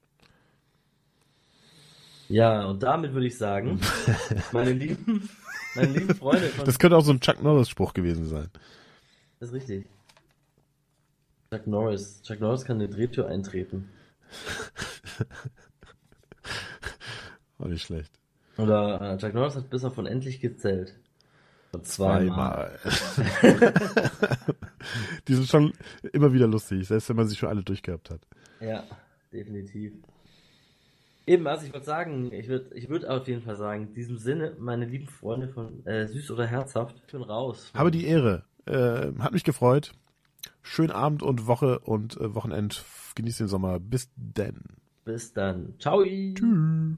Ja, 2.28 2.66
und 2.66 2.82
damit 2.82 3.14
würde 3.14 3.28
ich 3.28 3.38
sagen, 3.38 3.80
meine 4.52 4.74
lieben, 4.74 5.30
meine 5.76 5.92
lieben 5.92 6.16
Freunde 6.16 6.48
von 6.48 6.66
Das 6.66 6.80
könnte 6.80 6.98
auch 6.98 7.06
so 7.06 7.12
ein 7.12 7.20
Chuck 7.20 7.44
Norris 7.44 7.70
Spruch 7.70 7.94
gewesen 7.94 8.26
sein. 8.26 8.50
Das 9.40 9.50
ist 9.50 9.56
richtig. 9.56 9.86
Chuck 11.54 11.68
Norris. 11.68 12.24
Chuck 12.24 12.40
Norris 12.40 12.66
kann 12.66 12.78
eine 12.78 12.90
Drehtür 12.90 13.28
eintreten. 13.28 13.90
War 17.60 17.68
nicht 17.68 17.84
schlecht. 17.84 18.12
Oder 18.58 19.14
äh, 19.14 19.18
Chuck 19.18 19.34
Norris 19.34 19.56
hat 19.56 19.70
bis 19.70 19.84
auf 19.84 19.98
unendlich 19.98 20.40
gezählt. 20.40 20.96
Zweimal. 21.84 22.80
Zweimal. 22.82 23.64
Die 25.28 25.34
sind 25.36 25.48
schon 25.48 25.74
immer 26.14 26.34
wieder 26.34 26.48
lustig, 26.48 26.88
selbst 26.88 27.10
wenn 27.10 27.18
man 27.18 27.28
sie 27.28 27.36
schon 27.36 27.50
alle 27.50 27.64
durchgehabt 27.64 28.10
hat. 28.10 28.22
Ja, 28.60 28.84
definitiv. 29.32 29.94
Eben, 31.26 31.46
also 31.46 31.66
ich 31.66 31.74
würde 31.74 31.86
sagen, 31.86 32.32
ich 32.32 32.48
würde 32.48 32.74
ich 32.74 32.88
würd 32.90 33.06
auf 33.06 33.28
jeden 33.28 33.42
Fall 33.42 33.58
sagen, 33.58 33.88
in 33.88 33.94
diesem 33.94 34.18
Sinne, 34.18 34.56
meine 34.60 34.86
lieben 34.86 35.08
Freunde 35.08 35.50
von 35.50 35.86
äh, 35.86 36.08
Süß 36.08 36.32
oder 36.32 36.46
Herzhaft, 36.46 36.96
ich 37.06 37.12
bin 37.12 37.22
raus. 37.22 37.72
Habe 37.74 37.92
die 37.92 38.06
Ehre. 38.06 38.46
Äh, 38.66 39.12
hat 39.20 39.34
mich 39.34 39.44
gefreut. 39.44 39.94
Schönen 40.64 40.92
Abend 40.92 41.24
und 41.24 41.46
Woche 41.46 41.80
und 41.80 42.18
äh, 42.18 42.34
Wochenend. 42.34 42.86
Genießt 43.16 43.42
den 43.42 43.48
Sommer. 43.48 43.80
Bis 43.80 44.10
denn. 44.16 44.62
Bis 45.04 45.34
dann. 45.34 45.74
Ciao. 45.80 46.04
Tschüss. 46.04 46.98